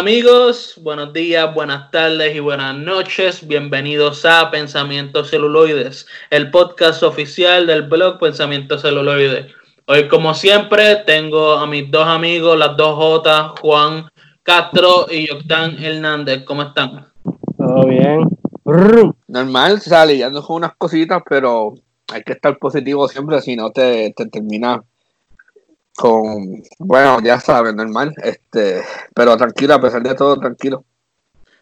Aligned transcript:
Amigos, 0.00 0.80
buenos 0.80 1.12
días, 1.12 1.54
buenas 1.54 1.90
tardes 1.90 2.34
y 2.34 2.40
buenas 2.40 2.74
noches. 2.74 3.46
Bienvenidos 3.46 4.24
a 4.24 4.50
Pensamientos 4.50 5.28
Celuloides, 5.28 6.06
el 6.30 6.50
podcast 6.50 7.02
oficial 7.02 7.66
del 7.66 7.82
blog 7.82 8.18
Pensamientos 8.18 8.80
Celuloides. 8.80 9.52
Hoy, 9.84 10.08
como 10.08 10.32
siempre, 10.32 10.96
tengo 11.04 11.52
a 11.52 11.66
mis 11.66 11.90
dos 11.90 12.06
amigos, 12.06 12.56
las 12.58 12.78
dos 12.78 12.96
J, 12.96 13.54
Juan 13.60 14.08
Castro 14.42 15.04
y 15.10 15.28
Yoctán 15.28 15.76
Hernández. 15.78 16.44
¿Cómo 16.46 16.62
están? 16.62 17.06
Todo 17.58 17.86
bien. 17.86 18.24
Normal, 19.28 19.82
sale, 19.82 20.16
ya 20.16 20.30
con 20.30 20.56
unas 20.56 20.76
cositas, 20.78 21.22
pero 21.28 21.74
hay 22.10 22.22
que 22.22 22.32
estar 22.32 22.56
positivo 22.58 23.06
siempre, 23.06 23.42
si 23.42 23.54
no 23.54 23.70
te, 23.70 24.14
te 24.16 24.24
termina 24.30 24.82
con, 26.00 26.62
bueno, 26.78 27.18
ya 27.22 27.38
sabes, 27.38 27.74
normal, 27.74 28.14
este, 28.24 28.80
pero 29.14 29.36
tranquilo, 29.36 29.74
a 29.74 29.80
pesar 29.82 30.02
de 30.02 30.14
todo, 30.14 30.38
tranquilo. 30.38 30.82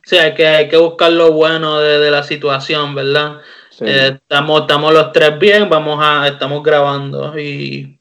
Sí, 0.05 0.17
hay 0.17 0.33
que, 0.35 0.47
hay 0.47 0.69
que 0.69 0.77
buscar 0.77 1.11
lo 1.11 1.33
bueno 1.33 1.81
de, 1.81 2.09
la 2.09 2.23
situación, 2.23 2.95
¿verdad? 2.95 3.41
Eh, 3.81 4.13
estamos, 4.15 4.61
estamos 4.61 4.95
los 4.95 5.11
tres 5.11 5.37
bien, 5.41 5.69
vamos 5.69 5.99
a, 6.01 6.29
estamos 6.29 6.63
grabando 6.63 7.37
y 7.37 7.99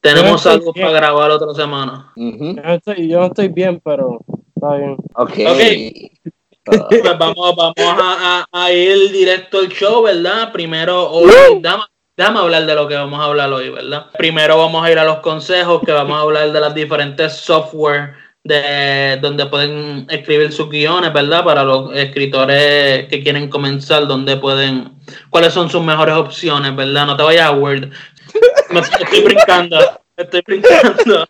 tenemos 0.00 0.44
algo 0.48 0.72
para 0.74 0.90
grabar 0.90 1.30
otra 1.30 1.54
semana. 1.54 2.12
yo, 2.16 2.54
no 2.54 2.74
estoy, 2.74 3.08
yo, 3.08 3.20
no 3.20 3.26
estoy, 3.26 3.46
bien, 3.46 3.80
pero 3.84 4.18
está 4.56 4.76
bien. 4.76 4.96
Ok. 5.14 5.30
okay. 5.30 6.10
pues 6.64 7.18
vamos, 7.18 7.54
vamos 7.56 7.74
a, 7.78 8.44
a, 8.50 8.72
ir 8.72 9.12
directo 9.12 9.60
al 9.60 9.68
show, 9.68 10.02
¿verdad? 10.02 10.52
Primero, 10.52 11.08
hoy, 11.08 11.30
déjame, 12.18 12.40
hablar 12.40 12.66
de 12.66 12.74
lo 12.74 12.88
que 12.88 12.96
vamos 12.96 13.20
a 13.20 13.24
hablar 13.24 13.52
hoy, 13.52 13.70
¿verdad? 13.70 14.06
Primero 14.18 14.58
vamos 14.58 14.84
a 14.84 14.90
ir 14.90 14.98
a 14.98 15.04
los 15.04 15.18
consejos, 15.18 15.80
que 15.86 15.92
vamos 15.92 16.18
a 16.18 16.22
hablar 16.22 16.50
de 16.50 16.60
las 16.60 16.74
diferentes 16.74 17.32
software 17.32 18.14
de 18.42 19.18
donde 19.22 19.46
pueden 19.46 20.06
escribir 20.10 20.52
sus 20.52 20.68
guiones, 20.68 21.12
¿verdad? 21.12 21.44
Para 21.44 21.62
los 21.62 21.94
escritores 21.94 23.06
que 23.08 23.22
quieren 23.22 23.48
comenzar, 23.48 24.08
donde 24.08 24.36
pueden, 24.36 24.98
cuáles 25.30 25.52
son 25.52 25.70
sus 25.70 25.82
mejores 25.82 26.16
opciones, 26.16 26.74
¿verdad? 26.74 27.06
No 27.06 27.16
te 27.16 27.22
vayas 27.22 27.46
a 27.46 27.52
Word, 27.52 27.88
estoy 28.70 29.22
brincando, 29.22 29.78
estoy 30.16 30.42
brincando. 30.44 31.28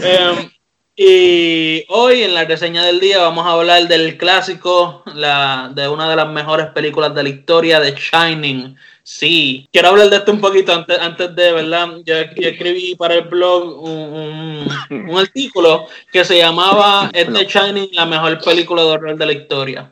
Em, 0.00 0.50
y 0.96 1.84
hoy 1.90 2.24
en 2.24 2.34
la 2.34 2.44
reseña 2.44 2.82
del 2.82 2.98
día 2.98 3.18
vamos 3.18 3.46
a 3.46 3.52
hablar 3.52 3.86
del 3.86 4.18
clásico, 4.18 5.04
de 5.06 5.88
una 5.88 6.10
de 6.10 6.16
las 6.16 6.28
mejores 6.28 6.66
películas 6.68 7.14
de 7.14 7.22
la 7.22 7.28
historia, 7.28 7.78
de 7.78 7.94
Shining. 7.94 8.76
Sí, 9.10 9.66
quiero 9.72 9.88
hablar 9.88 10.10
de 10.10 10.16
esto 10.16 10.32
un 10.32 10.40
poquito 10.40 10.70
antes, 10.70 10.98
antes 10.98 11.34
de, 11.34 11.52
¿verdad? 11.54 11.88
Yo, 12.04 12.14
escribí 12.14 12.94
para 12.94 13.14
el 13.14 13.22
blog 13.22 13.82
un, 13.82 14.68
un, 14.90 15.18
artículo 15.18 15.86
que 16.12 16.26
se 16.26 16.36
llamaba 16.36 17.08
¿Es 17.14 17.32
de 17.32 17.46
Shining 17.46 17.88
la 17.92 18.04
mejor 18.04 18.38
película 18.44 18.82
de 18.82 18.88
horror 18.90 19.16
de 19.16 19.24
la 19.24 19.32
historia? 19.32 19.90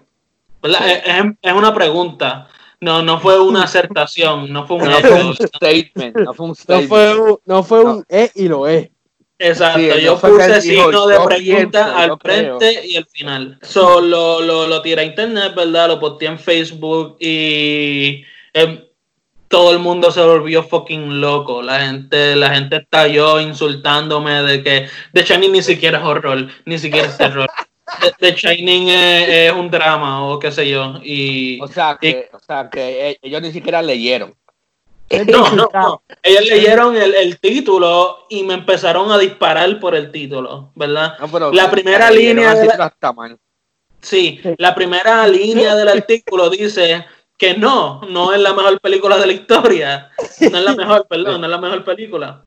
¿Verdad? 0.62 0.90
Es, 0.90 1.24
es, 1.40 1.52
una 1.54 1.74
pregunta. 1.74 2.46
No, 2.78 3.00
no 3.00 3.18
fue 3.18 3.40
una 3.40 3.62
acertación, 3.62 4.52
no 4.52 4.66
fue 4.66 4.76
un, 4.76 4.90
no 4.90 4.98
fue 5.00 5.24
un 5.24 5.34
statement, 5.34 6.16
no 6.18 6.34
fue 6.34 6.46
un 6.48 6.54
statement. 6.54 6.82
No 6.82 6.88
fue 6.88 7.18
un, 7.18 7.38
no 7.46 7.62
fue 7.62 7.84
un 7.84 8.04
E 8.10 8.30
y 8.34 8.48
lo 8.48 8.66
es. 8.66 8.90
Exacto, 9.38 9.98
yo 9.98 10.20
puse 10.20 10.60
signo 10.60 11.06
de 11.06 11.18
pregunta 11.20 11.96
al 11.96 12.18
frente 12.20 12.86
y 12.86 12.96
al 12.96 13.06
final. 13.06 13.58
Solo 13.62 14.42
lo, 14.42 14.66
lo, 14.66 14.82
tiré 14.82 15.00
a 15.00 15.04
internet, 15.04 15.54
¿verdad? 15.56 15.88
Lo 15.88 15.98
posté 15.98 16.26
en 16.26 16.38
Facebook 16.38 17.16
y 17.18 18.22
em, 18.52 18.85
todo 19.48 19.72
el 19.72 19.78
mundo 19.78 20.10
se 20.10 20.22
volvió 20.22 20.62
fucking 20.62 21.20
loco. 21.20 21.62
La 21.62 21.80
gente, 21.80 22.36
la 22.36 22.50
gente 22.54 22.76
estalló 22.76 23.40
insultándome 23.40 24.42
de 24.42 24.62
que 24.62 24.88
The 25.12 25.22
Shining 25.22 25.52
ni 25.52 25.62
siquiera 25.62 25.98
es 25.98 26.04
horror, 26.04 26.48
ni 26.64 26.78
siquiera 26.78 27.08
es 27.08 27.16
terror. 27.16 27.48
The, 28.18 28.32
Shining 28.32 28.88
es, 28.88 29.52
un 29.52 29.70
drama 29.70 30.26
o 30.26 30.38
qué 30.40 30.50
sé 30.50 30.68
yo. 30.68 30.94
Y, 31.04 31.60
o, 31.62 31.68
sea 31.68 31.96
que, 32.00 32.28
o 32.32 32.38
sea 32.40 32.68
que 32.68 33.10
e, 33.10 33.18
ellos 33.22 33.42
ni 33.42 33.52
siquiera 33.52 33.80
leyeron. 33.80 34.34
No, 35.28 35.50
no, 35.54 35.68
no. 35.72 36.02
Ellos 36.20 36.46
leyeron 36.46 36.96
el, 36.96 37.14
el, 37.14 37.38
título 37.38 38.26
y 38.28 38.42
me 38.42 38.54
empezaron 38.54 39.12
a 39.12 39.18
disparar 39.18 39.78
por 39.78 39.94
el 39.94 40.10
título, 40.10 40.72
¿verdad? 40.74 41.16
la 41.52 41.70
primera 41.70 42.10
línea. 42.10 42.54
De 42.54 42.66
la... 42.66 42.92
Sí, 44.00 44.40
la 44.58 44.74
primera 44.74 45.26
línea 45.28 45.76
del 45.76 45.88
artículo 45.88 46.50
dice 46.50 47.06
que 47.36 47.54
no, 47.54 48.00
no 48.08 48.32
es 48.32 48.40
la 48.40 48.52
mejor 48.54 48.80
película 48.80 49.18
de 49.18 49.26
la 49.26 49.32
historia. 49.32 50.10
No 50.50 50.58
es 50.58 50.64
la 50.64 50.74
mejor, 50.74 51.06
perdón, 51.08 51.40
no 51.40 51.46
es 51.46 51.50
la 51.50 51.58
mejor 51.58 51.84
película. 51.84 52.44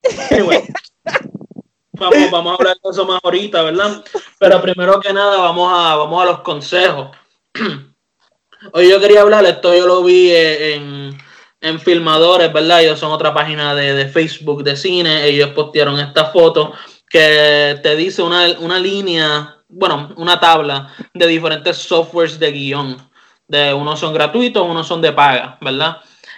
vamos, 1.91 2.31
vamos 2.31 2.51
a 2.51 2.55
hablar 2.55 2.77
de 2.83 2.89
eso 2.89 3.05
más 3.05 3.19
ahorita, 3.23 3.61
¿verdad? 3.63 4.03
Pero 4.39 4.61
primero 4.61 4.99
que 4.99 5.13
nada, 5.13 5.37
vamos 5.37 5.71
a, 5.73 5.95
vamos 5.95 6.21
a 6.21 6.25
los 6.25 6.39
consejos. 6.41 7.09
Hoy 8.73 8.89
yo 8.89 8.99
quería 8.99 9.21
hablar, 9.21 9.45
esto 9.45 9.73
yo 9.73 9.87
lo 9.87 10.03
vi 10.03 10.31
en, 10.31 11.17
en 11.61 11.79
Filmadores, 11.79 12.51
¿verdad? 12.51 12.81
Ellos 12.81 12.99
son 12.99 13.11
otra 13.11 13.33
página 13.33 13.73
de, 13.73 13.93
de 13.93 14.09
Facebook 14.09 14.63
de 14.63 14.75
cine, 14.75 15.25
ellos 15.25 15.51
postearon 15.51 15.99
esta 15.99 16.25
foto 16.25 16.73
que 17.09 17.79
te 17.81 17.95
dice 17.95 18.21
una, 18.21 18.47
una 18.59 18.77
línea, 18.77 19.57
bueno, 19.67 20.13
una 20.17 20.39
tabla 20.39 20.93
de 21.13 21.27
diferentes 21.27 21.77
softwares 21.77 22.37
de 22.37 22.51
guion 22.51 23.08
de 23.49 23.73
unos 23.73 23.99
son 23.99 24.13
gratuitos, 24.13 24.65
unos 24.65 24.87
son 24.87 25.01
de 25.01 25.11
paga, 25.11 25.57
¿verdad? 25.59 25.97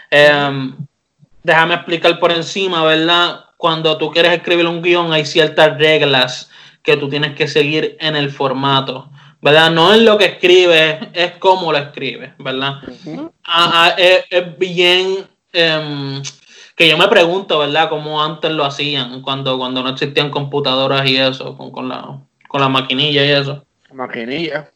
Em, 0.10 0.76
déjame 1.44 1.76
explicar 1.76 2.18
por 2.20 2.32
encima, 2.32 2.84
¿verdad? 2.84 3.46
Cuando 3.58 3.98
tú 3.98 4.10
quieres 4.10 4.32
escribir 4.32 4.66
un 4.66 4.82
guion 4.82 5.14
hay 5.14 5.26
ciertas 5.26 5.78
reglas 5.78 6.50
que 6.82 6.98
tú 6.98 7.10
tienes 7.10 7.36
que 7.36 7.48
seguir 7.48 7.98
en 8.00 8.16
el 8.16 8.32
formato, 8.32 9.10
¿verdad? 9.42 9.70
No 9.72 9.94
es 9.94 10.02
lo 10.02 10.18
que 10.18 10.26
escribes, 10.26 11.00
es 11.14 11.34
cómo 11.34 11.72
lo 11.72 11.78
escribes, 11.78 12.32
¿verdad? 12.40 12.76
Ah, 13.44 13.72
ah, 13.74 13.96
es, 13.98 14.58
bien 14.58 15.28
em, 15.52 16.24
que 16.78 16.88
yo 16.88 16.98
me 16.98 17.10
pregunto, 17.10 17.60
¿verdad? 17.60 17.90
Cómo 17.90 18.24
antes 18.24 18.52
lo 18.52 18.64
hacían, 18.64 19.22
cuando, 19.22 19.58
cuando 19.58 19.84
no 19.84 19.90
existían 19.90 20.32
computadoras 20.32 21.08
y 21.08 21.18
eso, 21.18 21.58
con, 21.58 21.72
con 21.72 21.90
la, 21.90 22.22
con 22.48 22.62
la 22.62 22.70
maquinilla 22.70 23.26
y 23.26 23.32
eso. 23.32 23.66
Maquinilla. 23.92 24.72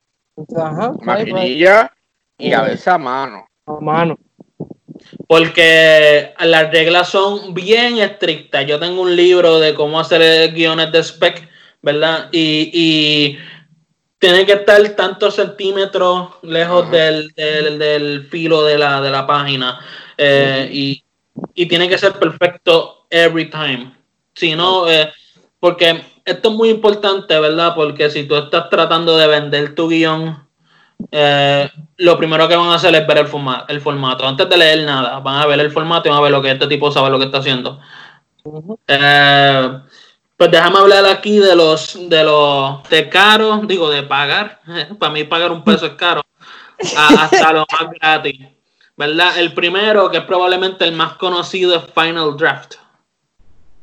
Ajá, 0.57 0.91
maquinilla 1.02 1.95
y 2.38 2.53
a 2.53 2.62
veces 2.62 2.88
a 2.88 2.97
mano. 2.97 3.47
A 3.66 3.79
mano. 3.79 4.18
Porque 5.28 6.34
las 6.40 6.72
reglas 6.72 7.09
son 7.09 7.53
bien 7.53 7.97
estrictas. 7.97 8.66
Yo 8.66 8.79
tengo 8.79 9.01
un 9.01 9.16
libro 9.16 9.59
de 9.59 9.73
cómo 9.73 10.00
hacer 10.00 10.53
guiones 10.53 10.91
de 10.91 11.03
spec, 11.03 11.50
¿verdad? 11.81 12.29
Y, 12.31 12.69
y 12.73 13.38
tiene 14.19 14.46
que 14.46 14.53
estar 14.53 14.81
tantos 14.90 15.35
centímetros 15.35 16.29
lejos 16.41 16.90
del, 16.91 17.29
del, 17.35 18.28
filo 18.29 18.63
de 18.63 18.78
la, 18.78 19.02
de 19.02 19.09
la 19.09 19.28
página. 19.28 19.79
Eh, 20.17 20.69
y, 20.72 21.03
y, 21.53 21.66
tiene 21.66 21.90
que 21.90 21.97
ser 21.97 22.13
perfecto 22.13 23.06
every 23.09 23.50
time. 23.50 23.94
Si 24.34 24.56
no, 24.56 24.90
eh, 24.90 25.12
porque 25.59 26.02
esto 26.23 26.50
es 26.50 26.56
muy 26.56 26.69
importante, 26.69 27.40
¿verdad? 27.40 27.73
Porque 27.75 28.09
si 28.09 28.23
tú 28.23 28.35
estás 28.35 28.69
tratando 28.69 29.17
de 29.17 29.28
vender 29.28 29.75
tu 29.75 29.90
guion 29.90 30.45
eh, 31.12 31.70
lo 31.98 32.18
primero 32.18 32.48
que 32.48 32.56
van 32.56 32.70
a 32.70 32.76
hacer 32.76 32.94
es 32.96 33.08
ver 33.08 33.20
el, 33.20 33.28
formato, 33.28 33.66
el 33.68 33.82
formato. 33.82 34.28
Antes 34.28 34.50
de 34.50 34.58
leer 34.58 34.86
nada, 34.86 35.20
van 35.20 35.42
a 35.42 35.46
ver 35.46 35.60
el 35.60 35.72
formato 35.72 36.08
y 36.08 36.12
van 36.12 36.20
a 36.20 36.24
ver 36.24 36.32
lo 36.32 36.42
que 36.42 36.52
este 36.52 36.68
tipo 36.68 36.92
sabe 36.92 37.10
lo 37.10 37.20
que 37.20 37.26
está 37.26 37.40
haciendo. 37.40 37.80
Eh, 38.88 39.80
pues 40.38 40.52
déjame 40.52 40.78
hablar 40.78 41.06
aquí 41.06 41.40
de 41.40 41.56
los 41.56 42.09
de 42.09 42.24
los 42.24 42.88
de 42.90 43.09
caro, 43.09 43.62
digo 43.66 43.90
de 43.90 44.03
pagar. 44.03 44.62
Para 45.00 45.14
mí 45.14 45.24
pagar 45.24 45.52
un 45.52 45.64
peso 45.64 45.86
es 45.86 45.94
caro. 45.94 46.22
hasta 46.98 47.53
lo 47.53 47.66
más 47.72 47.91
gratis. 48.00 48.48
¿Verdad? 48.98 49.38
El 49.38 49.53
primero, 49.53 50.09
que 50.09 50.20
es 50.20 50.24
probablemente 50.24 50.86
el 50.86 50.94
más 50.94 51.14
conocido, 51.14 51.76
es 51.76 51.84
Final 51.94 52.38
Draft. 52.38 52.76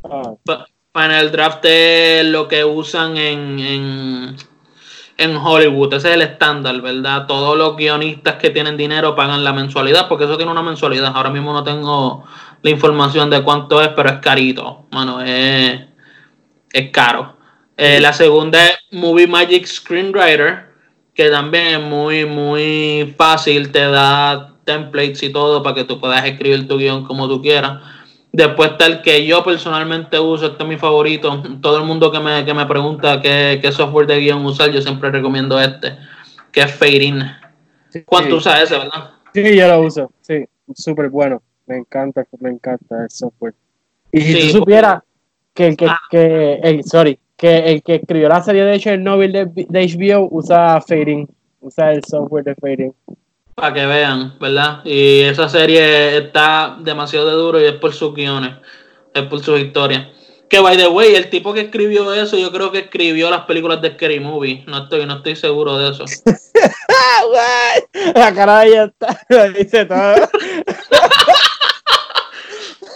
Ah. 0.04 0.32
Final 0.94 1.32
Draft 1.32 1.64
es 1.64 2.24
lo 2.26 2.48
que 2.48 2.64
usan 2.64 3.16
en 3.16 3.58
en 3.58 4.36
Hollywood. 5.36 5.94
Ese 5.94 6.10
es 6.10 6.14
el 6.14 6.22
estándar, 6.22 6.80
¿verdad? 6.80 7.26
Todos 7.26 7.56
los 7.56 7.76
guionistas 7.76 8.36
que 8.36 8.50
tienen 8.50 8.76
dinero 8.76 9.14
pagan 9.14 9.44
la 9.44 9.52
mensualidad, 9.52 10.08
porque 10.08 10.24
eso 10.24 10.36
tiene 10.36 10.52
una 10.52 10.62
mensualidad. 10.62 11.12
Ahora 11.14 11.30
mismo 11.30 11.52
no 11.52 11.64
tengo 11.64 12.24
la 12.62 12.70
información 12.70 13.30
de 13.30 13.42
cuánto 13.42 13.80
es, 13.80 13.88
pero 13.88 14.08
es 14.08 14.18
carito. 14.18 14.86
Mano, 14.90 15.20
es, 15.20 15.80
es 16.72 16.90
caro. 16.90 17.36
Eh, 17.76 18.00
la 18.00 18.12
segunda 18.12 18.64
es 18.66 18.78
Movie 18.90 19.26
Magic 19.26 19.66
Screenwriter, 19.66 20.72
que 21.14 21.30
también 21.30 21.66
es 21.66 21.80
muy, 21.80 22.24
muy 22.26 23.14
fácil, 23.16 23.72
te 23.72 23.80
da 23.80 24.54
templates 24.64 25.22
y 25.22 25.32
todo 25.32 25.62
para 25.62 25.74
que 25.74 25.84
tú 25.84 25.98
puedas 25.98 26.24
escribir 26.24 26.68
tu 26.68 26.78
guion 26.78 27.04
como 27.04 27.28
tú 27.28 27.40
quieras. 27.42 27.80
Después 28.32 28.70
está 28.70 28.86
el 28.86 29.02
que 29.02 29.26
yo 29.26 29.44
personalmente 29.44 30.18
uso, 30.18 30.46
este 30.46 30.62
es 30.62 30.68
mi 30.68 30.78
favorito. 30.78 31.42
Todo 31.60 31.78
el 31.78 31.84
mundo 31.84 32.10
que 32.10 32.18
me, 32.18 32.44
que 32.46 32.54
me 32.54 32.64
pregunta 32.64 33.20
qué, 33.20 33.60
software 33.70 34.06
de 34.06 34.20
guion 34.20 34.44
usar, 34.46 34.70
yo 34.70 34.80
siempre 34.80 35.10
recomiendo 35.10 35.60
este, 35.60 35.98
que 36.50 36.62
es 36.62 36.72
Fading. 36.72 37.20
¿Cuánto 38.06 38.36
usas 38.36 38.62
ese, 38.62 38.78
verdad? 38.78 39.10
Sí, 39.34 39.56
yo 39.56 39.68
lo 39.68 39.82
uso, 39.82 40.12
sí, 40.22 40.44
súper 40.74 41.10
bueno. 41.10 41.42
Me 41.66 41.76
encanta, 41.76 42.26
me 42.40 42.50
encanta 42.50 43.04
el 43.04 43.10
software. 43.10 43.54
Y 44.10 44.20
si 44.22 44.40
tú 44.40 44.58
supieras 44.58 45.02
que 45.52 45.68
el 45.68 45.76
que, 45.76 45.86
ah. 45.86 46.00
que 46.10 46.80
sorry, 46.84 47.18
que 47.36 47.58
el 47.58 47.82
que 47.82 47.96
escribió 47.96 48.28
la 48.28 48.42
serie 48.42 48.64
de 48.64 48.78
Chernobyl 48.78 49.32
de, 49.32 49.46
de 49.46 49.86
HBO 49.86 50.28
usa 50.30 50.80
fading, 50.80 51.28
usa 51.60 51.92
el 51.92 52.02
software 52.04 52.44
de 52.44 52.54
fading. 52.54 52.94
Para 53.54 53.74
que 53.74 53.86
vean, 53.86 54.38
¿verdad? 54.38 54.80
Y 54.84 55.20
esa 55.20 55.48
serie 55.48 56.16
está 56.16 56.76
demasiado 56.80 57.26
de 57.26 57.32
duro 57.34 57.60
y 57.60 57.64
es 57.64 57.74
por 57.74 57.92
sus 57.92 58.14
guiones, 58.14 58.54
es 59.12 59.22
por 59.24 59.42
sus 59.42 59.60
historias. 59.60 60.08
Que 60.48 60.60
by 60.60 60.76
the 60.76 60.88
way, 60.88 61.14
el 61.14 61.30
tipo 61.30 61.52
que 61.54 61.62
escribió 61.62 62.12
eso, 62.12 62.36
yo 62.36 62.50
creo 62.52 62.70
que 62.72 62.80
escribió 62.80 63.30
las 63.30 63.42
películas 63.42 63.80
de 63.80 63.92
Scary 63.92 64.20
Movie. 64.20 64.64
No 64.66 64.84
estoy, 64.84 65.06
no 65.06 65.16
estoy 65.16 65.36
seguro 65.36 65.78
de 65.78 65.90
eso. 65.90 66.04
la 68.14 68.34
cara 68.34 68.60
de 68.60 68.68
ella 68.68 68.84
está, 68.84 69.20
lo 69.28 69.52
dice 69.52 69.84
todo. 69.84 70.14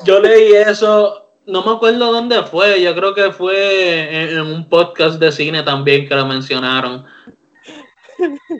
Yo 0.05 0.21
leí 0.21 0.53
eso, 0.55 1.33
no 1.47 1.65
me 1.65 1.73
acuerdo 1.73 2.13
dónde 2.13 2.43
fue, 2.45 2.81
yo 2.81 2.95
creo 2.95 3.15
que 3.15 3.33
fue 3.33 4.23
en, 4.23 4.39
en 4.39 4.41
un 4.41 4.69
podcast 4.69 5.19
de 5.19 5.33
cine 5.33 5.63
también 5.63 6.09
que 6.09 6.15
lo 6.15 6.27
mencionaron. 6.27 7.05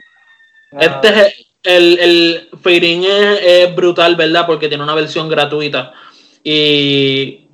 Este 0.71 1.07
es 1.07 1.46
el, 1.67 1.99
el 1.99 2.49
Fading 2.61 3.03
es, 3.03 3.39
es 3.43 3.75
brutal, 3.75 4.15
¿verdad? 4.15 4.45
Porque 4.47 4.67
tiene 4.67 4.83
una 4.83 4.95
versión 4.95 5.29
gratuita. 5.29 5.93
Y 6.43 7.47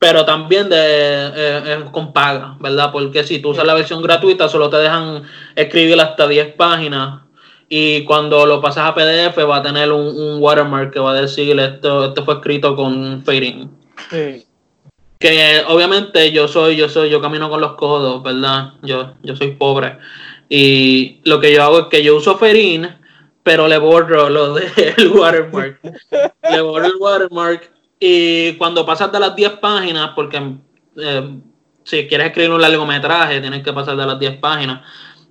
pero 0.00 0.24
también 0.24 0.70
de, 0.70 0.76
eh, 0.78 1.78
es 1.84 1.90
con 1.90 2.14
paga, 2.14 2.56
¿verdad? 2.58 2.90
Porque 2.90 3.22
si 3.22 3.38
tú 3.38 3.50
usas 3.50 3.66
la 3.66 3.74
versión 3.74 4.02
gratuita, 4.02 4.48
solo 4.48 4.70
te 4.70 4.78
dejan 4.78 5.24
escribir 5.54 6.00
hasta 6.00 6.26
10 6.26 6.54
páginas 6.54 7.20
y 7.68 8.04
cuando 8.04 8.46
lo 8.46 8.62
pasas 8.62 8.86
a 8.86 8.94
PDF 8.94 9.38
va 9.46 9.58
a 9.58 9.62
tener 9.62 9.92
un, 9.92 10.06
un 10.06 10.42
watermark 10.42 10.90
que 10.90 10.98
va 10.98 11.12
a 11.12 11.20
decir 11.20 11.58
esto, 11.60 12.06
esto 12.06 12.24
fue 12.24 12.34
escrito 12.34 12.74
con. 12.74 13.22
Sí. 14.10 14.46
Que 15.18 15.62
obviamente 15.68 16.32
yo 16.32 16.48
soy, 16.48 16.76
yo 16.76 16.88
soy, 16.88 17.10
yo 17.10 17.20
camino 17.20 17.50
con 17.50 17.60
los 17.60 17.74
codos, 17.74 18.22
¿verdad? 18.22 18.72
Yo, 18.82 19.12
yo 19.22 19.36
soy 19.36 19.52
pobre. 19.52 19.98
Y 20.48 21.20
lo 21.24 21.38
que 21.40 21.52
yo 21.52 21.62
hago 21.62 21.78
es 21.80 21.86
que 21.86 22.02
yo 22.02 22.16
uso 22.16 22.38
fading, 22.38 22.88
pero 23.50 23.66
le 23.66 23.78
borro 23.78 24.30
lo 24.30 24.54
del 24.54 25.08
watermark. 25.12 25.80
le 26.52 26.60
borro 26.60 26.86
el 26.86 26.96
watermark 27.00 27.72
y 27.98 28.52
cuando 28.52 28.86
pasas 28.86 29.10
de 29.10 29.18
las 29.18 29.34
10 29.34 29.54
páginas, 29.54 30.12
porque 30.14 30.40
eh, 30.96 31.40
si 31.82 32.06
quieres 32.06 32.28
escribir 32.28 32.52
un 32.52 32.62
largometraje, 32.62 33.40
tienes 33.40 33.64
que 33.64 33.72
pasar 33.72 33.96
de 33.96 34.06
las 34.06 34.20
10 34.20 34.36
páginas. 34.36 34.82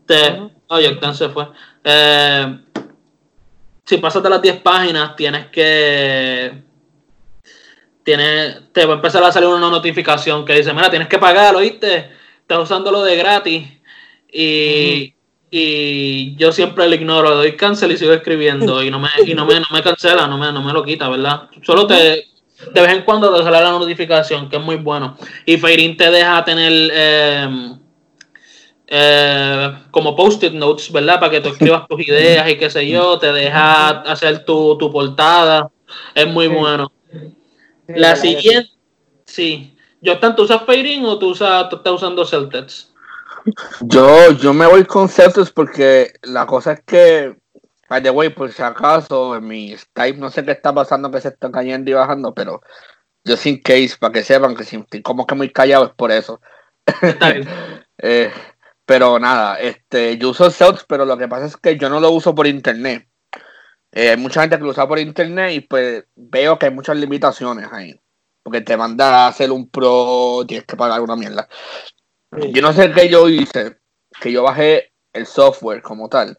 Te, 0.05 0.33
Ujú. 0.33 0.51
Oye, 0.67 0.89
Octán 0.89 1.15
se 1.15 1.29
fue. 1.29 1.47
Eh, 1.81 2.59
si 3.85 3.97
pasas 3.99 4.21
de 4.21 4.29
las 4.29 4.41
10 4.41 4.57
páginas, 4.57 5.15
tienes 5.15 5.47
que. 5.47 6.61
Tienes, 8.03 8.73
te 8.73 8.85
va 8.85 8.95
a 8.95 8.97
empezar 8.97 9.23
a 9.23 9.31
salir 9.31 9.47
una 9.47 9.69
notificación 9.69 10.43
que 10.43 10.55
dice: 10.55 10.73
Mira, 10.73 10.89
tienes 10.89 11.07
que 11.07 11.19
pagar, 11.19 11.55
¿oíste? 11.55 12.11
Estás 12.41 12.59
usándolo 12.59 13.01
de 13.01 13.15
gratis. 13.15 13.65
Y, 14.29 15.15
y 15.51 16.35
yo 16.35 16.51
siempre 16.51 16.87
lo 16.87 16.95
ignoro, 16.95 17.35
doy 17.35 17.55
cancel 17.55 17.91
y 17.91 17.97
sigo 17.97 18.13
escribiendo. 18.13 18.83
Y 18.83 18.91
no 18.91 18.99
me, 18.99 19.09
y 19.25 19.33
no 19.33 19.45
me, 19.45 19.59
no 19.59 19.65
me 19.71 19.81
cancela, 19.81 20.27
no 20.27 20.37
me, 20.37 20.51
no 20.51 20.61
me 20.61 20.73
lo 20.73 20.83
quita, 20.83 21.09
¿verdad? 21.09 21.49
Solo 21.63 21.87
te. 21.87 22.25
De 22.73 22.81
vez 22.81 22.91
en 22.91 23.03
cuando 23.03 23.33
te 23.33 23.41
sale 23.41 23.61
la 23.61 23.71
notificación, 23.71 24.49
que 24.49 24.57
es 24.57 24.61
muy 24.61 24.75
bueno. 24.75 25.17
Y 25.45 25.57
Fairin 25.57 25.95
te 25.95 26.11
deja 26.11 26.43
tener. 26.43 26.91
eh, 26.93 27.75
eh, 28.91 29.71
como 29.91 30.15
post-it 30.15 30.53
notes, 30.53 30.91
¿verdad? 30.91 31.19
Para 31.19 31.31
que 31.31 31.41
tú 31.41 31.49
escribas 31.49 31.87
tus 31.87 32.01
ideas 32.07 32.49
y 32.49 32.57
qué 32.57 32.69
sé 32.69 32.87
yo, 32.87 33.19
te 33.19 33.31
deja 33.31 33.89
hacer 34.01 34.43
tu, 34.45 34.77
tu 34.77 34.91
portada, 34.91 35.69
es 36.15 36.27
muy 36.27 36.47
Sí. 36.47 36.53
bueno. 36.53 36.91
La 37.87 38.15
siguiente, 38.15 38.71
sí. 39.25 39.75
Yo, 40.01 40.17
¿tú 40.17 40.43
usas 40.43 40.63
Fading 40.63 41.05
o 41.05 41.19
tú, 41.19 41.29
usas, 41.29 41.69
tú 41.69 41.75
estás 41.77 41.93
usando 41.93 42.25
Celtex? 42.25 42.88
Yo, 43.81 44.31
yo 44.31 44.53
me 44.53 44.67
voy 44.67 44.85
con 44.85 45.09
Celtics 45.09 45.51
porque 45.51 46.13
la 46.23 46.45
cosa 46.45 46.73
es 46.73 46.81
que, 46.83 47.35
by 47.89 48.01
the 48.03 48.09
way, 48.09 48.29
por 48.29 48.51
si 48.51 48.61
acaso, 48.61 49.35
en 49.35 49.47
mi 49.47 49.77
Skype 49.77 50.19
no 50.19 50.29
sé 50.29 50.43
qué 50.45 50.51
está 50.51 50.73
pasando, 50.73 51.11
que 51.11 51.21
se 51.21 51.29
está 51.29 51.51
cayendo 51.51 51.89
y 51.91 51.93
bajando, 51.93 52.33
pero 52.33 52.61
yo 53.23 53.37
sin 53.37 53.61
case, 53.61 53.95
para 53.99 54.13
que 54.13 54.23
sepan 54.23 54.55
que 54.55 54.63
si 54.63 54.77
estoy 54.77 55.01
como 55.01 55.25
que 55.27 55.35
muy 55.35 55.51
callado 55.51 55.85
es 55.85 55.93
por 55.93 56.11
eso. 56.11 56.41
Eh, 58.01 58.31
pero 58.85 59.19
nada, 59.19 59.59
este, 59.59 60.17
yo 60.17 60.29
uso 60.29 60.49
Celtics, 60.49 60.85
pero 60.87 61.05
lo 61.05 61.17
que 61.17 61.27
pasa 61.27 61.45
es 61.47 61.57
que 61.57 61.77
yo 61.77 61.89
no 61.89 61.99
lo 61.99 62.11
uso 62.11 62.33
por 62.33 62.47
internet. 62.47 63.09
Eh, 63.91 64.11
hay 64.11 64.17
mucha 64.17 64.41
gente 64.41 64.57
que 64.57 64.63
lo 64.63 64.69
usa 64.71 64.87
por 64.87 64.99
internet 64.99 65.51
y 65.53 65.61
pues 65.61 66.05
veo 66.15 66.57
que 66.59 66.67
hay 66.67 66.73
muchas 66.73 66.97
limitaciones 66.97 67.67
ahí. 67.71 67.99
Porque 68.43 68.61
te 68.61 68.77
manda 68.77 69.25
a 69.25 69.27
hacer 69.27 69.51
un 69.51 69.69
pro, 69.69 70.45
tienes 70.47 70.65
que 70.65 70.77
pagar 70.77 71.01
una 71.01 71.15
mierda. 71.15 71.47
Yo 72.31 72.61
no 72.61 72.73
sé 72.73 72.91
qué 72.91 73.09
yo 73.09 73.27
hice, 73.27 73.77
que 74.21 74.31
yo 74.31 74.43
bajé 74.43 74.91
el 75.13 75.25
software 75.25 75.81
como 75.81 76.07
tal. 76.09 76.37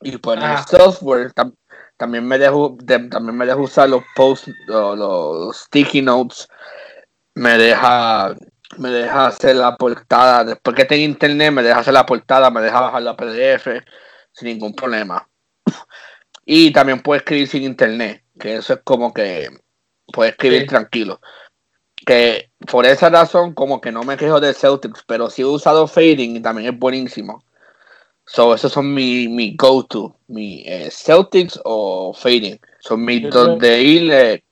Y 0.00 0.16
pues 0.18 0.38
en 0.38 0.44
el 0.44 0.50
Ah. 0.56 0.64
software 0.68 1.32
tam- 1.34 1.54
también 1.96 2.26
me 2.26 2.38
dejo 2.38 2.76
de- 2.82 3.08
también 3.08 3.36
me 3.36 3.46
dejo 3.46 3.60
usar 3.60 3.88
los 3.88 4.02
post 4.16 4.48
lo- 4.66 4.96
los, 4.96 5.56
sticky 5.56 6.02
notes. 6.02 6.48
Me 7.34 7.56
deja 7.58 8.34
me 8.78 8.88
deja 8.88 9.26
hacer 9.26 9.56
la 9.56 9.76
portada. 9.76 10.44
Después 10.44 10.74
que 10.74 10.86
tenga 10.86 11.02
internet, 11.04 11.52
me 11.52 11.62
deja 11.62 11.80
hacer 11.80 11.92
la 11.92 12.06
portada, 12.06 12.50
me 12.50 12.62
deja 12.62 12.80
bajar 12.80 13.02
la 13.02 13.14
PDF 13.14 13.82
sin 14.32 14.48
ningún 14.48 14.74
problema. 14.74 15.28
Y 16.46 16.72
también 16.72 17.02
puedo 17.02 17.18
escribir 17.18 17.46
sin 17.48 17.64
internet, 17.64 18.24
que 18.40 18.56
eso 18.56 18.72
es 18.72 18.80
como 18.82 19.12
que 19.12 19.50
puedo 20.06 20.30
escribir 20.30 20.62
Sí. 20.62 20.66
tranquilo 20.68 21.20
que 22.04 22.50
por 22.70 22.86
esa 22.86 23.08
razón 23.08 23.54
como 23.54 23.80
que 23.80 23.92
no 23.92 24.02
me 24.02 24.16
quejo 24.16 24.40
de 24.40 24.54
Celtics, 24.54 25.04
pero 25.06 25.30
sí 25.30 25.42
he 25.42 25.44
usado 25.46 25.86
Fading 25.86 26.36
y 26.36 26.40
también 26.40 26.72
es 26.74 26.78
buenísimo. 26.78 27.42
So, 28.24 28.54
esos 28.54 28.72
son 28.72 28.94
mi, 28.94 29.28
mi 29.28 29.56
go-to, 29.56 30.16
mi 30.28 30.62
eh, 30.66 30.90
Celtics 30.90 31.60
o 31.64 32.14
Fading. 32.14 32.58
Son 32.80 33.04
mis 33.04 33.28
dos 33.30 33.58
de 33.58 33.82
ir. 33.82 34.12
eh, 34.12 34.44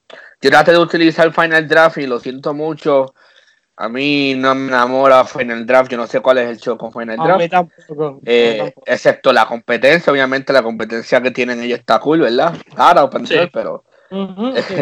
yo 0.42 0.50
traté 0.50 0.72
de 0.72 0.78
utilizar 0.78 1.32
Final 1.32 1.68
Draft 1.68 1.98
y 1.98 2.06
lo 2.06 2.18
siento 2.18 2.52
mucho. 2.52 3.14
A 3.76 3.88
mí 3.88 4.34
no 4.34 4.54
me 4.54 4.68
enamora 4.68 5.24
Final 5.24 5.64
Draft, 5.64 5.90
yo 5.90 5.96
no 5.96 6.06
sé 6.06 6.20
cuál 6.20 6.38
es 6.38 6.48
el 6.50 6.58
show 6.58 6.76
con 6.76 6.92
Final 6.92 7.18
A 7.18 7.24
Draft. 7.24 7.40
mí 7.40 7.48
tampoco. 7.48 8.06
a 8.06 8.12
mí 8.12 8.20
Eh, 8.26 8.74
excepto 8.86 9.32
la 9.32 9.46
competencia, 9.46 10.12
obviamente 10.12 10.52
la 10.52 10.62
competencia 10.62 11.22
que 11.22 11.30
tienen 11.30 11.62
ellos 11.62 11.78
está 11.78 11.98
cool, 12.00 12.20
¿verdad? 12.20 12.54
Sí. 12.54 13.34
source, 13.34 13.50
pero 13.52 13.84
Ujú, 14.10 14.52
sí. 14.68 14.74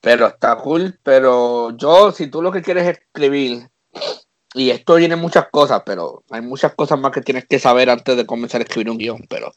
Pero 0.00 0.26
está 0.26 0.56
cool. 0.56 0.98
Pero 1.02 1.76
yo, 1.76 2.12
si 2.12 2.28
tú 2.28 2.42
lo 2.42 2.52
que 2.52 2.62
quieres 2.62 2.84
es 2.84 2.98
escribir, 2.98 3.68
y 4.54 4.70
esto 4.70 4.96
tiene 4.96 5.14
muchas 5.14 5.48
cosas, 5.50 5.82
pero 5.86 6.24
hay 6.30 6.40
muchas 6.40 6.74
cosas 6.74 6.98
más 6.98 7.12
que 7.12 7.20
tienes 7.20 7.46
que 7.46 7.60
saber 7.60 7.88
antes 7.88 8.16
de 8.16 8.26
comenzar 8.26 8.60
a 8.60 8.64
escribir 8.64 8.90
un 8.90 8.98
guion. 8.98 9.26
Pero 9.28 9.52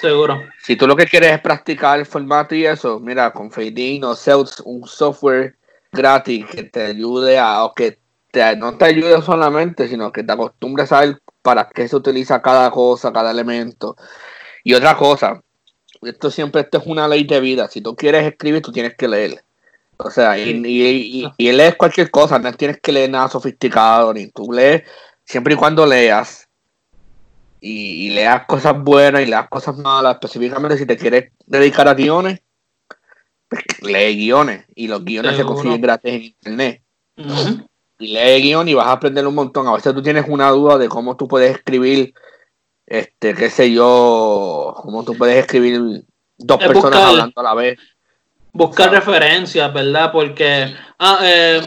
Seguro. 0.00 0.42
si 0.62 0.76
tú 0.76 0.86
lo 0.86 0.96
que 0.96 1.06
quieres 1.06 1.32
es 1.32 1.40
practicar 1.40 2.00
el 2.00 2.06
formato 2.06 2.54
y 2.54 2.66
eso, 2.66 2.98
mira, 2.98 3.32
con 3.32 3.50
Fading 3.50 4.02
o 4.04 4.16
Celts, 4.16 4.60
un 4.64 4.86
software 4.86 5.56
gratis 5.92 6.46
que 6.46 6.64
te 6.64 6.86
ayude 6.86 7.38
a, 7.38 7.64
o 7.64 7.74
que 7.74 7.98
te, 8.32 8.56
no 8.56 8.76
te 8.76 8.86
ayude 8.86 9.22
solamente, 9.22 9.86
sino 9.86 10.10
que 10.10 10.24
te 10.24 10.32
acostumbres 10.32 10.90
a 10.90 10.96
saber 10.96 11.18
para 11.40 11.68
qué 11.68 11.86
se 11.86 11.94
utiliza 11.94 12.42
cada 12.42 12.70
cosa, 12.72 13.12
cada 13.12 13.30
elemento. 13.30 13.96
Y 14.64 14.74
otra 14.74 14.96
cosa, 14.96 15.42
esto 16.02 16.30
siempre 16.30 16.62
esto 16.62 16.78
es 16.78 16.86
una 16.86 17.06
ley 17.06 17.24
de 17.24 17.38
vida. 17.38 17.68
Si 17.68 17.80
tú 17.80 17.94
quieres 17.94 18.26
escribir, 18.26 18.62
tú 18.62 18.72
tienes 18.72 18.96
que 18.96 19.06
leer. 19.06 19.43
O 19.96 20.10
sea, 20.10 20.38
y, 20.38 20.50
y, 20.50 21.22
y, 21.22 21.32
y 21.36 21.52
lees 21.52 21.76
cualquier 21.76 22.10
cosa, 22.10 22.38
no 22.38 22.52
tienes 22.52 22.80
que 22.80 22.92
leer 22.92 23.10
nada 23.10 23.28
sofisticado, 23.28 24.12
ni 24.12 24.28
tú 24.28 24.52
lees 24.52 24.82
siempre 25.24 25.54
y 25.54 25.56
cuando 25.56 25.86
leas. 25.86 26.48
Y, 27.60 28.06
y 28.06 28.10
leas 28.10 28.44
cosas 28.46 28.78
buenas 28.78 29.22
y 29.22 29.26
leas 29.26 29.48
cosas 29.48 29.76
malas, 29.78 30.14
específicamente 30.14 30.76
si 30.76 30.84
te 30.84 30.98
quieres 30.98 31.32
dedicar 31.46 31.88
a 31.88 31.94
guiones, 31.94 32.40
pues 33.48 33.62
lee 33.80 34.16
guiones. 34.16 34.66
Y 34.74 34.86
los 34.88 35.02
guiones 35.02 35.36
se 35.36 35.44
consiguen 35.44 35.80
gratis 35.80 36.12
en 36.12 36.22
internet. 36.22 36.82
Ujú. 37.16 37.66
Y 37.98 38.08
lee 38.08 38.42
guion 38.42 38.68
y 38.68 38.74
vas 38.74 38.88
a 38.88 38.92
aprender 38.92 39.26
un 39.26 39.34
montón. 39.34 39.66
A 39.68 39.72
veces 39.72 39.94
tú 39.94 40.02
tienes 40.02 40.26
una 40.28 40.50
duda 40.50 40.76
de 40.76 40.88
cómo 40.88 41.16
tú 41.16 41.28
puedes 41.28 41.54
escribir, 41.54 42.12
este, 42.86 43.34
qué 43.34 43.48
sé 43.48 43.72
yo, 43.72 44.74
cómo 44.76 45.04
tú 45.04 45.16
puedes 45.16 45.36
escribir 45.36 46.04
dos 46.36 46.58
personas 46.58 47.00
hablando 47.00 47.40
a 47.40 47.42
la 47.42 47.54
vez. 47.54 47.78
Buscar 48.54 48.88
Claro. 48.90 49.04
referencias, 49.04 49.72
¿verdad? 49.74 50.10
Porque 50.12 50.72
ah, 50.98 51.18
eh, 51.22 51.60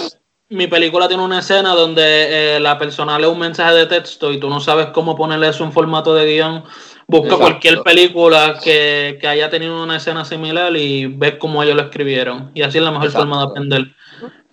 mi 0.49 0.67
película 0.67 1.07
tiene 1.09 1.21
una 1.23 1.39
escena 1.39 1.75
donde 1.75 2.55
eh, 2.55 2.59
la 2.61 2.77
persona 2.77 3.19
lee 3.19 3.25
un 3.25 3.39
mensaje 3.39 3.75
de 3.75 3.85
texto 3.87 4.31
y 4.31 4.39
tú 4.39 4.49
no 4.49 4.59
sabes 4.61 4.87
cómo 4.87 5.15
ponerle 5.15 5.49
eso 5.49 5.63
en 5.65 5.73
formato 5.73 6.15
de 6.15 6.25
guion. 6.25 6.63
Busca 7.09 7.25
Exacto. 7.27 7.43
cualquier 7.45 7.81
película 7.83 8.57
que, 8.63 9.17
que 9.19 9.27
haya 9.27 9.49
tenido 9.49 9.81
una 9.83 9.97
escena 9.97 10.23
similar 10.25 10.75
y 10.75 11.05
ves 11.07 11.35
cómo 11.35 11.61
ellos 11.61 11.75
lo 11.75 11.83
escribieron. 11.83 12.51
Y 12.53 12.61
así 12.63 12.77
es 12.77 12.83
la 12.83 12.91
mejor 12.91 13.07
Exacto. 13.07 13.27
forma 13.27 13.41
de 13.43 13.49
aprender. 13.51 13.81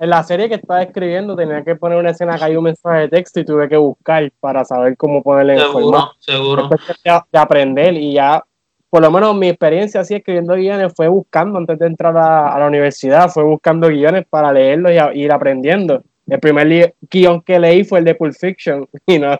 En 0.00 0.10
la 0.10 0.22
serie 0.24 0.48
que 0.48 0.56
estaba 0.56 0.82
escribiendo 0.82 1.36
tenía 1.36 1.62
que 1.64 1.76
poner 1.76 1.98
una 1.98 2.10
escena 2.10 2.36
que 2.36 2.44
hay 2.44 2.56
un 2.56 2.64
mensaje 2.64 3.02
de 3.02 3.08
texto 3.08 3.40
y 3.40 3.44
tuve 3.44 3.68
que 3.68 3.76
buscar 3.76 4.30
para 4.40 4.64
saber 4.64 4.96
cómo 4.96 5.22
ponerle 5.22 5.54
en 5.54 5.60
el 5.60 5.66
formato. 5.66 6.14
Seguro, 6.18 6.68
seguro. 6.68 7.24
De 7.32 7.38
aprender 7.38 7.94
y 7.94 8.12
ya, 8.14 8.42
por 8.94 9.02
lo 9.02 9.10
menos 9.10 9.34
mi 9.36 9.48
experiencia 9.48 10.02
así 10.02 10.14
escribiendo 10.14 10.54
guiones 10.54 10.92
fue 10.94 11.08
buscando 11.08 11.58
antes 11.58 11.76
de 11.80 11.86
entrar 11.88 12.16
a, 12.16 12.54
a 12.54 12.60
la 12.60 12.68
universidad, 12.68 13.28
fue 13.28 13.42
buscando 13.42 13.88
guiones 13.88 14.24
para 14.30 14.52
leerlos 14.52 14.92
y 14.92 14.98
a- 14.98 15.12
ir 15.12 15.32
aprendiendo. 15.32 16.04
el 16.28 16.38
primer 16.38 16.94
guion 17.10 17.42
que 17.42 17.58
leí 17.58 17.82
fue 17.82 17.98
el 17.98 18.04
de 18.04 18.14
Pulp 18.14 18.34
Fiction 18.38 18.86
y 19.06 19.18
no, 19.18 19.32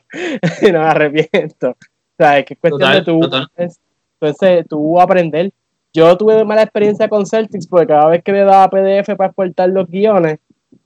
y 0.61 0.73
no 0.73 0.81
me 0.81 0.87
arrepiento. 0.87 1.71
O 1.71 1.77
sea, 2.19 2.41
es 2.41 2.47
que 2.47 2.55
es 2.55 2.61
cuestión 2.61 2.81
Total, 2.81 2.99
de 2.99 3.05
tú, 3.05 3.21
total. 3.21 3.47
es- 3.57 3.79
entonces, 4.21 4.67
tú 4.69 5.01
aprender. 5.01 5.53
Yo 5.93 6.17
tuve 6.17 6.45
mala 6.45 6.63
experiencia 6.65 7.09
con 7.09 7.25
Celtics 7.25 7.69
porque 7.69 7.87
cada 7.87 8.09
vez 8.09 8.25
que 8.25 8.33
le 8.33 8.41
daba 8.43 8.69
PDF 8.69 9.15
para 9.17 9.29
exportar 9.29 9.69
los 9.69 9.87
guiones, 9.89 10.41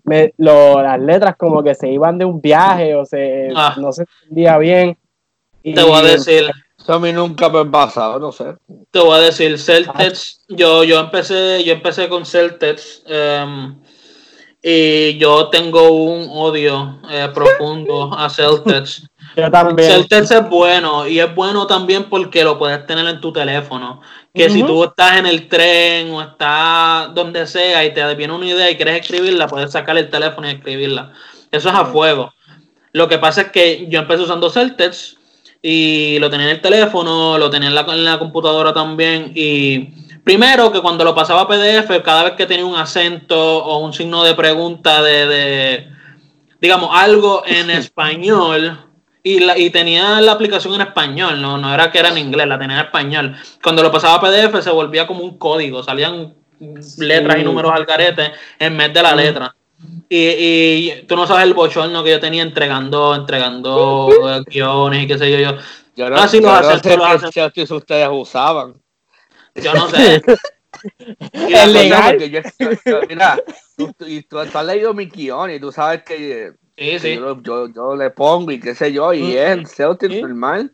me, 0.04 0.34
lo- 0.36 0.82
las 0.82 1.00
letras 1.00 1.36
como 1.36 1.62
que 1.62 1.74
se 1.74 1.88
iban 1.88 2.18
de 2.18 2.26
un 2.26 2.38
viaje 2.38 2.94
o 2.94 3.06
se 3.06 3.48
Ah. 3.56 3.74
no 3.80 3.92
se 3.92 4.04
entendía 4.24 4.58
bien. 4.58 4.98
Y- 5.62 5.72
Te 5.72 5.82
voy 5.82 5.98
a 5.98 6.02
decir, 6.02 6.42
Eso 6.88 6.94
a 6.94 7.00
mí 7.00 7.12
nunca 7.12 7.50
me 7.50 7.58
ha 7.58 7.64
pasado, 7.66 8.18
no 8.18 8.32
sé. 8.32 8.54
te 8.90 8.98
voy 8.98 9.18
a 9.18 9.20
decir, 9.20 9.58
Celtics, 9.58 10.40
yo, 10.48 10.84
yo 10.84 10.98
empecé, 10.98 11.62
yo 11.62 11.74
empecé 11.74 12.08
con 12.08 12.24
Celtics 12.24 13.02
em, 13.04 13.78
y 14.62 15.18
yo 15.18 15.50
tengo 15.50 15.90
un 15.90 16.30
odio 16.30 16.98
eh, 17.10 17.28
profundo 17.34 18.10
a 18.16 18.30
Celtics. 18.30 19.06
Yo 19.36 19.50
también. 19.50 19.90
Celtics 19.90 20.30
es 20.30 20.48
bueno 20.48 21.06
y 21.06 21.20
es 21.20 21.32
bueno 21.34 21.66
también 21.66 22.08
porque 22.08 22.42
lo 22.42 22.58
puedes 22.58 22.86
tener 22.86 23.06
en 23.06 23.20
tu 23.20 23.32
teléfono. 23.32 24.00
Que 24.34 24.48
si 24.48 24.62
tú 24.62 24.82
estás 24.82 25.18
en 25.18 25.26
el 25.26 25.46
tren 25.46 26.10
o 26.12 26.22
estás 26.22 27.14
donde 27.14 27.46
sea 27.46 27.84
y 27.84 27.92
te 27.92 28.14
viene 28.14 28.32
una 28.32 28.46
idea 28.46 28.70
y 28.70 28.76
quieres 28.76 29.02
escribirla, 29.02 29.46
puedes 29.46 29.70
sacar 29.70 29.98
el 29.98 30.08
teléfono 30.08 30.48
y 30.48 30.52
escribirla. 30.52 31.12
Eso 31.50 31.68
es 31.68 31.74
a 31.74 31.84
fuego. 31.84 32.32
Lo 32.92 33.06
que 33.06 33.18
pasa 33.18 33.42
es 33.42 33.48
que 33.52 33.86
yo 33.88 34.00
empecé 34.00 34.22
usando 34.22 34.48
Celtics 34.48 35.17
y 35.60 36.18
lo 36.18 36.30
tenía 36.30 36.46
en 36.46 36.56
el 36.56 36.60
teléfono, 36.60 37.38
lo 37.38 37.50
tenía 37.50 37.68
en 37.68 37.74
la, 37.74 37.80
en 37.88 38.04
la 38.04 38.18
computadora 38.18 38.72
también 38.72 39.32
y 39.34 39.90
primero 40.24 40.70
que 40.70 40.80
cuando 40.80 41.04
lo 41.04 41.14
pasaba 41.14 41.42
a 41.42 41.48
PDF, 41.48 42.02
cada 42.02 42.24
vez 42.24 42.32
que 42.32 42.46
tenía 42.46 42.64
un 42.64 42.76
acento 42.76 43.64
o 43.64 43.78
un 43.78 43.92
signo 43.92 44.22
de 44.22 44.34
pregunta 44.34 45.02
de, 45.02 45.26
de 45.26 45.88
digamos, 46.60 46.90
algo 46.92 47.42
en 47.46 47.70
español 47.70 48.78
y, 49.22 49.40
la, 49.40 49.58
y 49.58 49.70
tenía 49.70 50.20
la 50.20 50.32
aplicación 50.32 50.74
en 50.74 50.82
español, 50.82 51.40
no, 51.40 51.58
no 51.58 51.74
era 51.74 51.90
que 51.90 51.98
era 51.98 52.10
en 52.10 52.18
inglés, 52.18 52.46
la 52.46 52.58
tenía 52.58 52.80
en 52.80 52.86
español. 52.86 53.36
Cuando 53.62 53.82
lo 53.82 53.90
pasaba 53.90 54.14
a 54.14 54.20
PDF 54.20 54.62
se 54.62 54.70
volvía 54.70 55.06
como 55.06 55.24
un 55.24 55.38
código, 55.38 55.82
salían 55.82 56.34
letras 56.98 57.38
y 57.38 57.44
números 57.44 57.72
al 57.72 57.84
garete 57.84 58.32
en 58.58 58.76
vez 58.76 58.92
de 58.92 59.02
la 59.02 59.14
letra. 59.14 59.54
Y, 60.08 60.18
y 60.90 61.04
tú 61.06 61.14
no 61.16 61.26
sabes 61.26 61.44
el 61.44 61.54
bochorno 61.54 62.02
que 62.02 62.10
yo 62.10 62.20
tenía 62.20 62.42
entregando, 62.42 63.14
entregando 63.14 64.08
eh, 64.28 64.42
guiones 64.46 65.04
y 65.04 65.06
qué 65.06 65.18
sé 65.18 65.30
yo, 65.30 65.38
yo. 65.38 65.58
Yo 65.94 66.08
no, 66.10 66.16
Ah, 66.16 66.28
sí, 66.28 66.40
los 66.40 66.52
yo 66.62 66.70
no 66.70 66.78
sé 66.78 66.96
los. 66.96 67.34
Celtics 67.34 67.70
ustedes 67.70 68.08
usaban. 68.10 68.74
Yo 69.54 69.74
no 69.74 69.88
sé. 69.88 70.22
Es 71.32 71.68
legal. 71.72 72.16
Porque 72.16 72.30
yo- 72.30 72.70
yo- 72.86 73.00
mira, 73.08 73.38
tú, 73.76 73.92
y 74.06 74.22
tú, 74.22 74.36
tú 74.46 74.58
has 74.58 74.64
leído 74.64 74.94
mi 74.94 75.06
guion 75.06 75.50
y 75.50 75.58
tú 75.58 75.72
sabes 75.72 76.02
que, 76.04 76.52
Sí, 76.76 76.90
que 76.90 76.98
sí. 77.00 77.14
Yo, 77.16 77.42
yo, 77.42 77.68
yo 77.72 77.96
le 77.96 78.10
pongo 78.10 78.52
y 78.52 78.60
qué 78.60 78.74
sé 78.74 78.92
yo, 78.92 79.12
y 79.12 79.36
es 79.36 79.50
el 79.50 79.66
Celtics 79.66 80.14
Sí. 80.14 80.22
normal. 80.22 80.72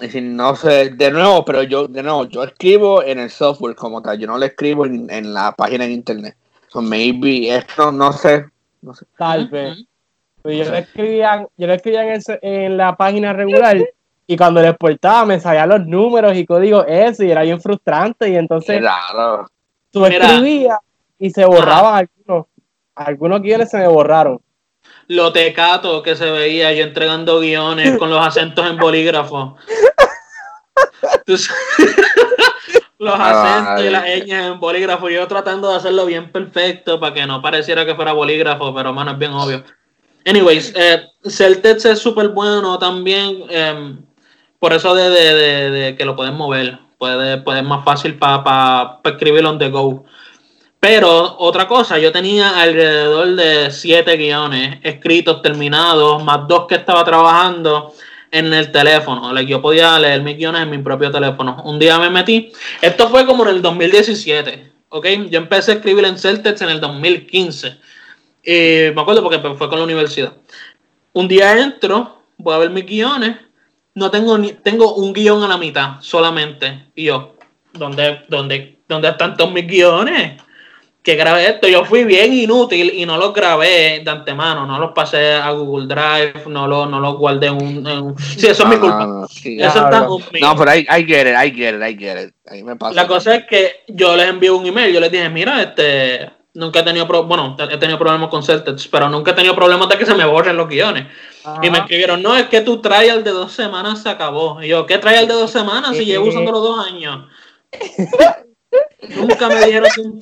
Y 0.00 0.08
si 0.08 0.20
no 0.20 0.56
sé, 0.56 0.90
de 0.90 1.10
nuevo, 1.10 1.44
pero 1.44 1.62
yo, 1.62 1.86
de 1.86 2.02
nuevo, 2.02 2.24
yo 2.26 2.42
escribo 2.44 3.02
en 3.02 3.20
el 3.20 3.30
software 3.30 3.76
como 3.76 4.02
tal, 4.02 4.18
yo 4.18 4.26
no 4.26 4.36
le 4.36 4.46
escribo 4.46 4.84
en, 4.84 5.08
en 5.10 5.32
la 5.32 5.52
página 5.52 5.84
en 5.84 5.92
internet. 5.92 6.36
So 6.76 6.82
maybe, 6.82 7.48
esto 7.56 7.90
no 7.90 8.12
sé, 8.12 8.44
no 8.82 8.92
sé. 8.92 9.06
Tal 9.16 9.48
vez. 9.48 9.78
Pues 10.42 10.58
yo 10.58 10.64
lo 10.70 10.76
escribía, 10.76 11.48
yo 11.56 11.66
lo 11.66 11.72
escribía 11.72 12.02
en, 12.02 12.10
ese- 12.10 12.38
en 12.42 12.76
la 12.76 12.94
página 12.94 13.32
regular 13.32 13.78
y 14.26 14.36
cuando 14.36 14.60
le 14.60 14.68
exportaba 14.68 15.24
me 15.24 15.40
salían 15.40 15.70
los 15.70 15.86
números 15.86 16.36
y 16.36 16.44
códigos 16.44 16.84
eso 16.86 17.24
y 17.24 17.30
era 17.30 17.44
bien 17.44 17.62
frustrante 17.62 18.28
y 18.28 18.36
entonces 18.36 18.76
tú 19.90 20.00
escribías 20.04 20.78
y 21.18 21.30
se 21.30 21.46
borraban 21.46 21.94
algunos. 22.26 22.46
Algunos 22.94 23.40
guiones 23.40 23.70
se 23.70 23.78
me 23.78 23.88
borraron. 23.88 24.38
Lo 25.08 25.32
tecato 25.32 26.02
que 26.02 26.14
se 26.14 26.30
veía 26.30 26.74
yo 26.74 26.84
entregando 26.84 27.40
guiones 27.40 27.96
con 27.96 28.10
los 28.10 28.20
acentos 28.20 28.66
en 28.68 28.76
bolígrafo. 28.76 29.56
Los 32.98 33.14
acentos 33.18 33.84
y 33.84 33.90
las 33.90 34.04
ñas 34.26 34.46
en 34.52 34.60
bolígrafo. 34.60 35.08
Yo 35.10 35.26
tratando 35.28 35.70
de 35.70 35.76
hacerlo 35.76 36.06
bien 36.06 36.30
perfecto 36.32 36.98
para 36.98 37.12
que 37.14 37.26
no 37.26 37.42
pareciera 37.42 37.84
que 37.84 37.94
fuera 37.94 38.12
bolígrafo, 38.12 38.74
pero 38.74 38.92
mano, 38.92 39.12
es 39.12 39.18
bien 39.18 39.32
obvio. 39.32 39.62
Anyways, 40.24 40.72
eh, 40.74 41.02
Celtex 41.28 41.84
es 41.84 41.98
súper 41.98 42.28
bueno 42.28 42.78
también. 42.78 43.44
em, 43.50 43.98
por 44.58 44.72
eso 44.72 44.94
de, 44.94 45.10
de- 45.10 45.34
de- 45.34 45.70
de 45.70 45.96
que 45.96 46.04
lo 46.04 46.16
puedes 46.16 46.32
mover. 46.32 46.78
Puede, 46.98 47.36
puede 47.42 47.62
más 47.62 47.84
fácil 47.84 48.14
para 48.18 48.98
escribirlo 49.04 49.50
on 49.50 49.58
the 49.58 49.68
go. 49.68 50.04
Pero 50.80 51.36
otra 51.38 51.66
cosa, 51.68 51.98
yo 51.98 52.10
tenía 52.12 52.60
alrededor 52.60 53.34
de 53.34 53.70
siete 53.70 54.16
guiones 54.16 54.78
escritos, 54.82 55.42
terminados, 55.42 56.22
más 56.24 56.46
dos 56.48 56.66
que 56.66 56.76
estaba 56.76 57.04
trabajando 57.04 57.92
en 58.38 58.52
el 58.52 58.70
teléfono. 58.70 59.32
Like, 59.32 59.50
yo 59.50 59.60
podía 59.60 59.98
leer 59.98 60.22
mis 60.22 60.36
guiones 60.36 60.62
en 60.62 60.70
mi 60.70 60.78
propio 60.78 61.10
teléfono. 61.10 61.62
Un 61.64 61.78
día 61.78 61.98
me 61.98 62.10
metí. 62.10 62.52
Esto 62.80 63.08
fue 63.08 63.24
como 63.24 63.44
en 63.44 63.56
el 63.56 63.62
2017. 63.62 64.72
¿ok? 64.88 65.06
Yo 65.30 65.38
empecé 65.38 65.72
a 65.72 65.74
escribir 65.76 66.04
en 66.04 66.18
Celtex 66.18 66.60
en 66.62 66.70
el 66.70 66.80
2015. 66.80 67.76
Eh, 68.42 68.92
me 68.94 69.02
acuerdo 69.02 69.22
porque 69.22 69.38
fue 69.38 69.68
con 69.68 69.78
la 69.78 69.84
universidad. 69.84 70.34
Un 71.12 71.28
día 71.28 71.60
entro, 71.60 72.22
voy 72.36 72.54
a 72.54 72.58
ver 72.58 72.70
mis 72.70 72.86
guiones. 72.86 73.36
No 73.94 74.10
tengo 74.10 74.36
ni 74.36 74.52
tengo 74.52 74.94
un 74.94 75.12
guion 75.12 75.42
a 75.42 75.48
la 75.48 75.56
mitad 75.56 75.96
solamente. 76.00 76.88
Y 76.94 77.04
yo, 77.04 77.36
¿dónde, 77.72 78.22
dónde, 78.28 78.80
dónde 78.86 79.08
están 79.08 79.36
todos 79.36 79.52
mis 79.52 79.66
guiones? 79.66 80.40
Que 81.06 81.14
grabé 81.14 81.46
esto. 81.50 81.68
Yo 81.68 81.84
fui 81.84 82.02
bien 82.02 82.32
inútil 82.32 82.90
y 82.92 83.06
no 83.06 83.16
los 83.16 83.32
grabé 83.32 84.02
de 84.04 84.10
antemano, 84.10 84.66
no 84.66 84.76
los 84.80 84.90
pasé 84.90 85.34
a 85.34 85.52
Google 85.52 85.86
Drive, 85.86 86.42
no 86.48 86.66
los 86.66 86.90
no 86.90 86.98
los 86.98 87.16
guardé 87.16 87.46
en 87.46 87.54
un, 87.54 87.86
en 87.86 87.98
un- 88.02 88.18
Sí, 88.18 88.44
eso 88.48 88.64
es 88.64 88.68
mi 88.68 88.74
No, 88.74 88.80
culpa. 88.80 89.06
no, 89.06 89.20
no, 89.20 89.28
sí. 89.28 89.56
Eso 89.56 89.68
está 89.68 89.88
Diablo. 89.90 90.08
conmigo. 90.18 90.46
No, 90.48 90.56
pero 90.56 90.74
I, 90.74 90.80
I 90.80 91.04
get 91.06 91.28
it, 91.28 91.36
I 91.40 91.56
get 91.56 91.74
it, 91.76 91.82
I 91.88 91.96
get 91.96 92.26
it. 92.26 92.34
Ahí 92.48 92.64
me 92.64 92.74
pasa. 92.74 92.94
La 92.94 93.06
cosa 93.06 93.36
es 93.36 93.44
que 93.46 93.84
yo 93.86 94.16
les 94.16 94.26
envié 94.28 94.50
un 94.50 94.66
email, 94.66 94.92
yo 94.92 94.98
les 94.98 95.12
dije, 95.12 95.28
mira, 95.28 95.62
este, 95.62 96.28
nunca 96.54 96.80
he 96.80 96.82
tenido, 96.82 97.06
pro- 97.06 97.22
bueno, 97.22 97.56
he 97.70 97.76
tenido 97.78 97.98
problemas 98.00 98.28
con 98.28 98.42
Celtex, 98.42 98.88
pero 98.88 99.08
nunca 99.08 99.30
he 99.30 99.34
tenido 99.34 99.54
problemas 99.54 99.88
de 99.88 99.98
que 99.98 100.06
se 100.06 100.14
me 100.16 100.24
borren 100.24 100.56
los 100.56 100.68
guiones. 100.68 101.06
Y 101.62 101.70
me 101.70 101.78
escribieron, 101.78 102.20
no, 102.20 102.34
es 102.36 102.46
que 102.48 102.62
tu 102.62 102.80
trial 102.82 103.22
de 103.22 103.30
dos 103.30 103.52
semanas 103.52 104.02
se 104.02 104.08
acabó. 104.08 104.60
Y 104.60 104.66
yo, 104.66 104.84
¿qué 104.86 104.98
trial 104.98 105.28
de 105.28 105.34
dos 105.34 105.52
semanas 105.52 105.96
si 105.96 106.04
llevo 106.04 106.26
eh. 106.26 106.28
usándolo 106.30 106.58
dos 106.58 106.84
años? 106.84 107.26
Nunca 109.16 109.48
me 109.48 109.64
dijeron 109.64 109.88
de 109.94 110.02
un. 110.02 110.20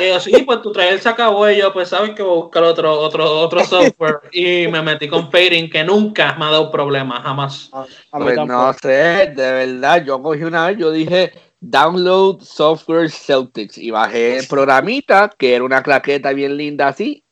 Y 0.00 0.08
yo, 0.08 0.20
sí, 0.20 0.42
pues 0.44 0.62
tu 0.62 0.72
trial 0.72 1.00
se 1.00 1.08
acabó. 1.08 1.48
Y 1.50 1.58
yo, 1.58 1.72
pues 1.72 1.88
sabes 1.88 2.10
que 2.10 2.22
voy 2.22 2.38
a 2.38 2.42
buscar 2.42 2.64
otro, 2.64 2.98
otro, 2.98 3.40
otro 3.40 3.64
software. 3.64 4.20
Y 4.32 4.68
me 4.68 4.82
metí 4.82 5.08
con 5.08 5.30
Fading, 5.30 5.70
que 5.70 5.84
nunca 5.84 6.34
me 6.38 6.46
ha 6.46 6.50
dado 6.50 6.70
problemas, 6.70 7.22
jamás. 7.22 7.70
A, 7.72 7.86
a 8.12 8.18
mí 8.18 8.24
Pues 8.24 8.36
no 8.46 8.72
sé, 8.72 9.32
de 9.34 9.52
verdad, 9.52 10.04
yo 10.04 10.22
cogí 10.22 10.44
una 10.44 10.66
vez, 10.68 10.78
yo 10.78 10.90
dije 10.90 11.32
download 11.60 12.42
software 12.42 13.10
Celtics 13.10 13.78
y 13.78 13.90
bajé 13.90 14.38
el 14.38 14.46
programita, 14.46 15.30
que 15.36 15.54
era 15.54 15.64
una 15.64 15.82
claqueta 15.82 16.32
bien 16.32 16.56
linda 16.56 16.88
así, 16.88 17.24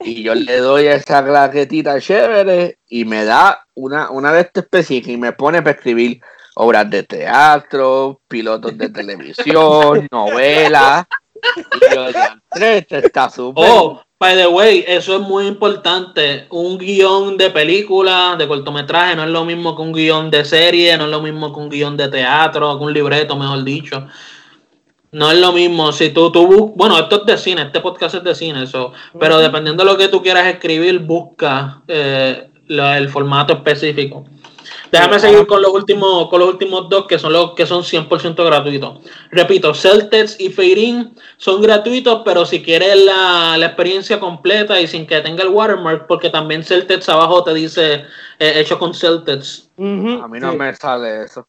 y 0.00 0.22
yo 0.22 0.34
le 0.34 0.58
doy 0.58 0.86
a 0.86 0.94
esa 0.94 1.24
claquetita 1.24 2.00
chévere 2.00 2.78
y 2.86 3.04
me 3.04 3.24
da 3.24 3.66
una, 3.74 4.10
una 4.10 4.32
de 4.32 4.42
esta 4.42 4.60
específica 4.60 5.10
y 5.10 5.16
me 5.16 5.32
pone 5.32 5.60
para 5.60 5.76
escribir 5.76 6.20
obras 6.60 6.90
de 6.90 7.02
teatro, 7.04 8.20
pilotos 8.28 8.76
de 8.76 8.88
televisión, 8.88 10.06
novelas. 10.12 11.06
Y 11.36 11.94
yo, 11.94 12.08
"Diantre, 12.10 12.78
esto 12.78 12.96
está 12.96 13.30
súper. 13.30 13.64
Oh, 13.70 14.02
by 14.18 14.34
the 14.34 14.48
way, 14.48 14.84
eso 14.86 15.14
es 15.14 15.20
muy 15.20 15.46
importante. 15.46 16.46
Un 16.50 16.76
guion 16.78 17.36
de 17.36 17.50
película, 17.50 18.34
de 18.36 18.48
cortometraje, 18.48 19.14
no 19.14 19.22
es 19.22 19.30
lo 19.30 19.44
mismo 19.44 19.76
que 19.76 19.82
un 19.82 19.92
guion 19.92 20.30
de 20.30 20.44
serie, 20.44 20.96
no 20.98 21.04
es 21.04 21.10
lo 21.10 21.22
mismo 21.22 21.52
que 21.52 21.60
un 21.60 21.68
guion 21.68 21.96
de 21.96 22.08
teatro, 22.08 22.76
que 22.76 22.84
un 22.84 22.92
libreto, 22.92 23.36
mejor 23.36 23.62
dicho. 23.62 24.06
No 25.12 25.30
es 25.30 25.38
lo 25.38 25.52
mismo. 25.52 25.92
Si 25.92 26.10
tú, 26.10 26.30
tú 26.32 26.72
bueno, 26.76 26.98
esto 26.98 27.20
es 27.20 27.26
de 27.26 27.38
cine, 27.38 27.62
este 27.62 27.80
podcast 27.80 28.16
es 28.16 28.24
de 28.24 28.34
cine, 28.34 28.64
eso. 28.64 28.92
Pero 29.18 29.38
dependiendo 29.38 29.84
de 29.84 29.90
lo 29.92 29.96
que 29.96 30.08
tú 30.08 30.20
quieras 30.22 30.46
escribir, 30.48 30.98
busca 30.98 31.82
eh, 31.86 32.48
la- 32.66 32.98
el 32.98 33.08
formato 33.08 33.52
específico. 33.54 34.26
Déjame 34.90 35.18
seguir 35.20 35.46
con 35.46 35.60
los 35.60 35.72
últimos, 35.72 36.28
con 36.28 36.40
los 36.40 36.48
últimos 36.48 36.88
dos 36.88 37.06
que 37.06 37.18
son 37.18 37.32
los 37.32 37.52
que 37.54 37.66
son 37.66 37.82
100% 37.82 38.44
gratuitos. 38.44 38.98
Repito, 39.30 39.74
Celtex 39.74 40.40
y 40.40 40.50
Feirin 40.50 41.14
son 41.36 41.60
gratuitos, 41.60 42.22
pero 42.24 42.46
si 42.46 42.62
quieres 42.62 42.96
la, 43.04 43.56
la 43.58 43.66
experiencia 43.66 44.18
completa 44.18 44.80
y 44.80 44.86
sin 44.86 45.06
que 45.06 45.20
tenga 45.20 45.42
el 45.42 45.50
watermark, 45.50 46.06
porque 46.06 46.30
también 46.30 46.64
Celtex 46.64 47.08
abajo 47.08 47.44
te 47.44 47.54
dice 47.54 48.04
eh, 48.38 48.52
hecho 48.56 48.78
con. 48.78 48.90
Ujú, 48.90 50.22
A 50.22 50.28
mí 50.28 50.40
no 50.40 50.52
sí. 50.52 50.56
me 50.56 50.74
sale 50.74 51.24
eso. 51.24 51.46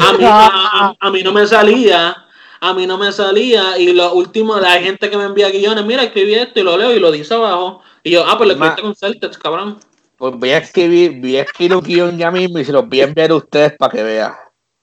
A 0.00 0.12
mí, 0.12 0.24
a, 0.24 0.46
a- 0.46 0.96
a 0.98 1.10
mí 1.10 1.22
no 1.22 1.32
me 1.32 1.46
salía, 1.46 2.16
a 2.60 2.74
mí 2.74 2.86
no 2.86 2.98
me 2.98 3.12
salía 3.12 3.78
y 3.78 3.92
lo 3.92 4.12
último, 4.14 4.54
hay 4.54 4.84
gente 4.84 5.10
que 5.10 5.16
me 5.16 5.24
envía 5.24 5.50
guiones, 5.50 5.84
mira, 5.84 6.02
escribí 6.02 6.34
esto 6.34 6.60
y 6.60 6.62
lo 6.62 6.76
leo 6.76 6.94
y 6.94 7.00
lo 7.00 7.10
dice 7.10 7.34
abajo. 7.34 7.82
Y 8.02 8.12
yo, 8.12 8.24
ah, 8.26 8.36
pues 8.38 8.48
lo 8.48 8.56
Ma- 8.56 8.74
escribiste 8.74 8.82
con 8.82 8.94
Celtex, 8.96 9.38
cabrón. 9.38 9.78
Pues 10.20 10.34
voy 10.34 10.50
a 10.50 10.58
escribir, 10.58 11.18
voy 11.18 11.38
a 11.38 11.42
escribir 11.44 11.74
un 11.74 11.82
guion 11.82 12.18
ya 12.18 12.30
mismo 12.30 12.58
y 12.58 12.64
se 12.66 12.72
los 12.72 12.86
voy 12.86 13.00
a 13.00 13.04
enviar 13.04 13.30
a 13.30 13.36
ustedes 13.36 13.72
para 13.78 13.90
que 13.90 14.02
vean. 14.02 14.34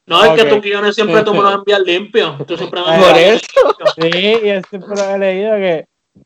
No, 0.07 0.23
es 0.23 0.31
que 0.31 0.49
tus 0.49 0.61
guiones 0.63 0.95
siempre 0.95 1.21
tú 1.21 1.31
me 1.31 1.43
los 1.43 1.53
envías 1.53 1.79
limpios. 1.81 2.43
Tú 2.47 2.57
siempre 2.57 2.79
me 2.81 2.97
Por 2.97 3.15
envías 3.15 3.43
eso. 3.43 3.75
Sí, 4.01 4.09
y 4.09 4.47
yo 4.47 4.61
siempre 4.67 5.13
he 5.13 5.17
leído 5.19 5.51
que 5.57 5.85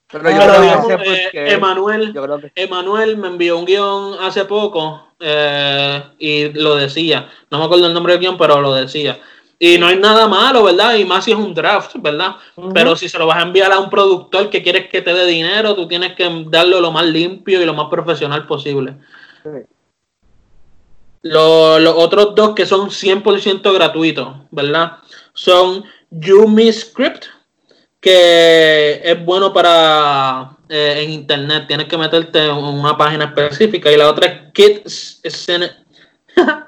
Pero 0.10 0.30
yo 0.30 0.38
Pero 0.38 0.54
creo 0.54 0.54
que 0.54 0.62
digamos, 0.62 1.08
eh, 1.08 1.30
Emanuel, 1.34 2.14
yo 2.14 2.24
creo 2.24 2.40
que 2.40 2.52
Emanuel 2.56 3.18
me 3.18 3.28
envió 3.28 3.58
un 3.58 3.66
guion 3.66 4.16
hace 4.22 4.46
poco 4.46 5.10
eh, 5.20 6.04
y 6.18 6.54
lo 6.54 6.78
decía. 6.78 7.30
No 7.50 7.60
me 7.60 7.66
acuerdo 7.66 7.88
el 7.88 7.94
nombre 7.94 8.14
del 8.14 8.22
guion, 8.22 8.38
pero 8.38 8.62
lo 8.62 8.74
decía. 8.74 9.20
Y 9.64 9.78
no 9.78 9.86
hay 9.86 9.98
nada 9.98 10.28
malo, 10.28 10.64
¿verdad? 10.64 10.96
Y 10.96 11.06
más 11.06 11.24
si 11.24 11.34
es 11.34 11.38
un 11.38 11.54
draft, 11.54 11.92
¿verdad? 12.00 12.36
Pero 12.74 12.96
si 12.96 13.08
se 13.08 13.20
lo 13.20 13.28
vas 13.28 13.38
a 13.38 13.44
enviar 13.44 13.72
a 13.72 13.78
un 13.78 13.92
productor 13.92 14.50
que 14.50 14.64
quieres 14.64 14.90
que 14.90 15.04
te 15.04 15.14
dé 15.14 15.24
dinero, 15.28 15.76
tú 15.76 15.88
tienes 15.88 16.16
que 16.16 16.46
darlo 16.48 16.82
lo 16.82 16.92
más 16.92 17.06
limpio 17.06 17.62
y 17.62 17.66
lo 17.66 17.76
más 17.76 17.88
profesional 17.88 18.48
posible. 18.48 18.96
Sí. 19.44 19.50
Los 21.22 21.94
otros 21.96 22.34
dos 22.34 22.56
que 22.56 22.66
son 22.66 22.90
100% 22.90 23.72
gratuitos, 23.72 24.30
¿verdad? 24.50 24.94
Son 25.36 25.86
Yumi 26.10 26.74
Script, 26.74 27.26
que 28.00 29.00
es 29.04 29.24
bueno 29.24 29.54
para 29.54 30.58
eh, 30.70 31.04
en 31.04 31.12
internet, 31.12 31.66
tienes 31.68 31.86
que 31.86 32.00
meterte 32.00 32.48
en 32.48 32.54
una 32.56 32.98
página 32.98 33.26
específica 33.26 33.92
y 33.92 33.98
la 33.98 34.10
otra 34.10 34.26
es 34.26 34.52
Kit 34.54 34.86
Scen- 34.88 35.72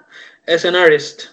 Scenarist. 0.48 1.33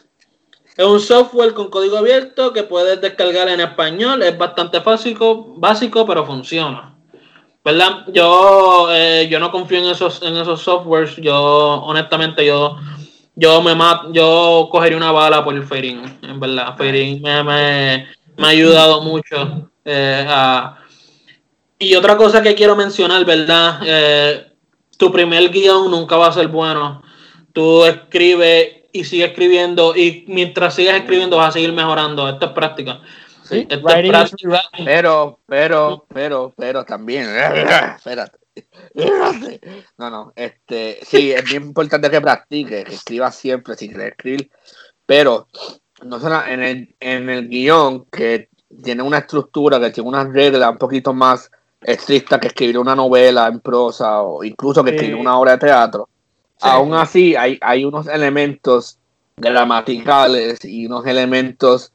Es 0.81 0.87
un 0.87 0.99
software 0.99 1.53
con 1.53 1.69
código 1.69 1.99
abierto 1.99 2.55
que 2.55 2.63
puedes 2.63 2.99
descargar 3.03 3.51
en 3.51 3.61
español, 3.61 4.23
es 4.23 4.39
bastante 4.39 4.79
básico, 4.79 5.53
básico 5.59 6.07
pero 6.07 6.25
funciona. 6.25 6.95
¿Verdad? 7.63 8.07
Yo, 8.15 8.89
eh, 8.91 9.29
yo 9.31 9.39
no 9.39 9.51
confío 9.53 9.77
en 9.81 9.91
esos, 9.91 10.23
en 10.23 10.35
esos 10.39 10.63
softwares. 10.63 11.17
Yo, 11.17 11.37
honestamente, 11.85 12.47
yo, 12.47 12.79
yo 13.35 13.61
me 13.61 13.75
mat- 13.75 14.07
yo 14.13 14.71
cogería 14.73 14.97
una 14.97 15.13
bala 15.13 15.45
por 15.45 15.55
el 15.55 15.65
Fading, 15.65 16.19
en 16.23 16.41
verdad. 16.41 16.75
Fading 16.79 17.21
me, 17.21 17.45
me, 17.45 18.07
me 18.39 18.47
ha 18.47 18.49
ayudado 18.49 19.03
mucho. 19.03 19.69
eh, 19.85 20.27
Y 21.79 21.95
otra 21.95 22.17
cosa 22.17 22.43
que 22.43 22.55
quiero 22.55 22.75
mencionar, 22.75 23.23
¿verdad? 23.27 23.81
Eh, 23.85 24.47
tu 24.97 25.13
primer 25.13 25.51
guion 25.51 25.91
nunca 25.91 26.17
va 26.17 26.29
a 26.29 26.33
ser 26.33 26.49
bueno. 26.49 27.03
Tú 27.53 27.85
escribes 27.85 28.80
y 28.93 29.05
sigues 29.05 29.31
escribiendo 29.31 29.95
y 29.97 30.25
mientras 30.29 30.75
sigas 30.75 30.97
escribiendo 30.97 31.37
vas 31.37 31.51
a 31.51 31.53
seguir 31.53 31.73
mejorando. 31.73 32.29
Esto 32.29 32.47
es 32.47 32.53
práctica. 32.53 33.01
Sí. 33.43 33.61
Esto 33.69 33.75
es 33.77 33.83
Writing 33.83 34.15
is 34.15 34.43
práctica. 34.43 34.85
Pero, 34.85 35.39
pero, 35.47 36.07
pero, 36.13 36.53
pero 36.57 36.85
también. 36.85 37.29
Espérate. 37.37 38.39
Espérate. 38.95 39.61
No, 39.99 40.11
no. 40.11 40.33
Este, 40.35 40.99
sí, 41.03 41.33
es 41.33 41.45
bien 41.45 41.65
importante 41.65 42.11
que 42.11 42.21
practiques, 42.21 42.85
que 42.85 42.95
escribas 42.95 43.35
siempre 43.37 43.77
si 43.77 43.89
quieres 43.89 44.09
escribir. 44.13 44.51
Pero, 45.07 45.47
no 46.03 46.19
solo 46.19 46.45
en 46.47 46.63
el, 46.63 46.97
en 47.01 47.29
el 47.29 47.49
guion, 47.49 48.07
que 48.07 48.49
tiene 48.83 49.03
una 49.03 49.19
estructura, 49.19 49.79
que 49.79 49.91
tiene 49.91 50.09
unas 50.09 50.33
reglas 50.33 50.71
un 50.71 50.79
poquito 50.79 51.13
más 51.13 51.51
estrictas 51.81 52.39
que 52.41 52.49
escribir 52.49 52.79
una 52.79 52.95
novela 52.95 53.47
en 53.49 53.61
prosa 53.61 54.23
o 54.23 54.45
incluso 54.45 54.83
que 54.85 54.91
Sí. 54.91 54.97
escribir 54.97 55.17
una 55.17 55.39
obra 55.39 55.53
de 55.53 55.59
teatro. 55.59 56.09
Sí. 56.61 56.69
Aún 56.69 56.93
así, 56.93 57.37
hay, 57.37 57.59
hay 57.63 57.85
unos 57.85 58.07
elementos 58.07 58.99
gramaticales 59.37 60.63
y 60.65 60.87
unos 60.87 61.07
elementos 61.07 61.93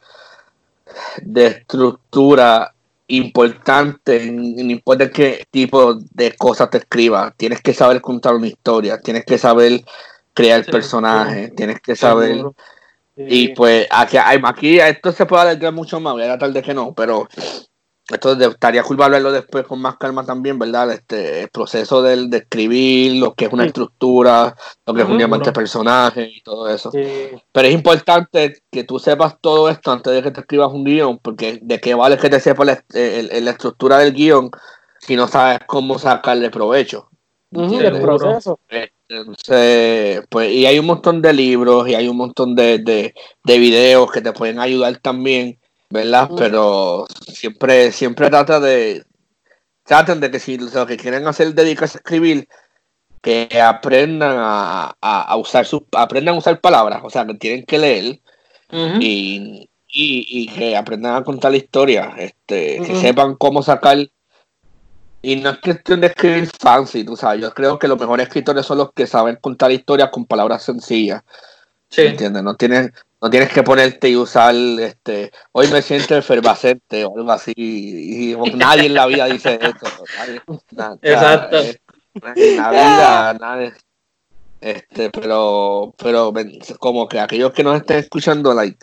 de 1.21 1.47
estructura 1.47 2.73
importante, 3.07 4.31
no 4.31 4.71
importa 4.71 5.11
qué 5.11 5.45
tipo 5.51 5.93
de 5.93 6.35
cosas 6.35 6.71
te 6.71 6.79
escribas, 6.79 7.33
tienes 7.37 7.61
que 7.61 7.73
saber 7.73 8.01
contar 8.01 8.33
una 8.33 8.47
historia, 8.47 8.99
tienes 8.99 9.25
que 9.25 9.37
saber 9.37 9.83
crear 10.33 10.65
Sí, 10.65 10.71
personajes, 10.71 11.55
tienes 11.55 11.79
que 11.79 11.95
saber... 11.95 12.43
Y 13.17 13.49
pues 13.49 13.87
aquí, 13.91 14.17
aquí 14.17 14.79
esto 14.79 15.11
se 15.13 15.25
puede 15.25 15.43
alargar 15.43 15.71
mucho 15.71 16.01
más, 16.01 16.13
voy 16.13 16.23
a 16.23 16.25
tratar 16.25 16.51
de 16.51 16.61
que 16.61 16.73
no, 16.73 16.93
pero 16.93 17.29
esto 18.09 18.33
estaría 18.33 18.83
cool 18.83 19.01
hablarlo 19.01 19.31
después 19.31 19.65
con 19.65 19.81
más 19.81 19.97
calma 19.97 20.23
también, 20.25 20.59
¿verdad? 20.59 20.91
Este 20.91 21.41
el 21.41 21.49
proceso 21.49 22.01
del, 22.03 22.29
de 22.29 22.37
escribir, 22.37 23.19
lo 23.19 23.33
que 23.33 23.45
es 23.45 23.53
una 23.53 23.63
Sí. 23.63 23.67
estructura, 23.67 24.55
lo 24.85 24.93
que 24.93 25.01
es 25.01 25.07
un 25.07 25.17
diamante 25.17 25.49
de 25.49 25.53
personaje 25.53 26.29
y 26.35 26.41
todo 26.41 26.69
eso. 26.69 26.91
Sí. 26.91 27.01
Pero 27.51 27.67
es 27.67 27.73
importante 27.73 28.61
que 28.71 28.83
tú 28.83 28.99
sepas 28.99 29.37
todo 29.41 29.69
esto 29.69 29.91
antes 29.91 30.13
de 30.13 30.21
que 30.21 30.31
te 30.31 30.41
escribas 30.41 30.71
un 30.71 30.83
guion, 30.83 31.17
porque 31.19 31.59
de 31.61 31.79
qué 31.79 31.95
vale 31.95 32.17
que 32.17 32.29
te 32.29 32.39
sepas 32.39 32.67
la, 32.67 32.83
el- 32.93 33.31
el- 33.31 33.45
la 33.45 33.51
estructura 33.51 33.97
del 33.97 34.13
guion 34.13 34.51
si 34.99 35.15
no 35.15 35.27
sabes 35.27 35.59
cómo 35.67 35.97
sacarle 35.99 36.49
provecho. 36.49 37.09
El 37.51 38.01
proceso. 38.01 38.59
Entonces, 39.07 40.21
pues, 40.29 40.51
y 40.51 40.65
hay 40.65 40.79
un 40.79 40.85
montón 40.87 41.21
de 41.21 41.33
libros 41.33 41.87
y 41.87 41.95
hay 41.95 42.07
un 42.07 42.17
montón 42.17 42.55
de, 42.55 42.79
de, 42.79 43.13
de 43.43 43.57
videos 43.59 44.11
que 44.11 44.21
te 44.21 44.33
pueden 44.33 44.59
ayudar 44.59 44.97
también, 44.97 45.59
¿verdad? 45.89 46.29
Pero 46.37 47.05
siempre, 47.27 47.91
siempre 47.91 48.29
trata 48.29 48.59
de, 48.59 49.05
traten 49.83 50.19
de 50.19 50.31
que 50.31 50.39
si 50.39 50.57
lo 50.57 50.85
que 50.85 50.97
quieren 50.97 51.27
hacer 51.27 51.53
dedicarse 51.53 51.97
a 51.97 51.99
escribir, 51.99 52.47
que 53.21 53.47
aprendan 53.61 54.35
a, 54.37 54.95
a, 55.01 55.21
a 55.21 55.35
usar 55.37 55.65
sus, 55.65 55.81
aprendan 55.93 56.35
a 56.35 56.37
usar 56.37 56.61
palabras, 56.61 57.01
o 57.03 57.09
sea, 57.09 57.25
que 57.25 57.33
tienen 57.33 57.65
que 57.65 57.79
leer 57.79 58.19
y, 58.99 59.69
y, 59.87 60.25
y 60.27 60.47
que 60.47 60.75
aprendan 60.75 61.15
a 61.15 61.23
contar 61.23 61.51
la 61.51 61.57
historia, 61.57 62.13
este, 62.17 62.81
que 62.81 62.95
sepan 62.95 63.35
cómo 63.35 63.63
sacar. 63.63 63.97
Y 65.21 65.37
no 65.37 65.49
es 65.49 65.57
cuestión 65.57 66.01
de 66.01 66.07
escribir 66.07 66.47
fancy, 66.59 67.03
tú 67.03 67.15
sabes. 67.15 67.41
Yo 67.41 67.51
creo 67.51 67.79
que 67.79 67.87
los 67.87 67.99
mejores 67.99 68.27
escritores 68.27 68.63
son 68.63 68.77
los 68.77 68.93
que 68.93 69.07
saben 69.07 69.37
contar 69.37 69.71
historias 69.71 70.09
con 70.11 70.25
palabras 70.25 70.61
sencillas. 70.61 71.23
Sí. 71.89 72.01
¿Entiendes? 72.01 72.43
No 72.43 72.55
tienes, 72.55 72.91
no 73.25 73.29
tienes 73.31 73.51
que 73.51 73.63
ponerte 73.63 74.07
y 74.07 74.15
usar 74.15 74.53
este. 74.53 75.31
Hoy 75.51 75.67
me 75.69 75.81
siento 75.81 76.15
efervescente 76.15 77.05
o 77.05 77.17
algo 77.17 77.31
así. 77.31 77.53
Y, 77.55 78.33
y 78.33 78.53
nadie 78.53 78.85
en 78.85 78.93
la 78.93 79.07
vida 79.07 79.25
dice 79.25 79.57
eso. 79.59 80.05
Nadie- 80.15 80.41
na- 80.69 80.95
Exacto. 81.01 81.57
En 82.35 82.57
la 82.57 82.69
vida, 82.69 83.33
nadie. 83.39 83.73
Este, 84.61 85.09
pero, 85.09 85.91
pero 85.97 86.31
como 86.77 87.07
que 87.07 87.19
aquellos 87.19 87.51
que 87.51 87.63
nos 87.63 87.77
estén 87.77 87.97
escuchando, 87.97 88.53
like, 88.53 88.77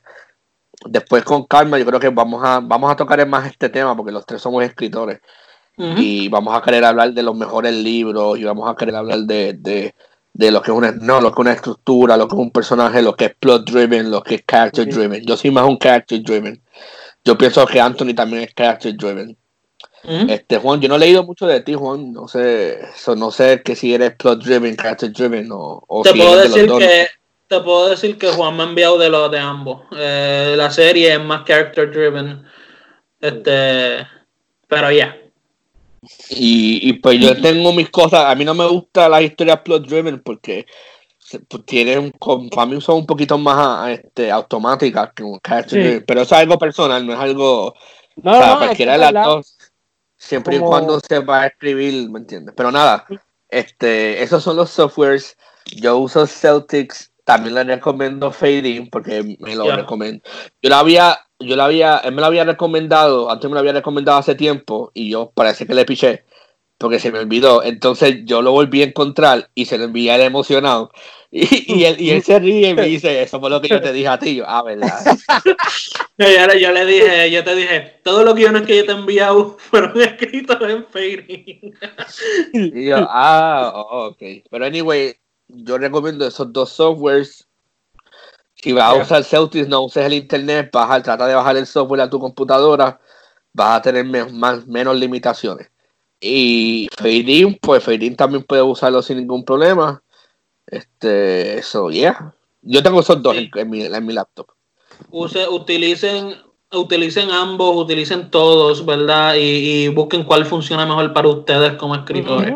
después 0.86 1.22
con 1.22 1.46
calma, 1.46 1.78
yo 1.78 1.86
creo 1.86 2.00
que 2.00 2.08
vamos 2.08 2.42
a, 2.44 2.58
vamos 2.60 2.90
a 2.90 2.96
tocar 2.96 3.24
más 3.28 3.46
este 3.46 3.68
tema 3.68 3.96
porque 3.96 4.10
los 4.10 4.26
tres 4.26 4.42
somos 4.42 4.64
escritores 4.64 5.20
Ujú. 5.78 5.94
y 5.98 6.28
vamos 6.28 6.56
a 6.56 6.62
querer 6.62 6.84
hablar 6.84 7.12
de 7.12 7.22
los 7.22 7.36
mejores 7.36 7.74
libros 7.74 8.36
y 8.40 8.42
vamos 8.44 8.68
a 8.68 8.74
querer 8.74 8.96
hablar 8.96 9.20
de, 9.20 9.52
de, 9.52 9.94
de 10.34 10.50
lo 10.50 10.62
que 10.62 10.70
es 10.70 10.76
una 10.76 10.92
no 10.92 11.20
lo 11.20 11.30
que 11.30 11.34
es 11.34 11.44
una 11.44 11.52
estructura 11.52 12.16
lo 12.16 12.26
que 12.26 12.34
es 12.34 12.40
un 12.40 12.50
personaje 12.50 13.02
lo 13.02 13.14
que 13.14 13.26
es 13.26 13.34
plot 13.34 13.70
driven 13.70 14.10
lo 14.10 14.22
que 14.22 14.36
es 14.36 14.44
character 14.46 14.86
driven. 14.86 15.24
Yo 15.26 15.36
soy 15.36 15.50
más 15.50 15.66
un 15.66 15.78
character 15.78 16.22
driven. 16.22 16.62
Yo 17.24 17.38
pienso 17.38 17.64
que 17.66 17.80
Anthony 17.80 18.14
también 18.14 18.44
es 18.44 18.54
character 18.54 18.96
driven. 18.96 19.36
Ujú. 20.04 20.32
este 20.32 20.58
Juan 20.58 20.80
yo 20.80 20.88
no 20.88 20.96
he 20.96 21.00
leído 21.00 21.22
mucho 21.22 21.46
de 21.46 21.60
ti 21.60 21.74
Juan. 21.74 22.12
No 22.12 22.28
sé 22.28 22.80
so, 22.96 23.14
no 23.14 23.30
sé 23.30 23.62
que 23.62 23.76
si 23.76 23.94
eres 23.94 24.16
plot 24.16 24.42
driven 24.42 24.76
character 24.76 25.12
driven 25.12 25.48
o, 25.52 25.82
o 25.86 26.02
te 26.02 26.12
si 26.12 26.18
puedo 26.18 26.36
de 26.36 26.42
decir 26.44 26.66
dos. 26.66 26.78
que 26.78 27.06
te 27.48 27.60
puedo 27.60 27.90
decir 27.90 28.16
que 28.16 28.28
Juan 28.28 28.56
me 28.56 28.62
ha 28.62 28.66
enviado 28.66 28.96
de 28.96 29.10
los 29.10 29.30
de 29.30 29.38
ambos. 29.38 29.82
Eh, 29.94 30.54
la 30.56 30.70
serie 30.70 31.12
es 31.12 31.22
más 31.22 31.44
character 31.44 31.90
driven. 31.90 32.44
Este 33.20 34.06
pero 34.66 34.90
ya 34.90 35.21
Y, 36.30 36.88
y 36.88 36.92
pues 36.94 37.20
yo 37.20 37.40
tengo 37.40 37.72
mis 37.72 37.88
cosas, 37.90 38.24
a 38.26 38.34
mí 38.34 38.44
no 38.44 38.54
me 38.54 38.66
gusta 38.66 39.08
las 39.08 39.22
historias 39.22 39.60
plot 39.60 39.86
driven 39.86 40.20
porque 40.20 40.66
pues, 41.48 41.64
tienen, 41.64 42.10
con- 42.18 42.50
para 42.50 42.66
mí 42.66 42.80
son 42.80 42.96
un 42.98 43.06
poquito 43.06 43.38
más 43.38 43.56
ah, 43.58 43.92
este, 43.92 44.30
automáticas 44.30 45.12
que 45.14 45.22
un 45.22 45.38
character 45.38 45.70
Sí. 45.78 45.78
driven, 45.78 46.04
pero 46.06 46.22
eso 46.22 46.34
es 46.34 46.40
algo 46.40 46.58
personal, 46.58 47.06
no 47.06 47.12
es 47.12 47.18
algo, 47.20 47.74
No, 48.16 48.32
o 48.32 48.36
sea, 48.36 48.46
no, 48.48 48.58
cualquiera 48.58 48.92
de 48.98 49.12
las 49.12 49.24
dos, 49.24 49.56
siempre 50.16 50.56
Como- 50.56 50.66
y 50.66 50.68
cuando 50.68 51.00
se 51.00 51.18
va 51.20 51.42
a 51.42 51.46
escribir, 51.46 52.10
¿me 52.10 52.18
entiendes? 52.18 52.54
Pero 52.56 52.72
nada, 52.72 53.06
este, 53.48 54.22
esos 54.22 54.42
son 54.42 54.56
los 54.56 54.70
softwares, 54.70 55.36
yo 55.76 55.98
uso 55.98 56.26
Celtics, 56.26 57.12
también 57.24 57.54
le 57.54 57.62
recomiendo 57.62 58.32
Fading 58.32 58.90
porque 58.90 59.36
me 59.38 59.54
lo 59.54 59.66
Ya. 59.66 59.76
recomiendo. 59.76 60.20
Yo 60.60 60.68
la 60.70 60.80
había, 60.80 61.16
yo 61.44 61.56
la 61.56 61.66
había, 61.66 61.98
él 61.98 62.12
me 62.12 62.20
lo 62.20 62.26
había 62.26 62.44
recomendado, 62.44 63.30
antes 63.30 63.48
me 63.48 63.54
lo 63.54 63.60
había 63.60 63.72
recomendado 63.72 64.18
hace 64.18 64.34
tiempo 64.34 64.90
y 64.94 65.10
yo 65.10 65.32
parece 65.34 65.66
que 65.66 65.74
le 65.74 65.84
piché 65.84 66.24
porque 66.82 66.98
se 66.98 67.12
me 67.12 67.20
olvidó. 67.20 67.62
Entonces 67.62 68.24
yo 68.24 68.42
lo 68.42 68.52
volví 68.52 68.82
a 68.82 68.86
encontrar 68.86 69.48
y 69.54 69.64
se 69.64 69.78
lo 69.78 69.84
envié 69.84 70.10
a 70.10 70.16
él 70.16 70.22
emocionado. 70.22 70.90
Y, 71.34 71.80
y, 71.80 71.84
él, 71.86 71.98
y 71.98 72.10
él 72.10 72.22
se 72.22 72.38
ríe 72.38 72.68
y 72.68 72.74
me 72.74 72.82
dice, 72.82 73.22
eso 73.22 73.40
fue 73.40 73.48
lo 73.48 73.58
que 73.62 73.68
yo 73.68 73.80
te 73.80 73.90
dije 73.90 74.06
a 74.06 74.18
ti. 74.18 74.34
Yo, 74.34 74.44
ah, 74.46 74.62
¿verdad? 74.62 74.92
yo, 76.18 76.58
yo 76.58 76.72
le 76.72 76.84
dije 76.84 77.30
yo 77.30 77.42
te 77.42 77.54
dije 77.54 78.00
todos 78.04 78.22
los 78.22 78.34
guiones 78.34 78.66
que 78.66 78.76
yo 78.76 78.84
te 78.84 78.92
he 78.92 78.94
enviado 78.94 79.56
fueron 79.70 79.98
escritos 79.98 80.58
en 80.60 80.84
Fading 80.84 81.72
Y 82.52 82.84
yo, 82.84 82.96
ah, 83.08 83.72
oh, 83.74 84.08
ok. 84.08 84.22
Pero 84.50 84.66
anyway, 84.66 85.14
yo 85.48 85.78
recomiendo 85.78 86.26
esos 86.26 86.52
dos 86.52 86.68
softwares. 86.68 87.48
Si 88.62 88.72
vas 88.72 88.92
a 88.92 89.02
usar 89.02 89.24
Celtics, 89.24 89.68
no 89.68 89.82
uses 89.82 90.04
el 90.04 90.12
internet, 90.14 90.70
baja, 90.72 91.02
trata 91.02 91.26
de 91.26 91.34
bajar 91.34 91.56
el 91.56 91.66
software 91.66 92.02
a 92.02 92.10
tu 92.10 92.18
computadora, 92.20 93.00
vas 93.52 93.78
a 93.78 93.82
tener 93.82 94.04
me- 94.04 94.24
más, 94.26 94.66
menos 94.66 94.96
limitaciones. 94.96 95.68
Y 96.20 96.88
Fading, 96.96 97.58
pues 97.60 97.82
Fading 97.82 98.14
también 98.14 98.44
puede 98.44 98.62
usarlo 98.62 99.02
sin 99.02 99.18
ningún 99.18 99.44
problema. 99.44 100.00
Este, 100.66 101.58
eso, 101.58 101.90
yeah. 101.90 102.32
Yo 102.62 102.82
tengo 102.82 103.00
esos 103.00 103.20
dos 103.20 103.36
Sí. 103.36 103.50
en, 103.52 103.58
en 103.58 103.70
mi, 103.70 103.82
en 103.82 104.06
mi 104.06 104.12
laptop. 104.12 104.46
Use, 105.10 105.48
utilicen 105.48 106.36
utilicen 106.72 107.30
ambos, 107.30 107.76
utilicen 107.76 108.30
todos, 108.30 108.84
¿verdad? 108.84 109.34
Y, 109.38 109.88
busquen 109.88 110.24
cuál 110.24 110.46
funciona 110.46 110.86
mejor 110.86 111.12
para 111.12 111.28
ustedes 111.28 111.74
como 111.74 111.94
escritores, 111.94 112.54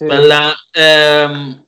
¿verdad? 0.00 0.54
Em, 0.72 1.62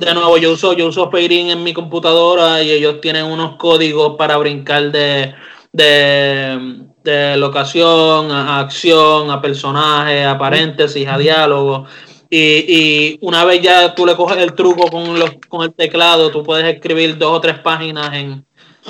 de 0.00 0.14
nuevo, 0.14 0.38
yo 0.38 0.52
uso, 0.52 0.72
yo 0.72 0.86
uso 0.86 1.10
en 1.12 1.62
mi 1.62 1.74
computadora 1.74 2.62
y 2.62 2.70
ellos 2.70 3.00
tienen 3.00 3.26
unos 3.26 3.56
códigos 3.56 4.16
para 4.16 4.38
brincar 4.38 4.90
de, 4.90 5.34
de, 5.72 7.36
locación 7.36 8.30
a, 8.30 8.60
acción, 8.60 9.30
a 9.30 9.42
personaje, 9.42 10.24
a 10.24 10.38
paréntesis, 10.38 11.06
a 11.06 11.18
diálogo. 11.18 11.86
Y, 12.30 13.18
una 13.20 13.44
vez 13.44 13.60
ya 13.60 13.94
tú 13.94 14.06
le 14.06 14.16
coges 14.16 14.38
el 14.38 14.54
truco 14.54 14.90
con, 14.90 15.18
los, 15.18 15.32
con 15.48 15.62
el 15.62 15.74
teclado, 15.74 16.30
tú 16.30 16.42
puedes 16.42 16.74
escribir 16.74 17.18
dos 17.18 17.36
o 17.36 17.40
tres 17.40 17.58
páginas 17.58 18.14
en, 18.14 18.44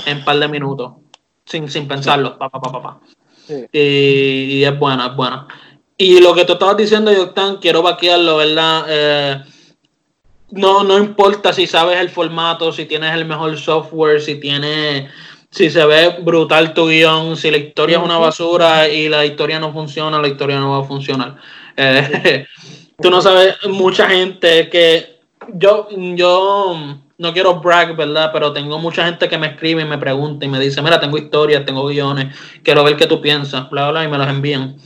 un 0.07 0.25
par 0.25 0.39
de 0.39 0.47
minutos, 0.47 0.93
sin, 1.45 1.69
sin 1.69 1.89
pensarlo. 1.89 2.39
Pa, 2.39 2.49
pa, 2.49 2.61
pa, 2.61 3.01
y, 3.73 4.63
es 4.63 4.79
buena, 4.79 5.09
es 5.09 5.17
buena. 5.17 5.49
Y 5.97 6.21
lo 6.21 6.35
que 6.35 6.45
tú 6.45 6.53
estabas 6.53 6.77
diciendo, 6.77 7.13
Yoctan, 7.13 7.57
quiero 7.57 7.83
vaquearlo, 7.83 8.37
¿verdad? 8.37 8.85
Eh, 8.89 9.43
no, 10.53 10.85
no 10.85 10.99
importa 10.99 11.53
si 11.53 11.67
sabes 11.67 11.99
el 12.01 12.11
formato, 12.11 12.73
si 12.73 12.87
tienes 12.87 13.15
el 13.15 13.25
mejor 13.25 13.57
software, 13.59 14.21
si 14.21 14.41
tienes, 14.41 15.11
si 15.51 15.71
se 15.71 15.85
ve 15.85 16.17
brutal 16.23 16.75
tu 16.75 16.89
guion, 16.89 17.37
si 17.37 17.51
la 17.51 17.59
historia 17.59 17.99
es 17.99 18.05
una 18.05 18.19
basura 18.19 18.89
y 18.89 19.09
la 19.09 19.25
historia 19.25 19.59
no 19.61 19.73
funciona, 19.73 20.21
la 20.21 20.29
historia 20.29 20.59
no 20.59 20.71
va 20.71 20.85
a 20.85 20.89
funcionar. 20.89 21.37
Eh, 21.77 22.47
tú 23.01 23.11
no 23.11 23.21
sabes, 23.21 23.57
mucha 23.69 24.09
gente 24.09 24.69
que 24.69 25.21
yo, 25.55 25.89
yo 25.91 26.99
no 27.19 27.33
quiero 27.33 27.61
brag, 27.61 27.97
¿verdad? 27.97 28.31
Pero 28.33 28.53
tengo 28.53 28.79
mucha 28.79 29.05
gente 29.05 29.29
que 29.29 29.39
me 29.39 29.49
escribe 29.49 29.83
y 29.83 29.87
me 29.87 29.99
pregunta 29.99 30.45
y 30.47 30.49
me 30.49 30.59
dice, 30.59 30.83
mira, 30.83 30.99
tengo 30.99 31.19
historias, 31.19 31.65
tengo 31.65 31.87
guiones, 31.87 32.35
quiero 32.63 32.83
ver 32.83 32.97
qué 32.97 33.07
tú 33.07 33.21
piensas, 33.21 33.69
bla, 33.71 33.91
bla, 33.91 34.05
y 34.05 34.09
me 34.09 34.19
los 34.19 34.29
envían. 34.29 34.77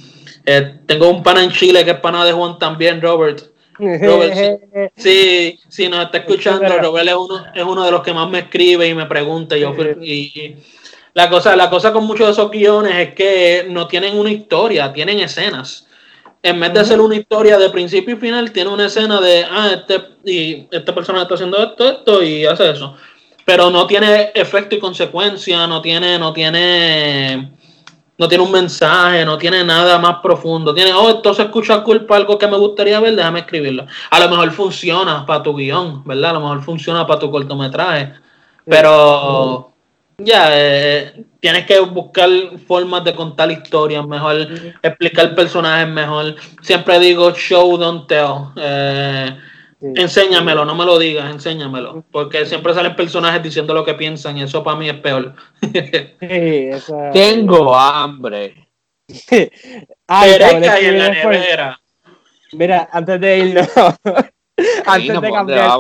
Eh, 0.44 0.80
tengo 0.86 1.08
un 1.08 1.22
pana 1.22 1.42
en 1.42 1.50
Chile 1.50 1.84
que 1.84 1.92
es 1.92 2.00
pana 2.00 2.24
de 2.24 2.32
Juan 2.32 2.58
también, 2.58 3.00
Robert. 3.00 3.53
Robert, 3.78 4.92
sí, 4.96 5.58
sí, 5.68 5.88
nos 5.88 6.06
está 6.06 6.18
escuchando. 6.18 6.78
Robert 6.78 7.08
es 7.08 7.14
uno, 7.14 7.44
es 7.54 7.64
uno 7.64 7.84
de 7.84 7.90
los 7.90 8.02
que 8.02 8.12
más 8.12 8.28
me 8.28 8.40
escribe 8.40 8.88
y 8.88 8.94
me 8.94 9.06
pregunta. 9.06 9.56
Yo, 9.56 9.74
y, 10.00 10.56
la, 11.14 11.28
cosa, 11.28 11.56
la 11.56 11.70
cosa 11.70 11.92
con 11.92 12.06
muchos 12.06 12.26
de 12.26 12.32
esos 12.32 12.50
guiones 12.50 12.94
es 12.96 13.14
que 13.14 13.66
no 13.68 13.86
tienen 13.86 14.18
una 14.18 14.30
historia, 14.30 14.92
tienen 14.92 15.20
escenas. 15.20 15.86
En 16.42 16.60
vez 16.60 16.74
de 16.74 16.80
hacer 16.80 17.00
una 17.00 17.16
historia 17.16 17.56
de 17.58 17.70
principio 17.70 18.16
y 18.16 18.18
final, 18.18 18.52
tiene 18.52 18.70
una 18.70 18.86
escena 18.86 19.20
de, 19.20 19.44
ah, 19.50 19.70
este, 19.74 20.00
y 20.24 20.68
esta 20.70 20.94
persona 20.94 21.22
está 21.22 21.34
haciendo 21.34 21.62
esto, 21.62 21.88
esto 21.88 22.22
y 22.22 22.44
hace 22.44 22.70
eso. 22.70 22.96
Pero 23.46 23.70
no 23.70 23.86
tiene 23.86 24.30
efecto 24.34 24.74
y 24.74 24.78
consecuencia, 24.78 25.66
no 25.66 25.80
tiene, 25.80 26.18
no 26.18 26.32
tiene 26.32 27.50
no 28.16 28.28
tiene 28.28 28.44
un 28.44 28.52
mensaje, 28.52 29.24
no 29.24 29.36
tiene 29.38 29.64
nada 29.64 29.98
más 29.98 30.16
profundo. 30.22 30.74
Tiene, 30.74 30.92
oh, 30.92 31.10
entonces 31.10 31.46
escucha 31.46 31.82
culpa 31.82 32.16
algo 32.16 32.38
que 32.38 32.46
me 32.46 32.56
gustaría 32.56 33.00
ver, 33.00 33.16
déjame 33.16 33.40
escribirlo. 33.40 33.86
A 34.10 34.20
lo 34.20 34.28
mejor 34.28 34.50
funciona 34.52 35.26
para 35.26 35.42
tu 35.42 35.54
guion, 35.54 36.04
¿verdad? 36.04 36.30
A 36.30 36.34
lo 36.34 36.40
mejor 36.40 36.62
funciona 36.62 37.06
para 37.06 37.18
tu 37.18 37.30
cortometraje. 37.30 38.12
Pero 38.64 39.72
ya, 40.18 40.48
eh, 40.52 41.24
tienes 41.40 41.66
que 41.66 41.80
buscar 41.80 42.30
formas 42.66 43.02
de 43.04 43.14
contar 43.14 43.50
historias 43.50 44.06
mejor, 44.06 44.48
explicar 44.82 45.34
personajes 45.34 45.88
mejor. 45.88 46.36
Siempre 46.62 47.00
digo 47.00 47.32
show, 47.32 47.76
don't 47.76 48.06
tell. 48.06 48.52
Eh, 48.56 49.36
Enséñamelo, 49.94 50.64
no 50.64 50.74
me 50.74 50.84
lo 50.84 50.98
digas, 50.98 51.30
enséñamelo. 51.30 52.04
Porque 52.10 52.46
siempre 52.46 52.72
salen 52.72 52.96
personajes 52.96 53.42
diciendo 53.42 53.74
lo 53.74 53.84
que 53.84 53.94
piensan 53.94 54.38
y 54.38 54.42
eso 54.42 54.62
para 54.64 54.78
mí 54.78 54.88
es 54.88 54.96
peor. 54.96 55.34
Tengo 57.12 57.74
hambre. 57.76 58.68
Ay, 60.06 60.32
en 60.32 60.98
la 60.98 61.08
nevera. 61.10 61.80
Mira, 62.52 62.88
antes 62.92 63.20
de 63.20 63.38
irnos, 63.38 63.68
antes 64.86 65.20
de 65.20 65.30
cambiar, 65.30 65.78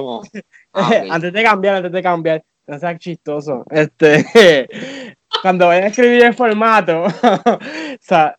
antes 1.10 1.32
de 1.32 1.42
cambiar, 1.42 1.76
antes 1.76 1.92
de 1.92 2.02
cambiar, 2.02 2.44
no 2.66 2.78
seas 2.78 2.98
chistoso. 2.98 3.64
Este, 3.70 4.26
cuando 5.40 5.68
vayas 5.68 5.84
a 5.84 5.88
escribir 5.88 6.24
el 6.24 6.34
formato, 6.34 7.04
o 7.04 7.10
sea, 8.00 8.36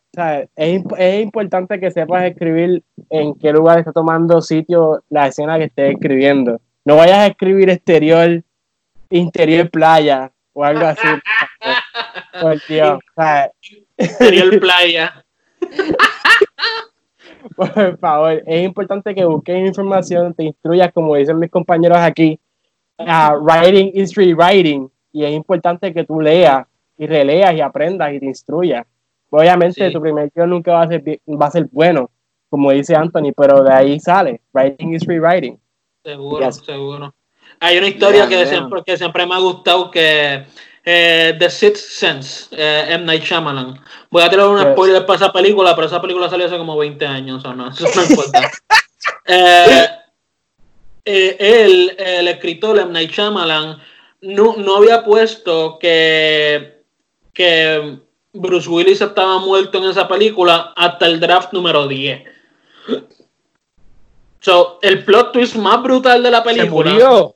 es, 0.56 0.84
es, 0.98 1.24
importante 1.24 1.80
que 1.80 1.92
sepas 1.92 2.26
escribir 2.26 2.84
en 3.10 3.34
qué 3.36 3.52
lugar 3.52 3.80
está 3.80 3.92
tomando 3.92 4.42
sitio 4.42 5.04
la 5.10 5.28
escena 5.28 5.58
que 5.58 5.66
estés 5.66 5.94
escribiendo. 5.94 6.60
No 6.84 6.96
vayas 6.98 7.20
a 7.20 7.28
escribir 7.28 7.70
exterior, 7.70 8.44
interior 9.10 9.70
playa 9.70 10.32
o 10.54 10.64
algo 10.64 10.86
así. 10.86 11.08
Por 12.42 12.62
Dios, 12.68 13.00
Interior 13.98 14.60
playa. 14.60 15.26
Por 17.56 17.98
favor, 18.00 18.44
es 18.46 18.66
importante 18.66 19.16
que 19.16 19.24
busques 19.24 19.68
información, 19.68 20.34
te 20.34 20.44
instruyas, 20.44 20.92
como 20.92 21.16
dicen 21.16 21.40
mis 21.40 21.50
compañeros 21.50 21.98
aquí. 22.00 22.40
Uh, 22.98 23.38
writing 23.40 23.92
is 23.94 24.16
rewriting. 24.16 24.90
Y 25.12 25.24
es 25.24 25.32
importante 25.32 25.94
que 25.94 26.04
tú 26.04 26.20
leas 26.20 26.66
y 26.98 27.08
releas 27.08 27.54
y 27.56 27.62
aprendas 27.62 28.14
y 28.14 28.20
te 28.20 28.26
instruyas. 28.26 28.86
Obviamente 29.36 29.92
tu 29.92 30.02
primer 30.02 30.32
guion 30.34 30.50
nunca 30.50 30.74
va 30.74 30.84
a, 30.84 30.88
ser, 30.88 31.04
va 31.04 31.48
a 31.48 31.52
ser 31.52 31.68
bueno, 31.72 32.10
como 32.50 32.72
dice 32.72 32.96
Anthony, 32.96 33.34
pero 33.36 33.64
de 33.64 33.74
ahí 33.74 34.00
sale. 34.00 34.42
Writing 34.54 34.94
is 34.94 35.06
rewriting. 35.06 35.60
Seguro, 36.04 36.52
seguro. 36.52 37.14
Hay 37.60 37.78
una 37.78 37.88
historia 37.88 38.28
que, 38.28 38.46
Siempre, 38.46 38.82
que 38.86 38.98
siempre 38.98 39.26
me 39.26 39.36
ha 39.36 39.40
gustado 39.40 39.90
que 39.90 40.46
eh, 40.84 41.36
The 41.40 41.50
Sixth 41.50 41.84
Sense, 41.84 42.56
eh, 42.56 42.86
M. 42.90 43.06
Night 43.06 43.24
Shyamalan. 43.24 43.80
Voy 44.12 44.24
a 44.24 44.30
tirar 44.30 44.48
un 44.48 44.60
spoiler 44.60 45.06
para 45.06 45.18
esa 45.18 45.34
película, 45.34 45.76
pero 45.76 45.88
esa 45.88 46.02
película 46.02 46.30
salió 46.30 46.46
hace 46.46 46.58
como 46.58 46.78
20 46.78 47.06
años, 47.06 47.44
o 47.44 47.54
no, 47.54 47.70
eso 47.72 47.88
no 47.96 48.04
importa. 48.04 48.52
eh, 49.26 49.88
eh, 51.06 51.36
él, 51.40 51.96
el 51.98 52.28
escritor 52.28 52.78
M. 52.78 52.92
Night 52.92 53.12
Shyamalan, 53.12 53.80
no, 54.22 54.56
no 54.58 54.78
había 54.78 55.04
puesto 55.04 55.80
que, 55.80 56.84
que 57.34 58.00
Bruce 58.36 58.70
Willis 58.70 59.02
estaba 59.02 59.40
muerto 59.40 59.78
en 59.78 59.86
esa 59.86 60.08
película 60.08 60.74
hasta 60.76 61.06
el 61.06 61.20
draft 61.20 61.54
número 61.54 61.88
10. 61.88 62.24
So, 64.42 64.78
el 64.82 65.04
plot 65.04 65.32
twist 65.32 65.56
más 65.56 65.82
brutal 65.82 66.22
de 66.22 66.32
la 66.32 66.44
película. 66.44 66.92
Se 66.92 66.96
murió. 66.96 67.36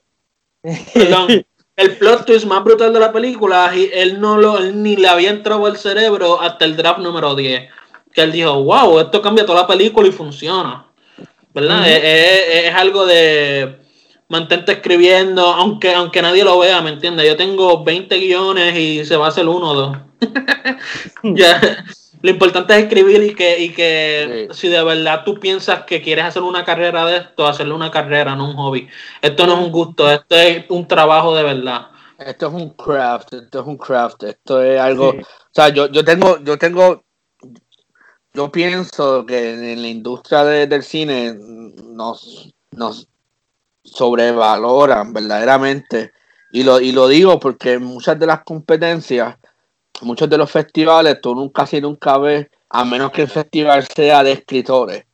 Perdón, 0.93 1.45
el 1.75 1.97
plot 1.97 2.25
twist 2.25 2.45
más 2.45 2.63
brutal 2.63 2.93
de 2.93 2.99
la 2.99 3.12
película, 3.12 3.73
él 3.73 4.21
no 4.21 4.38
lo, 4.38 4.59
ni 4.59 4.95
le 4.95 5.07
había 5.07 5.31
entrado 5.31 5.65
al 5.65 5.77
cerebro 5.77 6.39
hasta 6.39 6.65
el 6.65 6.75
draft 6.75 6.99
número 6.99 7.33
10. 7.33 7.69
Que 8.13 8.21
él 8.21 8.31
dijo, 8.31 8.63
wow, 8.63 8.99
esto 8.99 9.21
cambia 9.21 9.45
toda 9.45 9.62
la 9.62 9.67
película 9.67 10.07
y 10.07 10.12
funciona. 10.12 10.85
¿Verdad? 11.51 11.89
es, 11.89 12.73
algo 12.75 13.05
de 13.07 13.79
mantente 14.27 14.73
escribiendo, 14.73 15.47
aunque, 15.47 15.93
aunque 15.93 16.21
nadie 16.21 16.43
lo 16.43 16.59
vea, 16.59 16.81
¿me 16.81 16.91
entiendes? 16.91 17.27
Yo 17.27 17.35
tengo 17.35 17.83
20 17.83 18.19
guiones 18.19 18.77
y 18.77 19.03
se 19.03 19.17
va 19.17 19.25
a 19.25 19.29
hacer 19.29 19.47
uno 19.47 19.71
o 19.71 19.73
dos. 19.73 19.97
ya. 21.23 21.86
Lo 22.21 22.32
importante 22.32 22.73
es 22.73 22.84
escribir 22.84 23.23
y 23.23 23.34
que, 23.34 23.60
y 23.60 23.69
que 23.69 24.49
si 24.51 24.67
de 24.67 24.84
verdad 24.84 25.23
tú 25.23 25.39
piensas 25.39 25.86
que 25.86 26.01
quieres 26.01 26.25
hacer 26.25 26.41
una 26.41 26.65
carrera 26.65 27.05
de 27.05 27.17
esto, 27.17 27.47
hacerle 27.47 27.73
una 27.73 27.91
carrera, 27.91 28.36
no 28.36 28.49
un 28.49 28.55
hobby. 28.58 28.89
Esto 29.21 29.47
no 29.47 29.53
es 29.53 29.60
un 29.60 29.71
gusto, 29.71 30.12
esto 30.12 30.36
es 30.36 30.65
un 30.69 30.86
trabajo 30.86 31.34
de 31.34 31.43
verdad. 31.43 31.88
Esto 32.17 32.47
es 32.47 32.53
un 32.53 32.71
craft, 32.71 33.34
esto 33.34 33.62
es 33.62 33.65
un 33.65 33.77
craft, 33.77 34.23
esto 34.23 34.62
es 34.62 34.77
algo, 34.77 35.12
o 35.12 35.53
sea, 35.53 35.69
yo, 35.69 35.88
yo 35.88 36.03
tengo, 36.03 36.38
yo 36.43 36.58
tengo, 36.58 37.05
yo 38.34 38.51
pienso 38.51 39.25
que 39.25 39.53
en 39.53 39.82
la 39.82 39.88
industria 39.88 40.43
del 40.43 40.84
cine 40.84 41.34
nos, 41.38 42.53
nos 42.71 43.08
sobrevaloran 43.84 45.13
verdaderamente. 45.13 46.12
Y 46.51 46.63
lo, 46.63 46.82
y 46.82 46.91
lo 46.91 47.08
digo 47.08 47.39
porque 47.39 47.79
muchas 47.79 48.19
de 48.19 48.25
las 48.25 48.43
competencias 48.43 49.38
muchos 50.03 50.29
de 50.29 50.38
los 50.38 50.49
festivales 50.49 51.19
tú 51.21 51.35
nunca 51.35 51.63
casi 51.63 51.81
nunca 51.81 52.17
ves, 52.17 52.47
a 52.69 52.85
menos 52.85 53.12
que 53.12 53.23
el 53.23 53.29
festival 53.29 53.85
sea 53.88 54.23
de 54.23 54.33
escritores, 54.33 55.05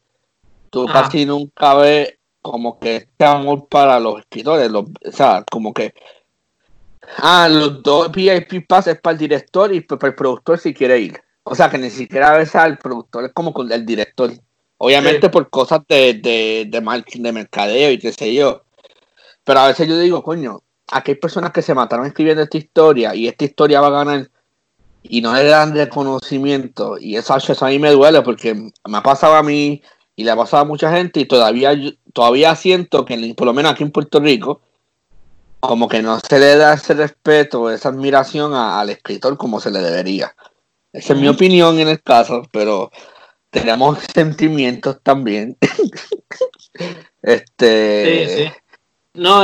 tú 0.69 0.85
casi 0.85 1.25
nunca 1.25 1.73
ves 1.75 2.17
como 2.41 2.79
que 2.79 2.97
este 2.97 3.25
amor 3.25 3.67
para 3.67 3.99
los 3.99 4.19
escritores, 4.19 4.71
o 4.71 4.85
sea, 5.11 5.43
como 5.49 5.73
que 5.73 5.93
ah, 7.17 7.47
los 7.49 7.81
dos 7.81 8.11
VIP 8.11 8.67
pases 8.67 8.99
para 8.99 9.13
el 9.13 9.17
director 9.17 9.73
y 9.73 9.81
para 9.81 10.07
el 10.07 10.15
productor 10.15 10.59
si 10.59 10.73
quiere 10.73 10.99
ir. 10.99 11.19
O 11.43 11.53
sea, 11.53 11.69
que 11.69 11.77
ni 11.77 11.89
siquiera 11.89 12.37
ves 12.37 12.55
al 12.55 12.77
productor, 12.77 13.25
es 13.25 13.33
como 13.33 13.53
con 13.53 13.71
el 13.71 13.85
director. 13.85 14.31
Obviamente 14.77 15.29
por 15.29 15.49
cosas 15.49 15.81
de, 15.87 16.15
de, 16.15 16.65
de, 16.67 17.03
de 17.19 17.31
mercadeo 17.31 17.91
y 17.91 17.99
qué 17.99 18.11
sé 18.11 18.33
yo. 18.33 18.63
Pero 19.43 19.59
a 19.59 19.67
veces 19.67 19.87
yo 19.87 19.97
digo, 19.99 20.23
coño, 20.23 20.61
aquí 20.91 21.11
hay 21.11 21.15
personas 21.15 21.51
que 21.51 21.61
se 21.61 21.73
mataron 21.73 22.07
escribiendo 22.07 22.43
esta 22.43 22.57
historia 22.57 23.15
y 23.15 23.27
esta 23.27 23.45
historia 23.45 23.79
va 23.79 23.87
a 23.87 24.03
ganar 24.03 24.29
y 25.09 25.21
no 25.21 25.33
le 25.33 25.45
dan 25.45 25.73
reconocimiento. 25.73 26.97
Y 26.99 27.15
eso, 27.15 27.35
eso 27.35 27.65
a 27.65 27.69
mí 27.69 27.79
me 27.79 27.91
duele 27.91 28.21
porque 28.21 28.53
me 28.53 28.97
ha 28.97 29.03
pasado 29.03 29.35
a 29.35 29.43
mí 29.43 29.81
y 30.15 30.23
le 30.23 30.31
ha 30.31 30.35
pasado 30.35 30.63
a 30.63 30.65
mucha 30.65 30.91
gente 30.91 31.19
y 31.19 31.25
todavía, 31.25 31.73
todavía 32.13 32.55
siento 32.55 33.05
que, 33.05 33.33
por 33.35 33.47
lo 33.47 33.53
menos 33.53 33.71
aquí 33.71 33.83
en 33.83 33.91
Puerto 33.91 34.19
Rico, 34.19 34.61
como 35.59 35.87
que 35.87 36.01
no 36.01 36.19
se 36.19 36.39
le 36.39 36.55
da 36.55 36.73
ese 36.73 36.93
respeto, 36.93 37.69
esa 37.69 37.89
admiración 37.89 38.53
al 38.53 38.89
escritor 38.89 39.37
como 39.37 39.59
se 39.59 39.71
le 39.71 39.79
debería. 39.79 40.35
Esa 40.93 41.13
es 41.13 41.19
mi 41.19 41.27
opinión 41.27 41.79
en 41.79 41.89
el 41.89 42.01
caso, 42.01 42.43
pero 42.51 42.91
tenemos 43.49 43.99
sentimientos 44.13 44.99
también. 45.03 45.57
este. 47.21 48.27
Sí, 48.27 48.43
sí. 48.43 48.51
No, 49.13 49.43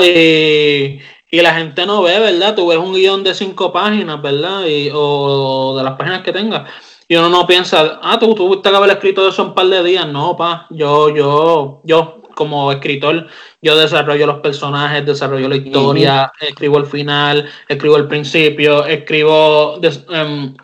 y, 1.32 1.42
la 1.42 1.54
gente 1.56 1.86
no 1.86 2.04
ve, 2.04 2.20
¿verdad? 2.20 2.56
Tú 2.56 2.68
ves 2.68 2.78
un 2.78 2.94
guion 2.94 3.24
de 3.24 3.34
cinco 3.34 3.72
páginas, 3.72 4.22
¿verdad? 4.22 4.66
Y, 4.66 4.92
o 4.94 5.76
de 5.78 5.84
las 5.84 5.96
páginas 5.96 6.22
que 6.22 6.32
tengas. 6.32 6.70
Y 7.08 7.16
uno 7.16 7.30
no 7.30 7.46
piensa, 7.46 8.00
ah, 8.02 8.18
tú 8.20 8.34
tuviste 8.36 8.70
que 8.70 8.76
haber 8.76 8.92
escrito 8.92 9.28
eso 9.28 9.42
en 9.42 9.48
un 9.50 9.54
par 9.54 9.68
de 9.68 9.84
días. 9.84 10.08
No, 10.08 10.38
pa, 10.38 10.68
yo, 10.70 11.10
yo, 11.14 11.82
yo, 11.84 12.22
como 12.36 12.72
escritor, 12.72 13.28
yo 13.62 13.78
desarrollo 13.78 14.28
los 14.28 14.40
personajes, 14.40 15.06
desarrollo 15.06 15.50
la 15.50 15.58
historia, 15.58 16.32
escribo 16.40 16.78
el 16.78 16.86
final, 16.86 17.50
escribo 17.68 17.98
el 17.98 18.08
principio, 18.08 18.86
escribo 18.86 19.80
em, 20.10 20.56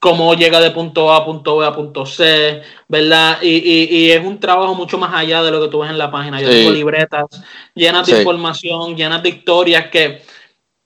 cómo 0.00 0.34
llega 0.34 0.58
de 0.60 0.70
punto 0.70 1.12
A 1.12 1.18
a 1.18 1.24
punto 1.24 1.58
B 1.58 1.66
a 1.66 1.74
punto 1.74 2.06
C, 2.06 2.62
¿verdad? 2.88 3.38
Y, 3.42 4.10
es 4.10 4.24
un 4.24 4.40
trabajo 4.40 4.74
mucho 4.74 4.98
más 4.98 5.14
allá 5.14 5.42
de 5.42 5.50
lo 5.50 5.60
que 5.60 5.68
tú 5.68 5.80
ves 5.80 5.90
en 5.90 5.98
la 5.98 6.10
página. 6.10 6.40
Yo 6.40 6.48
tengo 6.48 6.72
libretas 6.72 7.26
llenas 7.74 8.06
de 8.06 8.18
información, 8.18 8.96
llenas 8.96 9.22
de 9.22 9.28
historias 9.28 9.90
que 9.90 10.22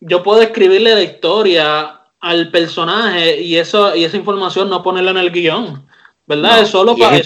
yo 0.00 0.22
puedo 0.22 0.42
escribirle 0.42 0.94
de 0.96 1.04
historia 1.04 2.00
al 2.20 2.50
personaje 2.50 3.40
y 3.40 3.56
eso 3.56 3.94
y 3.94 4.04
esa 4.04 4.16
información 4.16 4.68
no 4.68 4.82
ponerla 4.82 5.12
en 5.12 5.18
el 5.18 5.30
guion, 5.30 5.86
¿verdad? 6.26 6.60
es 6.60 6.68
solo 6.68 6.96
para... 6.96 7.16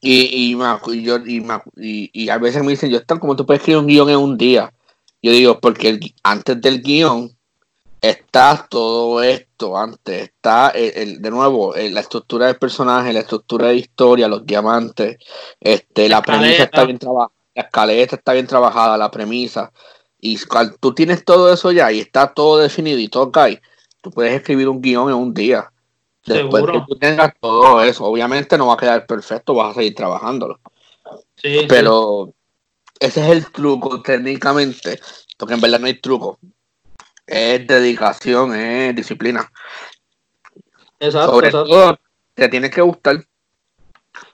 Y, 0.00 0.54
y, 0.54 1.02
yo, 1.02 1.18
y, 1.26 2.10
y, 2.12 2.28
a 2.28 2.38
veces 2.38 2.62
me 2.62 2.70
dicen, 2.70 2.90
yo 2.90 2.98
están 2.98 3.18
como 3.18 3.36
tú 3.36 3.44
puedes 3.44 3.60
escribir 3.60 3.80
un 3.80 3.86
guion 3.86 4.08
en 4.08 4.16
un 4.16 4.38
día. 4.38 4.72
Yo 5.20 5.32
digo, 5.32 5.60
porque 5.60 5.98
antes 6.22 6.60
del 6.60 6.80
guion 6.80 7.35
está 8.00 8.66
todo 8.68 9.22
esto, 9.22 9.76
antes 9.76 10.22
está 10.22 10.70
el, 10.70 11.20
de 11.20 11.30
nuevo 11.30 11.74
la 11.74 12.00
estructura 12.00 12.46
del 12.46 12.56
personaje, 12.56 13.12
la 13.12 13.20
estructura 13.20 13.68
de 13.68 13.76
historia, 13.76 14.28
los 14.28 14.44
diamantes, 14.44 15.18
este, 15.60 16.08
la, 16.08 16.22
premisa 16.22 16.64
está 16.64 16.84
bien 16.84 16.98
trabajada, 16.98 17.32
la 17.54 17.62
escaleta 17.62 18.16
está 18.16 18.32
bien 18.32 18.46
trabajada, 18.46 18.96
la 18.96 19.10
premisa. 19.10 19.72
Y 20.20 20.38
cuando 20.46 20.76
tú 20.78 20.94
tienes 20.94 21.24
todo 21.24 21.52
eso 21.52 21.72
ya 21.72 21.90
y 21.92 22.00
está 22.00 22.32
todo 22.32 22.58
definido 22.58 22.98
y 22.98 23.08
todo 23.08 23.30
cae, 23.30 23.60
tú 24.00 24.10
puedes 24.10 24.34
escribir 24.34 24.68
un 24.68 24.80
guion 24.80 25.08
en 25.08 25.16
un 25.16 25.34
día. 25.34 25.70
Después 26.24 26.64
que 26.64 26.82
tú 26.88 26.96
tengas 26.96 27.32
todo 27.40 27.82
eso, 27.82 28.04
obviamente 28.04 28.58
no 28.58 28.66
va 28.66 28.74
a 28.74 28.78
quedar 28.78 29.06
perfecto, 29.06 29.54
vas 29.54 29.70
a 29.70 29.74
seguir 29.74 29.94
trabajándolo. 29.94 30.58
Pero 31.40 32.32
ese 32.98 33.20
es 33.20 33.30
el 33.30 33.52
truco 33.52 34.02
técnicamente, 34.02 34.98
porque 35.36 35.54
en 35.54 35.60
verdad 35.60 35.78
no 35.78 35.86
hay 35.86 36.00
truco. 36.00 36.38
Es 37.26 37.66
dedicación, 37.66 38.54
es 38.54 38.94
disciplina. 38.94 39.50
Exacto, 41.00 41.32
Sobre 41.32 41.50
todo, 41.50 41.98
te 42.34 42.48
tiene 42.48 42.70
que 42.70 42.80
gustar. 42.80 43.16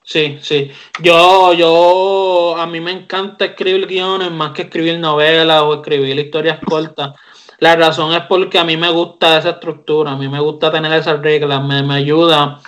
Sí, 0.05 0.39
sí. 0.43 0.71
Yo, 1.01 1.53
yo, 1.55 2.57
a 2.57 2.67
mí 2.67 2.81
me 2.81 2.93
encanta 2.93 3.47
escribir 3.47 3.87
guiones 3.87 4.31
más 4.31 4.53
que 4.53 4.63
escribir 4.63 4.99
novelas 4.99 5.63
o 5.63 5.75
escribir 5.75 6.19
historias 6.19 6.59
cortas. 6.65 7.13
La 7.59 7.77
razón 7.77 8.13
es 8.13 8.23
porque 8.29 8.59
a 8.59 8.65
mí 8.65 8.77
me 8.77 8.91
gusta 8.91 9.39
esa 9.39 9.51
estructura, 9.51 10.13
a 10.13 10.17
mí 10.17 10.29
me 10.29 10.41
gusta 10.41 10.71
tener 10.73 10.93
esas 10.93 11.21
reglas, 11.21 11.63
me, 11.63 11.83
me 11.83 11.95
ayuda. 11.95 12.59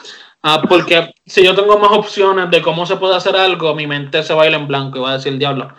porque 0.68 1.12
si 1.26 1.44
yo 1.44 1.54
tengo 1.54 1.78
más 1.78 1.90
opciones 1.90 2.50
de 2.50 2.62
cómo 2.62 2.86
se 2.86 2.96
puede 2.96 3.16
hacer 3.16 3.36
algo, 3.36 3.74
mi 3.74 3.86
mente 3.86 4.22
se 4.22 4.34
baila 4.34 4.56
en 4.56 4.68
blanco 4.68 4.98
y 4.98 5.00
va 5.00 5.10
a 5.10 5.16
decir, 5.16 5.36
diablo, 5.36 5.74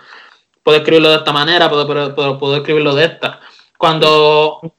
puedo 0.64 0.80
escribirlo 0.80 1.10
de 1.12 1.18
esta 1.18 1.32
manera, 1.32 1.70
pero, 1.70 2.14
pero, 2.14 2.38
puedo 2.38 2.58
escribirlo 2.58 2.94
de 2.94 3.06
esta. 3.06 3.40
Cuando, 3.86 4.74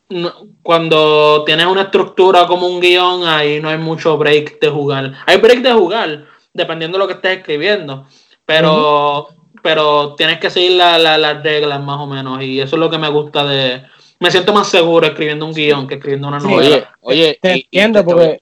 cuando 0.65 1.45
tienes 1.45 1.67
una 1.67 1.83
estructura 1.83 2.49
como 2.49 2.67
un 2.67 2.81
guion, 2.81 3.25
ahí 3.25 3.61
no 3.61 3.69
hay 3.69 3.79
mucho 3.79 4.19
break 4.19 4.59
de 4.59 4.69
jugar. 4.69 5.13
Hay 5.27 5.37
break 5.37 5.61
de 5.61 5.73
jugar, 5.73 6.25
dependiendo 6.53 6.99
de 6.99 7.05
lo 7.05 7.07
que 7.07 7.15
estés 7.15 7.39
escribiendo, 7.39 8.09
pero, 8.45 9.29
pero 9.63 10.17
tienes 10.17 10.41
que 10.41 10.51
seguir 10.51 10.73
las 10.73 11.43
reglas 11.45 11.81
más 11.85 12.01
o 12.01 12.09
menos, 12.09 12.43
y 12.43 12.61
eso 12.61 12.75
es 12.75 12.81
lo 12.81 12.91
que 12.91 12.99
me 12.99 13.09
gusta 13.09 13.45
de, 13.45 13.85
me 14.19 14.29
siento 14.29 14.53
más 14.53 14.67
seguro 14.67 15.07
escribiendo 15.07 15.47
un 15.47 15.53
guion 15.53 15.87
que 15.87 15.95
escribiendo 15.95 16.27
una 16.27 16.41
novela. 16.41 16.93
Oye, 17.03 17.27
oye, 17.27 17.39
te 17.41 17.53
entiendo 17.53 18.05
porque. 18.05 18.41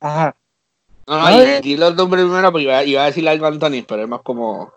Ajá. 0.00 0.34
No, 1.06 1.16
no, 1.16 1.30
no 1.30 1.44
y, 1.62 1.76
los 1.76 1.94
nombres 1.94 2.24
primero 2.24 2.50
porque 2.50 2.64
iba, 2.64 2.82
iba, 2.82 3.02
a 3.02 3.06
decirle 3.06 3.30
algo 3.30 3.46
a 3.46 3.50
Anthony, 3.50 3.84
pero 3.86 4.02
es 4.02 4.08
más 4.08 4.22
como. 4.22 4.72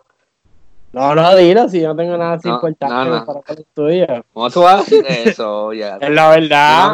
No, 0.96 1.14
no, 1.14 1.36
dilo, 1.36 1.68
si 1.68 1.82
yo 1.82 1.88
no 1.88 1.96
tengo 1.96 2.16
nada 2.16 2.32
así 2.36 2.48
importante 2.48 2.94
no, 2.94 3.04
no. 3.04 3.26
para 3.26 3.60
estudies. 3.60 4.08
¿Cómo 4.32 4.48
tú 4.48 4.62
vas 4.62 4.76
a 4.76 4.78
decir 4.78 5.04
eso? 5.06 5.74
Ya. 5.74 5.96
es 6.00 6.08
la 6.08 6.30
verdad. 6.30 6.90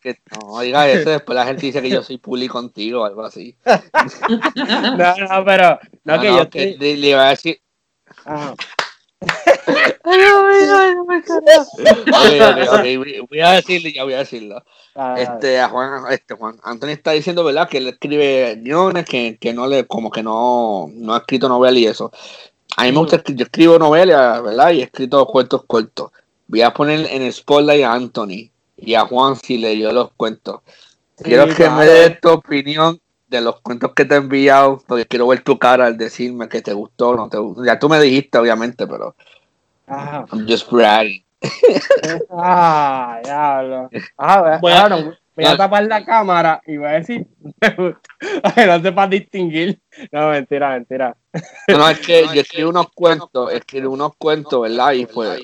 Que, 0.00 0.14
que, 0.14 0.18
no, 0.46 0.60
diga 0.60 0.88
eso, 0.88 1.10
después 1.10 1.34
la 1.34 1.46
gente 1.46 1.66
dice 1.66 1.82
que 1.82 1.90
yo 1.90 2.04
soy 2.04 2.18
puli 2.18 2.46
contigo 2.46 3.02
o 3.02 3.04
algo 3.04 3.24
así. 3.24 3.56
no, 3.66 5.16
no, 5.16 5.44
pero. 5.44 5.80
No, 6.04 6.20
que 6.20 6.26
yo. 6.28 6.48
Que, 6.50 6.70
estoy... 6.70 6.96
Le 6.96 7.08
iba 7.08 7.26
a 7.26 7.30
decir. 7.30 7.60
Ajá 8.24 8.54
voy 13.28 13.40
a 13.40 13.52
decirlo, 13.52 13.90
ya 13.90 14.04
voy 14.04 14.14
a 14.14 14.18
decirlo. 14.18 14.62
Ah, 14.94 15.14
este, 15.18 15.60
a 15.60 15.68
Juan, 15.68 16.04
este, 16.10 16.34
Juan 16.34 16.58
Anthony 16.62 16.88
está 16.88 17.12
diciendo, 17.12 17.44
¿verdad? 17.44 17.68
Que 17.68 17.78
él 17.78 17.88
escribe 17.88 18.56
guiones, 18.56 19.06
que, 19.06 19.38
que 19.40 19.52
no 19.52 19.66
le, 19.66 19.86
como 19.86 20.10
que 20.10 20.22
no, 20.22 20.90
no 20.92 21.14
ha 21.14 21.18
escrito 21.18 21.48
novela 21.48 21.78
y 21.78 21.86
eso. 21.86 22.12
A 22.76 22.84
mí 22.84 22.92
me 22.92 22.98
gusta, 22.98 23.22
yo 23.26 23.44
escribo 23.44 23.78
novelas, 23.78 24.42
¿verdad? 24.42 24.70
Y 24.70 24.80
he 24.80 24.84
escrito 24.84 25.24
cuentos 25.26 25.64
cortos. 25.66 26.10
Voy 26.46 26.62
a 26.62 26.72
poner 26.72 27.06
en 27.10 27.22
el 27.22 27.32
spotlight 27.32 27.84
a 27.84 27.92
Anthony 27.92 28.50
y 28.76 28.94
a 28.94 29.06
Juan 29.06 29.36
si 29.36 29.58
leyó 29.58 29.92
los 29.92 30.12
cuentos. 30.16 30.60
Quiero 31.16 31.46
que 31.54 31.68
me 31.70 31.86
dé 31.86 32.10
tu 32.10 32.30
opinión 32.30 33.00
de 33.28 33.40
los 33.40 33.60
cuentos 33.60 33.92
que 33.94 34.04
te 34.04 34.14
he 34.14 34.18
enviado, 34.18 34.82
porque 34.86 35.06
quiero 35.06 35.26
ver 35.28 35.42
tu 35.42 35.58
cara 35.58 35.86
al 35.86 35.96
decirme 35.96 36.48
que 36.48 36.62
te 36.62 36.72
gustó 36.72 37.10
o 37.10 37.16
no 37.16 37.28
te 37.28 37.38
gustó. 37.38 37.64
Ya 37.64 37.78
tú 37.78 37.88
me 37.88 38.00
dijiste, 38.00 38.38
obviamente, 38.38 38.86
pero. 38.86 39.14
Ah. 39.86 40.24
I'm 40.32 40.46
just 40.46 40.70
bragging. 40.70 41.24
ah, 42.30 43.20
diablo. 43.24 43.90
Ah, 44.18 44.58
bueno, 44.60 45.14
voy 45.42 45.52
a 45.52 45.56
tapar 45.56 45.84
la 45.84 46.04
cámara 46.04 46.62
y 46.66 46.76
voy 46.76 46.88
a 46.88 46.92
decir, 46.92 47.26
no 48.66 48.82
sepa 48.82 49.06
distinguir. 49.06 49.80
No, 50.10 50.30
mentira, 50.30 50.70
mentira. 50.70 51.16
No, 51.68 51.88
es 51.88 52.00
que 52.00 52.22
yo 52.34 52.40
escribo 52.40 52.70
unos 52.70 52.90
cuentos, 52.94 53.52
escribo 53.52 53.92
unos 53.92 54.12
cuentos, 54.16 54.60
¿verdad? 54.62 54.92
Y 54.92 55.06
pues 55.06 55.42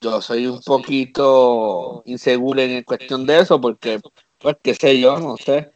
yo 0.00 0.20
soy 0.20 0.46
un 0.46 0.60
poquito 0.62 2.02
inseguro 2.06 2.60
en 2.60 2.82
cuestión 2.82 3.26
de 3.26 3.40
eso, 3.40 3.60
porque, 3.60 4.00
pues, 4.38 4.56
qué 4.62 4.74
sé 4.74 5.00
yo, 5.00 5.18
no 5.18 5.36
sé. 5.36 5.72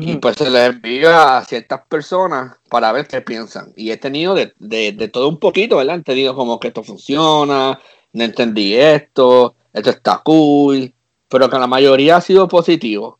Y 0.00 0.16
pues 0.16 0.36
se 0.36 0.50
les 0.50 0.68
envía 0.70 1.38
a 1.38 1.44
ciertas 1.44 1.80
personas 1.86 2.56
para 2.68 2.92
ver 2.92 3.06
qué 3.06 3.20
piensan. 3.20 3.72
Y 3.76 3.90
he 3.90 3.96
tenido 3.96 4.34
de, 4.34 4.52
de, 4.58 5.08
todo 5.08 5.28
un 5.28 5.38
poquito, 5.38 5.76
¿verdad? 5.76 6.00
He 6.00 6.02
tenido 6.02 6.34
como 6.34 6.58
que 6.58 6.68
esto 6.68 6.82
funciona, 6.82 7.78
no 8.12 8.24
entendí 8.24 8.74
esto, 8.74 9.56
esto 9.72 9.90
está 9.90 10.20
cool, 10.24 10.92
pero 11.28 11.48
que 11.48 11.58
la 11.58 11.66
mayoría 11.66 12.16
ha 12.16 12.20
sido 12.20 12.48
positivo. 12.48 13.18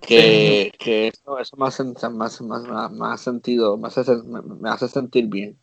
Que, 0.00 0.72
que 0.78 1.08
eso, 1.08 1.38
eso 1.38 1.56
me, 1.56 1.66
hace, 1.66 1.82
más, 2.10 2.40
más, 2.40 2.92
más, 2.92 3.20
sentido, 3.20 3.76
me 3.76 3.88
hace, 3.88 4.04
me, 4.24 4.70
hace 4.70 4.88
sentir 4.88 5.26
bien. 5.26 5.56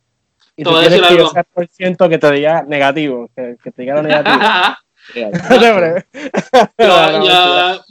Y 0.58 0.64
tú 0.64 0.72
quieres 0.72 1.00
que 1.00 1.06
algo? 1.06 1.32
por 1.54 1.68
ciento 1.70 2.10
que 2.10 2.18
te 2.18 2.32
diga 2.32 2.64
negativo, 2.64 3.30
que, 3.36 3.56
que 3.64 3.72
te 3.72 3.84
diga 3.84 3.96
lo 3.96 4.04
negativo. 4.04 4.38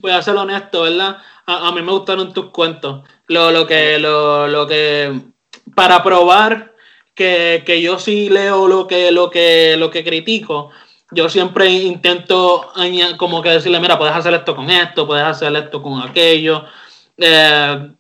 voy 0.03 0.13
a 0.13 0.23
ser 0.23 0.37
honesto, 0.37 0.83
¿verdad? 0.83 1.19
a, 1.47 1.73
mí 1.73 1.83
me 1.83 1.93
gustaron 1.93 2.33
tus 2.33 2.51
cuentos. 2.51 3.05
Lo, 3.29 3.51
lo, 3.51 3.67
que, 3.67 3.99
lo, 3.99 4.47
lo 4.49 4.67
que, 4.67 5.21
para 5.75 6.03
probar 6.03 6.75
que, 7.15 7.63
que, 7.67 7.83
yo 7.83 7.99
sí 7.99 8.29
leo 8.29 8.69
lo 8.69 8.87
que, 8.87 9.11
lo 9.11 9.31
que, 9.31 9.77
lo 9.77 9.91
que 9.91 10.05
critico, 10.05 10.71
yo 11.13 11.29
siempre 11.29 11.71
intento 11.71 12.73
como 13.17 13.43
que 13.43 13.51
decirle, 13.51 13.81
mira, 13.81 13.99
puedes 13.99 14.15
hacer 14.15 14.35
esto 14.35 14.57
con 14.57 14.71
esto, 14.71 15.07
puedes 15.07 15.25
hacer 15.25 15.55
esto 15.57 15.83
con 15.83 16.01
aquello. 16.01 16.65
Eh, 17.17 17.91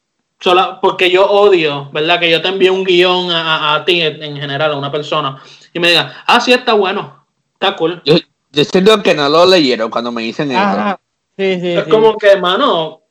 porque 0.81 1.11
yo 1.11 1.31
odio, 1.31 1.89
¿verdad? 1.93 2.19
Que 2.19 2.31
yo 2.31 2.43
te 2.43 2.49
envíe 2.49 2.69
un 2.69 2.83
guion 2.83 3.31
a, 3.31 3.75
a, 3.75 3.85
ti 3.85 4.01
en 4.03 4.37
general, 4.37 4.73
a 4.73 4.77
una 4.77 4.91
persona, 4.91 5.41
y 5.73 5.79
me 5.79 5.91
diga, 5.91 6.25
ah, 6.27 6.41
sí, 6.41 6.53
está 6.53 6.73
bueno, 6.73 7.25
está 7.55 7.77
cool. 7.77 8.03
Yo, 8.05 8.17
yo 8.51 8.65
siento 8.65 9.03
que 9.03 9.15
no 9.15 9.29
lo 9.29 9.47
leyeron 9.47 9.91
cuando 9.91 10.11
me 10.11 10.23
dicen 10.23 10.51
eso. 10.51 10.99
Sí, 11.37 11.61
sí, 11.61 11.73
es 11.73 11.85
como 11.85 12.17
que, 12.17 12.29
hermano, 12.29 13.03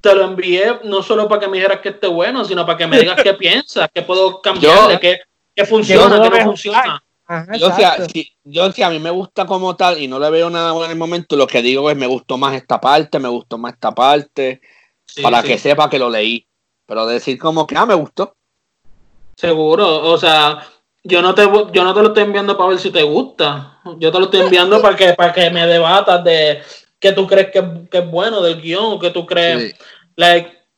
te 0.00 0.14
lo 0.14 0.24
envié 0.24 0.80
no 0.84 1.02
solo 1.02 1.28
para 1.28 1.42
que 1.42 1.48
me 1.48 1.58
dijeras 1.58 1.80
que 1.80 1.90
esté 1.90 2.08
bueno, 2.08 2.44
sino 2.44 2.66
para 2.66 2.78
que 2.78 2.86
me 2.86 2.98
digas 3.00 3.22
qué 3.22 3.34
piensas, 3.34 3.88
qué 3.92 4.02
puedo 4.02 4.40
cambiar, 4.40 4.98
qué, 4.98 5.18
funciona, 5.64 6.20
qué 6.22 6.30
no 6.30 6.44
funciona. 6.44 7.02
Yo, 7.58 7.70
si, 8.12 8.32
yo 8.44 8.72
si 8.72 8.82
a 8.82 8.90
mí 8.90 8.98
me 8.98 9.10
gusta 9.10 9.46
como 9.46 9.76
tal 9.76 10.00
y 10.00 10.08
no 10.08 10.18
le 10.18 10.30
veo 10.30 10.50
nada 10.50 10.72
bueno 10.72 10.86
en 10.86 10.92
el 10.92 10.98
momento, 10.98 11.36
lo 11.36 11.46
que 11.46 11.62
digo 11.62 11.90
es 11.90 11.96
me 11.96 12.06
gustó 12.06 12.38
más 12.38 12.54
esta 12.54 12.80
parte, 12.80 13.18
me 13.18 13.28
gustó 13.28 13.58
más 13.58 13.74
esta 13.74 13.92
parte, 13.92 14.60
para 15.22 15.42
que 15.42 15.58
sepa 15.58 15.88
que 15.90 15.98
lo 15.98 16.10
leí. 16.10 16.46
Pero 16.86 17.06
decir 17.06 17.38
como 17.38 17.66
que, 17.66 17.76
ah, 17.76 17.86
me 17.86 17.94
gustó. 17.94 18.34
Seguro, 19.36 20.02
o 20.02 20.18
sea, 20.18 20.62
yo 21.04 21.22
no 21.22 21.34
te 21.34 21.42
yo 21.44 21.84
no 21.84 21.94
te 21.94 22.02
lo 22.02 22.08
estoy 22.08 22.24
enviando 22.24 22.56
para 22.56 22.70
ver 22.70 22.78
si 22.78 22.90
te 22.90 23.02
gusta. 23.02 23.80
Yo 23.98 24.12
te 24.12 24.18
lo 24.18 24.26
estoy 24.26 24.40
enviando 24.40 24.80
para 24.80 24.96
que 24.96 25.14
para 25.14 25.32
que 25.32 25.50
me 25.50 25.66
debatas 25.66 26.22
de 26.22 26.62
qué 26.98 27.12
tú 27.12 27.26
crees 27.26 27.50
que, 27.50 27.58
es 27.90 28.10
bueno 28.10 28.40
del 28.40 28.60
guion 28.60 28.92
o 28.92 28.98
qué 28.98 29.10
tú 29.10 29.26
crees. 29.26 29.74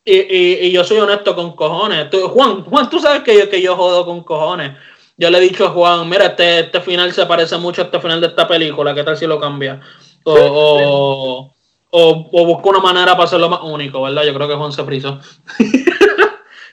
y, 0.04 0.70
yo 0.70 0.84
soy 0.84 0.98
honesto 0.98 1.34
con 1.34 1.54
cojones. 1.54 2.08
Juan, 2.32 2.64
Juan, 2.64 2.88
tú 2.88 2.98
sabes 3.00 3.22
que 3.22 3.38
yo, 3.38 3.50
que 3.50 3.60
yo 3.60 3.76
jodo 3.76 4.06
con 4.06 4.22
cojones. 4.22 4.72
Yo 5.16 5.30
le 5.30 5.38
he 5.38 5.40
dicho 5.40 5.66
a 5.66 5.70
Juan, 5.70 6.08
mira, 6.08 6.26
este, 6.26 6.60
este 6.60 6.80
final 6.80 7.12
se 7.12 7.26
parece 7.26 7.56
mucho 7.56 7.82
a 7.82 7.84
este 7.84 8.00
final 8.00 8.20
de 8.20 8.28
esta 8.28 8.48
película, 8.48 8.94
¿qué 8.94 9.04
tal 9.04 9.16
si 9.16 9.26
lo 9.26 9.38
cambia? 9.38 9.80
O, 10.24 11.52
o, 11.90 12.30
o, 12.32 12.46
busca 12.46 12.70
una 12.70 12.80
manera 12.80 13.12
para 13.12 13.24
hacerlo 13.24 13.48
más 13.48 13.60
único, 13.62 14.02
¿verdad? 14.02 14.24
Yo 14.24 14.34
creo 14.34 14.48
que 14.48 14.54
Juan 14.54 14.72
se 14.72 14.84
frizó. 14.84 15.20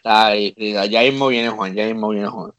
ya 0.04 1.02
mismo 1.02 1.28
viene 1.28 1.50
Juan, 1.50 1.76
ya 1.76 1.86
mismo 1.86 2.10
viene 2.10 2.28
Juan 2.28 2.52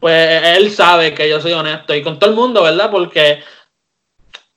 pues 0.00 0.42
él 0.56 0.70
sabe 0.72 1.14
que 1.14 1.28
yo 1.28 1.40
soy 1.40 1.52
honesto 1.52 1.94
y 1.94 2.02
con 2.02 2.18
todo 2.18 2.30
el 2.30 2.36
mundo, 2.36 2.62
¿verdad? 2.62 2.90
Porque 2.90 3.40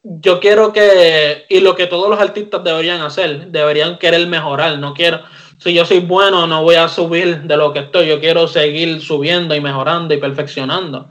yo 0.02 0.40
quiero 0.40 0.72
que, 0.72 1.46
y 1.50 1.60
lo 1.60 1.76
que 1.76 1.86
todos 1.86 2.10
los 2.10 2.20
artistas 2.20 2.64
deberían 2.64 3.02
hacer, 3.02 3.48
deberían 3.48 4.00
querer 4.00 4.26
mejorar, 4.28 4.80
no 4.80 4.94
quiero, 4.94 5.22
si 5.64 5.74
yo 5.74 5.86
soy 5.86 6.00
bueno, 6.00 6.46
no 6.46 6.62
voy 6.62 6.76
a 6.76 6.90
subir 6.90 7.44
de 7.44 7.56
lo 7.56 7.72
que 7.72 7.80
estoy, 7.80 8.08
yo 8.08 8.20
quiero 8.20 8.48
seguir 8.48 9.00
subiendo 9.02 9.56
y 9.56 9.62
mejorando 9.62 10.14
y 10.14 10.18
perfeccionando. 10.18 11.08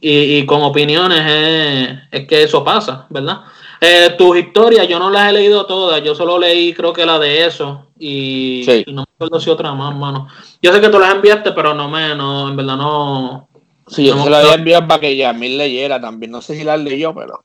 Y, 0.00 0.46
con 0.46 0.62
opiniones 0.62 2.00
es, 2.10 2.26
que 2.26 2.44
eso 2.44 2.64
pasa, 2.64 3.06
¿verdad? 3.10 3.40
Eh, 3.78 4.14
tus 4.16 4.38
historias 4.38 4.88
yo 4.88 4.98
no 4.98 5.10
las 5.10 5.28
he 5.28 5.32
leído 5.34 5.66
todas, 5.66 6.02
yo 6.02 6.14
solo 6.14 6.38
leí 6.38 6.72
creo 6.72 6.94
que 6.94 7.04
la 7.04 7.18
de 7.18 7.44
eso 7.44 7.88
y, 7.98 8.64
no 8.86 9.02
me 9.02 9.14
acuerdo 9.14 9.38
si 9.40 9.50
otra 9.50 9.74
más, 9.74 9.94
mano. 9.94 10.28
Yo 10.62 10.72
sé 10.72 10.80
que 10.80 10.88
tú 10.88 10.98
las 10.98 11.14
enviaste, 11.14 11.52
pero 11.52 11.74
no 11.74 11.90
me, 11.90 12.14
no, 12.14 12.48
en 12.48 12.56
verdad 12.56 12.76
no. 12.76 13.48
Sí, 13.86 14.06
yo 14.06 14.22
se 14.22 14.30
las 14.30 14.44
había 14.44 14.54
enviado 14.54 14.88
para 14.88 15.00
que 15.00 15.16
Yamil 15.16 15.58
leyera 15.58 16.00
también. 16.00 16.32
No 16.32 16.40
sé 16.40 16.56
si 16.56 16.64
las 16.64 16.80
leyó, 16.80 17.14
pero. 17.14 17.44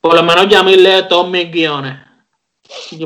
Por 0.00 0.14
lo 0.14 0.22
menos 0.22 0.48
Yamil 0.48 0.82
lee 0.82 1.04
todos 1.08 1.28
mis 1.28 1.50
guiones. 1.50 2.05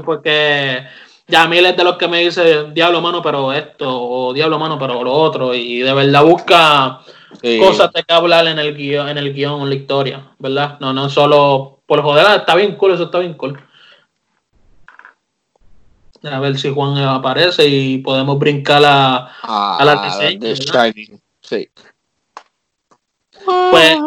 Porque 0.05 0.85
Yamil 1.31 1.67
es 1.67 1.77
de 1.77 1.85
los 1.85 1.97
que 1.97 2.09
me 2.09 2.21
dice, 2.21 2.65
diablo 2.73 3.01
mano, 3.01 3.23
pero 3.23 3.53
esto, 3.53 3.87
o 3.89 4.33
diablo 4.33 4.59
mano, 4.59 4.79
pero 4.79 5.03
lo 5.03 5.13
otro. 5.13 5.55
Y 5.55 5.81
de 5.81 5.95
verdad 5.95 6.25
busca 6.25 7.01
cosas 7.61 7.93
de 7.93 8.03
que 8.03 8.13
hablar 8.13 8.47
en 8.49 8.59
el 8.59 8.77
guion, 8.77 9.09
en 9.09 9.19
el 9.19 9.33
guion, 9.33 9.63
en 9.63 9.69
la 9.69 9.75
historia, 9.75 10.31
¿verdad? 10.39 10.79
No, 10.81 10.93
no 10.93 11.09
solo 11.09 11.81
por 11.87 12.03
joder, 12.03 12.27
ah, 12.27 12.37
está 12.37 12.55
bien 12.55 12.77
cool, 12.77 12.93
eso 12.93 13.05
está 13.05 13.19
bien 13.21 13.35
cool. 13.35 13.61
A 16.23 16.39
ver 16.39 16.59
si 16.59 16.73
Juan 16.73 16.99
aparece 16.99 17.67
y 17.67 17.99
podemos 17.99 18.39
brincar 18.39 18.83
a, 18.85 19.33
a, 19.43 19.85
la 19.85 20.13
Sí. 21.41 21.69
Pues 23.71 23.99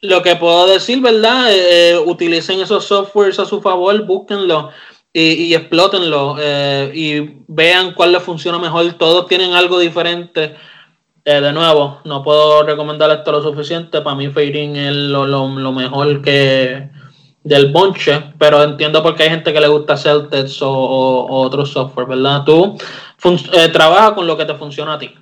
lo 0.00 0.22
que 0.22 0.34
puedo 0.34 0.66
decir, 0.66 1.00
¿verdad? 1.00 1.46
Eh, 1.50 1.96
utilicen 2.04 2.60
esos 2.60 2.84
softwares 2.84 3.38
a 3.38 3.44
su 3.44 3.62
favor, 3.62 4.04
búsquenlo 4.04 4.70
y, 5.12 5.32
y 5.44 5.54
explótenlo 5.54 6.36
eh, 6.38 6.90
y 6.94 7.44
vean 7.48 7.94
cuál 7.94 8.12
les 8.12 8.22
funciona 8.22 8.58
mejor. 8.58 8.92
Todos 8.94 9.26
tienen 9.26 9.52
algo 9.52 9.78
diferente. 9.78 10.54
Eh, 11.24 11.40
de 11.40 11.52
nuevo, 11.52 12.00
no 12.04 12.22
puedo 12.22 12.64
recomendar 12.64 13.10
esto 13.10 13.30
lo 13.30 13.42
suficiente. 13.42 14.00
Para 14.00 14.16
mí, 14.16 14.28
Fading 14.28 14.76
es 14.76 14.94
lo, 14.94 15.26
lo, 15.26 15.72
mejor 15.72 16.20
que, 16.20 16.90
del 17.44 17.70
bonche, 17.70 18.32
pero 18.38 18.62
entiendo 18.62 19.02
por 19.02 19.14
qué 19.14 19.24
hay 19.24 19.30
gente 19.30 19.52
que 19.52 19.60
le 19.60 19.68
gusta 19.68 19.96
Celtics 19.96 20.60
o, 20.62 20.72
o, 20.72 21.40
otro 21.42 21.64
software, 21.64 22.08
¿verdad? 22.08 22.44
Tú 22.44 22.76
eh, 23.52 23.68
trabaja 23.68 24.14
con 24.14 24.26
lo 24.26 24.36
que 24.36 24.46
te 24.46 24.54
funciona 24.54 24.94
a 24.94 24.98
ti. 24.98 25.14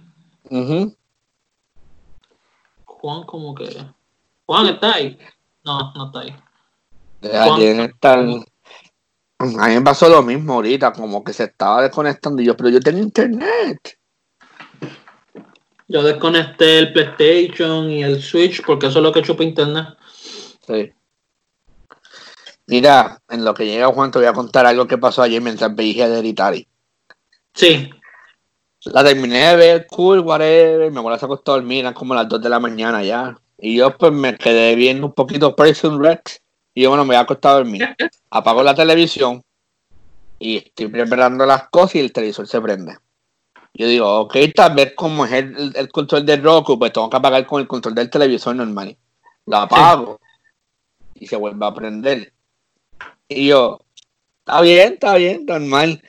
Juan, 2.86 3.24
como 3.24 3.54
que. 3.54 3.68
Juan 4.46 4.66
está 4.68 4.94
ahí. 4.94 5.18
No, 5.64 5.92
no 5.94 6.06
está 6.06 6.20
ahí. 6.20 6.34
A 9.40 9.68
mí 9.68 9.74
me 9.74 9.80
pasó 9.80 10.06
lo 10.10 10.22
mismo 10.22 10.52
ahorita, 10.52 10.92
como 10.92 11.24
que 11.24 11.32
se 11.32 11.44
estaba 11.44 11.80
desconectando 11.80 12.42
y 12.42 12.44
yo, 12.44 12.54
pero 12.54 12.68
yo 12.68 12.78
tengo 12.78 12.98
internet. 12.98 13.98
Yo 15.88 16.02
desconecté 16.02 16.78
el 16.78 16.92
PlayStation 16.92 17.90
y 17.90 18.02
el 18.02 18.22
Switch 18.22 18.62
porque 18.66 18.88
eso 18.88 18.98
es 18.98 19.02
lo 19.02 19.12
que 19.12 19.22
chupa 19.22 19.42
internet. 19.42 19.86
Sí. 20.66 20.92
Mira, 22.66 23.18
en 23.30 23.42
lo 23.42 23.54
que 23.54 23.64
llega 23.64 23.86
Juan, 23.86 24.10
te 24.10 24.18
voy 24.18 24.28
a 24.28 24.34
contar 24.34 24.66
algo 24.66 24.86
que 24.86 24.98
pasó 24.98 25.22
ayer 25.22 25.40
mientras 25.40 25.74
veía 25.74 26.06
Hereditary. 26.06 26.68
Sí. 27.54 27.90
La 28.84 29.02
terminé 29.02 29.48
de 29.48 29.56
ver, 29.56 29.86
cool, 29.86 30.20
whatever. 30.20 30.90
Mi 30.90 30.98
abuela 30.98 31.18
se 31.18 31.24
acostó 31.24 31.52
a 31.52 31.56
dormir, 31.56 31.80
eran 31.80 31.94
como 31.94 32.14
las 32.14 32.28
2 32.28 32.42
de 32.42 32.48
la 32.50 32.60
mañana 32.60 33.02
ya. 33.02 33.38
Y 33.58 33.78
yo, 33.78 33.96
pues, 33.96 34.12
me 34.12 34.36
quedé 34.36 34.74
viendo 34.74 35.06
un 35.06 35.14
poquito 35.14 35.56
Prison 35.56 36.02
Rex. 36.02 36.42
Y 36.74 36.82
yo, 36.82 36.90
bueno, 36.90 37.04
me 37.04 37.08
voy 37.08 37.16
a 37.16 37.20
acostar 37.20 37.52
a 37.52 37.54
dormir. 37.56 37.88
Apago 38.30 38.62
la 38.62 38.74
televisión 38.74 39.42
y 40.38 40.56
estoy 40.56 40.88
preparando 40.88 41.44
las 41.46 41.68
cosas 41.68 41.96
y 41.96 42.00
el 42.00 42.12
televisor 42.12 42.46
se 42.46 42.60
prende. 42.60 42.96
Yo 43.74 43.86
digo, 43.86 44.20
ok, 44.20 44.36
tal 44.54 44.74
vez 44.74 44.94
como 44.94 45.24
es 45.26 45.32
el, 45.32 45.88
control 45.92 46.26
del 46.26 46.42
Roku, 46.42 46.78
pues 46.78 46.92
tengo 46.92 47.08
que 47.08 47.16
apagar 47.16 47.46
con 47.46 47.60
el 47.60 47.68
control 47.68 47.94
del 47.94 48.10
televisor 48.10 48.56
normal. 48.56 48.96
Lo 49.46 49.56
apago 49.58 50.20
y 51.14 51.26
se 51.26 51.36
vuelve 51.36 51.64
a 51.64 51.74
prender. 51.74 52.32
Y 53.28 53.48
yo, 53.48 53.80
está 54.40 54.60
bien, 54.60 54.94
está 54.94 55.14
bien, 55.14 55.46
normal. 55.46 56.02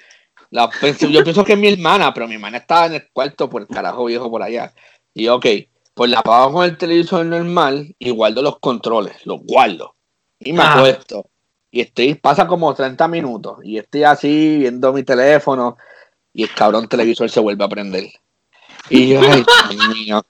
La, 0.50 0.70
yo 0.82 1.24
pienso 1.24 1.44
que 1.44 1.54
es 1.54 1.60
mi 1.60 1.68
hermana, 1.68 2.14
pero 2.14 2.28
mi 2.28 2.36
hermana 2.36 2.58
estaba 2.58 2.88
en 2.88 2.94
el 2.94 3.10
cuarto 3.12 3.50
por 3.50 3.62
el 3.62 3.68
carajo 3.68 4.06
viejo 4.06 4.30
por 4.32 4.42
allá. 4.42 4.74
Y 5.14 5.26
yo, 5.26 5.36
ok, 5.36 5.46
pues 5.94 6.10
la 6.10 6.20
apago 6.20 6.54
con 6.54 6.66
el 6.66 6.78
televisor 6.78 7.26
normal 7.26 7.96
y 8.00 8.10
guardo 8.10 8.42
los 8.42 8.60
controles, 8.60 9.26
los 9.26 9.42
guardo. 9.44 9.96
Y 10.44 10.54
me 10.54 10.64
acuesto. 10.64 11.26
Y 11.70 11.82
estoy, 11.82 12.16
pasa 12.16 12.48
como 12.48 12.74
30 12.74 13.08
minutos. 13.08 13.60
Y 13.64 13.78
estoy 13.78 14.04
así 14.04 14.58
viendo 14.58 14.92
mi 14.92 15.04
teléfono. 15.04 15.78
Y 16.34 16.44
el 16.44 16.54
cabrón 16.54 16.88
televisor 16.88 17.30
se 17.30 17.40
vuelve 17.40 17.64
a 17.64 17.70
prender. 17.70 18.06
Y 18.90 19.10
yo, 19.10 19.22
ay, 19.22 19.44
Dios 19.70 19.88
mío. 19.90 20.26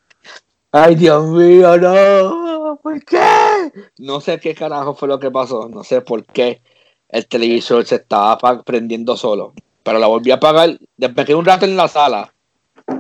Ay, 0.72 0.96
Dios 0.96 1.28
mío, 1.28 1.78
no. 1.78 2.80
¿Por 2.82 3.04
qué? 3.04 3.72
No 3.98 4.22
sé 4.22 4.40
qué 4.40 4.54
carajo 4.54 4.94
fue 4.94 5.08
lo 5.08 5.20
que 5.20 5.32
pasó. 5.32 5.68
No 5.68 5.84
sé 5.84 6.02
por 6.02 6.26
qué 6.26 6.62
el 7.10 7.28
televisor 7.28 7.86
se 7.86 7.96
estaba 7.96 8.38
prendiendo 8.64 9.18
solo. 9.18 9.54
Pero 9.84 10.00
la 10.00 10.08
volví 10.08 10.32
a 10.32 10.36
apagar. 10.36 10.78
Después 10.96 11.26
quedé 11.26 11.36
un 11.36 11.46
rato 11.46 11.66
en 11.66 11.76
la 11.76 11.88
sala. 11.88 12.34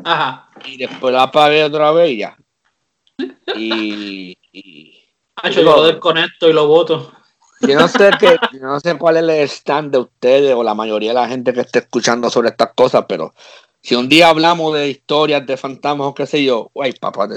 Ajá. 0.04 0.50
Y 0.66 0.78
después 0.78 1.14
la 1.14 1.24
apagué 1.24 1.64
otra 1.64 1.92
vez 1.92 2.12
y 2.12 2.18
ya. 2.18 2.38
Y. 3.56 4.38
y 4.52 5.01
yo 5.54 5.62
lo 5.64 5.84
desconecto 5.84 6.50
y 6.50 6.54
lo 6.54 6.68
voto. 6.68 7.12
Yo 7.62 7.80
no 7.80 7.88
sé 7.88 8.10
qué, 8.20 8.38
no 8.60 8.80
sé 8.80 8.98
cuál 8.98 9.18
es 9.18 9.24
el 9.24 9.30
stand 9.50 9.92
de 9.92 10.00
ustedes 10.00 10.56
o 10.56 10.64
la 10.64 10.74
mayoría 10.74 11.12
de 11.12 11.16
la 11.16 11.28
gente 11.28 11.54
que 11.54 11.62
esté 11.62 11.80
escuchando 11.80 12.30
sobre 12.30 12.50
estas 12.50 12.74
cosas, 12.74 13.06
pero 13.08 13.34
si 13.82 13.96
un 13.96 14.10
día 14.10 14.30
hablamos 14.30 14.74
de 14.74 14.90
historias 14.90 15.46
de 15.46 15.58
fantasmas 15.58 16.08
o 16.08 16.14
qué 16.14 16.26
sé 16.26 16.44
yo, 16.44 16.70
guay, 16.74 16.94
papá, 16.94 17.28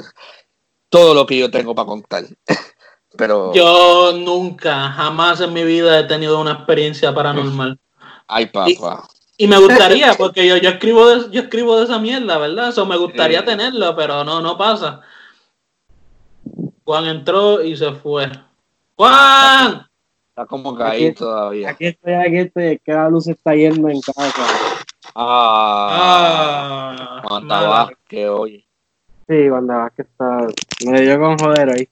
todo 0.88 1.14
lo 1.14 1.26
que 1.26 1.38
yo 1.38 1.50
tengo 1.50 1.74
para 1.74 1.86
contar. 1.86 2.24
Pero... 3.16 3.52
Yo 3.54 4.12
nunca, 4.16 4.90
jamás 4.90 5.40
en 5.40 5.52
mi 5.52 5.62
vida 5.62 6.00
he 6.00 6.04
tenido 6.04 6.40
una 6.40 6.52
experiencia 6.52 7.14
paranormal. 7.14 7.78
Ay, 8.26 8.46
papá. 8.46 9.06
Y, 9.36 9.46
me 9.46 9.56
gustaría, 9.58 10.14
porque 10.18 10.46
yo, 10.46 10.56
yo, 10.56 10.70
escribo 10.70 11.08
de, 11.08 11.30
yo 11.30 11.42
escribo 11.42 11.76
de 11.76 11.84
esa 11.84 11.98
mierda, 11.98 12.38
¿verdad? 12.38 12.70
Eso 12.70 12.84
me 12.86 12.96
gustaría 12.96 13.44
tenerlo, 13.44 13.94
pero 13.94 14.24
no, 14.24 14.40
no 14.40 14.58
pasa. 14.58 15.00
Juan 16.84 17.06
entró 17.06 17.62
y 17.62 17.76
se 17.76 17.92
fue. 17.92 18.30
¡Juan! 18.96 19.86
Está 20.28 20.46
como 20.46 20.74
caído 20.74 21.14
todavía. 21.14 21.70
Aquí 21.70 21.86
estoy, 21.86 22.12
aquí 22.12 22.38
estoy, 22.38 22.64
es 22.64 22.80
que 22.84 22.92
la 22.92 23.08
luz 23.08 23.28
está 23.28 23.54
yendo 23.54 23.88
en 23.88 24.00
casa. 24.00 24.32
Ah, 25.14 26.42
ah 27.24 27.90
que 28.06 28.28
oye. 28.28 28.66
Sí, 29.28 29.48
Wanda 29.48 29.90
que 29.96 30.02
está. 30.02 30.46
Me 30.86 31.00
dio 31.00 31.18
con 31.18 31.38
joder 31.38 31.70
ahí. 31.70 31.88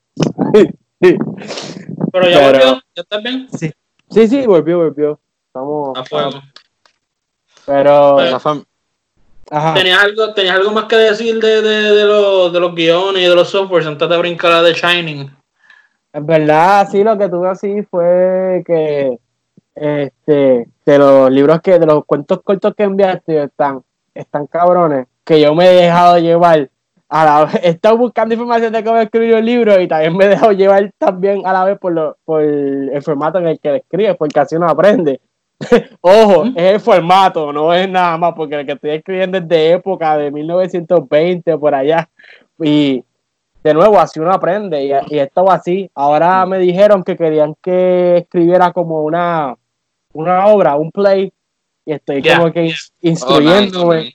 Pero 2.12 2.28
ya 2.28 2.50
volvió, 2.50 2.74
ya 2.94 3.02
está 3.02 3.18
bien. 3.18 3.48
Sí, 3.50 3.72
sí, 4.10 4.28
sí 4.28 4.46
volvió, 4.46 4.78
volvió. 4.78 5.18
Estamos. 5.46 5.96
Afuera. 5.96 6.42
Pero. 7.64 8.18
¿Tenías 9.74 10.02
algo, 10.02 10.32
¿Tenías 10.32 10.56
algo 10.56 10.72
más 10.72 10.84
que 10.84 10.96
decir 10.96 11.38
de, 11.38 11.60
de, 11.60 11.82
de, 11.94 12.04
los, 12.06 12.52
de 12.52 12.58
los 12.58 12.74
guiones 12.74 13.22
y 13.22 13.26
de 13.28 13.34
los 13.34 13.50
softwares 13.50 13.86
antes 13.86 14.08
de 14.08 14.16
brincar 14.16 14.50
a 14.52 14.64
The 14.64 14.72
Shining? 14.72 15.30
En 16.14 16.26
verdad, 16.26 16.88
sí, 16.90 17.04
lo 17.04 17.18
que 17.18 17.28
tuve 17.28 17.48
así 17.50 17.82
fue 17.90 18.62
que 18.66 19.18
este, 19.74 20.68
de 20.86 20.98
los 20.98 21.30
libros 21.30 21.60
que, 21.60 21.78
de 21.78 21.84
los 21.84 22.04
cuentos 22.06 22.40
cortos 22.42 22.74
que 22.74 22.84
enviaste 22.84 23.44
están, 23.44 23.82
están 24.14 24.46
cabrones, 24.46 25.06
que 25.22 25.38
yo 25.38 25.54
me 25.54 25.66
he 25.66 25.82
dejado 25.82 26.18
llevar 26.18 26.70
a 27.10 27.24
la 27.24 27.44
vez, 27.44 27.54
he 27.62 27.68
estado 27.70 27.98
buscando 27.98 28.34
información 28.34 28.72
de 28.72 28.82
cómo 28.82 28.98
escribir 28.98 29.34
el 29.34 29.44
libro 29.44 29.78
y 29.78 29.86
también 29.86 30.16
me 30.16 30.24
he 30.24 30.28
dejado 30.28 30.52
llevar 30.52 30.90
también 30.96 31.46
a 31.46 31.52
la 31.52 31.64
vez 31.64 31.78
por, 31.78 31.92
lo, 31.92 32.16
por 32.24 32.42
el 32.42 33.02
formato 33.02 33.38
en 33.38 33.48
el 33.48 33.60
que 33.60 33.76
escribe, 33.76 34.14
porque 34.14 34.40
así 34.40 34.56
uno 34.56 34.68
aprende. 34.68 35.20
Ojo, 36.00 36.44
es 36.44 36.74
el 36.74 36.80
formato, 36.80 37.52
no 37.52 37.72
es 37.72 37.88
nada 37.88 38.16
más, 38.18 38.34
porque 38.34 38.60
el 38.60 38.66
que 38.66 38.72
estoy 38.72 38.90
escribiendo 38.90 39.38
es 39.38 39.48
de 39.48 39.72
época 39.72 40.16
de 40.16 40.30
1920 40.30 41.58
por 41.58 41.74
allá. 41.74 42.08
Y 42.60 43.04
de 43.62 43.74
nuevo, 43.74 43.98
así 43.98 44.20
uno 44.20 44.32
aprende. 44.32 44.84
Y, 44.84 45.14
y 45.14 45.20
así. 45.48 45.90
Ahora 45.94 46.44
me 46.46 46.58
dijeron 46.58 47.02
que 47.02 47.16
querían 47.16 47.54
que 47.62 48.18
escribiera 48.18 48.72
como 48.72 49.02
una, 49.02 49.56
una 50.12 50.46
obra, 50.46 50.76
un 50.76 50.90
play. 50.90 51.32
Y 51.84 51.92
estoy 51.92 52.22
como 52.22 52.52
que 52.52 52.72
instruyéndome. 53.00 54.14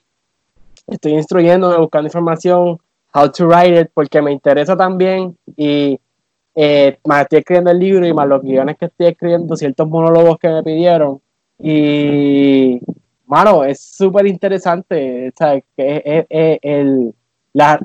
Oh, 0.86 0.92
estoy 0.92 1.12
instruyéndome, 1.12 1.76
buscando 1.76 2.08
información, 2.08 2.78
how 3.14 3.30
to 3.30 3.46
write 3.46 3.80
it, 3.80 3.90
porque 3.92 4.22
me 4.22 4.32
interesa 4.32 4.76
también. 4.76 5.36
Y 5.56 6.00
eh, 6.54 6.98
más 7.04 7.22
estoy 7.22 7.38
escribiendo 7.40 7.70
el 7.70 7.78
libro 7.78 8.06
y 8.06 8.12
más 8.12 8.26
los 8.26 8.42
guiones 8.42 8.76
que 8.78 8.86
estoy 8.86 9.08
escribiendo, 9.08 9.54
ciertos 9.56 9.88
monólogos 9.88 10.38
que 10.38 10.48
me 10.48 10.62
pidieron. 10.62 11.20
Y, 11.58 12.80
mano, 13.26 13.64
es 13.64 13.80
súper 13.80 14.26
interesante, 14.26 15.32
¿sabes? 15.36 15.64
Que 15.76 16.26
es, 16.28 16.58
el, 16.62 17.12
la, 17.52 17.80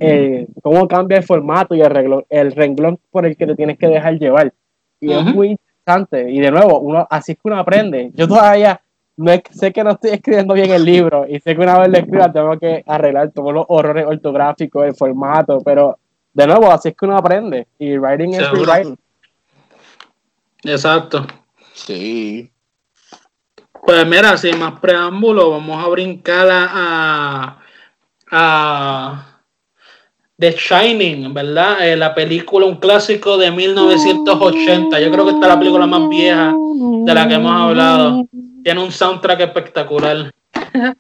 cómo 0.62 0.88
cambia 0.88 1.18
el 1.18 1.24
formato 1.24 1.76
y 1.76 1.82
el 1.82 1.90
renglón, 1.90 2.26
el 2.30 2.52
renglón 2.52 3.00
por 3.12 3.26
el 3.26 3.36
que 3.36 3.48
te 3.48 3.56
tienes 3.56 3.78
que 3.78 3.88
dejar 3.88 4.20
llevar. 4.20 4.54
Y 5.00 5.12
es 5.12 5.24
muy 5.24 5.50
interesante. 5.50 6.32
Y 6.32 6.40
de 6.40 6.52
nuevo, 6.52 6.80
uno, 6.80 7.08
así 7.10 7.34
es 7.34 7.38
que 7.38 7.48
uno 7.48 7.60
aprende. 7.60 8.12
Yo 8.14 8.28
todavía 8.28 8.80
no 9.18 9.32
sé 9.52 9.72
que 9.72 9.84
no 9.84 9.92
estoy 9.92 10.12
escribiendo 10.12 10.54
bien 10.54 10.72
el 10.72 10.84
libro 10.84 11.28
y 11.28 11.40
sé 11.40 11.56
que 11.56 11.62
una 11.62 11.78
vez 11.78 11.90
lo 11.90 11.98
escriba 11.98 12.32
tengo 12.32 12.58
que 12.58 12.84
arreglar 12.88 13.32
todos 13.32 13.54
los 13.54 13.66
horrores 13.68 14.06
ortográficos, 14.08 14.86
el 14.86 14.96
formato, 14.96 15.60
pero 15.64 16.00
de 16.34 16.48
nuevo, 16.48 16.72
así 16.72 16.90
es 16.90 16.96
que 16.96 17.06
uno 17.06 17.18
aprende. 17.18 17.68
Y 17.78 17.98
writing 17.98 18.34
es 18.34 18.50
rewriting. 18.50 18.98
Exacto. 20.64 21.28
Sí. 21.74 22.50
Pues 23.86 24.08
mira, 24.08 24.38
sin 24.38 24.60
más 24.60 24.80
preámbulo, 24.80 25.50
vamos 25.50 25.84
a 25.84 25.90
brincar 25.90 26.48
a, 26.50 27.58
a, 28.32 29.40
The 30.40 30.52
Shining, 30.52 31.34
¿verdad? 31.34 31.88
Eh, 31.88 31.98
la 31.98 32.16
película, 32.16 32.66
un 32.66 32.78
clásico 32.78 33.38
de 33.38 33.52
1980. 33.52 35.00
Yo 35.02 35.12
creo 35.12 35.26
que 35.26 35.32
esta 35.32 35.48
es 35.48 35.54
la 35.54 35.60
película 35.60 35.86
más 35.86 36.08
vieja 36.10 36.56
de 37.06 37.14
la 37.14 37.28
que 37.28 37.34
hemos 37.34 37.52
hablado. 37.52 38.26
Tiene 38.64 38.82
un 38.82 38.92
soundtrack 38.92 39.42
espectacular. 39.42 40.32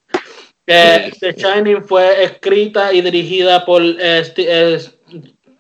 Eh, 0.65 1.11
The 1.19 1.34
Shining 1.34 1.84
fue 1.84 2.23
escrita 2.23 2.93
y 2.93 3.01
dirigida 3.01 3.65
por 3.65 3.81
eh, 3.84 4.79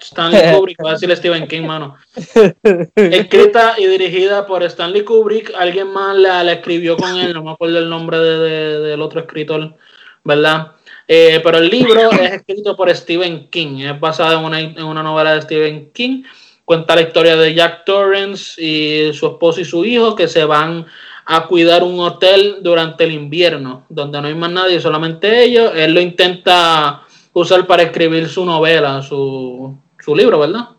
Stanley 0.03 0.41
Kubrick, 0.53 0.77
va 0.83 0.91
a 0.91 0.93
decir 0.93 1.15
Stephen 1.15 1.47
King, 1.47 1.63
mano. 1.63 1.95
Escrita 2.95 3.75
y 3.77 3.87
dirigida 3.87 4.45
por 4.45 4.63
Stanley 4.63 5.03
Kubrick, 5.03 5.53
alguien 5.57 5.91
más 5.91 6.15
la, 6.15 6.51
escribió 6.51 6.97
con 6.97 7.17
él, 7.17 7.33
no 7.33 7.43
me 7.43 7.51
acuerdo 7.51 7.79
el 7.79 7.89
nombre 7.89 8.19
del 8.19 9.01
otro 9.01 9.21
escritor, 9.21 9.75
¿verdad? 10.23 10.73
Eh, 11.07 11.41
pero 11.43 11.57
el 11.57 11.69
libro 11.69 12.11
es 12.11 12.31
escrito 12.31 12.75
por 12.75 12.93
Stephen 12.95 13.49
King, 13.49 13.79
es 13.79 13.99
basado 13.99 14.39
en 14.39 14.45
una, 14.45 14.59
en 14.59 14.83
una 14.83 15.03
novela 15.03 15.35
de 15.35 15.41
Stephen 15.41 15.91
King, 15.91 16.23
cuenta 16.65 16.95
la 16.95 17.01
historia 17.01 17.35
de 17.35 17.53
Jack 17.53 17.85
Torrance 17.85 18.61
y 18.61 19.13
su 19.13 19.27
esposo 19.27 19.61
y 19.61 19.65
su 19.65 19.83
hijo 19.83 20.15
que 20.15 20.27
se 20.27 20.45
van 20.45 20.85
a 21.25 21.47
cuidar 21.47 21.83
un 21.83 21.99
hotel 21.99 22.57
durante 22.61 23.03
el 23.05 23.11
invierno, 23.11 23.85
donde 23.89 24.21
no 24.21 24.27
hay 24.27 24.35
más 24.35 24.51
nadie, 24.51 24.79
solamente 24.79 25.43
ellos. 25.43 25.71
Él 25.75 25.93
lo 25.93 26.01
intenta 26.01 27.03
usar 27.33 27.65
para 27.65 27.83
escribir 27.83 28.27
su 28.27 28.45
novela, 28.45 29.01
su, 29.01 29.75
su 30.03 30.15
libro, 30.15 30.39
¿verdad? 30.39 30.69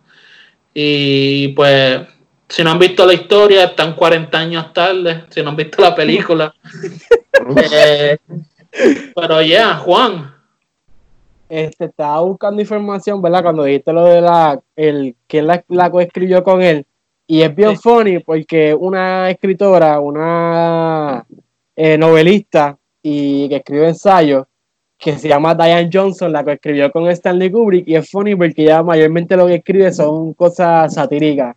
Y 0.72 1.48
pues, 1.48 2.00
si 2.48 2.62
no 2.62 2.70
han 2.70 2.78
visto 2.78 3.06
la 3.06 3.14
historia, 3.14 3.64
están 3.64 3.94
40 3.94 4.38
años 4.38 4.72
tarde, 4.72 5.24
si 5.30 5.42
no 5.42 5.50
han 5.50 5.56
visto 5.56 5.80
la 5.82 5.94
película. 5.94 6.54
Eh, 7.70 8.16
pero 9.14 9.42
ya, 9.42 9.74
Juan. 9.74 10.34
Este, 11.48 11.86
estaba 11.86 12.20
buscando 12.20 12.62
información, 12.62 13.20
¿verdad? 13.20 13.42
Cuando 13.42 13.64
dijiste 13.64 13.92
lo 13.92 14.04
de 14.04 14.20
la, 14.20 14.60
el, 14.76 15.16
que 15.26 15.42
la, 15.42 15.62
la 15.68 15.90
coescribió 15.90 16.42
con 16.42 16.62
él. 16.62 16.86
Y 17.26 17.42
es 17.42 17.54
bien 17.54 17.78
funny 17.78 18.20
porque 18.20 18.74
una 18.74 19.30
escritora, 19.30 19.98
una 19.98 21.26
eh, 21.74 21.98
novelista 21.98 22.78
y 23.02 23.48
que 23.48 23.56
escribe 23.56 23.88
ensayos, 23.88 24.46
que 25.04 25.18
se 25.18 25.28
llama 25.28 25.54
Diane 25.54 25.90
Johnson, 25.92 26.32
la 26.32 26.42
que 26.42 26.52
escribió 26.52 26.90
con 26.90 27.06
Stanley 27.10 27.50
Kubrick, 27.50 27.86
y 27.86 27.94
es 27.94 28.10
funny 28.10 28.34
porque 28.34 28.62
ella 28.62 28.82
mayormente 28.82 29.36
lo 29.36 29.46
que 29.46 29.56
escribe 29.56 29.92
son 29.92 30.32
cosas 30.32 30.94
satíricas, 30.94 31.54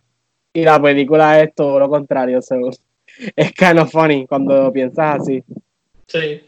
y 0.52 0.64
la 0.64 0.80
película 0.82 1.40
es 1.40 1.54
todo 1.54 1.78
lo 1.78 1.88
contrario, 1.88 2.40
es 3.36 3.52
kind 3.52 3.78
of 3.78 3.90
funny 3.90 4.26
cuando 4.26 4.70
piensas 4.70 5.22
así. 5.22 5.42
Sí. 6.06 6.42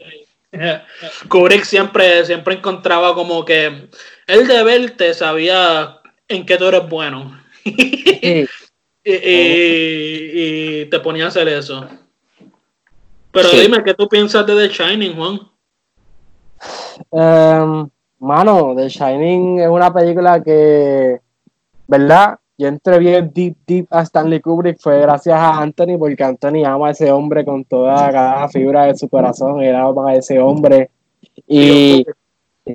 Kubrick 1.27 1.63
siempre, 1.63 2.23
siempre 2.23 2.53
encontraba 2.53 3.15
como 3.15 3.43
que 3.43 3.89
él 4.27 4.47
de 4.47 4.63
verte 4.63 5.15
sabía 5.15 6.01
en 6.27 6.45
qué 6.45 6.55
tú 6.57 6.65
eres 6.65 6.87
bueno. 6.87 7.41
y, 7.63 8.45
te 10.85 10.99
ponía 10.99 11.25
a 11.25 11.29
hacer 11.29 11.47
eso. 11.47 11.89
Pero 13.31 13.49
dime, 13.49 13.83
¿qué 13.83 13.95
tú 13.95 14.07
piensas 14.07 14.45
de 14.45 14.55
The 14.55 14.71
Shining, 14.71 15.15
Juan? 15.15 15.51
Um, 17.11 17.89
mano, 18.19 18.73
The 18.75 18.87
Shining 18.87 19.59
es 19.59 19.67
una 19.67 19.93
película 19.93 20.41
que, 20.41 21.19
¿verdad? 21.87 22.39
Yo 22.57 22.67
entré 22.67 22.99
bien 22.99 23.31
deep, 23.33 23.57
deep 23.65 23.87
a 23.89 24.01
Stanley 24.01 24.39
Kubrick, 24.39 24.79
fue 24.79 25.01
gracias 25.01 25.35
a 25.35 25.59
Anthony, 25.59 25.97
porque 25.99 26.23
Anthony 26.23 26.63
ama 26.65 26.87
a 26.87 26.91
ese 26.91 27.11
hombre 27.11 27.43
con 27.43 27.65
toda 27.65 28.11
cada 28.11 28.47
fibra 28.49 28.85
de 28.85 28.95
su 28.95 29.09
corazón, 29.09 29.61
él 29.61 29.75
ama 29.75 30.11
a 30.11 30.15
ese 30.15 30.39
hombre. 30.39 30.89
Y 31.47 32.05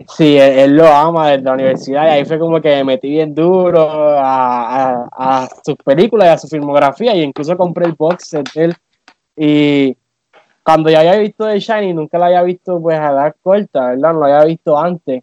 sí, 0.08 0.36
él, 0.36 0.76
lo 0.76 0.86
ama 0.86 1.30
desde 1.30 1.44
la 1.44 1.54
universidad, 1.54 2.06
y 2.06 2.10
ahí 2.10 2.24
fue 2.24 2.38
como 2.38 2.60
que 2.60 2.68
me 2.76 2.84
metí 2.84 3.10
bien 3.10 3.34
duro 3.34 3.88
a, 4.18 5.04
a, 5.04 5.08
a 5.12 5.48
sus 5.64 5.76
películas 5.76 6.26
y 6.26 6.30
a 6.30 6.38
su 6.38 6.48
filmografía, 6.48 7.14
y 7.14 7.22
incluso 7.22 7.56
compré 7.56 7.86
el 7.86 7.92
box 7.92 8.32
de 8.32 8.44
él. 8.54 8.74
Y 9.36 9.96
cuando 10.66 10.90
ya 10.90 10.98
había 10.98 11.18
visto 11.18 11.46
The 11.46 11.60
Shining, 11.60 11.94
nunca 11.94 12.18
la 12.18 12.26
había 12.26 12.42
visto 12.42 12.82
pues 12.82 12.98
a 12.98 13.12
dar 13.12 13.36
corta, 13.40 13.90
¿verdad? 13.90 14.12
No 14.12 14.18
la 14.18 14.38
había 14.38 14.46
visto 14.46 14.76
antes. 14.76 15.22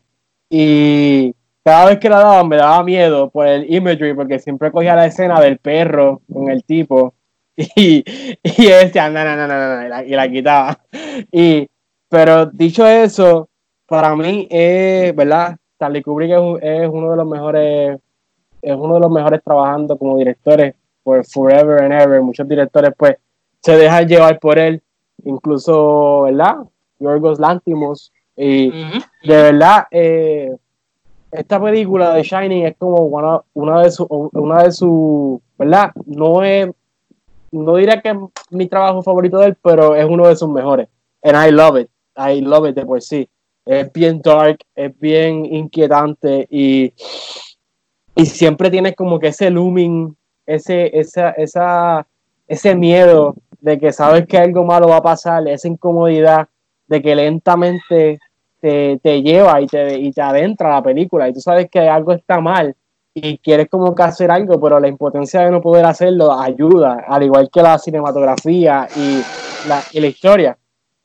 Y 0.50 1.36
cada 1.62 1.88
vez 1.88 2.00
que 2.00 2.08
la 2.08 2.20
daban 2.20 2.48
me 2.48 2.56
daba 2.56 2.82
miedo 2.82 3.30
por 3.30 3.46
el 3.46 3.70
imagery, 3.70 4.14
porque 4.14 4.40
siempre 4.40 4.72
cogía 4.72 4.96
la 4.96 5.06
escena 5.06 5.42
del 5.42 5.58
perro 5.58 6.22
con 6.32 6.50
el 6.50 6.64
tipo 6.64 7.14
y, 7.58 8.06
y 8.42 8.68
decía, 8.68 9.10
no, 9.10 9.26
no, 9.26 9.36
no, 9.36 9.46
no, 9.46 9.90
no, 9.90 10.04
y 10.06 10.12
la, 10.12 10.30
quitaba. 10.30 10.80
Y, 11.30 11.68
pero 12.08 12.46
dicho 12.46 12.88
eso, 12.88 13.50
para 13.86 14.16
mí 14.16 14.48
es, 14.50 15.14
¿verdad? 15.14 15.58
Stanley 15.74 16.04
Kubrick 16.04 16.32
es, 16.62 16.88
uno 16.90 17.12
de 17.12 17.18
los 17.18 17.28
mejores, 17.28 18.00
es 18.62 18.76
uno 18.78 18.94
de 18.94 19.00
los 19.02 19.12
mejores 19.12 19.42
trabajando 19.44 19.98
como 19.98 20.18
directores 20.18 20.74
por 21.04 21.26
Forever 21.26 21.84
and 21.84 22.02
Ever. 22.02 22.22
Muchos 22.22 22.48
directores 22.48 22.92
pues 22.98 23.18
se 23.62 23.76
dejan 23.76 24.08
llevar 24.08 24.40
por 24.40 24.58
él 24.58 24.82
incluso, 25.26 26.22
¿verdad? 26.24 26.58
Yorgos 27.00 27.40
Lantimos. 27.40 28.12
Y 28.36 28.70
de 28.70 29.36
verdad, 29.44 29.86
eh, 29.92 30.56
esta 31.32 31.62
película 31.62 32.14
de 32.14 32.24
Shining 32.24 32.66
es 32.66 32.76
como 32.78 33.04
una, 33.06 33.42
una 33.54 33.82
de 33.82 33.92
sus, 33.92 34.08
una 34.10 34.64
de 34.64 34.72
su, 34.72 35.42
¿verdad? 35.58 35.92
No 36.06 36.44
es, 36.44 36.70
no 37.52 37.76
diría 37.76 38.02
que 38.02 38.10
es 38.10 38.16
mi 38.50 38.68
trabajo 38.68 39.02
favorito 39.02 39.40
de 39.40 39.48
él, 39.48 39.58
pero 39.62 39.96
es 39.96 40.06
uno 40.06 40.28
de 40.28 40.36
sus 40.36 40.50
mejores. 40.50 40.88
And 41.22 41.38
I 41.38 41.52
love 41.52 41.80
it. 41.80 41.90
I 42.16 42.42
love 42.42 42.68
it 42.68 42.76
de 42.76 42.86
por 42.86 43.02
sí. 43.02 43.28
Es 43.66 43.92
bien 43.94 44.22
dark, 44.22 44.60
es 44.76 44.98
bien 45.00 45.46
inquietante 45.46 46.48
y, 46.50 46.94
y 48.16 48.26
siempre 48.26 48.70
tiene 48.70 48.94
como 48.94 49.20
que 49.20 49.28
ese 49.28 49.50
looming, 49.50 50.16
ese, 50.46 50.98
esa, 50.98 51.32
esa, 51.32 52.06
ese 52.54 52.76
miedo 52.76 53.36
de 53.60 53.80
que 53.80 53.94
sabes 53.94 54.26
que 54.28 54.38
algo 54.38 54.64
malo 54.64 54.88
va 54.88 54.98
a 54.98 55.04
pasar, 55.04 55.48
esa 55.48 55.68
incomodidad 55.68 56.48
de 56.88 57.02
que 57.02 57.16
lentamente 57.16 58.20
te, 58.60 59.22
lleva 59.22 59.62
y 59.62 59.68
te, 59.68 59.98
y 59.98 60.12
te 60.12 60.22
adentra 60.22 60.70
la 60.70 60.82
película 60.82 61.28
y 61.28 61.34
tú 61.34 61.42
sabes 61.42 61.70
que 61.70 61.80
algo 61.80 62.14
está 62.14 62.40
mal 62.40 62.76
y 63.14 63.38
quieres 63.38 63.70
como 63.70 63.94
que 63.94 64.04
hacer 64.04 64.32
algo, 64.32 64.60
pero 64.60 64.80
la 64.80 64.88
impotencia 64.88 65.42
de 65.42 65.52
no 65.52 65.62
poder 65.62 65.86
hacerlo 65.86 66.34
ayuda, 66.34 67.06
al 67.08 67.24
igual 67.24 67.50
que 67.52 67.62
la 67.62 67.78
cinematografía 67.78 68.88
y 68.96 69.22
la, 69.68 69.84
la 69.94 70.08
historia. 70.08 70.58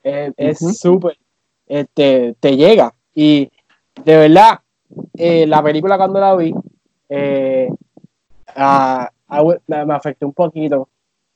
Es 0.02 0.58
súper, 0.78 1.18
este, 1.66 2.34
te 2.40 2.56
llega. 2.56 2.94
Y 3.14 3.50
de 4.04 4.16
verdad, 4.16 4.60
eh, 5.14 5.46
la 5.46 5.62
película 5.62 5.98
cuando 5.98 6.18
la 6.18 6.34
vi, 6.34 6.54
eh, 7.10 7.68
me 9.66 9.94
afectó 9.94 10.26
un 10.26 10.32
poquito 10.32 10.88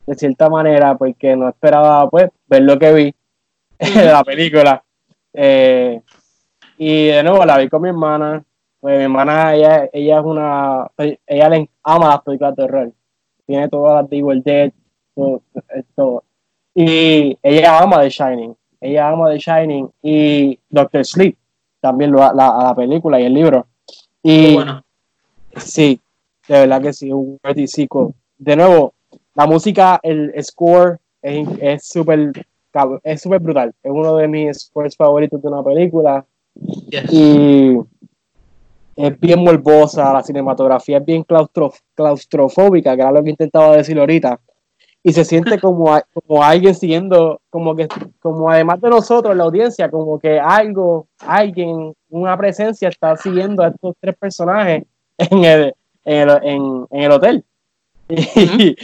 de 0.07 0.15
cierta 0.15 0.49
manera 0.49 0.97
porque 0.97 1.37
no 1.37 1.49
esperaba 1.49 2.09
pues 2.11 2.31
ver 2.47 2.63
lo 2.63 2.79
que 2.79 2.93
vi 2.93 3.15
de 3.79 4.05
la 4.05 4.25
película. 4.25 4.83
Eh, 5.33 6.01
y 6.79 7.07
de 7.07 7.23
nuevo 7.23 7.45
la 7.45 7.59
vi 7.59 7.69
con 7.69 7.83
mi 7.83 7.89
hermana. 7.89 8.43
Pues 8.81 8.99
mi 8.99 9.05
hermana, 9.05 9.55
ella, 9.55 9.89
ella 9.93 10.19
es 10.19 10.25
una. 10.25 10.91
Ella 11.27 11.49
le 11.49 11.71
ama 11.85 12.09
las 12.09 12.23
películas 12.23 12.57
de 12.57 12.63
terror. 12.63 12.93
Tiene 13.47 13.69
todas 13.69 14.03
las 14.03 14.11
de 14.11 14.19
Evil 14.19 14.43
Dead, 14.43 14.73
todo, 15.95 16.25
Y 16.75 17.39
ella 17.43 17.79
ama 17.79 18.01
The 18.01 18.11
Shining. 18.11 18.57
Ella 18.81 19.09
ama 19.09 19.31
The 19.31 19.39
Shining 19.39 19.89
y 20.03 20.59
Doctor 20.69 21.05
Sleep. 21.05 21.37
También 21.81 22.11
lo, 22.11 22.19
la, 22.19 22.33
la 22.33 22.75
película 22.75 23.21
y 23.21 23.25
el 23.25 23.35
libro. 23.35 23.67
Y 24.23 24.55
bueno. 24.55 24.85
sí, 25.57 26.01
de 26.49 26.61
verdad 26.61 26.83
que 26.83 26.93
sí, 26.93 27.13
un 27.13 27.39
De 28.39 28.57
nuevo, 28.57 28.95
la 29.35 29.47
música, 29.47 30.01
el 30.03 30.33
score 30.43 30.99
es 31.23 31.87
súper 31.87 32.33
es 33.03 33.23
súper 33.23 33.41
brutal. 33.41 33.75
Es 33.83 33.93
uno 33.93 34.17
de 34.17 34.29
mis 34.29 34.59
scores 34.59 34.97
favoritos 34.97 35.43
de 35.43 35.49
una 35.49 35.63
película. 35.63 36.25
Y 37.11 37.77
es 38.97 39.21
bien 39.21 39.43
morbosa, 39.43 40.13
la 40.13 40.23
cinematografía 40.23 40.99
es 40.99 41.05
bien 41.05 41.25
claustrofóbica, 41.95 42.95
que 42.95 43.03
era 43.03 43.13
lo 43.13 43.23
que 43.23 43.31
intentaba 43.31 43.77
decir 43.77 43.99
ahorita. 43.99 44.39
Y 45.03 45.13
se 45.13 45.25
siente 45.25 45.59
como, 45.61 45.99
como 46.13 46.43
alguien 46.43 46.75
siguiendo, 46.75 47.41
como 47.51 47.75
que, 47.75 47.89
como 48.21 48.51
además 48.51 48.81
de 48.81 48.91
nosotros, 48.91 49.37
la 49.37 49.45
audiencia, 49.45 49.91
como 49.91 50.19
que 50.19 50.39
algo, 50.39 51.07
alguien, 51.21 51.95
una 52.11 52.37
presencia 52.37 52.89
está 52.89 53.17
siguiendo 53.17 53.63
a 53.63 53.69
estos 53.69 53.95
tres 54.01 54.17
personajes 54.17 54.85
en 55.19 55.45
el, 55.45 55.75
en 56.05 56.29
el, 56.29 56.87
en, 56.91 57.03
el 57.03 57.13
hotel. 57.13 57.45
y, 58.09 58.77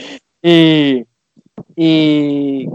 y 0.43 1.07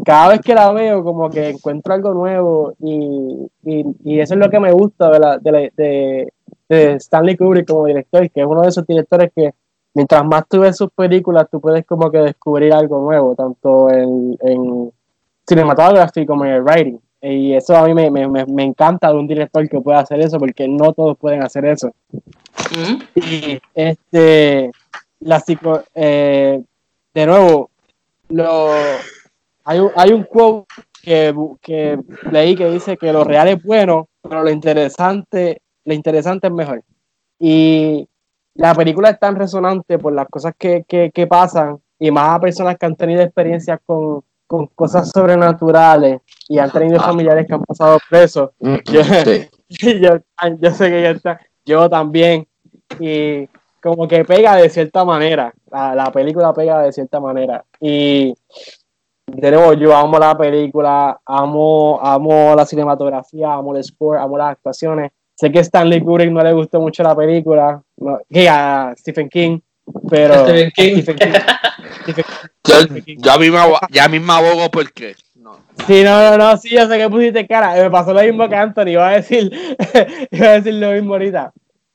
cada 0.05 0.29
vez 0.29 0.41
que 0.41 0.53
la 0.53 0.71
veo 0.71 1.03
como 1.03 1.29
que 1.29 1.49
encuentro 1.49 1.93
algo 1.93 2.13
nuevo 2.13 2.73
y, 2.79 3.47
y, 3.63 4.19
eso 4.19 4.33
es 4.33 4.39
lo 4.39 4.49
que 4.49 4.59
me 4.59 4.71
gusta 4.71 5.09
de, 5.09 5.19
la, 5.19 5.37
de, 5.37 6.31
de, 6.69 6.93
Stanley 6.93 7.37
Kubrick 7.37 7.67
como 7.67 7.85
director, 7.85 8.29
que 8.29 8.41
es 8.41 8.47
uno 8.47 8.61
de 8.61 8.69
esos 8.69 8.85
directores 8.85 9.31
que 9.35 9.53
mientras 9.93 10.25
más 10.25 10.47
tú 10.47 10.61
ves 10.61 10.77
sus 10.77 10.89
películas, 10.91 11.47
tú 11.51 11.59
puedes 11.61 11.85
como 11.85 12.09
que 12.09 12.19
descubrir 12.19 12.73
algo 12.73 12.99
nuevo, 12.99 13.35
tanto 13.35 13.89
en, 13.89 14.37
en 14.41 14.91
cinematography 15.47 16.25
como 16.25 16.45
en 16.45 16.51
el 16.51 16.63
writing. 16.63 16.99
Y 17.21 17.53
eso 17.53 17.77
a 17.77 17.87
mí 17.87 17.93
me, 17.93 18.11
me, 18.11 18.27
me, 18.27 18.63
encanta 18.63 19.09
de 19.09 19.17
un 19.17 19.27
director 19.27 19.67
que 19.69 19.79
pueda 19.79 19.99
hacer 19.99 20.19
eso, 20.19 20.37
porque 20.37 20.67
no 20.67 20.91
todos 20.91 21.17
pueden 21.17 21.41
hacer 21.41 21.63
eso. 21.65 21.93
Y 23.15 23.59
este, 23.73 24.71
la 25.21 25.39
psico, 25.39 25.83
eh, 25.95 26.61
de 27.13 27.25
nuevo, 27.25 27.69
lo, 28.29 28.71
hay, 29.65 29.79
un, 29.79 29.91
hay 29.95 30.11
un 30.11 30.23
quote 30.23 30.65
que, 31.01 31.33
que, 31.61 31.99
leí 32.31 32.55
que 32.55 32.69
dice 32.69 32.97
que 32.97 33.13
lo 33.13 33.23
real 33.23 33.47
es 33.49 33.63
bueno, 33.63 34.09
pero 34.21 34.43
lo 34.43 34.49
interesante, 34.49 35.61
lo 35.85 35.93
interesante 35.93 36.47
es 36.47 36.53
mejor. 36.53 36.83
Y 37.39 38.07
la 38.55 38.73
película 38.73 39.09
es 39.09 39.19
tan 39.19 39.35
resonante 39.35 39.99
por 39.99 40.13
las 40.13 40.27
cosas 40.27 40.53
que, 40.57 40.83
que, 40.87 41.11
que 41.13 41.27
pasan 41.27 41.79
y 41.99 42.11
más 42.11 42.35
a 42.35 42.39
personas 42.39 42.77
que 42.77 42.85
han 42.85 42.95
tenido 42.95 43.21
experiencias 43.21 43.79
con, 43.85 44.23
con 44.47 44.67
cosas 44.67 45.09
sobrenaturales 45.09 46.21
y 46.47 46.59
han 46.59 46.71
tenido 46.71 46.99
ah. 46.99 47.05
familiares 47.05 47.47
que 47.47 47.53
han 47.53 47.63
pasado 47.63 47.97
presos. 48.09 48.51
Mm, 48.59 48.75
yo, 48.85 49.01
yo, 49.69 50.19
yo, 50.59 50.71
sé 50.71 50.89
que 50.89 51.09
está, 51.09 51.39
yo 51.65 51.89
también. 51.89 52.47
Y 52.99 53.47
como 53.83 54.07
que 54.07 54.23
pega 54.23 54.55
de 54.55 54.69
cierta 54.69 55.03
manera. 55.03 55.53
La, 55.69 55.93
la, 55.93 56.11
película 56.11 56.53
pega 56.53 56.81
de 56.81 56.93
cierta 56.93 57.19
manera. 57.19 57.65
Y 57.81 58.33
de 59.27 59.51
nuevo, 59.51 59.73
yo 59.73 59.93
amo 59.93 60.17
la 60.17 60.37
película, 60.37 61.19
amo, 61.25 61.99
amo 62.01 62.55
la 62.55 62.65
cinematografía, 62.65 63.53
amo 63.53 63.75
el 63.75 63.83
score, 63.83 64.19
amo 64.19 64.37
las 64.37 64.53
actuaciones. 64.53 65.11
Sé 65.35 65.51
que 65.51 65.59
a 65.59 65.63
Stanley 65.63 66.01
Kubrick 66.01 66.31
no 66.31 66.41
le 66.41 66.53
gustó 66.53 66.79
mucho 66.79 67.03
la 67.03 67.13
película, 67.13 67.81
que 68.29 68.47
a 68.47 68.93
Stephen 68.97 69.27
King, 69.27 69.59
pero. 70.09 70.45
Stephen 70.45 70.71
King. 70.71 71.01
Stephen 71.01 71.17
King. 71.17 72.13
yo, 73.21 73.31
a 73.31 73.37
mí 73.37 73.47
ya 73.91 74.07
mismo 74.07 74.31
abogo 74.31 74.71
porque. 74.71 75.15
No. 75.35 75.57
Sí, 75.87 76.03
no, 76.03 76.21
no, 76.21 76.37
no, 76.37 76.55
sí, 76.55 76.69
yo 76.69 76.87
sé 76.87 76.97
que 76.97 77.09
pusiste 77.09 77.45
cara. 77.47 77.73
Me 77.73 77.91
pasó 77.91 78.13
lo 78.13 78.21
mismo 78.21 78.47
que 78.47 78.55
Anthony, 78.55 78.89
iba 78.89 79.09
a 79.09 79.13
decir, 79.13 79.51
iba 80.31 80.47
a 80.47 80.51
decir 80.53 80.75
lo 80.75 80.91
mismo 80.91 81.13
ahorita 81.13 81.51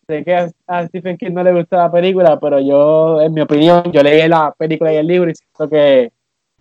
sé 0.09 0.25
que 0.25 0.35
a, 0.67 0.87
Stephen 0.87 1.19
King 1.19 1.33
no 1.33 1.43
le 1.43 1.53
gusta 1.53 1.77
la 1.77 1.93
película, 1.93 2.41
pero 2.41 2.59
yo, 2.61 3.21
en 3.21 3.33
mi 3.35 3.43
opinión, 3.43 3.93
yo 3.93 4.03
leí 4.03 4.27
la 4.27 4.55
película 4.57 4.93
y 4.93 4.97
el 4.97 5.07
libro 5.07 5.31
y 5.31 5.35
siento 5.35 5.69
que 5.69 6.11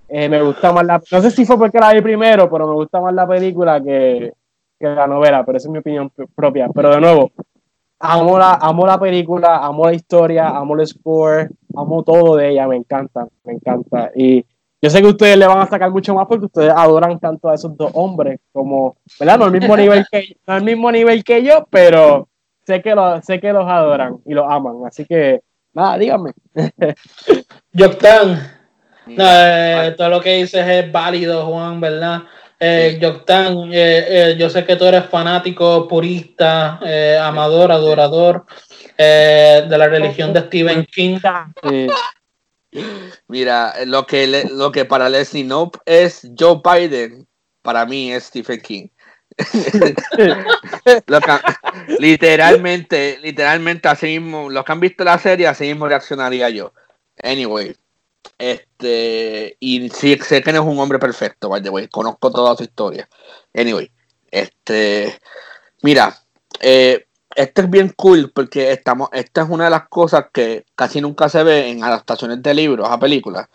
eh, 0.10 0.30
me 0.30 0.42
gusta 0.42 0.74
más 0.74 0.86
la... 0.86 1.02
No 1.12 1.22
sé 1.22 1.32
si 1.32 1.46
fue 1.46 1.58
porque 1.58 1.80
la 1.80 1.94
vi 1.94 2.02
primero, 2.02 2.50
pero 2.50 2.68
me 2.68 2.74
gusta 2.74 3.00
más 3.00 3.14
la 3.14 3.26
película 3.26 3.82
que, 3.82 4.34
que 4.78 4.88
la 4.88 5.08
novela, 5.08 5.46
pero 5.46 5.58
esa 5.58 5.70
es 5.70 5.72
mi 5.72 5.80
opinión 5.80 6.12
propia. 6.36 6.68
Pero 6.74 6.90
de 6.92 7.00
nuevo, 7.00 7.32
amo 8.00 8.38
la, 8.38 8.56
amo 8.56 8.86
la 8.86 9.00
película, 9.00 9.58
amo 9.58 9.86
la 9.86 9.94
historia, 9.94 10.50
amo 10.50 10.76
el 10.76 10.86
score, 10.86 11.50
amo 11.74 12.04
todo 12.04 12.36
de 12.36 12.50
ella, 12.50 12.68
me 12.68 12.76
encanta, 12.76 13.28
me 13.46 13.54
encanta. 13.54 14.12
Y 14.14 14.46
yo 14.82 14.90
sé 14.90 15.02
que 15.02 15.08
ustedes 15.08 15.38
le 15.38 15.48
van 15.48 15.60
a 15.60 15.68
sacar 15.68 15.90
mucho 15.90 16.14
más 16.14 16.28
porque 16.28 16.46
ustedes 16.46 16.74
adoran 16.76 17.18
tanto 17.20 17.48
a 17.48 17.56
esos 17.56 17.78
dos 17.78 17.92
hombres, 17.94 18.42
como, 18.52 18.98
¿verdad? 19.18 19.40
No 19.40 19.46
al 19.46 19.52
mismo 19.52 19.78
nivel 19.78 20.06
que, 20.12 20.36
no 20.46 20.54
al 20.54 20.64
mismo 20.64 20.92
nivel 20.92 21.24
que 21.24 21.44
yo, 21.44 21.66
pero 21.70 22.27
sé 22.68 22.82
que, 22.82 22.94
lo, 22.94 23.22
sé 23.22 23.40
que 23.40 23.54
los 23.54 23.66
adoran 23.66 24.18
y 24.26 24.34
los 24.34 24.46
aman. 24.50 24.76
Así 24.86 25.06
que, 25.06 25.42
nada, 25.74 25.98
díganme. 25.98 26.34
Yoctan. 27.72 28.56
No, 29.06 29.24
eh, 29.26 29.96
todo 29.98 30.10
lo 30.10 30.20
que 30.20 30.36
dices 30.36 30.68
es 30.68 30.92
válido, 30.92 31.46
Juan, 31.46 31.80
¿verdad? 31.80 32.24
Eh, 32.60 32.98
Yoctan, 33.02 33.72
eh, 33.72 34.06
eh, 34.10 34.36
yo 34.38 34.50
sé 34.50 34.66
que 34.66 34.76
tú 34.76 34.84
eres 34.84 35.06
fanático, 35.06 35.88
purista, 35.88 36.80
amador, 37.26 37.72
adorador 37.72 38.46
de 38.98 39.78
la 39.78 39.88
religión 39.88 40.34
de 40.34 40.42
Stephen 40.42 40.86
King. 40.86 41.20
Mira, 43.30 43.74
lo 43.86 44.06
que, 44.06 44.46
lo 44.52 44.72
que 44.74 44.84
para 44.84 45.08
Leslie 45.08 45.46
Nope 45.46 45.80
es 45.86 46.30
Joe 46.38 46.60
Biden, 46.62 47.26
para 47.62 47.86
mí 47.86 48.12
es 48.12 48.26
Stephen 48.26 48.60
King. 48.60 48.88
literalmente, 52.00 53.20
literalmente 53.22 53.88
así 53.88 54.20
mismo, 54.20 54.50
los 54.50 54.66
que 54.66 54.72
han 54.72 54.80
visto 54.80 55.04
la 55.04 55.18
serie, 55.18 55.48
así 55.48 55.66
mismo 55.66 55.88
reaccionaría 55.88 56.50
yo. 56.50 56.74
Anyway, 57.22 57.76
este, 58.38 59.58
y 59.60 59.90
sí, 59.90 60.18
sé 60.18 60.42
que 60.42 60.52
no 60.52 60.62
es 60.62 60.68
un 60.68 60.80
hombre 60.80 61.00
perfecto, 61.00 61.50
by 61.50 61.62
the 61.62 61.90
conozco 61.90 62.32
toda 62.32 62.56
su 62.56 62.64
historia. 62.64 63.08
Anyway, 63.54 63.92
este, 64.32 65.20
mira, 65.82 66.16
eh, 66.60 67.06
este 67.36 67.62
es 67.62 67.70
bien 67.70 67.94
cool 67.96 68.32
porque 68.34 68.72
estamos, 68.72 69.10
esta 69.12 69.44
es 69.44 69.50
una 69.50 69.66
de 69.66 69.70
las 69.70 69.88
cosas 69.88 70.26
que 70.34 70.66
casi 70.76 71.02
nunca 71.02 71.30
se 71.30 71.44
ve 71.44 71.70
en 71.70 71.84
adaptaciones 71.84 72.42
de 72.42 72.54
libros 72.54 72.88
a 72.90 73.00
películas, 73.00 73.48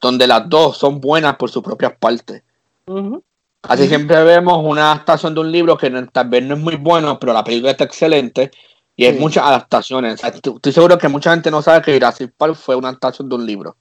donde 0.00 0.26
las 0.26 0.48
dos 0.48 0.76
son 0.76 1.00
buenas 1.00 1.36
por 1.36 1.50
sus 1.50 1.62
propias 1.62 1.94
partes. 1.98 2.42
Así 3.62 3.88
siempre 3.88 4.22
vemos 4.24 4.58
una 4.64 4.92
adaptación 4.92 5.34
de 5.34 5.40
un 5.40 5.52
libro 5.52 5.76
que 5.76 5.90
tal 6.12 6.28
vez 6.28 6.42
no 6.44 6.54
es 6.54 6.60
muy 6.60 6.76
bueno, 6.76 7.18
pero 7.18 7.32
la 7.32 7.44
película 7.44 7.72
está 7.72 7.84
excelente 7.84 8.50
y 8.96 9.06
hay 9.06 9.18
muchas 9.18 9.44
adaptaciones. 9.44 10.22
Estoy 10.24 10.72
seguro 10.72 10.98
que 10.98 11.08
mucha 11.08 11.30
gente 11.30 11.50
no 11.50 11.62
sabe 11.62 11.82
que 11.82 11.92
Jurassic 11.92 12.32
Park 12.36 12.54
fue 12.54 12.76
una 12.76 12.88
adaptación 12.88 13.28
de 13.28 13.34
un 13.34 13.46
libro. 13.46 13.76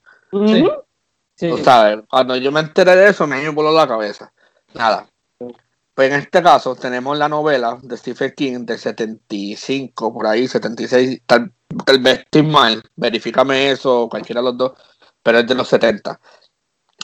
Sí. 1.36 1.64
sabes, 1.64 2.00
cuando 2.10 2.36
yo 2.36 2.52
me 2.52 2.60
enteré 2.60 2.96
de 2.96 3.10
eso 3.10 3.26
me 3.26 3.48
voló 3.50 3.72
la 3.72 3.88
cabeza. 3.88 4.32
Nada. 4.74 5.08
Pues 5.96 6.12
en 6.12 6.20
este 6.20 6.42
caso 6.42 6.76
tenemos 6.76 7.18
la 7.18 7.28
novela 7.28 7.78
de 7.82 7.98
Stephen 7.98 8.34
King 8.36 8.60
de 8.66 8.78
75, 8.78 10.14
por 10.14 10.28
ahí, 10.28 10.48
76, 10.48 11.22
tal, 11.26 11.52
tal 11.86 12.00
vez 12.00 12.20
estoy 12.20 12.44
mal, 12.44 12.82
verifícame 12.96 13.72
eso, 13.72 14.08
cualquiera 14.10 14.40
de 14.40 14.46
los 14.46 14.58
dos, 14.58 14.72
pero 15.22 15.40
es 15.40 15.48
de 15.48 15.56
los 15.56 15.68
70. 15.68 16.18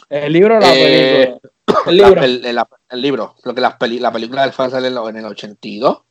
El 0.07 0.31
libro 0.31 0.57
o 0.57 0.59
la 0.61 0.73
eh, 0.73 1.25
película. 1.25 1.51
El 1.87 1.97
libro. 1.97 2.21
La, 2.21 2.67
el, 2.89 3.01
libro. 3.01 3.35
Lo 3.43 3.53
que 3.53 3.61
la, 3.61 3.77
peli, 3.77 3.99
la 3.99 4.11
película 4.11 4.43
del 4.43 4.53
fan 4.53 4.71
sale 4.71 4.87
en 4.87 5.17
el 5.17 5.25
82. 5.25 6.01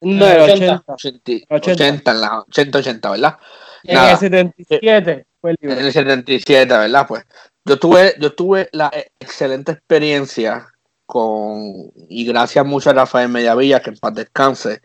No, 0.00 0.26
el 0.26 0.40
80. 0.40 0.84
80, 0.86 1.54
80, 1.54 2.10
en 2.10 2.20
la 2.20 2.40
80, 2.40 2.78
80, 2.78 3.10
¿verdad? 3.10 3.38
En 3.82 3.98
el 3.98 4.16
77 4.16 5.26
fue 5.40 5.50
el 5.50 5.56
libro. 5.60 5.78
En 5.78 5.86
el 5.86 5.92
77, 5.92 6.66
¿verdad? 6.66 7.06
Pues 7.06 7.24
yo 7.64 7.78
tuve, 7.78 8.14
yo 8.18 8.34
tuve 8.34 8.68
la 8.72 8.90
excelente 9.20 9.72
experiencia 9.72 10.68
con, 11.06 11.90
y 12.08 12.26
gracias 12.26 12.64
mucho 12.64 12.90
a 12.90 12.94
Rafael 12.94 13.28
Mediavilla, 13.28 13.80
que 13.80 13.90
en 13.90 13.96
paz 13.96 14.14
descanse, 14.14 14.82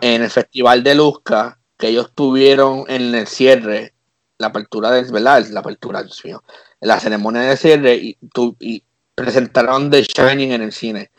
en 0.00 0.22
el 0.22 0.30
Festival 0.30 0.82
de 0.82 0.94
Luzca, 0.94 1.58
que 1.76 1.88
ellos 1.88 2.12
tuvieron 2.14 2.84
en 2.88 3.14
el 3.14 3.26
cierre, 3.26 3.94
la 4.38 4.48
apertura 4.48 4.90
de, 4.90 5.10
¿verdad? 5.10 5.44
La 5.50 5.60
apertura, 5.60 6.02
Dios 6.02 6.24
mío, 6.24 6.42
la 6.80 7.00
ceremonia 7.00 7.42
de 7.42 7.56
cierre, 7.56 7.94
y, 7.94 8.18
tu, 8.32 8.56
y 8.60 8.82
presentaron 9.22 9.90
The 9.90 10.02
Shining 10.02 10.52
en 10.52 10.62
el 10.62 10.72
cine. 10.72 11.10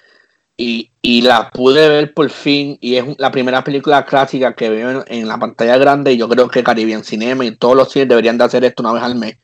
Y, 0.58 0.92
y, 1.02 1.22
la 1.22 1.50
pude 1.50 1.90
ver 1.90 2.14
por 2.14 2.30
fin 2.30 2.78
y 2.82 2.96
es 2.96 3.06
la 3.18 3.32
primera 3.32 3.64
película 3.64 4.06
clásica 4.06 4.54
que 4.54 4.70
veo 4.70 5.04
en, 5.08 5.28
la 5.28 5.40
pantalla 5.40 5.78
grande 5.78 6.14
y 6.14 6.18
yo 6.18 6.30
creo 6.30 6.50
que 6.50 6.64
Caribbean 6.64 7.04
Cinema 7.04 7.46
y 7.46 7.56
todos 7.56 7.76
los 7.76 7.92
cines 7.92 8.10
deberían 8.10 8.38
de 8.38 8.44
hacer 8.44 8.64
esto 8.64 8.84
una 8.84 8.94
vez 8.94 9.02
al 9.02 9.16
mes. 9.16 9.38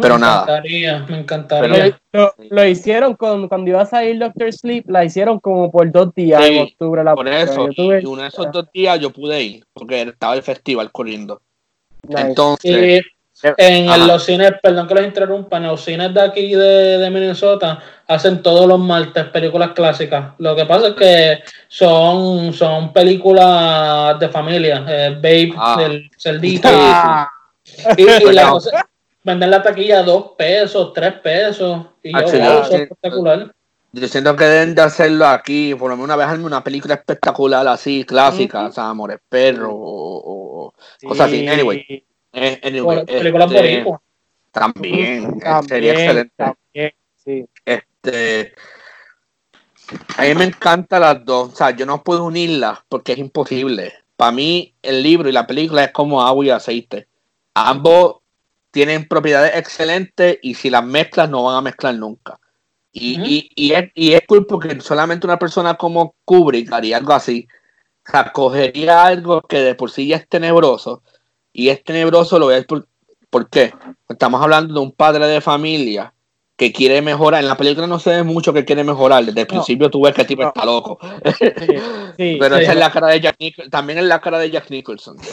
Pero 0.00 0.18
nada. 0.18 0.44
Me 0.46 0.52
encantaría, 0.52 1.06
me 1.08 1.18
encantaría. 1.18 2.00
lo, 2.50 2.64
hicieron 2.66 3.14
con, 3.14 3.48
cuando 3.48 3.70
iba 3.70 3.82
a 3.82 3.86
salir 3.86 4.18
Doctor 4.18 4.52
Sleep, 4.52 4.88
la 4.88 5.04
hicieron 5.04 5.40
como 5.40 5.70
por 5.70 5.90
dos 5.90 6.14
días 6.14 6.44
en 6.46 6.62
octubre. 6.62 7.02
La 7.02 7.14
por 7.14 7.28
eso, 7.28 7.68
y 7.74 8.04
uno 8.04 8.22
de 8.22 8.28
esos 8.28 8.52
dos 8.52 8.70
días 8.72 9.00
yo 9.00 9.10
pude 9.10 9.42
ir 9.42 9.64
porque 9.72 10.02
estaba 10.02 10.34
el 10.34 10.42
festival 10.42 10.92
corriendo. 10.92 11.40
Entonces, 12.08 13.02
en 13.42 14.06
los 14.06 14.24
cines, 14.24 14.52
perdón 14.62 14.86
que 14.86 14.94
los 14.94 15.04
interrumpa, 15.04 15.56
en 15.56 15.64
los 15.64 15.84
cines 15.84 16.14
de 16.14 16.20
aquí 16.20 16.54
de, 16.54 17.08
Minnesota 17.10 17.78
hacen 18.06 18.42
todos 18.42 18.66
los 18.66 18.78
martes 18.78 19.24
películas 19.26 19.72
clásicas. 19.72 20.34
Lo 20.38 20.54
que 20.54 20.66
pasa 20.66 20.88
es 20.88 20.94
que 20.94 21.38
son, 21.68 22.52
son 22.52 22.92
películas 22.92 24.18
de 24.18 24.28
familia, 24.28 24.84
eh, 24.88 25.10
Babe, 25.16 25.54
ah. 25.56 25.76
del 25.78 26.10
cerdito. 26.16 26.68
Y, 27.96 28.04
la 28.32 28.50
cosa, 28.50 28.86
venden 29.22 29.50
la 29.50 29.62
taquilla 29.62 30.02
dos 30.02 30.32
pesos, 30.36 30.92
tres 30.92 31.14
pesos. 31.14 31.86
Y 32.02 32.12
yo, 32.12 32.18
ah, 32.18 32.66
espectacular. 32.70 33.52
Yo 33.92 34.08
siento 34.08 34.34
que 34.34 34.44
deben 34.44 34.74
de 34.74 34.82
hacerlo 34.82 35.26
aquí, 35.26 35.74
por 35.74 35.90
lo 35.90 35.96
menos 35.96 36.06
una 36.06 36.16
vez 36.16 36.26
hazme 36.26 36.46
una 36.46 36.64
película 36.64 36.94
espectacular 36.94 37.66
así, 37.68 38.04
clásica, 38.04 38.66
o 38.66 38.72
sea, 38.72 38.88
Amores 38.88 39.18
Perro 39.28 39.70
o, 39.72 40.74
cosas 41.02 41.28
así. 41.28 41.46
Anyway, 41.46 42.04
eh, 42.32 42.60
anyway 42.62 43.04
este, 43.06 43.84
También, 44.50 45.40
sería 45.68 45.92
excelente. 45.92 46.34
También, 46.36 46.94
sí. 47.16 47.46
Este, 47.64 48.54
a 50.16 50.22
mí 50.22 50.34
me 50.34 50.44
encantan 50.44 51.00
las 51.02 51.24
dos, 51.24 51.52
o 51.52 51.56
sea, 51.56 51.70
yo 51.70 51.86
no 51.86 52.02
puedo 52.02 52.24
unirlas 52.24 52.80
porque 52.88 53.12
es 53.12 53.18
imposible. 53.18 53.92
Para 54.16 54.32
mí, 54.32 54.74
el 54.82 55.02
libro 55.02 55.28
y 55.28 55.32
la 55.32 55.46
película 55.46 55.84
es 55.84 55.92
como 55.92 56.22
agua 56.22 56.44
y 56.44 56.50
aceite. 56.50 57.08
Ambos 57.54 58.16
tienen 58.70 59.06
propiedades 59.06 59.56
excelentes 59.56 60.38
y 60.42 60.54
si 60.54 60.70
las 60.70 60.84
mezclas 60.84 61.28
no 61.28 61.44
van 61.44 61.56
a 61.56 61.60
mezclar 61.60 61.94
nunca. 61.94 62.38
Y, 62.94 63.50
y, 63.54 63.72
es, 63.72 63.90
y 63.94 64.12
es 64.12 64.20
cool 64.26 64.46
porque 64.46 64.78
solamente 64.80 65.26
una 65.26 65.38
persona 65.38 65.74
como 65.74 66.14
Kubrick 66.24 66.70
haría 66.72 66.98
algo 66.98 67.14
así. 67.14 67.48
O 68.06 68.10
sea, 68.10 68.32
cogería 68.32 69.04
algo 69.04 69.40
que 69.42 69.60
de 69.60 69.74
por 69.74 69.90
sí 69.90 70.08
ya 70.08 70.16
es 70.16 70.28
tenebroso. 70.28 71.02
Y 71.52 71.68
es 71.68 71.82
tenebroso, 71.84 72.38
lo 72.38 72.46
ves 72.46 72.64
por, 72.64 72.86
¿por 73.30 73.48
qué? 73.48 73.72
Estamos 74.08 74.42
hablando 74.42 74.74
de 74.74 74.80
un 74.80 74.92
padre 74.92 75.26
de 75.26 75.40
familia 75.40 76.12
que 76.56 76.72
quiere 76.72 77.02
mejorar. 77.02 77.42
En 77.42 77.48
la 77.48 77.56
película 77.56 77.86
no 77.86 77.98
se 77.98 78.10
ve 78.10 78.22
mucho 78.22 78.52
que 78.52 78.64
quiere 78.64 78.84
mejorar. 78.84 79.24
Desde 79.24 79.40
el 79.40 79.46
principio 79.46 79.90
tú 79.90 80.02
ves 80.02 80.14
que 80.14 80.22
el 80.22 80.26
tipo 80.26 80.46
está 80.46 80.64
loco. 80.64 80.98
Pero 82.16 82.56
esa 82.56 82.72
es 82.72 82.78
la 82.78 82.90
cara 82.90 83.08
de 83.08 83.20
Jack 83.20 83.36
Nicholson. 83.38 83.70
También 83.70 83.98
es 83.98 84.04
la 84.04 84.20
cara 84.20 84.38
de 84.38 84.50
Jack 84.50 84.70
Nicholson. 84.70 85.16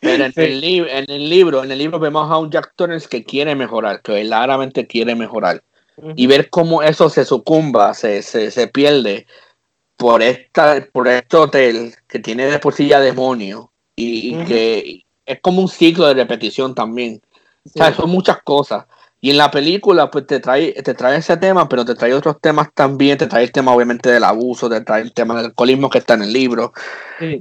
Pero 0.00 0.24
en, 0.24 0.32
el 0.36 0.64
en, 0.64 1.04
el 1.08 1.30
libro, 1.30 1.62
en 1.62 1.70
el 1.70 1.78
libro 1.78 1.98
vemos 1.98 2.30
a 2.30 2.38
un 2.38 2.50
Jack 2.50 2.72
Torrance 2.76 3.08
que 3.08 3.24
quiere 3.24 3.54
mejorar, 3.54 4.00
que 4.02 4.22
claramente 4.22 4.86
quiere 4.86 5.14
mejorar 5.14 5.62
y 6.14 6.26
ver 6.26 6.50
cómo 6.50 6.82
eso 6.82 7.08
se 7.08 7.24
sucumba, 7.24 7.94
se, 7.94 8.22
se, 8.22 8.68
pierde 8.68 9.26
por, 9.96 10.22
esta, 10.22 10.86
por 10.92 11.08
este 11.08 11.36
hotel 11.36 11.94
que 12.06 12.18
tiene 12.18 12.46
de 12.46 12.58
por 12.58 12.74
sí 12.74 12.88
ya 12.88 13.00
demonio 13.00 13.72
y, 13.96 14.36
que 14.44 15.04
es 15.24 15.40
como 15.40 15.62
un 15.62 15.68
ciclo 15.68 16.06
de 16.06 16.14
repetición 16.14 16.74
también. 16.74 17.20
O 17.64 17.70
sea, 17.70 17.92
son 17.94 18.10
muchas 18.10 18.42
cosas. 18.42 18.86
Y 19.20 19.30
en 19.30 19.38
la 19.38 19.50
película, 19.50 20.10
pues 20.10 20.26
te 20.26 20.38
trae, 20.38 20.72
te 20.72 20.94
trae 20.94 21.16
ese 21.16 21.36
tema, 21.38 21.68
pero 21.68 21.84
te 21.84 21.94
trae 21.94 22.14
otros 22.14 22.36
temas 22.40 22.68
también. 22.74 23.18
Te 23.18 23.26
trae 23.26 23.42
el 23.42 23.50
tema, 23.50 23.74
obviamente, 23.74 24.10
del 24.10 24.22
abuso, 24.22 24.68
te 24.68 24.82
trae 24.82 25.02
el 25.02 25.12
tema 25.12 25.34
del 25.36 25.46
alcoholismo 25.46 25.90
que 25.90 25.98
está 25.98 26.14
en 26.14 26.22
el 26.22 26.32
libro. 26.32 26.72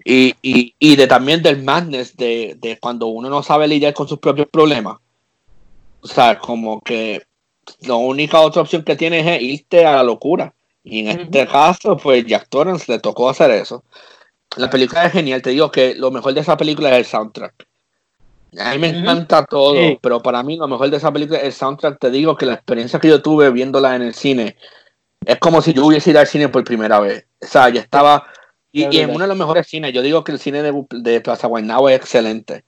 Y, 0.04 0.34
y, 0.42 0.74
y, 0.80 0.96
de 0.96 1.06
también 1.06 1.44
del 1.44 1.64
madness, 1.64 2.16
de, 2.16 2.58
de, 2.60 2.80
cuando 2.80 3.08
uno 3.08 3.30
no 3.30 3.44
sabe 3.44 3.68
lidiar 3.68 3.94
con 3.94 4.08
sus 4.08 4.20
propios 4.20 4.48
problemas. 4.50 4.98
O 6.02 6.08
sea, 6.08 6.40
como 6.40 6.82
que 6.82 7.24
la 7.82 7.96
única 7.96 8.40
otra 8.40 8.62
opción 8.62 8.84
que 8.84 8.96
tienes 8.96 9.28
es 9.28 9.42
irte 9.42 9.86
a 9.86 9.98
la 9.98 10.04
locura. 10.04 10.54
Y 10.84 11.00
en 11.00 11.20
este 11.20 11.48
caso, 11.48 11.98
pues 11.98 12.26
Jack 12.26 12.48
Torrance 12.48 12.92
le 12.92 13.00
tocó 13.00 13.30
hacer 13.30 13.52
eso. 13.52 13.84
La 14.58 14.70
película 14.70 15.06
es 15.06 15.12
genial, 15.12 15.42
te 15.42 15.52
digo 15.52 15.72
que 15.72 15.96
lo 15.96 16.12
mejor 16.12 16.34
de 16.34 16.42
esa 16.42 16.58
película 16.58 16.92
es 16.92 16.98
el 16.98 17.06
soundtrack. 17.06 17.68
A 18.58 18.72
mí 18.72 18.80
me 18.80 18.90
encanta 18.90 19.46
todo, 19.46 19.76
pero 20.02 20.22
para 20.22 20.42
mí 20.42 20.56
lo 20.56 20.68
mejor 20.68 20.90
de 20.90 20.98
esa 20.98 21.12
película 21.12 21.40
es 21.40 21.46
el 21.46 21.54
soundtrack. 21.54 22.00
Te 22.00 22.10
digo 22.10 22.38
que 22.38 22.46
la 22.46 22.54
experiencia 22.54 23.00
que 23.00 23.10
yo 23.10 23.22
tuve 23.22 23.50
viéndola 23.52 23.96
en 23.96 24.02
el 24.02 24.14
cine 24.14 24.56
es 25.26 25.40
como 25.40 25.62
si 25.62 25.74
yo 25.74 25.86
hubiese 25.86 26.12
ido 26.12 26.20
al 26.20 26.28
cine 26.28 26.48
por 26.48 26.64
primera 26.64 27.00
vez. 27.00 27.26
O 27.42 27.48
sea, 27.48 27.70
ya 27.70 27.82
estaba. 27.82 28.26
Y, 28.72 28.84
en 28.84 29.10
uno 29.10 29.22
de 29.22 29.28
los 29.28 29.38
mejores 29.38 29.68
cines, 29.68 29.94
yo 29.94 30.02
digo 30.02 30.24
que 30.24 30.32
el 30.32 30.40
cine 30.40 30.62
de, 30.62 30.74
de 30.90 31.22
Plaza 31.22 31.48
Guaynabo 31.48 31.90
es 31.90 31.98
excelente. 31.98 32.64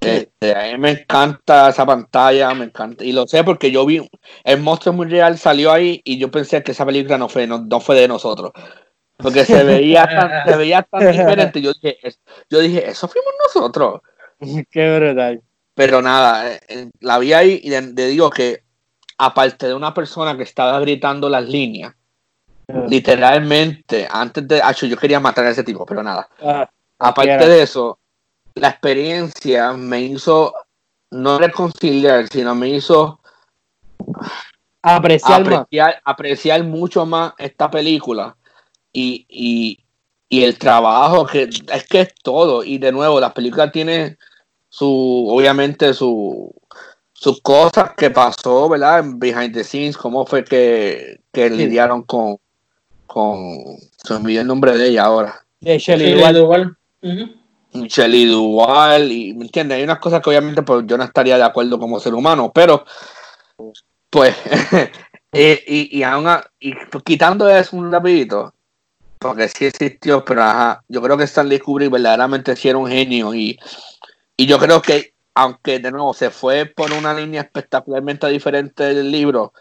Este, 0.00 0.54
a 0.54 0.72
mí 0.72 0.78
me 0.78 0.90
encanta 0.92 1.68
esa 1.68 1.84
pantalla, 1.84 2.54
me 2.54 2.64
encanta. 2.64 3.04
Y 3.04 3.12
lo 3.12 3.26
sé 3.26 3.44
porque 3.44 3.70
yo 3.70 3.84
vi, 3.84 4.08
el 4.44 4.60
monstruo 4.60 4.94
muy 4.94 5.06
real 5.06 5.38
salió 5.38 5.72
ahí 5.72 6.00
y 6.04 6.18
yo 6.18 6.30
pensé 6.30 6.62
que 6.62 6.72
esa 6.72 6.86
película 6.86 7.18
no 7.18 7.28
fue, 7.28 7.46
no, 7.46 7.80
fue 7.80 7.96
de 7.96 8.08
nosotros. 8.08 8.52
Porque 9.22 9.44
se 9.44 9.64
veía 9.64 10.06
tan, 10.06 10.44
se 10.46 10.56
veía 10.56 10.82
tan 10.82 11.00
diferente. 11.00 11.60
Yo 11.60 11.72
dije, 11.72 11.98
yo 12.48 12.60
dije, 12.60 12.90
eso 12.90 13.08
fuimos 13.08 13.32
nosotros. 13.46 14.00
Qué 14.70 14.96
brutal. 14.96 15.42
Pero 15.74 16.02
nada, 16.02 16.52
eh, 16.52 16.60
eh, 16.68 16.90
la 17.00 17.18
vi 17.18 17.32
ahí 17.32 17.60
y 17.62 17.70
le 17.70 18.06
digo 18.06 18.30
que, 18.30 18.64
aparte 19.18 19.68
de 19.68 19.74
una 19.74 19.94
persona 19.94 20.36
que 20.36 20.42
estaba 20.42 20.78
gritando 20.80 21.28
las 21.28 21.44
líneas, 21.44 21.94
ah. 22.68 22.84
literalmente, 22.88 24.06
antes 24.10 24.46
de. 24.46 24.62
yo 24.82 24.96
quería 24.96 25.20
matar 25.20 25.46
a 25.46 25.50
ese 25.50 25.64
tipo, 25.64 25.86
pero 25.86 26.02
nada. 26.02 26.28
Ah, 26.42 26.68
aparte 26.98 27.48
de 27.48 27.62
eso, 27.62 27.98
la 28.54 28.68
experiencia 28.68 29.72
me 29.72 30.02
hizo 30.02 30.52
no 31.10 31.38
reconciliar, 31.38 32.28
sino 32.28 32.54
me 32.54 32.68
hizo 32.68 33.20
apreciar, 34.82 36.00
apreciar, 36.04 36.64
mucho 36.64 37.04
más 37.04 37.32
esta 37.38 37.70
película 37.70 38.36
y, 38.92 39.78
el 40.30 40.58
trabajo 40.58 41.26
que 41.26 41.42
es 41.42 41.86
que 41.88 42.02
es 42.02 42.14
todo. 42.22 42.62
Y 42.64 42.78
de 42.78 42.92
nuevo 42.92 43.20
la 43.20 43.34
película 43.34 43.70
tiene 43.70 44.16
su 44.68 45.26
obviamente 45.28 45.92
su 45.94 46.54
sus 47.12 47.40
cosas 47.42 47.90
que 47.96 48.10
pasó 48.10 48.68
verdad 48.68 49.00
en 49.00 49.18
behind 49.18 49.52
the 49.52 49.64
scenes 49.64 49.96
cómo 49.96 50.24
fue 50.24 50.44
que, 50.44 51.20
lidiaron 51.34 52.04
con 52.04 52.38
con 53.06 53.76
se 53.96 54.18
me 54.20 54.36
el 54.36 54.46
nombre 54.46 54.76
de 54.78 54.88
ella 54.88 55.04
ahora. 55.04 55.44
De 55.60 55.78
Shelley 55.78 56.14
Shelly 57.72 58.26
Duval, 58.26 59.12
y 59.12 59.32
me 59.34 59.44
entiendes, 59.44 59.78
hay 59.78 59.84
unas 59.84 59.98
cosas 59.98 60.20
que 60.20 60.30
obviamente 60.30 60.62
pues, 60.62 60.84
yo 60.86 60.96
no 60.96 61.04
estaría 61.04 61.36
de 61.36 61.44
acuerdo 61.44 61.78
como 61.78 62.00
ser 62.00 62.14
humano, 62.14 62.50
pero 62.52 62.84
pues, 64.08 64.34
y, 65.32 65.98
y, 65.98 66.02
aún 66.02 66.26
y, 66.58 66.74
pues, 66.90 67.04
quitando 67.04 67.48
eso 67.48 67.76
un 67.76 67.92
rapidito, 67.92 68.54
porque 69.20 69.48
sí 69.48 69.66
existió, 69.66 70.24
pero 70.24 70.42
ajá, 70.42 70.82
yo 70.88 71.02
creo 71.02 71.16
que 71.18 71.24
Stanley 71.24 71.60
Kubrick 71.60 71.90
verdaderamente 71.90 72.56
sí 72.56 72.70
era 72.70 72.78
un 72.78 72.88
genio 72.88 73.34
y, 73.34 73.58
y 74.36 74.46
yo 74.46 74.58
creo 74.58 74.80
que 74.80 75.12
aunque 75.34 75.78
de 75.78 75.90
nuevo 75.90 76.14
se 76.14 76.30
fue 76.30 76.64
por 76.64 76.90
una 76.92 77.12
línea 77.12 77.42
espectacularmente 77.42 78.26
diferente 78.28 78.82
del 78.82 79.10
libro, 79.10 79.52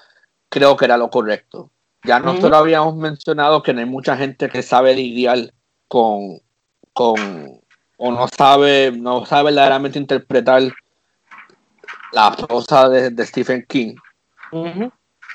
creo 0.47 0.77
que 0.77 0.85
era 0.85 0.97
lo 0.97 1.09
correcto. 1.09 1.71
Ya 2.05 2.19
nosotros 2.19 2.53
habíamos 2.53 2.95
mencionado 2.95 3.61
que 3.61 3.73
no 3.73 3.81
hay 3.81 3.85
mucha 3.85 4.15
gente 4.15 4.47
que 4.47 4.63
sabe 4.63 4.95
lidiar 4.95 5.53
con, 5.89 6.39
con 6.93 7.61
o 7.97 8.11
no 8.11 8.27
sabe, 8.29 8.93
no 8.93 9.25
sabe 9.25 9.51
verdaderamente 9.51 9.99
interpretar 9.99 10.63
la 12.13 12.31
prosa 12.31 12.87
de, 12.87 13.25
Stephen 13.25 13.65
King. 13.67 13.95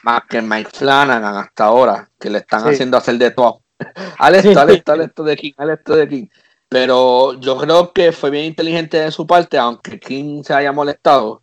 Más 0.03 0.22
que 0.29 0.41
Mike 0.41 0.70
Flanagan 0.72 1.37
hasta 1.37 1.64
ahora, 1.64 2.09
que 2.18 2.31
le 2.31 2.39
están 2.39 2.66
haciendo 2.66 2.97
hacer 2.97 3.18
de 3.18 3.31
todo. 3.31 3.64
al 4.18 4.35
esto, 4.35 4.61
al 4.61 4.70
esto, 4.70 4.93
al 4.93 5.01
esto 5.03 5.25
de 5.25 5.37
King, 5.37 5.53
al 5.57 5.70
esto 5.70 5.97
de 5.97 6.09
King. 6.09 6.27
Pero 6.68 7.35
yo 7.41 7.57
creo 7.57 7.93
que 7.93 8.12
fue 8.12 8.31
bien 8.31 8.47
inteligente 8.47 8.99
de 8.99 9.11
su 9.11 9.27
parte, 9.27 9.59
aunque 9.59 10.01
King 10.01 10.43
se 10.43 10.55
haya 10.55 10.72
molestado. 10.72 11.41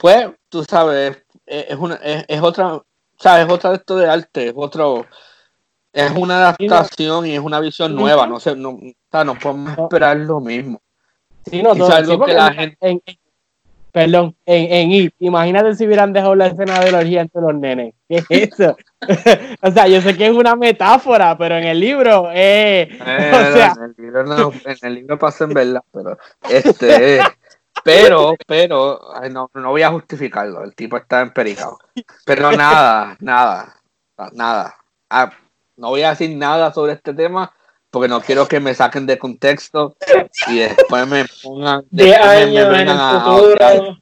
Pues, 0.00 0.30
tú 0.48 0.64
sabes, 0.64 1.22
es, 1.46 1.76
una, 1.76 1.96
es, 1.96 2.24
es 2.26 2.40
otra, 2.40 2.80
sabes, 3.18 3.46
es 3.46 3.52
otra 3.52 3.70
de 3.70 3.76
esto 3.76 3.96
de 3.96 4.08
arte, 4.08 4.48
es 4.48 4.54
otro, 4.56 5.04
es 5.92 6.10
una 6.12 6.38
adaptación 6.38 7.26
y 7.26 7.34
es 7.34 7.40
una 7.40 7.60
visión 7.60 7.94
nueva, 7.94 8.26
no 8.26 8.40
sé, 8.40 8.56
no, 8.56 8.78
no 9.12 9.34
podemos 9.38 9.76
esperar 9.76 10.16
lo 10.16 10.40
mismo. 10.40 10.80
Sí, 11.50 11.62
no, 11.62 11.74
todo, 11.74 12.24
que 12.24 12.32
la 12.32 12.52
gente... 12.52 12.76
En, 12.80 13.02
perdón, 13.92 14.36
en, 14.46 14.72
en 14.72 14.92
IT, 14.92 15.14
imagínate 15.18 15.74
si 15.74 15.84
hubieran 15.84 16.12
dejado 16.12 16.34
la 16.34 16.46
escena 16.46 16.80
de 16.80 16.92
la 16.92 16.98
orgía 16.98 17.22
entre 17.22 17.42
los 17.42 17.54
nenes. 17.54 17.94
¿Qué 18.08 18.24
es 18.28 18.30
eso? 18.30 18.76
o 19.62 19.70
sea, 19.70 19.88
yo 19.88 20.00
sé 20.00 20.16
que 20.16 20.26
es 20.26 20.32
una 20.32 20.56
metáfora, 20.56 21.36
pero 21.38 21.56
en 21.56 21.64
el 21.64 21.80
libro, 21.80 22.30
eh, 22.32 22.88
eh 22.90 23.32
o 23.32 23.56
sea... 23.56 23.74
en, 23.76 23.84
el 23.84 23.94
libro 23.96 24.24
no, 24.24 24.52
en 24.64 24.76
el 24.82 24.94
libro 24.94 25.18
pasa 25.18 25.44
en 25.44 25.54
verdad, 25.54 25.82
pero 25.92 26.18
este, 26.48 27.20
pero, 27.82 28.34
pero, 28.46 29.00
no, 29.30 29.50
no 29.54 29.70
voy 29.70 29.82
a 29.82 29.90
justificarlo, 29.90 30.62
el 30.64 30.74
tipo 30.74 30.96
está 30.96 31.20
empericado. 31.22 31.78
Pero 32.24 32.52
nada, 32.52 33.16
nada, 33.20 33.76
nada. 34.32 34.76
Ah, 35.08 35.30
no 35.76 35.88
voy 35.88 36.02
a 36.02 36.10
decir 36.10 36.36
nada 36.36 36.72
sobre 36.72 36.92
este 36.92 37.14
tema 37.14 37.52
porque 37.90 38.08
no 38.08 38.20
quiero 38.20 38.46
que 38.46 38.60
me 38.60 38.74
saquen 38.74 39.06
de 39.06 39.18
contexto 39.18 39.96
y 40.48 40.58
después 40.58 41.06
me 41.08 41.24
pongan 41.42 41.84
de 41.90 42.14
años 42.14 42.78
en 42.78 42.88
el 42.88 42.98
futuro. 42.98 43.98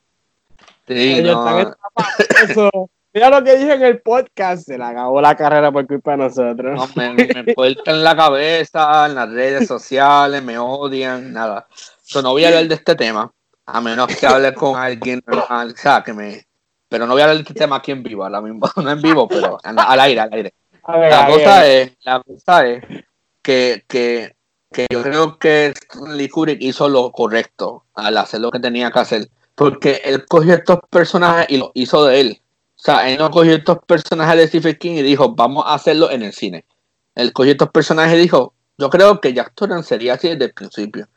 Sí, 0.86 1.22
no. 1.22 2.88
Mira 3.14 3.30
lo 3.30 3.42
que 3.42 3.56
dije 3.56 3.72
en 3.72 3.82
el 3.82 4.00
podcast, 4.00 4.66
se 4.66 4.76
le 4.76 4.84
acabó 4.84 5.20
la 5.20 5.34
carrera 5.34 5.72
por 5.72 5.86
culpa 5.86 6.12
de 6.12 6.16
nosotros. 6.18 6.76
No, 6.76 6.88
me, 6.94 7.14
me 7.14 7.54
en 7.56 8.04
la 8.04 8.14
cabeza, 8.14 9.06
en 9.06 9.14
las 9.14 9.30
redes 9.30 9.66
sociales, 9.66 10.42
me 10.42 10.58
odian, 10.58 11.32
nada. 11.32 11.66
So, 12.02 12.20
no 12.20 12.32
voy 12.32 12.44
a 12.44 12.48
hablar 12.48 12.68
de 12.68 12.74
este 12.74 12.94
tema. 12.94 13.32
A 13.64 13.80
menos 13.80 14.06
que 14.06 14.26
hable 14.26 14.54
con 14.54 14.76
alguien 14.76 15.22
o 15.26 15.70
sea, 15.76 16.02
que 16.02 16.12
me... 16.12 16.46
Pero 16.88 17.06
no 17.06 17.12
voy 17.12 17.20
a 17.20 17.24
hablar 17.26 17.44
del 17.44 17.54
tema 17.54 17.76
aquí 17.76 17.92
en 17.92 18.02
vivo, 18.02 18.24
a 18.24 18.40
mismo, 18.40 18.66
no 18.76 18.90
en 18.90 19.02
vivo, 19.02 19.28
pero 19.28 19.58
al 19.62 20.00
aire, 20.00 20.20
al 20.20 20.32
aire. 20.32 20.54
la, 20.86 21.26
cosa 21.26 21.66
es, 21.66 21.92
la 22.02 22.22
cosa 22.22 22.66
es 22.66 22.82
que, 23.42 23.84
que, 23.86 24.34
que 24.72 24.86
yo 24.90 25.02
creo 25.02 25.38
que 25.38 25.74
Lee 26.08 26.30
Kubrick 26.30 26.62
hizo 26.62 26.88
lo 26.88 27.12
correcto 27.12 27.84
al 27.94 28.16
hacer 28.16 28.40
lo 28.40 28.50
que 28.50 28.58
tenía 28.58 28.90
que 28.90 28.98
hacer. 28.98 29.28
Porque 29.54 30.00
él 30.04 30.24
cogió 30.26 30.54
estos 30.54 30.78
personajes 30.88 31.46
y 31.50 31.58
lo 31.58 31.72
hizo 31.74 32.06
de 32.06 32.20
él. 32.20 32.40
O 32.78 32.82
sea, 32.82 33.10
él 33.10 33.18
no 33.18 33.30
cogió 33.30 33.54
estos 33.54 33.78
personajes 33.84 34.36
de 34.36 34.46
Stephen 34.46 34.76
King 34.76 34.92
y 34.92 35.02
dijo, 35.02 35.34
vamos 35.34 35.64
a 35.66 35.74
hacerlo 35.74 36.10
en 36.10 36.22
el 36.22 36.32
cine. 36.32 36.64
Él 37.16 37.32
cogió 37.32 37.52
estos 37.52 37.70
personajes 37.70 38.16
y 38.16 38.22
dijo, 38.22 38.54
yo 38.78 38.88
creo 38.88 39.20
que 39.20 39.34
Jack 39.34 39.52
Torrance 39.54 39.88
sería 39.88 40.14
así 40.14 40.28
desde 40.28 40.44
el 40.44 40.52
principio. 40.52 41.08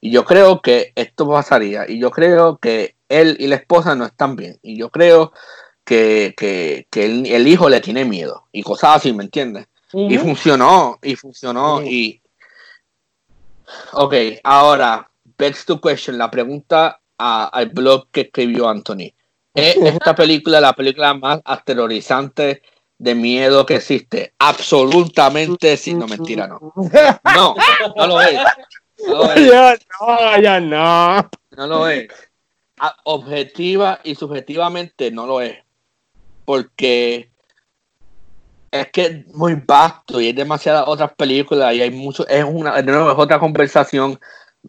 Y 0.00 0.10
yo 0.10 0.24
creo 0.24 0.62
que 0.62 0.92
esto 0.96 1.28
pasaría. 1.28 1.84
Y 1.86 2.00
yo 2.00 2.10
creo 2.10 2.56
que 2.56 2.96
él 3.08 3.36
y 3.38 3.46
la 3.46 3.56
esposa 3.56 3.94
no 3.94 4.06
están 4.06 4.36
bien. 4.36 4.58
Y 4.62 4.78
yo 4.78 4.88
creo 4.88 5.32
que, 5.84 6.34
el, 6.90 7.46
hijo 7.46 7.68
le 7.68 7.80
tiene 7.80 8.06
miedo. 8.06 8.46
Y 8.50 8.62
cosas 8.62 8.96
así, 8.96 9.12
¿me 9.12 9.24
entiendes? 9.24 9.66
Y 9.92 10.16
funcionó, 10.16 10.98
y 11.02 11.14
funcionó. 11.14 11.82
Y. 11.82 12.22
Ok, 13.92 14.14
ahora, 14.42 15.08
back 15.38 15.64
to 15.66 15.80
question, 15.80 16.16
la 16.16 16.30
pregunta 16.30 17.00
al 17.18 17.68
blog 17.68 18.08
que 18.10 18.22
escribió 18.22 18.68
Anthony. 18.68 19.12
¿Es 19.54 19.76
esta 19.76 20.14
película 20.14 20.60
la 20.60 20.72
película 20.72 21.12
más 21.14 21.40
aterrorizante 21.44 22.62
de 22.98 23.14
miedo 23.14 23.66
que 23.66 23.76
existe? 23.76 24.32
Absolutamente 24.38 25.76
sí. 25.76 25.94
No, 25.94 26.06
mentira, 26.06 26.46
no. 26.46 26.72
No, 27.34 27.54
no 27.96 28.06
lo 28.06 28.20
es. 28.20 28.40
No, 29.06 29.14
lo 29.14 29.32
es. 29.32 29.80
no, 30.00 30.40
ya 30.40 30.60
no. 30.60 31.30
No 31.50 31.66
lo 31.66 31.88
es. 31.88 32.08
Objetiva 33.04 34.00
y 34.04 34.14
subjetivamente 34.14 35.10
no 35.10 35.26
lo 35.26 35.40
es. 35.40 35.58
Porque 36.44 37.30
es 38.70 38.90
que 38.90 39.02
es 39.02 39.26
muy 39.34 39.54
vasto 39.54 40.20
y 40.20 40.28
hay 40.28 40.32
demasiadas 40.32 40.84
otras 40.86 41.12
películas 41.14 41.74
y 41.74 41.82
hay 41.82 41.90
mucho, 41.90 42.26
es 42.26 42.42
una, 42.42 42.80
de 42.80 42.90
nuevo, 42.90 43.12
es 43.12 43.18
otra 43.18 43.38
conversación. 43.38 44.18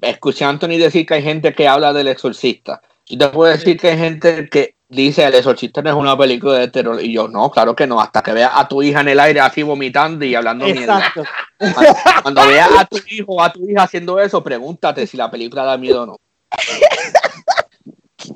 Escuché 0.01 0.43
a 0.43 0.49
Anthony 0.49 0.77
decir 0.77 1.05
que 1.05 1.15
hay 1.15 1.23
gente 1.23 1.53
que 1.53 1.67
habla 1.67 1.93
del 1.93 2.09
exorcista. 2.09 2.81
Yo 3.09 3.17
te 3.17 3.27
puedo 3.29 3.51
decir 3.51 3.79
que 3.79 3.89
hay 3.89 3.97
gente 3.97 4.49
que 4.49 4.75
dice 4.87 5.25
el 5.25 5.35
exorcista 5.35 5.81
no 5.81 5.89
es 5.89 5.95
una 5.95 6.17
película 6.17 6.59
de 6.59 6.67
terror. 6.69 7.03
Y 7.03 7.13
yo, 7.13 7.27
no, 7.27 7.49
claro 7.51 7.75
que 7.75 7.87
no, 7.87 7.99
hasta 7.99 8.21
que 8.21 8.33
veas 8.33 8.51
a 8.53 8.67
tu 8.67 8.81
hija 8.81 9.01
en 9.01 9.09
el 9.09 9.19
aire 9.19 9.39
así 9.39 9.63
vomitando 9.63 10.23
y 10.25 10.35
hablando 10.35 10.65
mierda. 10.65 11.11
Cuando, 11.57 11.93
cuando 12.21 12.47
veas 12.47 12.69
a 12.77 12.85
tu 12.85 12.97
hijo 13.07 13.33
o 13.33 13.41
a 13.41 13.51
tu 13.51 13.67
hija 13.67 13.83
haciendo 13.83 14.19
eso, 14.19 14.43
pregúntate 14.43 15.07
si 15.07 15.17
la 15.17 15.29
película 15.29 15.63
da 15.63 15.77
miedo 15.77 16.03
o 16.03 16.05
no. 16.05 16.17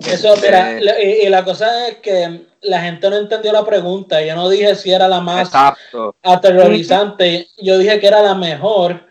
Eso, 0.05 0.35
mira, 0.41 0.79
y, 1.01 1.29
la 1.29 1.45
cosa 1.45 1.87
es 1.87 1.97
que 1.97 2.45
la 2.61 2.81
gente 2.81 3.09
no 3.09 3.17
entendió 3.17 3.53
la 3.53 3.65
pregunta. 3.65 4.21
Yo 4.21 4.35
no 4.35 4.49
dije 4.49 4.75
si 4.75 4.91
era 4.91 5.07
la 5.07 5.21
más 5.21 5.49
aterrorizante, 6.23 7.47
yo 7.57 7.77
dije 7.77 7.99
que 7.99 8.07
era 8.07 8.21
la 8.21 8.35
mejor. 8.35 9.07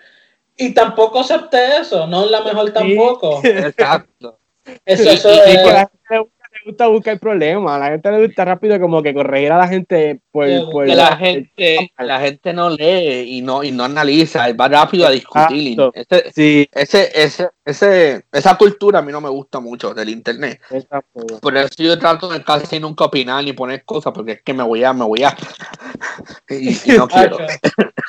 Y 0.57 0.72
tampoco 0.74 1.20
acepté 1.20 1.78
eso, 1.78 2.07
no 2.07 2.24
es 2.24 2.30
la 2.30 2.42
mejor 2.42 2.70
tampoco. 2.72 3.40
Exacto. 3.44 4.38
Eso, 4.84 5.10
eso 5.10 5.30
es 5.30 6.26
gusta 6.66 6.88
buscar 6.88 7.18
problemas, 7.20 7.76
a 7.76 7.78
la 7.78 7.90
gente 7.90 8.10
le 8.10 8.26
gusta 8.26 8.44
rápido 8.44 8.80
como 8.80 9.02
que 9.02 9.14
corregir 9.14 9.52
a 9.52 9.58
la 9.58 9.68
gente 9.68 10.20
por, 10.32 10.48
la 10.88 11.16
gente 11.16 11.92
la 11.98 12.20
gente 12.20 12.52
no 12.52 12.70
lee 12.70 13.36
y 13.36 13.42
no 13.42 13.62
y 13.62 13.70
no 13.70 13.84
analiza, 13.84 14.52
va 14.52 14.68
rápido 14.68 15.06
a 15.06 15.10
discutir. 15.10 15.78
Ese, 15.94 16.32
sí. 16.32 16.68
ese, 16.72 17.10
ese, 17.14 17.48
ese, 17.66 18.24
esa 18.30 18.56
cultura 18.56 19.00
a 19.00 19.02
mí 19.02 19.10
no 19.10 19.20
me 19.20 19.28
gusta 19.28 19.58
mucho 19.58 19.92
del 19.92 20.08
internet. 20.08 20.60
Por 21.40 21.56
eso 21.56 21.74
yo 21.78 21.98
trato 21.98 22.28
de 22.28 22.40
casi 22.44 22.78
nunca 22.78 23.06
opinar 23.06 23.42
ni 23.42 23.52
poner 23.52 23.84
cosas 23.84 24.12
porque 24.12 24.32
es 24.32 24.42
que 24.42 24.54
me 24.54 24.62
voy 24.62 24.84
a, 24.84 24.92
me 24.92 25.04
voy 25.04 25.24
a 25.24 25.36
y, 26.48 26.78
no 26.96 27.08
quiero. 27.08 27.38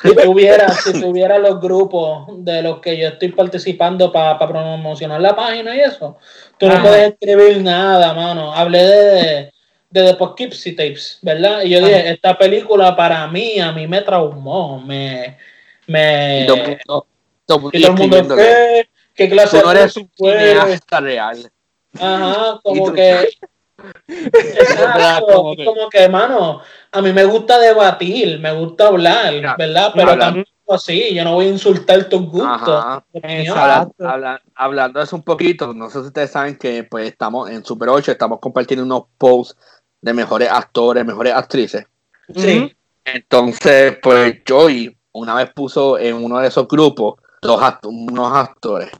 si 0.00 0.14
tuviera, 0.14 0.68
si 0.72 1.00
tuviera 1.00 1.38
los 1.38 1.60
grupos 1.60 2.44
de 2.44 2.62
los 2.62 2.78
que 2.78 2.96
yo 2.96 3.08
estoy 3.08 3.32
participando 3.32 4.12
para 4.12 4.38
promocionar 4.38 5.20
la 5.20 5.34
página 5.34 5.74
y 5.74 5.80
eso, 5.80 6.16
Tú 6.56 6.68
no 6.68 6.80
puedes 6.80 7.12
escribir 7.12 7.60
nada, 7.60 8.14
mano. 8.14 8.54
Hablé 8.54 8.82
de, 8.84 9.52
de 9.90 10.04
The 10.04 10.14
Poughkeepsie 10.14 10.72
Tapes, 10.72 11.18
¿verdad? 11.22 11.62
Y 11.62 11.70
yo 11.70 11.80
dije, 11.80 12.10
esta 12.10 12.38
película 12.38 12.94
para 12.94 13.26
mí, 13.26 13.58
a 13.58 13.72
mí 13.72 13.88
me 13.88 14.02
traumó, 14.02 14.80
me... 14.80 15.36
me 15.88 16.42
y 16.42 16.46
todo, 17.46 17.70
el 17.72 17.92
mundo, 17.94 18.36
¿qué, 18.36 18.88
¿qué 19.18 19.28
clase 19.28 19.60
no 19.60 19.72
eres 19.72 19.96
un 19.96 20.08
cineasta 20.16 21.00
real. 21.00 21.50
Ajá, 21.98 22.60
como 22.62 22.92
que... 22.92 23.28
Exacto, 24.08 25.54
como 25.64 25.88
que, 25.88 26.08
mano, 26.08 26.60
a 26.90 27.02
mí 27.02 27.12
me 27.12 27.24
gusta 27.24 27.58
debatir, 27.58 28.40
me 28.40 28.52
gusta 28.52 28.88
hablar, 28.88 29.56
¿verdad? 29.56 29.92
Pero 29.94 30.18
también 30.18 30.46
así, 30.68 31.14
yo 31.14 31.24
no 31.24 31.34
voy 31.34 31.46
a 31.46 31.50
insultar 31.50 32.08
tus 32.08 32.22
gustos. 32.22 32.84
hablando 34.54 34.98
de 34.98 35.04
eso 35.04 35.16
un 35.16 35.22
poquito, 35.22 35.72
no 35.74 35.88
sé 35.90 36.00
si 36.00 36.06
ustedes 36.06 36.30
saben 36.30 36.56
que 36.56 36.84
pues 36.84 37.08
estamos 37.08 37.50
en 37.50 37.64
Super 37.64 37.88
8, 37.90 38.12
estamos 38.12 38.40
compartiendo 38.40 38.84
unos 38.84 39.04
posts 39.16 39.56
de 40.00 40.12
mejores 40.12 40.50
actores, 40.50 41.04
mejores 41.04 41.34
actrices. 41.34 41.86
Sí. 42.34 42.74
Entonces, 43.04 43.96
pues 44.02 44.42
Joy 44.44 44.96
una 45.12 45.34
vez 45.34 45.50
puso 45.54 45.98
en 45.98 46.16
uno 46.16 46.40
de 46.40 46.48
esos 46.48 46.66
grupos 46.66 47.14
dos 47.40 47.60
unos 47.84 48.32
actores 48.32 48.90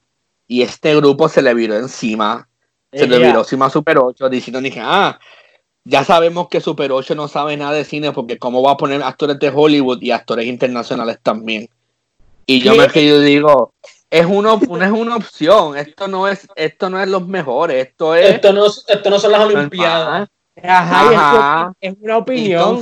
y 0.48 0.62
este 0.62 0.96
grupo 0.96 1.28
se 1.28 1.42
le 1.42 1.54
viró 1.54 1.76
encima, 1.76 2.48
se 2.90 3.06
le 3.06 3.18
viró 3.18 3.40
encima 3.40 3.66
a 3.66 3.70
Super 3.70 3.98
8 3.98 4.30
diciendo, 4.30 4.60
dije, 4.60 4.80
ah, 4.82 5.20
ya 5.84 6.04
sabemos 6.04 6.48
que 6.48 6.60
Super 6.60 6.90
8 6.90 7.14
no 7.14 7.28
sabe 7.28 7.56
nada 7.56 7.72
de 7.72 7.84
cine 7.84 8.12
porque 8.12 8.38
cómo 8.38 8.62
va 8.62 8.72
a 8.72 8.76
poner 8.76 9.02
actores 9.02 9.38
de 9.38 9.52
Hollywood 9.54 10.00
y 10.00 10.10
actores 10.10 10.46
internacionales 10.46 11.18
también. 11.22 11.68
Y 12.46 12.60
yo 12.60 12.74
me 12.74 12.88
que 12.88 13.06
yo 13.06 13.20
digo, 13.20 13.74
es 14.10 14.24
una, 14.24 14.54
es 14.54 14.90
una 14.90 15.16
opción, 15.16 15.76
esto 15.76 16.08
no 16.08 16.26
es, 16.26 16.48
esto 16.56 16.88
no 16.88 16.98
es 16.98 17.08
los 17.08 17.28
mejores, 17.28 17.88
esto 17.88 18.14
es. 18.14 18.36
Esto 18.36 18.54
no, 18.54 18.66
esto 18.66 19.10
no 19.10 19.18
son 19.18 19.32
las 19.32 19.42
Olimpiadas. 19.42 20.28
Ajá, 20.62 21.72
Es, 21.80 21.94
una 22.00 22.18
opinión. 22.18 22.80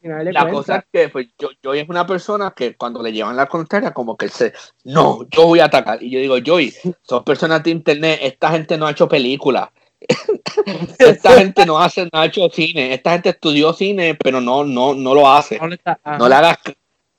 la 0.00 0.48
cosa 0.50 0.76
es 0.76 0.84
que 0.92 1.08
pues, 1.08 1.28
yo, 1.38 1.50
yo 1.62 1.74
es 1.74 1.88
una 1.88 2.06
persona 2.06 2.52
que 2.56 2.76
cuando 2.76 3.02
le 3.02 3.12
llevan 3.12 3.36
la 3.36 3.46
contraria, 3.46 3.92
como 3.92 4.16
que 4.16 4.28
se, 4.28 4.52
no, 4.84 5.26
yo 5.30 5.46
voy 5.46 5.60
a 5.60 5.66
atacar. 5.66 6.02
Y 6.02 6.10
yo 6.10 6.20
digo, 6.20 6.38
Joy, 6.38 6.74
son 7.02 7.24
personas 7.24 7.62
de 7.62 7.70
internet, 7.70 8.20
esta 8.22 8.50
gente 8.50 8.76
no 8.76 8.86
ha 8.86 8.92
hecho 8.92 9.08
películas 9.08 9.68
esta 10.98 11.32
gente 11.32 11.66
no 11.66 11.78
hace, 11.78 12.08
no 12.12 12.20
ha 12.20 12.26
hecho 12.26 12.48
cine. 12.50 12.94
Esta 12.94 13.12
gente 13.12 13.30
estudió 13.30 13.72
cine, 13.72 14.14
pero 14.14 14.40
no, 14.40 14.64
no, 14.64 14.94
no 14.94 15.14
lo 15.14 15.30
hace. 15.30 15.58
No 15.58 16.28
le 16.28 16.34
hagas, 16.34 16.58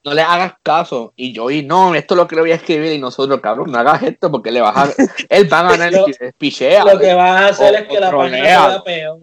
no 0.03 0.13
le 0.13 0.21
hagas 0.21 0.53
caso. 0.61 1.13
Y 1.15 1.33
yo, 1.33 1.49
y 1.49 1.63
no, 1.63 1.95
esto 1.95 2.13
es 2.13 2.17
lo 2.17 2.27
que 2.27 2.35
le 2.35 2.41
voy 2.41 2.51
a 2.51 2.55
escribir. 2.55 2.93
Y 2.93 2.99
nosotros, 2.99 3.39
cabrón, 3.41 3.71
no 3.71 3.79
hagas 3.79 4.03
esto 4.03 4.31
porque 4.31 4.51
le 4.51 4.61
vas 4.61 4.75
a. 4.75 5.03
Él 5.29 5.51
va 5.51 5.59
a 5.59 5.71
ganar 5.71 5.93
el 6.19 6.33
pichea. 6.33 6.83
Lo 6.83 6.99
que 6.99 7.13
vas 7.13 7.41
a 7.41 7.47
hacer 7.47 7.75
es 7.75 7.87
que 7.87 7.99
la 7.99 8.11
página 8.11 8.37
sea 8.37 8.83
peor. 8.83 9.19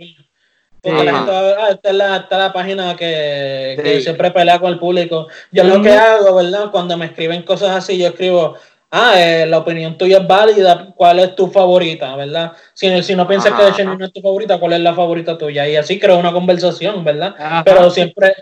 Porque 0.83 1.05
la 1.05 1.13
gente 1.15 1.31
va 1.31 1.39
ah, 1.39 1.69
esta 1.71 1.91
es 1.91 1.95
la, 1.95 2.29
la 2.31 2.53
página 2.53 2.97
que, 2.97 3.79
que 3.83 4.01
siempre 4.01 4.31
pelea 4.31 4.59
con 4.59 4.73
el 4.73 4.79
público. 4.79 5.29
Yo 5.51 5.65
lo 5.65 5.83
que 5.83 5.93
hago, 5.93 6.35
¿verdad? 6.37 6.71
Cuando 6.71 6.97
me 6.97 7.07
escriben 7.07 7.43
cosas 7.43 7.71
así, 7.71 7.99
yo 7.99 8.09
escribo, 8.09 8.57
ah, 8.91 9.15
eh, 9.17 9.47
la 9.47 9.59
opinión 9.59 9.99
tuya 9.99 10.19
es 10.19 10.27
válida, 10.27 10.93
¿cuál 10.97 11.19
es 11.21 11.35
tu 11.37 11.49
favorita, 11.49 12.17
verdad? 12.17 12.53
Si, 12.75 13.03
si 13.03 13.15
no 13.15 13.29
piensas 13.29 13.53
que 13.53 13.83
de 13.83 13.85
no 13.85 14.05
es 14.05 14.13
tu 14.13 14.21
favorita, 14.21 14.59
¿cuál 14.59 14.75
es 14.75 14.81
la 14.81 14.95
favorita 14.95 15.37
tuya? 15.37 15.69
Y 15.69 15.77
así 15.77 15.99
creo 15.99 16.19
una 16.19 16.33
conversación, 16.33 17.05
¿verdad? 17.05 17.35
Pero 17.65 17.91
siempre 17.91 18.35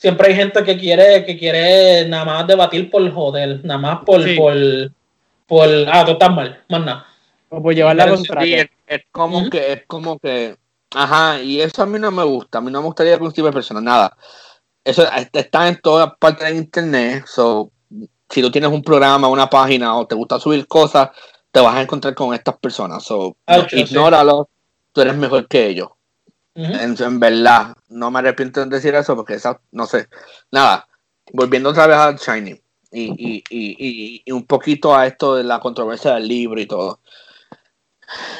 siempre 0.00 0.28
hay 0.28 0.34
gente 0.34 0.64
que 0.64 0.78
quiere 0.78 1.26
que 1.26 1.36
quiere 1.36 2.08
nada 2.08 2.24
más 2.24 2.46
debatir 2.46 2.90
por 2.90 3.08
joder, 3.12 3.62
nada 3.62 3.78
más 3.78 3.98
por, 4.04 4.22
por, 4.34 4.56
por, 5.46 5.68
ah, 5.92 6.04
tú 6.06 6.12
estás 6.12 6.30
mal, 6.30 6.58
más 6.68 6.80
nada. 6.80 7.06
O 7.50 7.62
por 7.62 7.74
llevar 7.74 7.96
la 7.96 8.08
contraria. 8.08 8.70
es, 8.86 9.02
como 9.12 9.50
que, 9.50 9.72
es 9.72 9.82
como 9.86 10.18
que, 10.18 10.56
ajá, 10.94 11.40
y 11.42 11.60
eso 11.60 11.82
a 11.82 11.86
mí 11.86 11.98
no 11.98 12.10
me 12.10 12.24
gusta, 12.24 12.58
a 12.58 12.60
mí 12.60 12.70
no 12.70 12.80
me 12.80 12.86
gustaría 12.86 13.16
que 13.16 13.24
un 13.24 13.32
tipo 13.32 13.46
de 13.46 13.52
persona, 13.52 13.80
nada. 13.80 14.16
Eso 14.84 15.04
está 15.32 15.68
en 15.68 15.80
todas 15.80 16.12
partes 16.18 16.48
de 16.48 16.56
internet, 16.56 17.24
so 17.26 17.70
si 18.30 18.40
tú 18.40 18.50
tienes 18.50 18.70
un 18.70 18.82
programa, 18.82 19.28
una 19.28 19.50
página 19.50 19.96
o 19.96 20.06
te 20.06 20.14
gusta 20.14 20.38
subir 20.38 20.66
cosas, 20.66 21.10
te 21.50 21.60
vas 21.60 21.74
a 21.74 21.82
encontrar 21.82 22.14
con 22.14 22.32
estas 22.32 22.56
personas. 22.58 23.02
So, 23.02 23.36
ah, 23.46 23.66
ignóralo, 23.72 24.48
tú 24.92 25.00
eres 25.00 25.16
mejor 25.16 25.48
que 25.48 25.66
ellos. 25.66 25.88
en, 26.54 27.20
verdad, 27.20 27.74
no 27.88 28.10
me 28.10 28.20
arrepiento 28.20 28.60
de 28.60 28.70
decir 28.70 28.94
eso 28.94 29.16
porque 29.16 29.34
esa, 29.34 29.60
no 29.72 29.86
sé. 29.86 30.08
Nada, 30.50 30.86
volviendo 31.32 31.70
otra 31.70 31.86
vez 31.86 31.96
a 31.96 32.12
Shiny 32.12 32.60
y, 32.92 33.42
y, 33.48 34.22
y, 34.24 34.32
un 34.32 34.46
poquito 34.46 34.94
a 34.94 35.06
esto 35.06 35.36
de 35.36 35.44
la 35.44 35.60
controversia 35.60 36.14
del 36.14 36.28
libro 36.28 36.60
y 36.60 36.66
todo. 36.66 37.00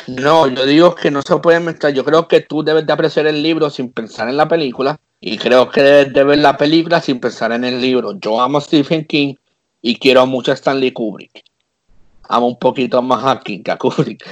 No, 0.07 0.49
yo 0.49 0.67
digo 0.67 0.95
que 0.95 1.11
no 1.11 1.23
se 1.23 1.37
puede 1.37 1.61
mezclar. 1.61 1.93
Yo 1.93 2.05
creo 2.05 2.29
que 2.29 2.41
tú 2.41 2.63
debes 2.63 2.87
de 2.87 2.93
apreciar 2.93 3.27
el 3.27 3.43
libro 3.43 3.71
sin 3.71 3.93
pensar 3.93 4.29
en 4.29 4.37
la 4.37 4.49
película. 4.49 4.99
Y 5.21 5.39
creo 5.39 5.71
que 5.71 5.83
debes 5.83 6.13
de 6.13 6.25
ver 6.25 6.39
la 6.39 6.57
película 6.57 7.01
sin 7.01 7.21
pensar 7.21 7.53
en 7.53 7.65
el 7.65 7.81
libro. 7.81 8.19
Yo 8.19 8.41
amo 8.41 8.59
a 8.59 8.61
Stephen 8.61 9.05
King 9.05 9.35
y 9.83 9.99
quiero 9.99 10.27
mucho 10.27 10.51
a 10.51 10.55
Stanley 10.55 10.93
Kubrick. 10.93 11.43
amo 12.29 12.49
un 12.49 12.59
poquito 12.59 13.03
más 13.03 13.25
a 13.25 13.41
King 13.41 13.63
que 13.63 13.71
a 13.71 13.77
Kubrick. 13.77 14.25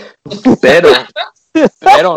Pero, 0.60 0.88
pero, 1.80 2.16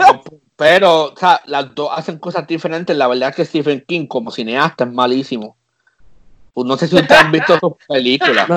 pero, 0.56 1.04
o 1.06 1.18
sea, 1.18 1.42
las 1.46 1.74
dos 1.76 1.90
hacen 1.92 2.18
cosas 2.20 2.48
diferentes. 2.48 2.96
La 2.96 3.08
verdad 3.08 3.30
es 3.30 3.36
que 3.36 3.46
Stephen 3.46 3.84
King, 3.88 4.08
como 4.08 4.32
cineasta, 4.32 4.86
es 4.86 4.92
malísimo. 4.92 5.58
Pues 6.54 6.68
no 6.68 6.78
sé 6.78 6.88
si 6.88 6.96
ustedes 6.96 7.22
han 7.22 7.32
visto 7.32 7.60
sus 7.60 7.74
películas. 7.88 8.48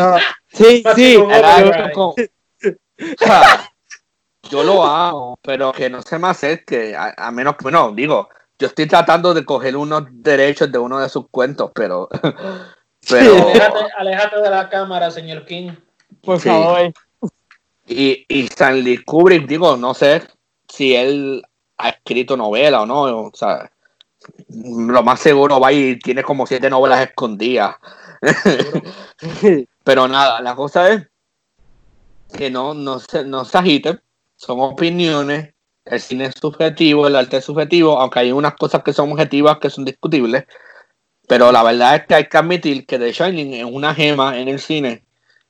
sí, 0.49 0.83
sí. 0.95 1.17
yo 4.51 4.62
lo 4.62 4.84
amo, 4.84 5.38
pero 5.42 5.72
que 5.72 5.90
no 5.90 6.03
se 6.03 6.18
me 6.18 6.28
acerque, 6.28 6.95
a, 6.97 7.14
a 7.16 7.30
menos 7.30 7.57
que, 7.57 7.62
bueno, 7.62 7.92
digo, 7.92 8.28
yo 8.59 8.68
estoy 8.68 8.86
tratando 8.86 9.34
de 9.34 9.45
coger 9.45 9.76
unos 9.76 10.05
derechos 10.11 10.70
de 10.70 10.78
uno 10.78 11.01
de 11.01 11.09
sus 11.09 11.28
cuentos, 11.30 11.70
pero. 11.74 12.09
pero... 13.09 13.49
Aléjate, 13.99 14.40
de 14.40 14.51
la 14.51 14.68
cámara, 14.68 15.11
señor 15.11 15.45
King. 15.45 15.72
Por 16.22 16.40
favor. 16.40 16.92
Y, 17.86 18.24
y 18.28 18.45
Stanley 18.47 19.05
Kubrick, 19.05 19.47
digo, 19.47 19.76
no 19.76 19.92
sé 19.92 20.22
si 20.68 20.95
él 20.95 21.42
ha 21.76 21.90
escrito 21.90 22.36
novela 22.36 22.82
o 22.82 22.86
no, 22.86 23.03
o 23.03 23.32
sea, 23.34 23.70
lo 24.49 25.03
más 25.03 25.20
seguro 25.20 25.61
va 25.61 25.72
y 25.72 25.99
tiene 25.99 26.22
como 26.22 26.47
siete 26.47 26.70
novelas 26.70 27.07
escondidas. 27.07 27.76
Pero 29.84 30.09
nada, 30.09 30.40
la 30.40 30.55
cosa 30.55 30.90
es 30.90 31.07
que 32.32 32.51
no, 32.51 32.72
no, 32.72 32.99
se, 32.99 33.24
no 33.24 33.45
se 33.45 33.59
agiten, 33.59 34.01
son 34.45 34.61
opiniones, 34.61 35.55
el 35.84 36.01
cine 36.01 36.26
es 36.26 36.34
subjetivo, 36.40 37.07
el 37.07 37.16
arte 37.16 37.38
es 37.38 37.45
subjetivo, 37.45 37.99
aunque 38.01 38.20
hay 38.20 38.32
unas 38.32 38.55
cosas 38.55 38.82
que 38.82 38.92
son 38.92 39.12
objetivas 39.12 39.59
que 39.59 39.70
son 39.70 39.84
discutibles, 39.84 40.45
pero 41.26 41.53
la 41.53 41.62
verdad 41.62 41.97
es 41.97 42.07
que 42.07 42.14
hay 42.14 42.26
que 42.26 42.36
admitir 42.36 42.86
que 42.86 42.99
The 42.99 43.12
Shining 43.12 43.55
es 43.55 43.64
una 43.64 43.95
gema 43.95 44.38
en 44.38 44.49
el 44.49 44.61
cine 44.61 45.05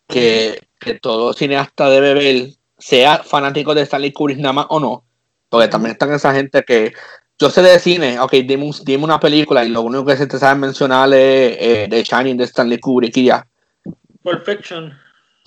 que, 0.09 0.61
que 0.79 0.95
todo 0.95 1.33
cineasta 1.33 1.89
debe 1.89 2.15
ver, 2.15 2.49
sea 2.79 3.19
fanático 3.19 3.75
de 3.75 3.83
Stanley 3.83 4.13
Kubrick 4.13 4.39
nada 4.39 4.53
más 4.53 4.67
o 4.69 4.81
no, 4.81 5.05
porque 5.49 5.69
también 5.69 5.93
están 5.93 6.13
esa 6.13 6.35
gente 6.35 6.63
que 6.63 6.93
yo 7.39 7.51
sé 7.51 7.63
de 7.63 7.79
cine, 7.79 8.21
ok, 8.21 8.33
dime, 8.45 8.73
una 9.05 9.19
película 9.19 9.65
y 9.65 9.69
lo 9.69 9.83
único 9.83 10.05
que 10.05 10.17
se 10.17 10.27
te 10.27 10.39
sabe 10.39 10.61
mencionar 10.61 11.09
es 11.13 11.57
eh, 11.59 11.87
The 11.91 12.05
Shining 12.05 12.37
de 12.37 12.45
Stanley 12.45 12.79
Kubrick 12.79 13.17
y 13.17 13.25
ya. 13.25 13.47
Pulp 14.23 14.45
Fiction. 14.45 14.97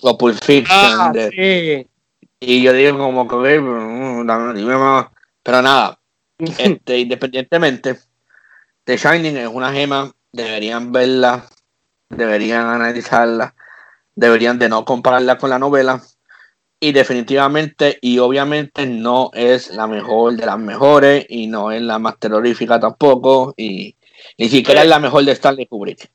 O 0.02 0.16
Pulp 0.16 0.38
Fiction. 0.42 0.66
Ah, 0.70 1.12
sí. 1.30 1.86
Y 2.40 2.62
yo 2.62 2.72
digo 2.72 2.98
como 2.98 3.26
que, 3.26 3.60
mm, 3.60 4.26
pero 5.42 5.62
nada, 5.62 6.00
este, 6.38 6.98
independientemente, 6.98 7.98
The 8.84 8.96
Shining 8.96 9.36
es 9.36 9.48
una 9.48 9.72
gema, 9.72 10.12
deberían 10.32 10.92
verla, 10.92 11.48
deberían 12.08 12.66
analizarla, 12.66 13.54
deberían 14.14 14.58
de 14.58 14.68
no 14.68 14.84
compararla 14.84 15.38
con 15.38 15.50
la 15.50 15.58
novela, 15.58 16.02
y 16.80 16.92
definitivamente 16.92 17.98
y 18.00 18.18
obviamente 18.18 18.86
no 18.86 19.30
es 19.34 19.70
la 19.70 19.86
mejor 19.86 20.36
de 20.36 20.46
las 20.46 20.58
mejores 20.58 21.26
y 21.28 21.48
no 21.48 21.72
es 21.72 21.82
la 21.82 21.98
más 21.98 22.18
terrorífica 22.18 22.78
tampoco 22.78 23.54
y 23.56 23.96
ni 24.36 24.48
siquiera 24.48 24.82
es 24.82 24.88
la 24.88 25.00
mejor 25.00 25.24
de 25.24 25.32
Stanley 25.32 25.66
Kubrick. 25.66 26.10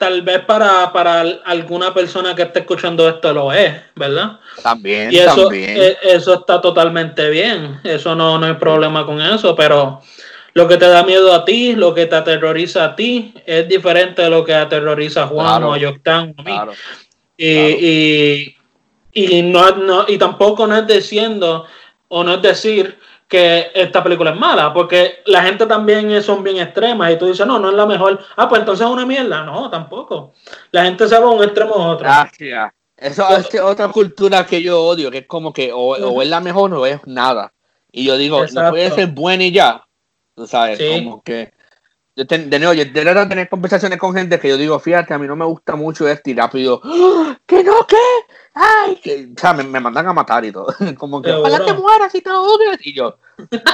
Tal 0.00 0.22
vez 0.22 0.40
para, 0.40 0.90
para 0.92 1.20
alguna 1.44 1.92
persona 1.92 2.34
que 2.34 2.42
esté 2.42 2.60
escuchando 2.60 3.06
esto 3.06 3.32
lo 3.34 3.52
es, 3.52 3.74
¿verdad? 3.94 4.40
También, 4.62 5.12
y 5.12 5.18
eso, 5.18 5.42
también. 5.42 5.76
Eh, 5.76 5.96
eso 6.02 6.34
está 6.34 6.58
totalmente 6.60 7.28
bien, 7.28 7.80
eso 7.84 8.14
no, 8.14 8.38
no 8.38 8.46
hay 8.46 8.54
problema 8.54 9.04
con 9.04 9.20
eso, 9.20 9.54
pero 9.54 10.00
lo 10.54 10.66
que 10.66 10.78
te 10.78 10.88
da 10.88 11.02
miedo 11.02 11.34
a 11.34 11.44
ti, 11.44 11.74
lo 11.74 11.92
que 11.92 12.06
te 12.06 12.16
aterroriza 12.16 12.84
a 12.84 12.96
ti, 12.96 13.34
es 13.44 13.68
diferente 13.68 14.22
de 14.22 14.30
lo 14.30 14.42
que 14.42 14.54
aterroriza 14.54 15.24
a 15.24 15.26
Juan 15.26 15.62
o 15.64 15.74
a 15.74 15.76
o 15.76 15.78
a 15.78 16.42
mí. 16.42 16.76
y 17.36 18.56
y, 19.12 19.42
no, 19.42 19.70
no, 19.72 20.04
y 20.08 20.18
tampoco 20.18 20.66
no 20.66 20.76
es 20.76 20.86
diciendo 20.86 21.66
o 22.08 22.24
no 22.24 22.34
es 22.34 22.42
decir 22.42 22.98
que 23.30 23.70
esta 23.74 24.02
película 24.02 24.32
es 24.32 24.36
mala, 24.36 24.74
porque 24.74 25.20
la 25.26 25.44
gente 25.44 25.64
también 25.64 26.20
son 26.20 26.42
bien 26.42 26.56
extremas 26.56 27.12
y 27.12 27.16
tú 27.16 27.26
dices, 27.26 27.46
no, 27.46 27.60
no 27.60 27.68
es 27.70 27.76
la 27.76 27.86
mejor. 27.86 28.18
Ah, 28.34 28.48
pues 28.48 28.60
entonces 28.60 28.84
es 28.84 28.92
una 28.92 29.06
mierda. 29.06 29.44
No, 29.44 29.70
tampoco. 29.70 30.34
La 30.72 30.82
gente 30.82 31.06
se 31.06 31.16
va 31.16 31.26
a 31.26 31.30
un 31.30 31.44
extremo 31.44 31.76
u 31.76 31.80
otro. 31.80 32.08
Gracias. 32.08 32.72
Eso 32.96 33.24
es 33.36 33.60
otra 33.60 33.86
cultura 33.88 34.44
que 34.44 34.60
yo 34.60 34.82
odio, 34.82 35.12
que 35.12 35.18
es 35.18 35.26
como 35.28 35.52
que 35.52 35.70
o, 35.72 36.20
es 36.20 36.28
la 36.28 36.40
mejor 36.40 36.74
o 36.74 36.84
es 36.84 37.00
nada. 37.06 37.52
Y 37.92 38.04
yo 38.04 38.16
digo, 38.16 38.44
no 38.52 38.70
puede 38.70 38.90
ser 38.90 39.06
buena 39.06 39.44
y 39.44 39.52
ya. 39.52 39.86
Tú 40.34 40.48
sabes, 40.48 40.80
como 40.80 41.22
que 41.22 41.52
yo 42.20 42.38
de 42.38 42.58
nuevo, 42.58 42.74
yo 42.74 42.84
de 42.84 43.04
verdad 43.04 43.28
tener 43.28 43.48
conversaciones 43.48 43.98
con 43.98 44.14
gente 44.14 44.38
que 44.38 44.48
yo 44.48 44.56
digo, 44.56 44.78
fíjate, 44.78 45.14
a 45.14 45.18
mí 45.18 45.26
no 45.26 45.36
me 45.36 45.44
gusta 45.44 45.74
mucho 45.74 46.06
esto 46.06 46.28
y 46.30 46.34
rápido, 46.34 46.80
¡Ah! 46.84 47.36
que 47.46 47.64
no, 47.64 47.86
¿qué? 47.86 47.96
Ay, 48.54 48.96
que, 48.96 49.30
o 49.34 49.40
sea, 49.40 49.54
me, 49.54 49.64
mandan 49.80 50.06
a 50.06 50.12
matar 50.12 50.44
y 50.44 50.52
todo. 50.52 50.74
Como 50.98 51.22
que, 51.22 51.32
ojalá 51.32 51.64
te 51.64 51.72
mueras 51.72 52.14
y 52.14 52.20
te 52.20 52.30
odias. 52.30 52.78
Y 52.82 52.94
yo 52.94 53.16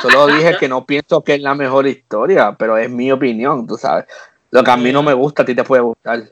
solo 0.00 0.28
dije 0.28 0.56
que 0.58 0.68
no 0.68 0.86
pienso 0.86 1.24
que 1.24 1.34
es 1.34 1.40
la 1.40 1.54
mejor 1.54 1.86
historia, 1.86 2.54
pero 2.56 2.76
es 2.76 2.88
mi 2.88 3.10
opinión, 3.10 3.66
tú 3.66 3.76
sabes. 3.76 4.04
Lo 4.50 4.62
que 4.62 4.70
a 4.70 4.76
mí 4.76 4.92
no 4.92 5.02
me 5.02 5.12
gusta, 5.12 5.42
a 5.42 5.46
ti 5.46 5.54
te 5.54 5.64
puede 5.64 5.82
gustar. 5.82 6.22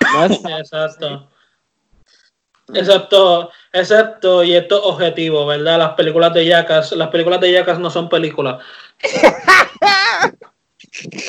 Exacto. 0.58 1.28
Exacto, 2.72 3.50
exacto, 3.72 4.44
y 4.44 4.54
esto 4.54 4.76
es 4.76 4.82
objetivo, 4.84 5.44
¿verdad? 5.44 5.76
Las 5.76 5.94
películas 5.94 6.32
de 6.32 6.46
Yacas, 6.46 6.92
las 6.92 7.08
películas 7.08 7.40
de 7.40 7.50
Yacas 7.50 7.80
no 7.80 7.90
son 7.90 8.08
películas. 8.08 8.62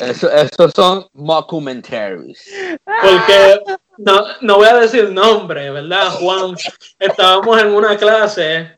Eso, 0.00 0.30
esos 0.30 0.72
son 0.74 1.06
mockumentaries. 1.12 2.50
Porque 2.84 3.60
no, 3.98 4.24
no 4.40 4.56
voy 4.56 4.68
a 4.68 4.76
decir 4.76 5.10
nombre, 5.10 5.70
¿verdad, 5.70 6.10
Juan? 6.10 6.56
Estábamos 6.98 7.60
en 7.60 7.68
una 7.68 7.96
clase 7.96 8.76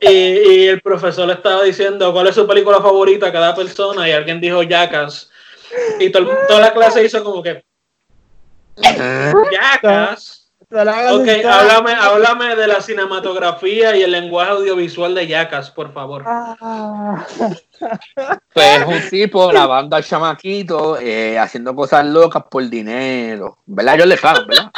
y, 0.00 0.08
y, 0.08 0.66
el 0.68 0.80
profesor 0.80 1.30
estaba 1.30 1.62
diciendo 1.62 2.12
cuál 2.12 2.28
es 2.28 2.34
su 2.34 2.46
película 2.46 2.80
favorita 2.80 3.28
a 3.28 3.32
cada 3.32 3.54
persona 3.54 4.08
y 4.08 4.12
alguien 4.12 4.40
dijo 4.40 4.62
Jackass. 4.62 5.30
Y 6.00 6.10
toda 6.10 6.60
la 6.60 6.72
clase 6.72 7.04
hizo 7.04 7.22
como 7.22 7.42
que 7.42 7.64
Jackass. 9.52 10.45
Ok, 10.68 11.28
háblame, 11.48 11.92
háblame 11.92 12.56
de 12.56 12.66
la 12.66 12.80
cinematografía 12.80 13.94
y 13.96 14.02
el 14.02 14.10
lenguaje 14.10 14.50
audiovisual 14.50 15.14
de 15.14 15.28
Yacas, 15.28 15.70
por 15.70 15.92
favor. 15.92 16.24
Ah. 16.26 17.24
Pues 18.52 18.86
un 18.86 19.10
tipo 19.10 19.46
grabando 19.48 19.94
al 19.96 20.02
chamaquito, 20.02 20.98
eh, 20.98 21.38
haciendo 21.38 21.74
cosas 21.74 22.06
locas 22.06 22.42
por 22.50 22.66
dinero. 22.70 23.58
¿Verdad? 23.66 23.98
Yo 23.98 24.06
le 24.06 24.16
pago, 24.16 24.46
¿verdad? 24.46 24.70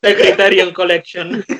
The 0.00 0.16
Criterion 0.16 0.72
Collection. 0.72 1.44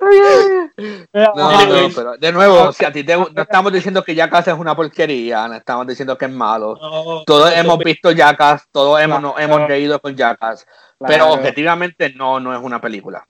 No, 0.00 1.66
no, 1.66 1.88
pero 1.94 2.16
de 2.16 2.32
nuevo, 2.32 2.72
si 2.72 2.84
a 2.84 2.92
ti 2.92 3.02
te, 3.04 3.16
no 3.16 3.42
estamos 3.42 3.72
diciendo 3.72 4.02
que 4.02 4.14
Jackass 4.14 4.48
es 4.48 4.54
una 4.54 4.76
porquería, 4.76 5.48
no 5.48 5.54
estamos 5.54 5.86
diciendo 5.86 6.16
que 6.16 6.26
es 6.26 6.30
malo. 6.30 7.24
todos 7.26 7.52
hemos 7.54 7.78
visto 7.78 8.12
Jackass, 8.12 8.64
todos 8.70 9.00
hemos, 9.00 9.20
nos 9.20 9.38
hemos 9.40 9.66
reído 9.66 10.00
con 10.00 10.16
Jackass, 10.16 10.66
pero 10.98 11.32
objetivamente 11.32 12.12
no, 12.14 12.38
no 12.38 12.54
es 12.54 12.62
una 12.62 12.80
película. 12.80 13.26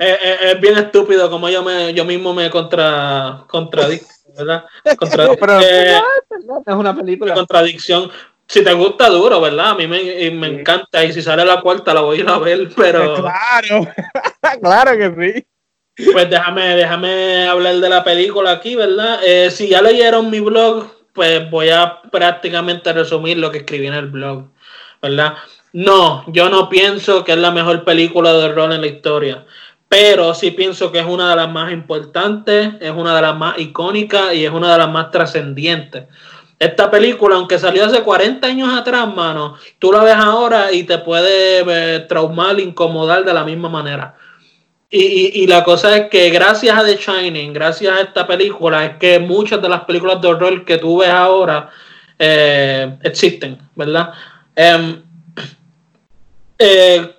Es, 0.00 0.60
bien 0.60 0.76
estúpido 0.76 1.30
como 1.30 1.48
yo 1.48 1.62
me 1.62 1.94
yo 1.94 2.04
mismo 2.04 2.34
me 2.34 2.50
contra 2.50 3.44
contradicto, 3.48 4.08
¿verdad? 4.36 4.64
Eh, 4.84 6.00
es 6.66 6.74
una 6.74 6.94
película. 6.94 7.34
Contradicción. 7.34 8.10
Si 8.48 8.62
te 8.62 8.72
gusta 8.74 9.08
duro, 9.08 9.40
¿verdad? 9.40 9.70
A 9.70 9.74
mí 9.74 9.88
me, 9.88 10.30
me 10.30 10.46
encanta 10.46 11.04
y 11.04 11.12
si 11.12 11.20
sale 11.20 11.44
la 11.44 11.60
cuarta 11.60 11.92
la 11.92 12.02
voy 12.02 12.18
a 12.18 12.20
ir 12.20 12.28
a 12.28 12.38
ver, 12.38 12.68
pero... 12.76 13.16
Claro, 13.16 13.88
claro 14.62 14.96
que 14.96 15.34
sí. 15.34 15.46
Pues 15.96 16.28
déjame, 16.28 16.76
déjame 16.76 17.48
hablar 17.48 17.76
de 17.76 17.88
la 17.88 18.04
película 18.04 18.50
aquí, 18.50 18.76
¿verdad? 18.76 19.18
Eh, 19.24 19.50
si 19.50 19.68
ya 19.68 19.80
leyeron 19.80 20.28
mi 20.28 20.40
blog, 20.40 20.88
pues 21.14 21.50
voy 21.50 21.70
a 21.70 22.02
prácticamente 22.12 22.92
resumir 22.92 23.38
lo 23.38 23.50
que 23.50 23.58
escribí 23.58 23.86
en 23.86 23.94
el 23.94 24.08
blog, 24.08 24.44
¿verdad? 25.00 25.34
No, 25.72 26.24
yo 26.28 26.50
no 26.50 26.68
pienso 26.68 27.24
que 27.24 27.32
es 27.32 27.38
la 27.38 27.50
mejor 27.50 27.84
película 27.84 28.34
de 28.34 28.48
rol 28.48 28.72
en 28.72 28.82
la 28.82 28.86
historia, 28.88 29.46
pero 29.88 30.34
sí 30.34 30.50
pienso 30.50 30.92
que 30.92 30.98
es 30.98 31.06
una 31.06 31.30
de 31.30 31.36
las 31.36 31.50
más 31.50 31.72
importantes, 31.72 32.74
es 32.78 32.90
una 32.90 33.16
de 33.16 33.22
las 33.22 33.36
más 33.36 33.58
icónicas 33.58 34.34
y 34.34 34.44
es 34.44 34.50
una 34.50 34.72
de 34.72 34.78
las 34.78 34.90
más 34.90 35.10
trascendientes. 35.10 36.04
Esta 36.58 36.90
película, 36.90 37.36
aunque 37.36 37.58
salió 37.58 37.86
hace 37.86 38.02
40 38.02 38.46
años 38.46 38.68
atrás, 38.78 39.14
mano, 39.14 39.56
tú 39.78 39.92
la 39.92 40.02
ves 40.02 40.16
ahora 40.16 40.72
y 40.72 40.84
te 40.84 40.98
puede 40.98 41.64
eh, 41.66 42.00
traumar, 42.00 42.60
incomodar 42.60 43.24
de 43.24 43.32
la 43.32 43.44
misma 43.44 43.70
manera. 43.70 44.14
Y, 44.88 45.46
la 45.48 45.64
cosa 45.64 45.96
es 45.96 46.10
que 46.10 46.30
gracias 46.30 46.78
a 46.78 46.84
The 46.84 46.96
Shining, 46.96 47.52
gracias 47.52 47.92
a 47.92 48.02
esta 48.02 48.26
película, 48.26 48.84
es 48.86 48.96
que 48.98 49.18
muchas 49.18 49.60
de 49.60 49.68
las 49.68 49.82
películas 49.84 50.20
de 50.20 50.28
horror 50.28 50.64
que 50.64 50.78
tú 50.78 50.98
ves 50.98 51.10
ahora 51.10 51.70
eh, 52.18 52.96
existen, 53.02 53.58
¿verdad? 53.74 54.12
Em, 54.54 55.02
eh, 56.58 57.14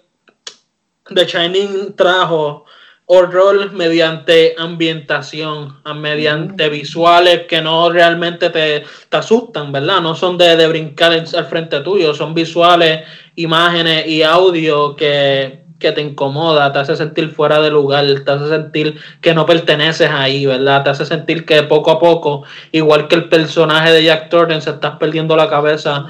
The 1.13 1.26
Shining 1.26 1.93
trajo 1.95 2.63
horror 3.05 3.72
mediante 3.74 4.55
ambientación, 4.57 5.82
mediante 5.95 6.70
mm. 6.70 6.72
visuales 6.72 7.41
que 7.47 7.61
no 7.61 7.89
realmente 7.89 8.49
te, 8.49 8.86
asustan, 9.11 9.74
¿verdad? 9.74 10.01
No 10.01 10.15
son 10.15 10.38
de, 10.38 10.55
de 10.55 10.68
brincar 10.68 11.11
al 11.11 11.45
frente 11.45 11.82
tuyo, 11.82 12.13
son 12.13 12.34
visuales, 12.34 13.03
imágenes 13.36 14.07
y 14.07 14.24
audio 14.24 14.95
que, 14.95 15.66
que 15.80 15.91
te 15.91 16.01
incomoda, 16.01 16.71
te 16.73 16.80
hace 16.80 16.95
sentir 16.95 17.30
fuera 17.30 17.59
de 17.61 17.69
lugar, 17.69 18.05
te 18.25 18.32
hace 18.32 18.49
sentir 18.49 18.99
que 19.21 19.34
no 19.34 19.45
perteneces 19.45 20.09
ahí, 20.09 20.45
¿verdad? 20.45 20.84
Te 20.84 20.89
hace 20.89 21.05
sentir 21.05 21.45
que 21.45 21.63
poco 21.63 21.91
a 21.91 21.99
poco, 21.99 22.43
igual 22.71 23.07
que 23.07 23.15
el 23.15 23.30
personaje 23.30 23.91
de 23.91 24.03
Jack 24.03 24.30
Thornton, 24.30 24.61
se 24.61 24.71
estás 24.71 24.97
perdiendo 24.97 25.36
la 25.36 25.49
cabeza 25.49 26.07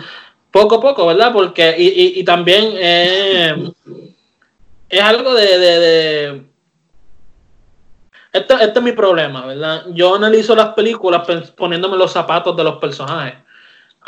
poco 0.51 0.76
a 0.76 0.82
poco, 0.82 1.05
¿verdad? 1.05 1.32
Porque, 1.34 1.76
y, 1.78 2.20
y, 2.20 2.24
también 2.24 2.74
eh, 2.78 3.72
es 4.89 5.01
algo 5.01 5.34
de 5.34 6.43
este, 8.38 8.55
este, 8.61 8.80
es 8.80 8.84
mi 8.84 8.91
problema, 8.91 9.45
¿verdad? 9.45 9.86
Yo 9.93 10.15
analizo 10.15 10.55
las 10.55 10.70
películas 10.70 11.28
poniéndome 11.55 11.97
los 11.97 12.11
zapatos 12.11 12.55
de 12.55 12.63
los 12.63 12.78
personajes. 12.78 13.36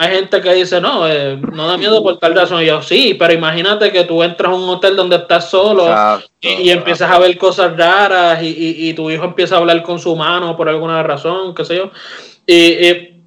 Hay 0.02 0.16
gente 0.16 0.40
que 0.40 0.54
dice, 0.54 0.80
no, 0.80 1.06
eh, 1.10 1.36
no 1.52 1.68
da 1.68 1.76
miedo 1.76 2.02
por 2.02 2.18
tal 2.20 2.34
razón. 2.34 2.64
Y 2.64 2.68
yo, 2.68 2.82
sí, 2.82 3.18
pero 3.20 3.34
imagínate 3.34 3.92
que 3.92 4.06
tú 4.06 4.24
entras 4.24 4.50
a 4.50 4.56
un 4.56 4.70
hotel 4.70 4.96
donde 4.96 5.18
estás 5.18 5.50
solo 5.50 5.94
y, 6.40 6.70
empiezas 6.70 7.12
a 7.12 7.20
ver 7.20 7.38
cosas 7.38 7.76
raras 7.76 8.40
y, 8.42 8.94
tu 8.94 9.12
hijo 9.12 9.26
empieza 9.26 9.56
a 9.56 9.58
hablar 9.58 9.84
con 9.84 10.00
su 10.00 10.16
mano 10.16 10.56
por 10.56 10.70
alguna 10.70 11.04
razón, 11.04 11.54
qué 11.54 11.66
sé 11.66 11.76
yo. 11.76 11.92
Y, 12.48 13.20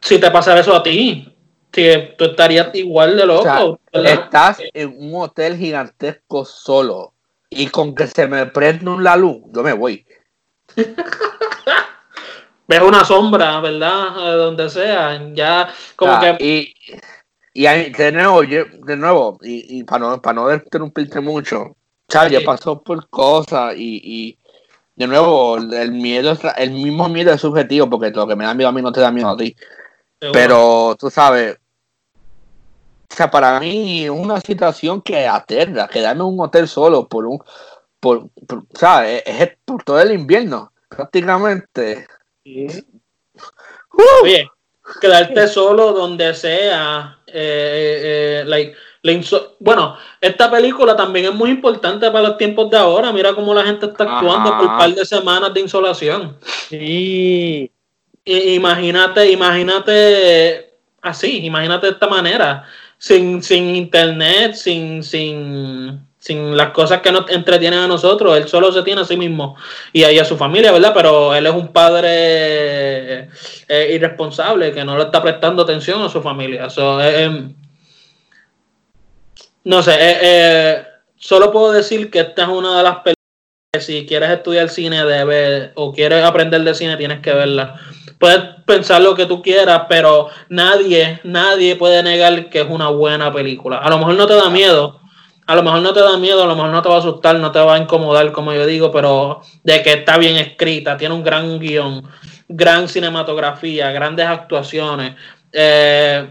si 0.00 0.18
te 0.18 0.30
pasara 0.30 0.60
eso 0.60 0.74
a 0.74 0.82
ti, 0.82 1.30
que 1.70 2.14
tú 2.16 2.24
estarías 2.24 2.74
igual 2.74 3.18
de 3.18 3.26
loco. 3.26 3.78
estás 3.92 4.62
en 4.72 4.96
un 4.96 5.20
hotel 5.20 5.58
gigantesco 5.58 6.46
solo 6.46 7.12
y 7.50 7.66
con 7.66 7.94
que 7.94 8.06
se 8.06 8.26
me 8.26 8.46
prenda 8.46 8.96
la 8.98 9.14
luz, 9.14 9.42
yo 9.52 9.62
me 9.62 9.74
voy. 9.74 10.06
Ves 12.66 12.80
una 12.80 13.04
sombra, 13.04 13.60
¿verdad? 13.60 14.36
Donde 14.36 14.70
sea, 14.70 15.20
ya 15.34 15.72
como 15.96 16.18
que... 16.20 16.36
Y, 16.40 16.74
y 17.52 17.90
de 17.90 18.12
nuevo, 18.12 18.42
de 18.42 18.96
nuevo, 18.96 19.38
y, 19.42 19.78
y 19.78 19.84
para 19.84 19.98
no, 20.00 20.22
para 20.22 20.34
no 20.34 20.52
interrumpirte 20.52 21.20
mucho, 21.20 21.76
ya 22.08 22.28
pasó 22.44 22.82
por 22.82 23.08
cosas 23.08 23.74
y, 23.76 24.00
y 24.02 24.38
de 24.96 25.06
nuevo, 25.06 25.56
el 25.56 25.92
miedo, 25.92 26.36
el 26.56 26.70
mismo 26.70 27.08
miedo 27.08 27.32
es 27.32 27.40
subjetivo, 27.40 27.90
porque 27.90 28.10
lo 28.10 28.26
que 28.26 28.36
me 28.36 28.44
da 28.44 28.54
miedo 28.54 28.68
a 28.68 28.72
mí 28.72 28.80
no 28.82 28.92
te 28.92 29.00
da 29.00 29.10
miedo 29.10 29.28
a 29.28 29.36
ti. 29.36 29.54
Pero 30.32 30.96
tú 30.98 31.10
sabes, 31.10 31.58
o 33.10 33.14
sea, 33.14 33.30
para 33.30 33.60
mí 33.60 34.04
es 34.04 34.10
una 34.10 34.40
situación 34.40 35.02
que 35.02 35.26
aterra, 35.26 35.88
quedarme 35.88 36.22
en 36.22 36.28
un 36.28 36.40
hotel 36.40 36.66
solo 36.66 37.06
por 37.06 37.26
un, 37.26 37.38
por, 38.00 38.18
o 38.18 38.78
sea, 38.78 39.08
es, 39.08 39.56
por 39.64 39.82
todo 39.84 40.00
el 40.00 40.12
invierno, 40.12 40.72
prácticamente. 40.88 42.06
Oye, 44.22 44.48
quedarte 45.00 45.48
solo 45.48 45.92
donde 45.92 46.34
sea. 46.34 47.18
Eh, 47.26 48.44
eh, 48.46 48.74
bueno, 49.58 49.96
esta 50.20 50.50
película 50.50 50.96
también 50.96 51.26
es 51.26 51.34
muy 51.34 51.50
importante 51.50 52.10
para 52.10 52.28
los 52.28 52.38
tiempos 52.38 52.70
de 52.70 52.76
ahora. 52.76 53.12
Mira 53.12 53.34
cómo 53.34 53.54
la 53.54 53.64
gente 53.64 53.86
está 53.86 54.04
actuando 54.04 54.50
por 54.56 54.66
un 54.66 54.78
par 54.78 54.94
de 54.94 55.04
semanas 55.04 55.52
de 55.54 55.60
insolación. 55.60 56.38
Sí. 56.68 57.70
imagínate, 58.24 59.30
imagínate 59.30 60.74
así, 61.02 61.44
imagínate 61.44 61.86
de 61.86 61.92
esta 61.92 62.06
manera. 62.06 62.64
Sin, 62.96 63.42
sin 63.42 63.74
internet, 63.74 64.54
sin, 64.54 65.02
sin 65.02 66.06
sin 66.24 66.56
las 66.56 66.70
cosas 66.70 67.02
que 67.02 67.12
nos 67.12 67.28
entretienen 67.28 67.80
a 67.80 67.86
nosotros, 67.86 68.34
él 68.38 68.48
solo 68.48 68.72
se 68.72 68.82
tiene 68.82 69.02
a 69.02 69.04
sí 69.04 69.14
mismo 69.14 69.56
y 69.92 70.04
a, 70.04 70.22
a 70.22 70.24
su 70.24 70.38
familia, 70.38 70.72
¿verdad? 70.72 70.92
Pero 70.94 71.34
él 71.34 71.46
es 71.46 71.52
un 71.52 71.68
padre 71.68 73.28
eh, 73.68 73.90
irresponsable 73.92 74.72
que 74.72 74.86
no 74.86 74.96
le 74.96 75.04
está 75.04 75.20
prestando 75.20 75.62
atención 75.62 76.00
a 76.00 76.08
su 76.08 76.22
familia. 76.22 76.68
Eh, 76.78 77.24
em, 77.24 77.54
no 79.64 79.82
sé, 79.82 79.94
eh, 79.98 80.86
solo 81.18 81.52
puedo 81.52 81.72
decir 81.72 82.10
que 82.10 82.20
esta 82.20 82.44
es 82.44 82.48
una 82.48 82.78
de 82.78 82.82
las 82.84 82.96
películas 83.00 83.14
que 83.74 83.80
si 83.80 84.06
quieres 84.06 84.30
estudiar 84.30 84.70
cine 84.70 85.04
debe, 85.04 85.72
o 85.74 85.92
quieres 85.92 86.24
aprender 86.24 86.62
de 86.62 86.74
cine 86.74 86.96
tienes 86.96 87.20
que 87.20 87.34
verla. 87.34 87.78
Puedes 88.18 88.40
pensar 88.64 89.02
lo 89.02 89.14
que 89.14 89.26
tú 89.26 89.42
quieras, 89.42 89.82
pero 89.90 90.30
nadie, 90.48 91.20
nadie 91.22 91.76
puede 91.76 92.02
negar 92.02 92.48
que 92.48 92.62
es 92.62 92.66
una 92.70 92.88
buena 92.88 93.30
película. 93.30 93.76
A 93.76 93.90
lo 93.90 93.98
mejor 93.98 94.14
no 94.14 94.26
te 94.26 94.36
da 94.36 94.48
miedo, 94.48 95.03
a 95.46 95.54
lo 95.54 95.62
mejor 95.62 95.82
no 95.82 95.92
te 95.92 96.00
da 96.00 96.16
miedo, 96.16 96.42
a 96.42 96.46
lo 96.46 96.56
mejor 96.56 96.70
no 96.70 96.82
te 96.82 96.88
va 96.88 96.96
a 96.96 96.98
asustar, 96.98 97.36
no 97.36 97.52
te 97.52 97.58
va 97.58 97.74
a 97.74 97.78
incomodar, 97.78 98.32
como 98.32 98.52
yo 98.52 98.64
digo, 98.66 98.90
pero 98.90 99.42
de 99.62 99.82
que 99.82 99.92
está 99.92 100.16
bien 100.16 100.36
escrita, 100.36 100.96
tiene 100.96 101.14
un 101.14 101.22
gran 101.22 101.58
guion, 101.58 102.02
gran 102.48 102.88
cinematografía, 102.88 103.90
grandes 103.92 104.26
actuaciones, 104.26 105.16
eh, 105.52 106.30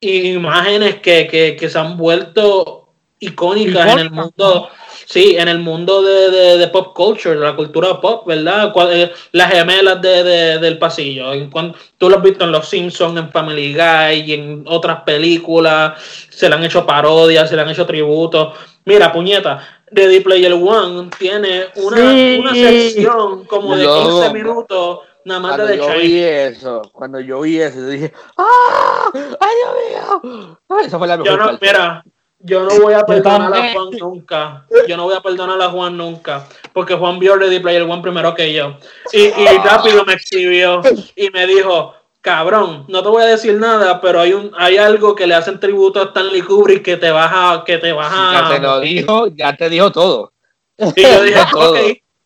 imágenes 0.00 0.96
que, 0.96 1.56
que, 1.58 1.68
se 1.68 1.78
han 1.78 1.96
vuelto 1.96 2.88
icónicas 3.18 3.92
en 3.92 3.98
el 3.98 4.10
mundo 4.10 4.70
Sí, 5.06 5.36
en 5.36 5.48
el 5.48 5.58
mundo 5.58 6.02
de, 6.02 6.58
de, 6.58 6.68
pop 6.68 6.94
culture, 6.94 7.34
de 7.34 7.44
la 7.44 7.56
cultura 7.56 8.00
pop, 8.00 8.26
¿verdad? 8.26 8.72
Eh, 8.90 9.12
las 9.32 9.52
gemelas 9.52 10.00
de, 10.00 10.58
del 10.58 10.78
pasillo. 10.78 11.32
En 11.32 11.50
tú 11.98 12.08
lo 12.08 12.16
has 12.16 12.22
visto 12.22 12.44
en 12.44 12.52
Los 12.52 12.68
Simpsons, 12.68 13.18
en 13.18 13.30
Family 13.30 13.74
Guy 13.74 14.20
y 14.26 14.32
en 14.34 14.64
otras 14.66 15.02
películas. 15.02 16.00
Se 16.30 16.48
le 16.48 16.54
han 16.54 16.64
hecho 16.64 16.86
parodias, 16.86 17.48
se 17.48 17.56
le 17.56 17.62
han 17.62 17.70
hecho 17.70 17.86
tributos. 17.86 18.54
Mira, 18.84 19.12
puñeta, 19.12 19.66
Ready 19.90 20.20
Player 20.20 20.52
One 20.52 21.10
tiene 21.18 21.66
una, 21.76 22.40
una 22.40 22.54
sección 22.54 23.44
como 23.44 23.76
de 23.76 23.86
15 23.86 24.32
minutos 24.32 25.00
nada 25.28 25.40
más 25.40 25.56
cuando 25.56 25.74
yo 25.74 25.98
vi 25.98 26.18
eso, 26.18 26.82
cuando 26.92 27.20
yo 27.20 27.40
vi 27.42 27.60
eso, 27.60 27.86
dije, 27.86 28.12
¡ah! 28.36 29.10
¡Ay, 29.14 29.54
Dios 29.60 30.24
mío! 30.24 30.58
esa 30.80 30.98
fue 30.98 31.06
la 31.06 31.16
mejor 31.16 31.30
yo 31.30 31.36
no, 31.36 31.58
Mira, 31.60 32.02
yo 32.40 32.64
no 32.64 32.80
voy 32.80 32.94
a 32.94 33.04
perdonar 33.04 33.52
a 33.52 33.72
Juan 33.72 33.90
nunca. 33.98 34.66
Yo 34.86 34.96
no 34.96 35.04
voy 35.04 35.16
a 35.16 35.20
perdonar 35.20 35.60
a 35.60 35.70
Juan 35.70 35.96
nunca. 35.96 36.46
Porque 36.72 36.94
Juan 36.94 37.18
vio 37.18 37.36
Ready 37.36 37.58
Player 37.58 37.82
One 37.82 38.02
primero 38.02 38.34
que 38.34 38.52
yo. 38.52 38.76
Y, 39.12 39.22
y 39.22 39.46
rápido 39.64 40.04
me 40.04 40.14
escribió 40.14 40.80
y 41.16 41.30
me 41.30 41.46
dijo, 41.46 41.94
cabrón, 42.20 42.84
no 42.88 43.02
te 43.02 43.08
voy 43.08 43.22
a 43.22 43.26
decir 43.26 43.54
nada, 43.54 44.00
pero 44.00 44.20
hay 44.20 44.32
un, 44.32 44.52
hay 44.56 44.76
algo 44.76 45.14
que 45.14 45.26
le 45.26 45.34
hacen 45.34 45.58
tributo 45.58 46.00
a 46.00 46.04
Stanley 46.04 46.42
Kubrick 46.42 46.84
que 46.84 46.96
te 46.96 47.10
baja, 47.10 47.64
que 47.64 47.78
te 47.78 47.92
baja. 47.92 48.32
Ya 48.40 48.56
te 48.56 48.60
lo 48.60 48.80
dijo, 48.80 49.26
ya 49.28 49.56
te 49.56 49.68
dijo 49.68 49.90
todo. 49.90 50.32
Y 50.78 51.02
yo 51.02 51.22
dije, 51.22 51.40
todo. 51.52 51.74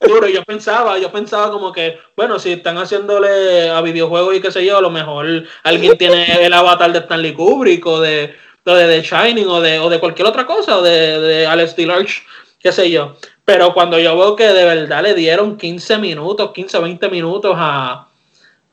Duro, 0.00 0.26
yo 0.26 0.42
pensaba, 0.42 0.98
yo 0.98 1.12
pensaba 1.12 1.52
como 1.52 1.72
que, 1.72 1.96
bueno, 2.16 2.38
si 2.40 2.50
están 2.50 2.76
haciéndole 2.76 3.70
a 3.70 3.80
videojuegos 3.82 4.34
y 4.34 4.40
qué 4.40 4.50
sé 4.50 4.64
yo, 4.64 4.78
a 4.78 4.80
lo 4.80 4.90
mejor 4.90 5.44
alguien 5.62 5.96
tiene 5.96 6.44
el 6.44 6.52
avatar 6.52 6.92
de 6.92 6.98
Stanley 6.98 7.34
Kubrick 7.34 7.86
o 7.86 8.00
de 8.00 8.34
lo 8.64 8.74
de 8.74 8.86
The 8.86 9.02
Shining 9.02 9.48
o 9.48 9.60
de, 9.60 9.78
o 9.78 9.88
de 9.88 10.00
cualquier 10.00 10.28
otra 10.28 10.46
cosa, 10.46 10.78
o 10.78 10.82
de, 10.82 11.20
de 11.20 11.46
Alex 11.46 11.76
DeLarge, 11.76 12.22
qué 12.58 12.72
sé 12.72 12.90
yo. 12.90 13.16
Pero 13.44 13.74
cuando 13.74 13.98
yo 13.98 14.16
veo 14.16 14.36
que 14.36 14.46
de 14.46 14.64
verdad 14.64 15.02
le 15.02 15.14
dieron 15.14 15.56
15 15.56 15.98
minutos, 15.98 16.52
15 16.52 16.78
o 16.78 16.82
20 16.82 17.08
minutos 17.08 17.54
a, 17.56 18.08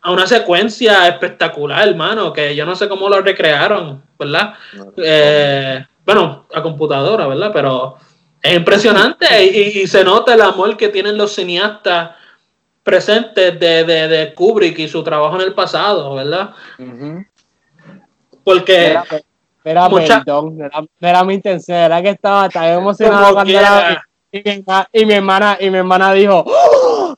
a 0.01 0.11
una 0.11 0.27
secuencia 0.27 1.07
espectacular, 1.07 1.87
hermano, 1.87 2.31
que 2.31 2.55
yo 2.55 2.65
no 2.65 2.75
sé 2.75 2.87
cómo 2.87 3.09
lo 3.09 3.21
recrearon, 3.21 4.03
¿verdad? 4.17 4.53
Eh, 4.97 5.85
bueno, 6.05 6.45
a 6.53 6.61
computadora, 6.61 7.27
¿verdad? 7.27 7.51
Pero 7.51 7.97
es 8.41 8.55
impresionante 8.55 9.43
y, 9.81 9.87
se 9.87 10.03
nota 10.03 10.33
el 10.33 10.41
amor 10.41 10.77
que 10.77 10.89
tienen 10.89 11.17
los 11.17 11.33
cineastas 11.33 12.11
presentes 12.83 13.59
de, 13.59 13.83
de, 13.83 14.33
Kubrick 14.33 14.79
y 14.79 14.87
su 14.87 15.03
trabajo 15.03 15.35
en 15.35 15.41
el 15.41 15.53
pasado, 15.53 16.15
¿verdad? 16.15 16.51
Porque 18.43 18.97
era 19.69 19.89
perdón, 19.89 20.57
era, 20.99 21.23
mi 21.23 21.35
intención, 21.35 21.77
era 21.77 22.01
que 22.01 22.09
estaba 22.09 22.49
tan 22.49 22.65
emocionado 22.65 23.33
cuando 23.33 23.51
era, 23.51 24.03
y, 24.31 25.05
mi, 25.05 25.13
hermana 25.13 25.57
y 25.59 25.69
mi 25.69 25.77
hermana 25.79 26.13
dijo 26.13 26.43
¡Oh, 26.45 27.15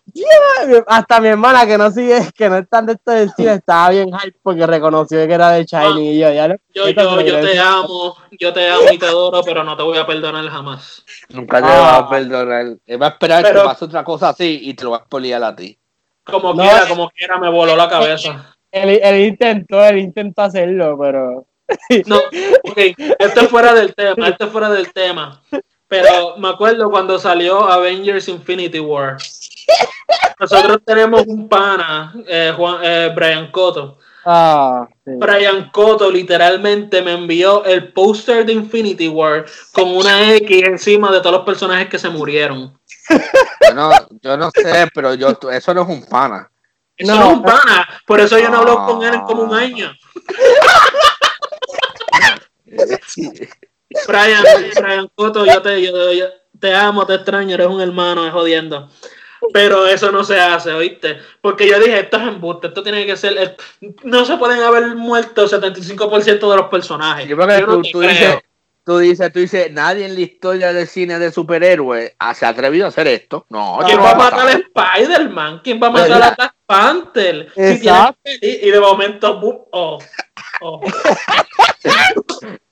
hasta 0.87 1.19
mi 1.19 1.27
hermana 1.27 1.65
que 1.65 1.77
no 1.77 1.91
sigue 1.91 2.21
que 2.35 2.49
no 2.49 2.57
está 2.57 2.81
de 2.81 2.93
esto 2.93 3.11
del 3.11 3.31
cine 3.31 3.53
estaba 3.55 3.89
bien 3.89 4.09
hype 4.11 4.37
porque 4.41 4.65
reconoció 4.65 5.27
que 5.27 5.33
era 5.33 5.51
de 5.51 5.65
Shiny 5.65 6.11
y 6.11 6.19
yo 6.19 6.31
ya 6.31 6.47
yo, 6.47 6.55
yo, 6.73 6.87
yo 6.89 6.95
te 7.41 7.59
amo 7.59 8.15
yo 8.39 8.53
te 8.53 8.69
amo 8.69 8.83
y 8.91 8.97
te 8.97 9.05
adoro 9.05 9.41
pero 9.43 9.63
no 9.63 9.75
te 9.75 9.83
voy 9.83 9.97
a 9.97 10.05
perdonar 10.05 10.47
jamás. 10.47 11.05
Nunca 11.29 11.57
te 11.57 11.63
voy 11.63 11.71
a 11.71 11.97
ah. 11.97 12.09
perdonar 12.09 12.65
va 13.01 13.05
a 13.07 13.09
esperar 13.09 13.45
que 13.45 13.59
pase 13.59 13.85
otra 13.85 14.03
cosa 14.03 14.29
así 14.29 14.59
y 14.63 14.73
te 14.73 14.83
lo 14.83 14.91
va 14.91 14.97
a 14.97 15.05
poliar 15.05 15.43
a 15.43 15.55
ti. 15.55 15.77
Como 16.23 16.55
quiera 16.55 16.87
como 16.87 17.09
quiera 17.09 17.37
me 17.37 17.49
voló 17.49 17.75
la 17.75 17.89
cabeza. 17.89 18.55
él, 18.71 18.99
él 19.01 19.25
intentó 19.25 19.83
él 19.83 19.97
intentó 19.97 20.43
hacerlo 20.43 20.97
pero 20.97 21.45
no, 22.05 22.17
ok, 22.17 22.77
esto 23.19 23.41
es 23.41 23.49
fuera 23.49 23.73
del 23.73 23.93
tema, 23.93 24.29
esto 24.29 24.45
es 24.45 24.51
fuera 24.51 24.69
del 24.69 24.91
tema. 24.93 25.41
Pero 25.87 26.37
me 26.37 26.47
acuerdo 26.49 26.89
cuando 26.89 27.19
salió 27.19 27.65
Avengers 27.65 28.29
Infinity 28.29 28.79
War. 28.79 29.17
Nosotros 30.39 30.77
tenemos 30.85 31.23
un 31.27 31.49
pana, 31.49 32.13
eh, 32.27 32.53
Juan, 32.55 32.79
eh, 32.81 33.11
Brian 33.13 33.51
Cotto. 33.51 33.99
Ah, 34.23 34.87
Brian 35.03 35.69
Cotto 35.71 36.09
literalmente 36.09 37.01
me 37.01 37.13
envió 37.13 37.65
el 37.65 37.91
póster 37.91 38.45
de 38.45 38.53
Infinity 38.53 39.07
War 39.07 39.45
con 39.73 39.95
una 39.95 40.33
X 40.35 40.63
encima 40.63 41.11
de 41.11 41.19
todos 41.19 41.37
los 41.37 41.45
personajes 41.45 41.89
que 41.89 41.99
se 41.99 42.09
murieron. 42.09 42.73
Yo 43.09 43.73
no, 43.73 43.91
yo 44.21 44.37
no 44.37 44.49
sé, 44.51 44.87
pero 44.93 45.13
yo, 45.15 45.37
eso 45.51 45.73
no 45.73 45.81
es 45.81 45.89
un 45.89 46.05
pana. 46.05 46.49
Eso 46.95 47.15
no, 47.15 47.21
es 47.21 47.33
un 47.33 47.43
pana. 47.43 47.89
Por 48.05 48.19
eso 48.19 48.37
yo 48.37 48.49
no 48.49 48.59
hablo 48.59 48.85
con 48.85 49.03
él 49.03 49.13
en 49.13 49.21
como 49.21 49.43
un 49.43 49.53
año. 49.53 49.91
Brian, 54.07 54.43
Brian 54.81 55.09
Coto, 55.15 55.45
yo 55.45 55.61
te, 55.61 55.81
yo, 55.81 55.93
te 56.59 56.73
amo, 56.73 57.05
te 57.05 57.15
extraño, 57.15 57.55
eres 57.55 57.67
un 57.67 57.81
hermano, 57.81 58.25
es 58.25 58.33
jodiendo. 58.33 58.89
Pero 59.53 59.87
eso 59.87 60.11
no 60.11 60.23
se 60.23 60.39
hace, 60.39 60.71
¿oíste? 60.71 61.17
Porque 61.41 61.67
yo 61.67 61.79
dije, 61.79 62.01
esto 62.01 62.17
es 62.17 62.27
embuste, 62.27 62.67
esto 62.67 62.83
tiene 62.83 63.05
que 63.05 63.17
ser... 63.17 63.57
No 64.03 64.23
se 64.23 64.37
pueden 64.37 64.61
haber 64.61 64.95
muerto 64.95 65.47
75% 65.47 66.25
de 66.25 66.55
los 66.55 66.67
personajes. 66.67 67.27
Yo 67.27 67.35
creo 67.35 67.81
que 67.81 67.91
tú, 67.91 68.01
dices, 68.01 68.37
tú, 68.85 68.99
dices, 68.99 69.33
tú 69.33 69.39
dices, 69.39 69.71
nadie 69.71 70.05
en 70.05 70.13
la 70.13 70.21
historia 70.21 70.71
del 70.73 70.87
cine 70.87 71.17
de 71.17 71.31
superhéroes 71.31 72.15
se 72.35 72.45
ha 72.45 72.49
atrevido 72.49 72.85
a 72.85 72.89
hacer 72.89 73.07
esto. 73.07 73.47
No, 73.49 73.79
¿Quién 73.83 73.99
va 73.99 74.11
a 74.11 74.15
matar 74.15 74.47
a 74.47 74.51
Spider-Man? 74.51 75.61
¿Quién 75.63 75.81
va 75.81 75.87
a 75.87 75.91
matar 75.91 76.11
a 76.21 76.35
Black 76.35 76.55
Panther? 76.67 77.47
y 77.55 78.69
de 78.69 78.79
momento, 78.79 79.67
oh, 79.71 79.97
oh. 80.61 80.81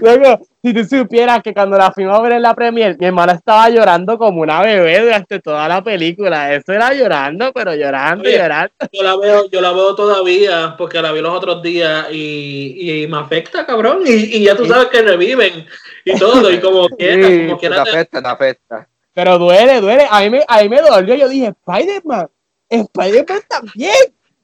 Luego, 0.00 0.46
si 0.62 0.74
tú 0.74 0.84
supieras 0.84 1.42
que 1.42 1.54
cuando 1.54 1.78
la 1.78 1.90
fuimos 1.90 2.18
a 2.18 2.22
ver 2.22 2.32
en 2.32 2.42
la 2.42 2.54
premier, 2.54 2.96
mi 2.98 3.06
hermana 3.06 3.32
estaba 3.32 3.68
llorando 3.70 4.18
como 4.18 4.42
una 4.42 4.60
bebé 4.60 5.00
durante 5.00 5.40
toda 5.40 5.66
la 5.68 5.82
película. 5.82 6.54
Eso 6.54 6.72
era 6.72 6.92
llorando, 6.92 7.52
pero 7.52 7.74
llorando, 7.74 8.28
llorando. 8.28 8.74
Yo 8.92 9.02
la 9.02 9.16
veo, 9.16 9.50
yo 9.50 9.60
la 9.60 9.72
veo 9.72 9.94
todavía 9.94 10.74
porque 10.76 11.00
la 11.00 11.12
vi 11.12 11.20
los 11.20 11.34
otros 11.34 11.62
días 11.62 12.06
y, 12.10 13.02
y 13.02 13.06
me 13.06 13.18
afecta, 13.18 13.64
cabrón. 13.64 14.02
Y, 14.04 14.36
y, 14.36 14.44
ya 14.44 14.56
tú 14.56 14.66
sabes 14.66 14.88
que 14.88 15.02
reviven 15.02 15.66
y 16.04 16.18
todo, 16.18 16.50
y 16.50 16.60
como 16.60 16.88
quiera, 16.98 17.46
como 17.46 17.58
quiera. 17.58 17.84
Te 17.84 17.90
afecta, 17.90 18.22
te 18.22 18.28
afecta. 18.28 18.88
Pero 19.14 19.38
duele, 19.38 19.80
duele. 19.80 20.06
A 20.10 20.20
mí 20.20 20.30
me, 20.30 20.44
a 20.46 20.62
mí 20.62 20.68
me 20.68 20.82
dolió. 20.82 21.14
Yo 21.14 21.28
dije, 21.28 21.54
Spider-Man, 21.66 22.28
Spider-Man 22.68 23.40
también. 23.48 23.94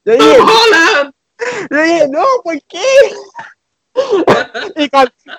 Yo 0.05 0.13
dije, 0.15 0.39
yo 1.71 1.83
dije, 1.83 2.09
no, 2.09 2.25
¿por 2.43 2.63
qué? 2.65 2.83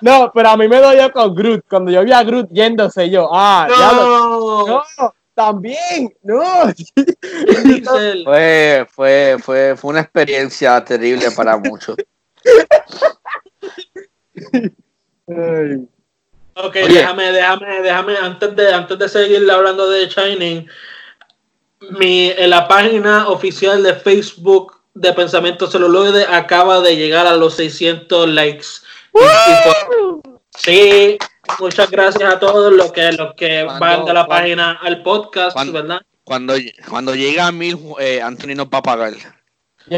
no, 0.02 0.32
pero 0.34 0.50
a 0.50 0.58
mí 0.58 0.68
me 0.68 0.80
doy 0.80 0.98
yo 0.98 1.12
con 1.12 1.34
Groot. 1.34 1.66
Cuando 1.70 1.92
yo 1.92 2.04
vi 2.04 2.12
a 2.12 2.24
Groot 2.24 2.50
yéndose, 2.52 3.10
yo, 3.10 3.30
ah, 3.32 3.68
no, 3.70 3.76
ya 3.78 3.92
lo, 3.94 4.68
no 4.98 5.14
también, 5.34 6.14
no. 6.22 6.44
fue, 8.24 8.88
fue, 8.90 9.38
fue, 9.42 9.76
fue 9.76 9.90
una 9.92 10.02
experiencia 10.02 10.84
terrible 10.84 11.32
para 11.32 11.58
muchos. 11.58 11.96
ok, 16.56 16.74
déjame, 16.74 17.32
déjame, 17.32 17.82
déjame, 17.82 18.18
antes 18.18 18.56
de, 18.56 18.74
antes 18.74 19.00
de 19.00 19.10
seguir 19.10 19.50
hablando 19.50 19.90
de 19.90 20.08
Shining, 20.08 20.68
mi, 22.00 22.30
en 22.30 22.50
la 22.50 22.68
página 22.68 23.28
oficial 23.28 23.84
de 23.84 23.96
Facebook 23.96 24.83
de 24.94 25.14
Pensamiento 25.14 25.68
Celuloide 25.68 26.26
acaba 26.26 26.82
de 26.82 26.96
llegar 26.96 27.26
a 27.26 27.36
los 27.36 27.56
600 27.56 28.30
likes. 28.30 28.68
sí, 30.58 31.18
muchas 31.60 31.90
gracias 31.90 32.34
a 32.34 32.40
todos 32.40 32.72
los 32.74 32.92
que, 32.92 33.12
los 33.14 33.34
que 33.36 33.64
van 33.64 34.06
de 34.06 34.14
la 34.14 34.28
página 34.28 34.74
al 34.82 35.02
podcast, 35.04 35.54
cuando, 35.54 35.74
¿verdad? 35.74 36.02
Cuando, 36.24 36.54
cuando 36.90 37.16
llega 37.16 37.48
a 37.48 37.52
mil, 37.52 37.78
eh, 38.00 38.22
Anthony 38.22 38.56
nos 38.56 38.68
va 38.68 38.80
a 38.80 38.84
pagar. 38.84 39.14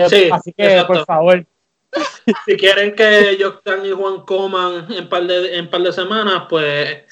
Sí, 0.09 0.29
así 0.31 0.53
que, 0.53 0.83
por 0.87 1.05
favor. 1.05 1.45
Si 2.45 2.57
quieren 2.57 2.95
que 2.95 3.37
Joctan 3.39 3.85
y 3.85 3.91
Juan 3.91 4.21
coman 4.25 4.91
en 4.91 5.07
par 5.07 5.25
de, 5.27 5.57
en 5.57 5.69
par 5.69 5.81
de 5.81 5.93
semanas, 5.93 6.43
pues 6.49 7.03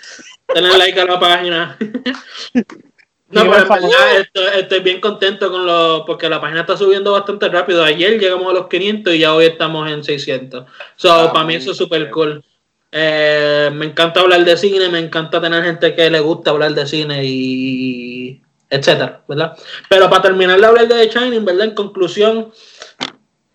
denle 0.53 0.77
like 0.77 0.99
a 0.99 1.05
la 1.05 1.19
página. 1.19 1.77
No, 3.33 3.49
pero 3.49 3.75
en 3.77 4.59
estoy, 4.59 4.79
bien 4.81 5.01
contento 5.01 5.49
con 5.51 5.65
lo 5.65 6.05
porque 6.05 6.29
la 6.29 6.39
página 6.39 6.61
está 6.61 6.77
subiendo 6.77 7.11
bastante 7.11 7.49
rápido. 7.49 7.83
Ayer 7.83 8.19
llegamos 8.19 8.49
a 8.49 8.53
los 8.53 8.67
500 8.67 9.13
y 9.13 9.19
ya 9.19 9.33
hoy 9.33 9.45
estamos 9.45 9.89
en 9.89 10.03
600. 10.03 10.65
So, 10.95 11.11
ah, 11.11 11.33
para 11.33 11.45
mí 11.45 11.55
eso 11.55 11.71
es 11.71 11.77
súper 11.77 12.09
cool. 12.11 12.43
Eh, 12.91 13.71
me 13.73 13.87
encanta 13.87 14.19
hablar 14.19 14.45
de 14.45 14.55
cine, 14.55 14.87
me 14.89 14.99
encanta 14.99 15.41
tener 15.41 15.63
gente 15.63 15.95
que 15.95 16.11
le 16.11 16.19
gusta 16.19 16.51
hablar 16.51 16.75
de 16.75 16.85
cine 16.85 17.23
y 17.25 18.39
etcétera, 18.69 19.21
¿verdad? 19.27 19.57
Pero 19.89 20.09
para 20.09 20.21
terminar 20.21 20.59
de 20.59 20.65
hablar 20.65 20.87
de 20.87 21.07
The 21.07 21.19
Shining, 21.19 21.43
¿verdad? 21.43 21.65
En 21.65 21.75
conclusión, 21.75 22.51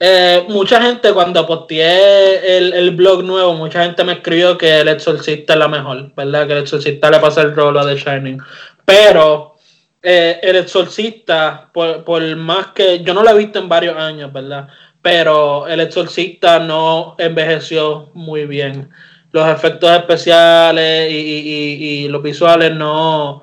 eh, 0.00 0.44
mucha 0.48 0.82
gente 0.82 1.12
cuando 1.12 1.46
posteé 1.46 2.58
el, 2.58 2.72
el, 2.72 2.90
blog 2.92 3.22
nuevo, 3.22 3.54
mucha 3.54 3.84
gente 3.84 4.02
me 4.02 4.14
escribió 4.14 4.58
que 4.58 4.80
el 4.80 4.88
exorcista 4.88 5.52
es 5.52 5.58
la 5.58 5.68
mejor, 5.68 6.12
¿verdad? 6.16 6.46
Que 6.46 6.52
el 6.54 6.58
exorcista 6.60 7.10
le 7.10 7.20
pasa 7.20 7.42
el 7.42 7.54
rol 7.54 7.78
a 7.78 7.86
The 7.86 7.96
Shining. 7.96 8.40
Pero 8.84 9.57
eh, 10.02 10.38
el 10.42 10.56
exorcista, 10.56 11.70
por, 11.72 12.04
por, 12.04 12.36
más 12.36 12.68
que 12.68 13.02
yo 13.02 13.14
no 13.14 13.22
lo 13.22 13.30
he 13.30 13.38
visto 13.38 13.58
en 13.58 13.68
varios 13.68 13.96
años, 13.96 14.32
¿verdad? 14.32 14.68
Pero 15.02 15.66
el 15.66 15.80
exorcista 15.80 16.60
no 16.60 17.16
envejeció 17.18 18.10
muy 18.14 18.46
bien. 18.46 18.90
Los 19.32 19.48
efectos 19.48 19.90
especiales 19.90 21.10
y, 21.12 22.04
y, 22.04 22.08
los 22.08 22.22
visuales 22.22 22.74
no. 22.74 23.42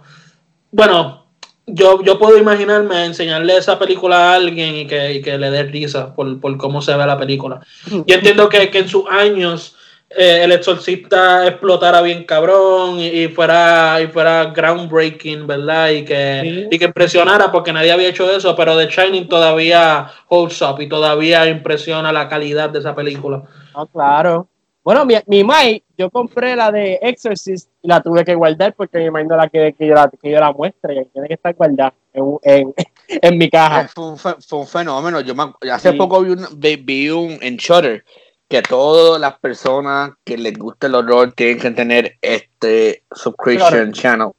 Bueno, 0.71 1.25
yo, 1.67 2.01
yo 2.03 2.17
puedo 2.17 2.37
imaginarme 2.37 3.05
enseñarle 3.05 3.57
esa 3.57 3.77
película 3.77 4.31
a 4.31 4.35
alguien 4.35 4.75
y 4.75 4.87
que, 4.87 5.13
y 5.13 5.21
que 5.21 5.37
le 5.37 5.51
dé 5.51 5.63
risa 5.63 6.15
por, 6.15 6.39
por, 6.39 6.57
cómo 6.57 6.81
se 6.81 6.95
ve 6.95 7.05
la 7.05 7.17
película. 7.17 7.61
Yo 7.85 8.15
entiendo 8.15 8.49
que, 8.49 8.69
que 8.71 8.79
en 8.79 8.89
sus 8.89 9.05
años 9.09 9.74
eh, 10.17 10.43
el 10.43 10.51
exorcista 10.53 11.47
explotara 11.47 12.01
bien 12.01 12.23
cabrón 12.23 12.99
y, 12.99 13.27
fuera 13.27 13.99
y 14.01 14.07
fuera 14.07 14.45
groundbreaking, 14.45 15.45
¿verdad? 15.45 15.89
Y 15.89 16.05
que, 16.05 16.67
y 16.71 16.79
que 16.79 16.85
impresionara 16.85 17.51
porque 17.51 17.73
nadie 17.73 17.91
había 17.91 18.09
hecho 18.09 18.29
eso, 18.29 18.55
pero 18.55 18.77
The 18.77 18.87
Shining 18.87 19.27
todavía 19.27 20.07
holds 20.29 20.61
up 20.61 20.79
y 20.79 20.87
todavía 20.87 21.47
impresiona 21.47 22.11
la 22.11 22.29
calidad 22.29 22.69
de 22.69 22.79
esa 22.79 22.95
película. 22.95 23.43
Ah, 23.73 23.85
claro. 23.91 24.47
Bueno, 24.85 25.03
mi, 25.03 25.15
mi 25.25 25.43
Mai, 25.43 25.83
yo 25.97 26.11
compré 26.11 26.55
la 26.55 26.71
de 26.71 26.99
Exorcist 27.01 27.71
y 27.81 27.87
la 27.87 28.01
tuve 28.01 28.23
que 28.23 28.35
guardar 28.35 28.75
porque 28.75 28.99
mi 28.99 29.09
Mai 29.09 29.25
no 29.25 29.35
la 29.35 29.49
quiere 29.49 29.73
que 29.73 29.87
yo 29.87 29.95
la, 29.95 30.09
que 30.09 30.31
yo 30.31 30.39
la 30.39 30.53
muestre 30.53 31.01
y 31.01 31.05
tiene 31.05 31.27
que 31.27 31.33
estar 31.33 31.55
guardada 31.55 31.93
en, 32.13 32.37
en, 32.43 32.73
en 33.07 33.37
mi 33.37 33.49
caja. 33.49 33.87
Fue 33.87 34.11
un, 34.11 34.17
fue 34.17 34.59
un, 34.59 34.67
fenómeno. 34.67 35.21
Yo 35.21 35.33
hace 35.71 35.93
poco 35.93 36.21
vi 36.21 36.31
un, 36.31 36.47
vi 36.85 37.09
un 37.09 37.39
en 37.41 37.57
Shutter 37.57 38.05
que 38.47 38.61
todas 38.61 39.19
las 39.19 39.39
personas 39.39 40.11
que 40.23 40.37
les 40.37 40.57
guste 40.57 40.87
el 40.87 40.95
horror 40.95 41.33
tienen 41.33 41.59
que 41.59 41.71
tener 41.71 42.17
este 42.21 43.03
subscription 43.11 43.91
channel. 43.91 44.31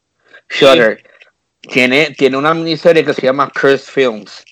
Shutter. 0.48 1.02
Tiene, 1.60 2.14
tiene 2.16 2.36
una 2.36 2.54
miniserie 2.54 3.04
que 3.04 3.14
se 3.14 3.22
llama 3.22 3.50
Curse 3.50 3.90
Films. 3.90 4.44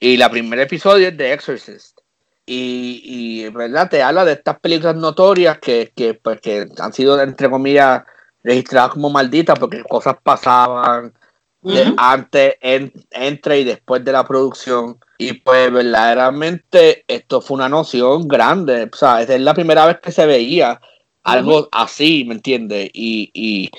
Y 0.00 0.16
la 0.16 0.28
primer 0.28 0.58
episodio 0.58 1.08
es 1.08 1.16
de 1.16 1.32
Exorcist. 1.32 1.98
Y, 2.46 3.00
y 3.04 3.48
¿verdad? 3.50 3.88
te 3.88 4.02
habla 4.02 4.24
de 4.24 4.32
estas 4.32 4.58
películas 4.58 4.96
notorias 4.96 5.58
que, 5.58 5.92
que, 5.94 6.14
pues, 6.14 6.40
que 6.40 6.66
han 6.78 6.92
sido, 6.92 7.20
entre 7.22 7.48
comillas, 7.48 8.02
registradas 8.42 8.90
como 8.90 9.08
malditas 9.08 9.58
porque 9.58 9.82
cosas 9.84 10.16
pasaban 10.22 11.14
antes, 11.96 12.56
entre 12.60 13.60
y 13.60 13.64
después 13.64 14.04
de 14.04 14.12
la 14.12 14.26
producción. 14.26 14.98
Y 15.18 15.34
pues 15.34 15.72
verdaderamente 15.72 17.04
esto 17.06 17.40
fue 17.40 17.56
una 17.56 17.68
noción 17.68 18.26
grande. 18.26 18.90
O 18.92 18.96
sea, 18.96 19.22
es 19.22 19.40
la 19.40 19.54
primera 19.54 19.86
vez 19.86 20.00
que 20.00 20.12
se 20.12 20.26
veía 20.26 20.80
algo 21.22 21.68
así, 21.72 22.24
¿me 22.24 22.34
entiendes? 22.34 22.90
Y, 22.92 23.30
y 23.32 23.70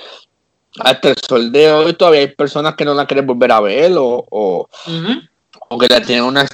hasta 0.80 1.10
el 1.10 1.16
sol 1.18 1.52
de 1.52 1.72
hoy 1.72 1.94
todavía 1.94 2.22
hay 2.22 2.36
personas 2.36 2.76
que 2.76 2.86
no 2.86 2.94
la 2.94 3.06
quieren 3.06 3.28
volver 3.28 3.52
a 3.52 3.62
ver 3.62 3.94
o, 3.98 4.26
o, 4.30 4.68
que 5.80 5.88
le 5.88 6.02
tienen 6.02 6.26
una 6.26 6.46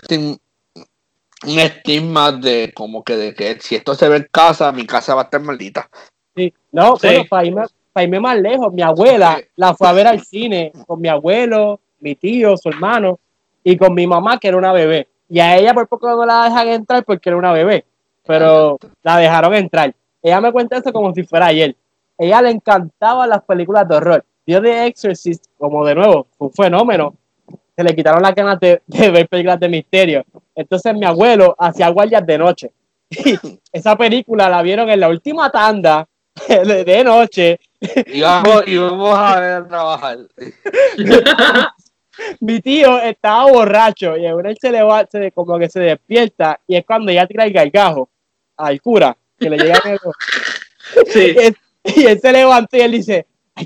un 1.43 1.57
estigma 1.57 2.31
de 2.31 2.71
como 2.75 3.03
que 3.03 3.15
de 3.15 3.33
que 3.33 3.59
si 3.59 3.75
esto 3.75 3.95
se 3.95 4.09
ve 4.09 4.17
en 4.17 4.27
casa, 4.31 4.71
mi 4.71 4.85
casa 4.85 5.15
va 5.15 5.21
a 5.21 5.23
estar 5.25 5.41
maldita. 5.41 5.89
Sí, 6.35 6.53
no, 6.71 6.97
bueno, 7.01 7.25
para 7.29 7.47
irme, 7.47 7.63
para 7.91 8.03
irme 8.03 8.19
más 8.19 8.39
lejos, 8.39 8.71
mi 8.73 8.81
abuela 8.81 9.41
la 9.55 9.73
fue 9.73 9.87
a 9.87 9.93
ver 9.93 10.07
al 10.07 10.23
cine 10.23 10.71
con 10.85 11.01
mi 11.01 11.07
abuelo, 11.07 11.79
mi 11.99 12.15
tío, 12.15 12.57
su 12.57 12.69
hermano 12.69 13.19
y 13.63 13.77
con 13.77 13.93
mi 13.93 14.07
mamá, 14.07 14.37
que 14.39 14.47
era 14.47 14.57
una 14.57 14.71
bebé. 14.71 15.07
Y 15.29 15.39
a 15.39 15.57
ella 15.57 15.73
por 15.73 15.87
poco 15.87 16.09
no 16.09 16.25
la 16.25 16.45
dejan 16.45 16.67
entrar 16.67 17.05
porque 17.05 17.29
era 17.29 17.37
una 17.37 17.53
bebé, 17.53 17.85
pero 18.25 18.77
la 19.03 19.17
dejaron 19.17 19.53
entrar. 19.53 19.93
Ella 20.21 20.41
me 20.41 20.51
cuenta 20.51 20.77
eso 20.77 20.91
como 20.91 21.13
si 21.13 21.23
fuera 21.23 21.47
ayer. 21.47 21.75
Ella 22.17 22.41
le 22.41 22.51
encantaban 22.51 23.29
las 23.29 23.41
películas 23.43 23.87
de 23.87 23.95
horror. 23.95 24.25
Vio 24.45 24.61
The 24.61 24.87
Exorcist, 24.87 25.45
como 25.57 25.85
de 25.85 25.95
nuevo, 25.95 26.27
fue 26.37 26.47
un 26.47 26.53
fenómeno. 26.53 27.15
Se 27.75 27.83
le 27.83 27.95
quitaron 27.95 28.21
las 28.21 28.35
ganas 28.35 28.59
de, 28.59 28.81
ver 28.87 29.27
películas 29.27 29.59
de 29.59 29.69
misterio. 29.69 30.25
Entonces 30.53 30.93
mi 30.93 31.05
abuelo 31.05 31.55
hacía 31.57 31.89
guardias 31.89 32.25
de 32.25 32.37
noche. 32.37 32.71
Y 33.09 33.37
esa 33.71 33.95
película 33.95 34.49
la 34.49 34.61
vieron 34.61 34.89
en 34.89 34.99
la 34.99 35.09
última 35.09 35.49
tanda 35.49 36.07
de, 36.47 37.03
noche. 37.03 37.59
Y 38.07 38.21
vamos, 38.21 38.63
y 38.67 38.77
vamos 38.77 39.17
a 39.17 39.39
ver 39.39 39.67
trabajar. 39.67 40.17
mi 42.39 42.59
tío 42.61 42.99
estaba 42.99 43.51
borracho 43.51 44.17
y 44.17 44.25
él 44.25 44.57
se 44.59 44.71
le 44.71 44.83
va, 44.83 45.05
se, 45.09 45.31
como 45.31 45.57
que 45.57 45.69
se 45.69 45.79
despierta 45.79 46.59
y 46.67 46.75
es 46.75 46.85
cuando 46.85 47.11
ya 47.11 47.27
tira 47.27 47.45
el 47.45 47.53
gargajo 47.53 48.09
al 48.57 48.81
cura, 48.81 49.15
que 49.37 49.49
le 49.49 49.57
llega 49.57 49.79
el... 49.85 49.99
sí. 51.07 51.35
y, 51.83 52.05
él, 52.05 52.19
se 52.19 52.31
levanta 52.31 52.77
y 52.77 52.81
él 52.81 52.91
dice, 52.91 53.25
Ay, 53.55 53.65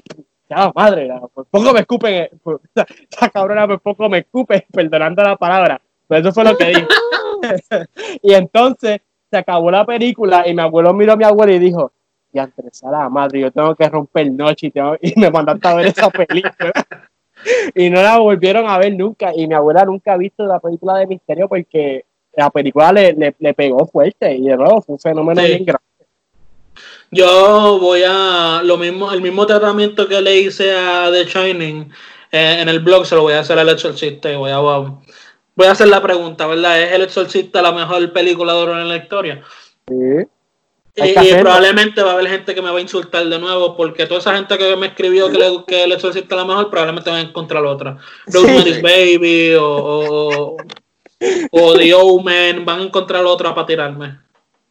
ya 0.50 0.72
madre, 0.76 1.10
por 1.34 1.46
poco 1.46 1.74
me 1.74 1.80
escupen, 1.82 2.30
esa 3.12 3.30
cabrona 3.30 3.68
por 3.68 3.82
poco 3.82 4.10
me 4.10 4.20
escupe, 4.20 4.66
perdonando 4.72 5.24
la 5.24 5.36
palabra, 5.36 5.82
pero 6.08 6.22
eso 6.22 6.34
fue 6.34 6.44
lo 6.44 6.58
que 6.58 6.66
dije. 6.66 6.88
y 8.22 8.34
entonces 8.34 9.02
se 9.30 9.38
acabó 9.38 9.72
la 9.72 9.86
película 9.86 10.48
y 10.48 10.54
mi 10.54 10.62
abuelo 10.62 10.94
miró 10.94 11.14
a 11.14 11.18
mi 11.18 11.24
abuelo 11.24 11.54
y 11.54 11.60
dijo, 11.60 11.92
ya 12.32 12.50
la 12.92 13.10
madre, 13.10 13.40
yo 13.40 13.52
tengo 13.52 13.74
que 13.76 13.88
romper 13.88 14.30
noche 14.32 14.72
y, 14.74 15.10
y 15.10 15.20
me 15.20 15.32
mandaste 15.32 15.68
a 15.68 15.74
ver 15.76 15.88
esa 15.88 16.10
película. 16.10 16.74
y 17.76 17.90
no 17.90 18.02
la 18.02 18.18
volvieron 18.18 18.68
a 18.68 18.78
ver 18.78 18.96
nunca. 18.96 19.32
Y 19.36 19.48
mi 19.48 19.54
abuela 19.54 19.86
nunca 19.86 20.14
ha 20.14 20.18
visto 20.18 20.46
la 20.46 20.60
película 20.60 20.98
de 20.98 21.08
misterio 21.08 21.48
porque 21.48 22.06
la 22.34 22.50
película 22.50 22.92
le, 22.92 23.36
le, 23.40 23.54
pegó 23.54 23.86
fuerte 23.88 24.36
y 24.36 24.44
de 24.44 24.58
nuevo 24.58 24.82
fue 24.82 24.94
un 24.94 25.00
fenómeno 25.00 25.42
bien 25.42 25.66
grande. 25.66 25.84
Yo 27.12 27.80
voy 27.80 28.02
a 28.06 28.62
lo 28.64 28.78
mismo, 28.78 29.12
el 29.12 29.22
mismo 29.22 29.46
tratamiento 29.46 30.08
que 30.08 30.22
le 30.22 30.38
hice 30.38 30.76
a 30.76 31.10
The 31.12 31.24
Shining 31.26 31.92
eh, 32.32 32.58
en 32.60 32.68
el 32.68 32.80
blog, 32.80 33.06
se 33.06 33.16
lo 33.16 33.22
voy 33.22 33.34
a 33.34 33.40
hacer 33.40 33.58
al 33.58 33.70
exorcista 33.70 34.30
y 34.32 34.36
voy 34.36 34.52
a, 34.52 34.58
voy 34.60 35.68
a 35.68 35.72
hacer 35.72 35.88
la 35.88 36.02
pregunta, 36.02 36.48
¿verdad? 36.48 36.82
¿Es 36.82 36.92
el 36.92 37.04
exorcista 37.04 37.62
la 37.62 37.72
mejor 37.72 38.12
película 38.12 38.54
de 38.54 38.60
horror 38.60 38.80
en 38.80 38.90
la 38.90 38.98
historia? 38.98 39.42
Sí. 39.88 40.28
Y, 40.98 41.34
probablemente 41.34 42.02
va 42.02 42.12
a 42.12 42.14
haber 42.14 42.28
gente 42.28 42.56
que 42.56 42.62
me 42.62 42.72
va 42.72 42.78
a 42.78 42.82
insultar 42.82 43.26
de 43.26 43.38
nuevo, 43.38 43.76
porque 43.76 44.06
toda 44.06 44.22
esa 44.22 44.34
gente 44.36 44.58
que 44.58 44.78
me 44.78 44.88
escribió 44.88 45.30
que, 45.30 45.38
le, 45.38 45.66
que 45.68 45.84
el 45.84 45.92
exorcista 45.92 46.38
la 46.38 46.46
mejor, 46.46 46.70
probablemente 46.70 47.10
va 47.10 47.18
a 47.18 47.22
encontrar 47.22 47.66
otra. 47.66 47.98
Rosemary's 48.28 48.82
Baby 48.82 49.56
o, 49.60 50.56
o, 51.52 51.78
The 51.78 51.94
Omen, 51.94 52.64
van 52.64 52.80
a 52.80 52.84
encontrar 52.84 53.26
otra 53.26 53.54
para 53.54 53.68
tirarme. 53.68 54.20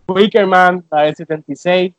Wickerman, 0.09 0.85
la 0.91 1.03
de 1.03 1.15
76. 1.15 1.93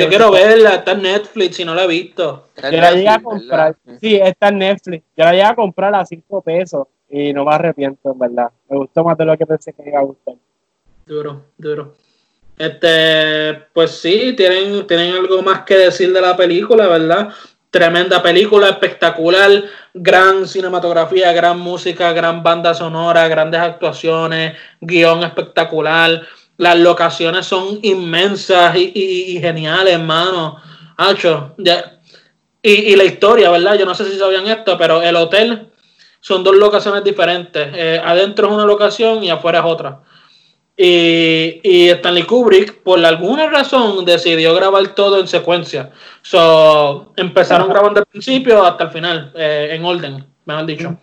Yo 0.00 0.08
quiero 0.08 0.30
verla, 0.30 0.76
está 0.76 0.92
en 0.92 1.02
Netflix 1.02 1.60
y 1.60 1.64
no 1.64 1.74
la 1.74 1.84
he 1.84 1.88
visto. 1.88 2.48
Yo 2.56 2.70
la 2.70 2.92
llegué 2.92 3.08
a 3.08 3.22
comprar. 3.22 3.76
Sí, 4.00 4.16
está 4.16 4.48
en 4.48 4.58
Netflix. 4.58 5.04
Yo 5.16 5.24
la 5.24 5.30
llegué 5.32 5.44
a 5.44 5.54
comprar 5.54 5.94
a 5.94 6.04
5 6.04 6.42
pesos 6.42 6.88
y 7.08 7.32
no 7.32 7.44
me 7.44 7.54
arrepiento, 7.54 8.12
en 8.12 8.18
verdad. 8.18 8.50
Me 8.68 8.76
gustó 8.76 9.04
más 9.04 9.16
de 9.16 9.24
lo 9.24 9.36
que 9.36 9.46
pensé 9.46 9.72
que 9.72 9.82
iba 9.86 10.00
a 10.00 10.02
gustar. 10.02 10.34
Duro, 11.06 11.42
duro. 11.56 11.94
Este, 12.62 13.54
pues 13.72 13.90
sí, 13.90 14.34
tienen, 14.36 14.86
tienen 14.86 15.16
algo 15.16 15.42
más 15.42 15.62
que 15.62 15.76
decir 15.76 16.12
de 16.12 16.20
la 16.20 16.36
película, 16.36 16.86
¿verdad? 16.86 17.30
Tremenda 17.72 18.22
película, 18.22 18.68
espectacular, 18.68 19.64
gran 19.92 20.46
cinematografía, 20.46 21.32
gran 21.32 21.58
música, 21.58 22.12
gran 22.12 22.44
banda 22.44 22.72
sonora, 22.72 23.26
grandes 23.26 23.60
actuaciones, 23.60 24.56
guion 24.80 25.24
espectacular. 25.24 26.22
Las 26.56 26.78
locaciones 26.78 27.46
son 27.46 27.80
inmensas 27.82 28.76
y, 28.76 29.40
geniales, 29.40 29.94
hermano. 29.94 30.62
Hacho, 30.98 31.56
Y, 32.62 32.94
la 32.94 33.04
historia, 33.04 33.50
¿verdad? 33.50 33.74
Yo 33.76 33.86
no 33.86 33.96
sé 33.96 34.08
si 34.08 34.16
sabían 34.16 34.46
esto, 34.46 34.78
pero 34.78 35.02
el 35.02 35.16
hotel 35.16 35.66
son 36.20 36.44
dos 36.44 36.54
locaciones 36.54 37.02
diferentes. 37.02 37.70
Eh, 37.74 38.00
adentro 38.04 38.46
es 38.46 38.54
una 38.54 38.66
locación 38.66 39.24
y 39.24 39.30
afuera 39.30 39.58
es 39.58 39.64
otra. 39.64 40.02
Y, 40.84 41.90
Stanley 41.90 42.24
Kubrick, 42.24 42.82
por 42.82 43.04
alguna 43.04 43.48
razón, 43.48 44.04
decidió 44.04 44.52
grabar 44.52 44.96
todo 44.96 45.20
en 45.20 45.28
secuencia. 45.28 45.90
So, 46.22 47.12
empezaron 47.16 47.68
grabando 47.68 48.00
al 48.00 48.06
principio 48.06 48.64
hasta 48.64 48.84
el 48.84 48.90
final, 48.90 49.32
eh, 49.36 49.68
en 49.72 49.84
orden, 49.84 50.26
mejor 50.44 50.66
dicho. 50.66 50.98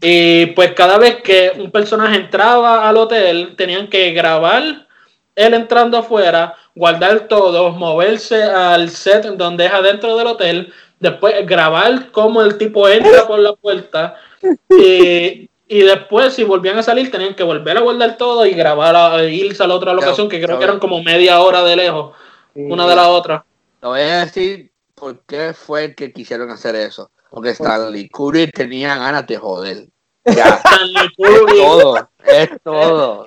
Y 0.00 0.46
pues 0.46 0.72
cada 0.72 0.98
vez 0.98 1.22
que 1.22 1.52
un 1.56 1.70
personaje 1.70 2.16
entraba 2.16 2.88
al 2.88 2.96
hotel, 2.96 3.54
tenían 3.56 3.86
que 3.86 4.10
grabar 4.10 4.88
él 5.36 5.54
entrando 5.54 5.98
afuera, 5.98 6.56
guardar 6.74 7.28
todo, 7.28 7.70
moverse 7.70 8.42
al 8.42 8.90
set 8.90 9.26
donde 9.36 9.66
es 9.66 9.72
adentro 9.72 10.16
del 10.16 10.26
hotel, 10.26 10.72
después 10.98 11.46
grabar 11.46 12.10
cómo 12.10 12.42
el 12.42 12.58
tipo 12.58 12.88
entra 12.88 13.28
por 13.28 13.38
la 13.38 13.52
puerta 13.52 14.16
y, 14.70 15.48
y 15.66 15.80
después, 15.80 16.34
si 16.34 16.44
volvían 16.44 16.78
a 16.78 16.82
salir, 16.82 17.10
tenían 17.10 17.34
que 17.34 17.42
volver 17.42 17.76
a 17.78 17.80
guardar 17.80 18.16
todo 18.16 18.44
y 18.44 18.52
grabar, 18.52 18.94
a, 18.94 19.24
irse 19.24 19.62
a 19.62 19.66
la 19.66 19.74
otra 19.74 19.94
locación, 19.94 20.28
que 20.28 20.40
creo 20.40 20.58
que 20.58 20.64
eran 20.64 20.78
como 20.78 21.02
media 21.02 21.40
hora 21.40 21.62
de 21.62 21.76
lejos, 21.76 22.14
una 22.54 22.86
de 22.86 22.96
la 22.96 23.08
otra. 23.08 23.44
Lo 23.80 23.90
voy 23.90 24.00
a 24.00 24.24
decir 24.24 24.72
por 24.94 25.20
qué 25.26 25.54
fue 25.54 25.94
que 25.94 26.12
quisieron 26.12 26.50
hacer 26.50 26.74
eso. 26.76 27.10
Porque 27.30 27.50
Stanley 27.50 28.08
Kubrick 28.08 28.54
tenía 28.54 28.96
ganas 28.96 29.26
de 29.26 29.36
joder. 29.36 29.88
Ya. 30.24 30.54
Stanley 30.64 31.08
Kubrick. 31.16 31.50
Es 31.50 31.60
todo, 31.60 32.08
es 32.24 32.50
todo. 32.62 33.26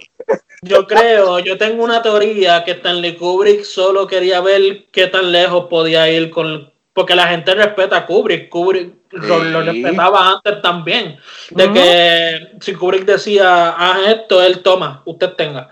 Yo 0.64 0.88
creo, 0.88 1.38
yo 1.40 1.58
tengo 1.60 1.84
una 1.84 2.02
teoría 2.02 2.64
que 2.64 2.72
Stanley 2.72 3.18
Kubrick 3.18 3.64
solo 3.64 4.08
quería 4.08 4.42
ver 4.42 4.88
qué 4.92 5.06
tan 5.06 5.32
lejos 5.32 5.68
podía 5.70 6.10
ir 6.10 6.32
con, 6.32 6.74
porque 6.98 7.14
la 7.14 7.28
gente 7.28 7.54
respeta 7.54 7.96
a 7.96 8.06
Kubrick. 8.08 8.50
Kubrick 8.50 8.92
lo, 9.12 9.62
respetaba 9.62 10.32
antes 10.32 10.64
también. 10.64 11.20
De 11.52 11.72
que 11.72 12.58
si 12.60 12.74
Kubrick 12.74 13.06
decía, 13.06 13.70
haz 13.70 14.00
esto, 14.08 14.42
él 14.42 14.64
toma, 14.64 15.04
usted 15.06 15.34
tenga. 15.34 15.70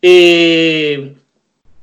Y, 0.00 1.12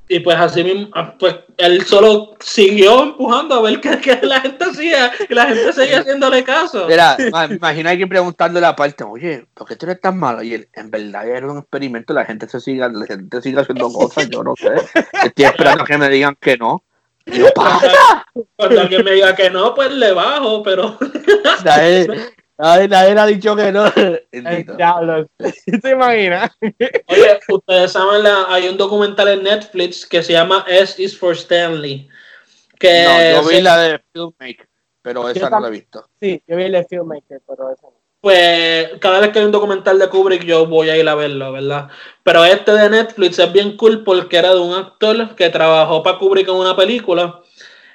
y 0.07 0.19
pues 0.21 0.37
así 0.37 0.63
mismo, 0.63 0.89
ah, 0.95 1.13
pues 1.19 1.35
él 1.57 1.85
solo 1.85 2.35
siguió 2.39 3.03
empujando 3.03 3.53
a 3.53 3.61
ver 3.61 3.79
qué, 3.79 4.19
la 4.23 4.41
gente 4.41 4.65
hacía 4.65 5.11
y 5.29 5.35
la 5.35 5.45
gente 5.45 5.71
seguía 5.71 5.99
haciéndole 5.99 6.43
caso. 6.43 6.87
Mira, 6.87 7.15
imagina 7.51 7.89
a 7.89 7.91
alguien 7.91 8.09
preguntándole 8.09 8.65
aparte, 8.65 9.03
oye, 9.03 9.45
¿por 9.53 9.67
qué 9.67 9.75
tú 9.75 9.85
eres 9.85 10.01
tan 10.01 10.17
malo? 10.17 10.41
Y 10.41 10.55
él, 10.55 10.67
en 10.73 10.89
verdad 10.89 11.27
era 11.27 11.45
un 11.45 11.59
experimento, 11.59 12.11
la 12.15 12.25
gente 12.25 12.49
se 12.49 12.59
sigue, 12.59 12.79
la 12.91 13.05
gente 13.05 13.39
sigue 13.39 13.59
haciendo 13.59 13.93
cosas, 13.93 14.27
yo 14.31 14.43
no 14.43 14.55
sé. 14.55 14.73
Estoy 15.25 15.45
esperando 15.45 15.83
que 15.83 15.95
me 15.99 16.09
digan 16.09 16.35
que 16.41 16.57
no. 16.57 16.83
Cuando 18.55 18.81
alguien 18.81 19.03
me 19.03 19.11
diga 19.11 19.35
que 19.35 19.49
no, 19.49 19.73
pues 19.73 19.91
le 19.91 20.11
bajo, 20.13 20.63
pero. 20.63 20.97
nadie, 22.57 22.87
nadie, 22.87 23.19
ha 23.19 23.25
dicho 23.25 23.55
que 23.55 23.71
no. 23.71 23.89
¿Se 25.81 25.91
imagina? 25.91 26.51
Oye, 27.07 27.39
ustedes 27.49 27.91
saben, 27.91 28.25
hay 28.47 28.67
un 28.67 28.77
documental 28.77 29.27
en 29.29 29.43
Netflix 29.43 30.05
que 30.05 30.23
se 30.23 30.33
llama 30.33 30.65
S 30.67 31.01
is 31.01 31.17
for 31.17 31.35
Stanley. 31.35 32.09
Que 32.79 33.33
no, 33.35 33.41
yo 33.41 33.49
vi 33.49 33.61
la 33.61 33.77
de 33.77 34.01
Filmmaker, 34.13 34.69
pero 35.01 35.29
esa 35.29 35.49
no 35.49 35.59
la 35.59 35.67
he 35.67 35.71
visto. 35.71 36.09
Sí, 36.19 36.41
yo 36.47 36.55
vi 36.55 36.69
la 36.69 36.79
de 36.79 36.85
Filmmaker, 36.85 37.41
pero 37.45 37.71
esa 37.71 37.87
no 37.87 37.98
pues 38.21 38.89
cada 38.99 39.19
vez 39.19 39.31
que 39.31 39.39
hay 39.39 39.45
un 39.45 39.51
documental 39.51 39.97
de 39.97 40.09
Kubrick 40.09 40.43
yo 40.43 40.65
voy 40.65 40.89
a 40.89 40.97
ir 40.97 41.07
a 41.07 41.15
verlo, 41.15 41.51
¿verdad? 41.53 41.87
Pero 42.23 42.43
este 42.43 42.71
de 42.73 42.89
Netflix 42.89 43.39
es 43.39 43.51
bien 43.51 43.77
cool 43.77 44.03
porque 44.03 44.37
era 44.37 44.53
de 44.53 44.59
un 44.59 44.73
actor 44.73 45.35
que 45.35 45.49
trabajó 45.49 46.03
para 46.03 46.17
Kubrick 46.17 46.47
en 46.49 46.55
una 46.55 46.75
película 46.75 47.41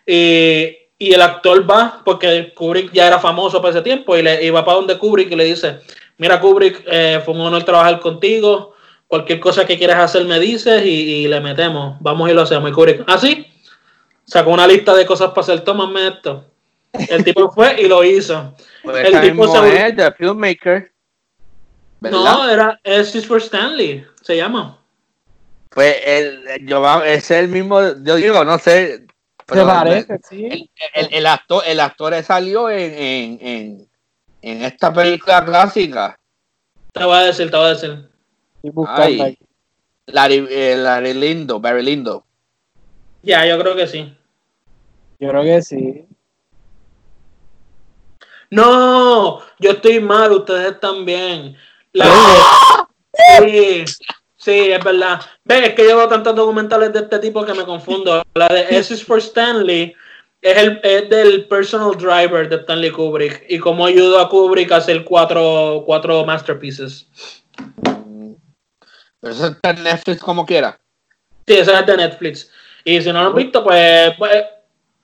y, 0.07 0.79
el 0.99 1.21
actor 1.21 1.71
va, 1.71 2.01
porque 2.05 2.55
Kubrick 2.55 2.91
ya 2.93 3.07
era 3.07 3.19
famoso 3.19 3.61
para 3.61 3.75
ese 3.75 3.83
tiempo 3.83 4.17
y, 4.17 4.23
le, 4.23 4.51
va 4.51 4.65
para 4.65 4.77
donde 4.77 4.97
Kubrick 4.97 5.31
y 5.31 5.37
le 5.37 5.45
dice, 5.45 5.81
mira 6.17 6.41
Kubrick, 6.41 6.83
eh, 6.87 7.21
fue 7.23 7.35
un 7.35 7.43
honor 7.43 7.63
trabajar 7.65 8.01
contigo, 8.01 8.75
cualquier 9.07 9.39
cosa 9.41 9.67
que 9.67 9.77
quieras 9.77 9.99
hacer 9.99 10.25
me 10.25 10.41
dices 10.41 10.85
y, 10.87 11.29
le 11.29 11.41
metemos, 11.41 11.99
vamos 12.01 12.31
y 12.31 12.33
lo 12.33 12.43
hacemos. 12.43 12.71
Y 12.71 12.73
Kubrick, 12.73 13.05
así, 13.07 13.47
¿Ah, 13.47 13.55
sacó 14.25 14.51
una 14.51 14.67
lista 14.67 14.95
de 14.95 15.05
cosas 15.05 15.31
para 15.31 15.43
hacer, 15.43 15.61
tómame 15.61 16.09
esto. 16.09 16.54
El 16.95 17.25
tipo 17.25 17.51
fue 17.51 17.81
y 17.81 17.89
lo 17.89 18.05
hizo. 18.05 18.55
Pues 18.83 19.07
el 19.07 19.21
tipo 19.21 19.49
se 19.49 19.87
es, 19.87 19.97
The 19.97 20.13
Filmmaker. 20.13 20.93
No, 22.01 22.49
era 22.49 22.79
S 22.85 23.21
for 23.23 23.41
Stanley, 23.41 24.07
se 24.23 24.37
llama. 24.37 24.79
Pues 25.71 25.97
el, 26.05 26.67
yo, 26.67 27.03
es 27.03 27.31
el 27.31 27.49
mismo, 27.49 27.81
yo 28.03 28.17
digo, 28.17 28.45
no 28.45 28.59
sé. 28.59 29.07
Pero 29.47 29.67
parece, 29.67 30.19
sí. 30.29 30.71
El, 30.95 31.27
actor, 31.27 31.63
el 31.67 31.81
actor 31.81 32.15
salió 32.23 32.71
en, 32.71 33.39
en, 33.41 33.89
en, 34.41 34.63
esta 34.63 34.93
película 34.93 35.45
clásica. 35.45 36.19
Te 36.93 37.05
voy 37.05 37.17
a 37.17 37.23
decir, 37.23 37.51
te 37.51 37.57
voy 37.57 37.67
a 37.67 37.69
decir. 37.71 38.09
Ay, 38.87 39.39
Larry, 40.07 40.47
eh, 40.49 40.77
Larry 40.79 41.13
Lindo, 41.13 41.61
Barry 41.61 41.83
Lindo. 41.83 42.25
Ya, 43.23 43.47
yo 43.47 43.59
creo 43.59 43.75
que 43.75 43.87
sí. 43.87 44.17
Yo 45.19 45.29
creo 45.29 45.43
que 45.43 45.63
sí. 45.63 46.07
No, 48.55 49.41
yo 49.59 49.73
estoy 49.73 49.99
mal, 49.99 50.31
ustedes 50.31 50.75
están 50.75 51.05
bien. 51.05 51.57
Sí, 51.93 53.85
sí, 54.37 54.71
es 54.71 54.85
verdad. 54.85 55.21
Ve, 55.45 55.67
es 55.67 55.75
que 55.75 55.83
llevo 55.83 56.07
tantos 56.07 56.37
documentales 56.37 56.93
de 56.93 57.01
este 57.01 57.19
tipo 57.19 57.45
que 57.45 57.53
me 57.53 57.65
confundo. 57.65 58.23
La 58.35 58.47
de 58.47 58.67
S 58.71 58.95
is 58.95 59.05
for 59.05 59.19
Stanley 59.19 59.93
es, 60.41 60.57
el, 60.57 60.81
es 60.85 61.11
del 61.11 61.49
personal 61.49 61.97
driver 61.97 62.49
de 62.49 62.55
Stanley 62.55 62.93
Kubrick 62.93 63.45
y 63.49 63.59
cómo 63.59 63.87
ayudó 63.87 64.21
a 64.21 64.29
Kubrick 64.29 64.71
a 64.71 64.77
hacer 64.77 65.03
cuatro, 65.03 65.83
cuatro 65.85 66.25
masterpieces. 66.25 67.09
Pero 69.21 69.35
eso 69.35 69.47
está 69.49 69.71
en 69.71 69.83
Netflix 69.83 70.21
como 70.21 70.47
quiera. 70.47 70.79
Sí, 71.45 71.55
eso 71.55 71.77
es 71.77 71.87
de 71.87 71.97
Netflix. 71.97 72.53
Y 72.85 73.03
si 73.03 73.13
no 73.13 73.21
lo 73.21 73.31
han 73.31 73.35
visto, 73.35 73.65
pues, 73.65 74.13
pues 74.17 74.45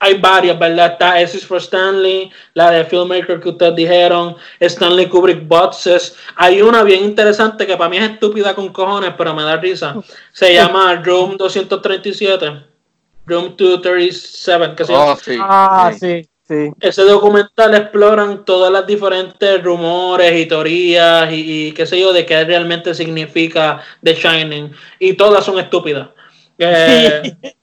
hay 0.01 0.15
varias, 0.15 0.57
¿verdad? 0.57 0.93
Está 0.93 1.21
S 1.21 1.37
for 1.45 1.59
Stanley, 1.59 2.31
la 2.55 2.71
de 2.71 2.83
Filmmaker 2.85 3.39
que 3.39 3.49
ustedes 3.49 3.75
dijeron, 3.75 4.35
Stanley 4.59 5.07
Kubrick 5.07 5.47
Boxes. 5.47 6.15
Hay 6.35 6.59
una 6.59 6.81
bien 6.81 7.03
interesante 7.03 7.67
que 7.67 7.77
para 7.77 7.87
mí 7.87 7.97
es 7.97 8.09
estúpida 8.09 8.55
con 8.55 8.69
cojones, 8.69 9.13
pero 9.15 9.35
me 9.35 9.43
da 9.43 9.57
risa. 9.57 9.95
Se 10.31 10.55
llama 10.55 10.95
Room 10.95 11.37
237. 11.37 12.63
Room 13.27 13.55
237, 13.55 14.75
que 14.75 14.85
se 14.85 14.91
llama. 14.91 15.11
Oh, 15.11 15.15
sí. 15.15 15.37
Ah, 15.39 15.93
sí. 15.97 16.27
Ese 16.79 17.03
documental 17.03 17.75
exploran 17.75 18.43
todas 18.43 18.73
las 18.73 18.87
diferentes 18.87 19.63
rumores 19.63 20.35
y 20.35 20.47
teorías 20.47 21.29
y, 21.31 21.71
qué 21.73 21.85
sé 21.85 21.99
yo 21.99 22.11
de 22.11 22.25
qué 22.25 22.43
realmente 22.43 22.95
significa 22.95 23.81
The 24.03 24.15
Shining 24.15 24.73
y 24.97 25.13
todas 25.13 25.45
son 25.45 25.59
estúpidas. 25.59 26.09
Eh, 26.57 27.35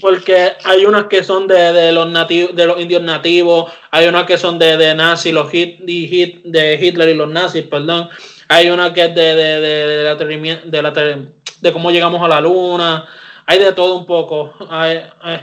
porque 0.00 0.52
hay 0.64 0.84
unas 0.84 1.04
que 1.04 1.22
son 1.22 1.46
de, 1.46 1.92
los 1.92 2.08
nativos, 2.08 2.54
de 2.54 2.66
los 2.66 2.80
indios 2.80 3.02
nativos, 3.02 3.72
hay 3.90 4.08
unas 4.08 4.24
que 4.24 4.38
son 4.38 4.58
de, 4.58 4.76
de 4.76 4.94
nazis, 4.94 5.32
los 5.32 5.50
hit, 5.50 5.80
de 5.80 6.78
Hitler 6.80 7.08
y 7.10 7.14
los 7.14 7.28
nazis, 7.28 7.64
perdón. 7.64 8.08
Hay 8.48 8.68
una 8.70 8.92
que 8.92 9.04
es 9.04 9.14
de, 9.14 9.34
de, 9.34 9.60
de, 9.60 10.60
de, 10.64 10.82
la, 10.82 10.90
de 10.90 11.72
cómo 11.72 11.90
llegamos 11.90 12.22
a 12.22 12.28
la 12.28 12.40
luna 12.40 13.08
hay 13.50 13.58
de 13.58 13.72
todo 13.72 13.96
un 13.96 14.06
poco 14.06 14.54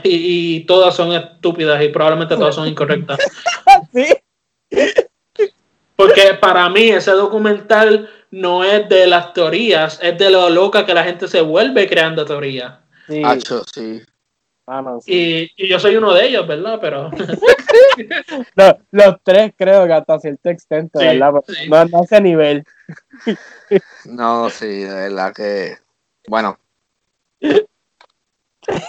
y, 0.02 0.60
todas 0.60 0.96
son 0.96 1.12
estúpidas 1.12 1.82
y 1.82 1.88
probablemente 1.88 2.36
todas 2.36 2.54
son 2.54 2.66
incorrectas. 2.66 3.18
Porque 5.94 6.22
para 6.40 6.70
mí 6.70 6.88
ese 6.88 7.10
documental 7.10 8.08
no 8.30 8.64
es 8.64 8.88
de 8.88 9.06
las 9.06 9.34
teorías, 9.34 9.98
es 10.00 10.16
de 10.16 10.30
lo 10.30 10.48
loca 10.48 10.86
que 10.86 10.94
la 10.94 11.04
gente 11.04 11.28
se 11.28 11.42
vuelve 11.42 11.86
creando 11.86 12.24
teorías. 12.24 12.78
Sí. 13.06 13.22
sí. 13.74 14.00
Y, 15.06 15.68
yo 15.68 15.78
soy 15.78 15.96
uno 15.96 16.12
de 16.12 16.26
ellos, 16.26 16.46
¿verdad? 16.46 16.78
Pero. 16.80 17.10
los, 18.92 19.16
tres 19.22 19.52
creo 19.56 19.86
que 19.86 19.92
hasta 19.92 20.18
cierto 20.18 20.50
extento, 20.50 20.98
¿verdad? 20.98 21.32
No, 21.68 21.84
no 21.86 22.04
ese 22.04 22.20
nivel. 22.20 22.64
no, 24.04 24.50
sí, 24.50 24.66
de 24.66 24.94
verdad 24.94 25.32
que. 25.34 25.76
Bueno, 26.26 26.58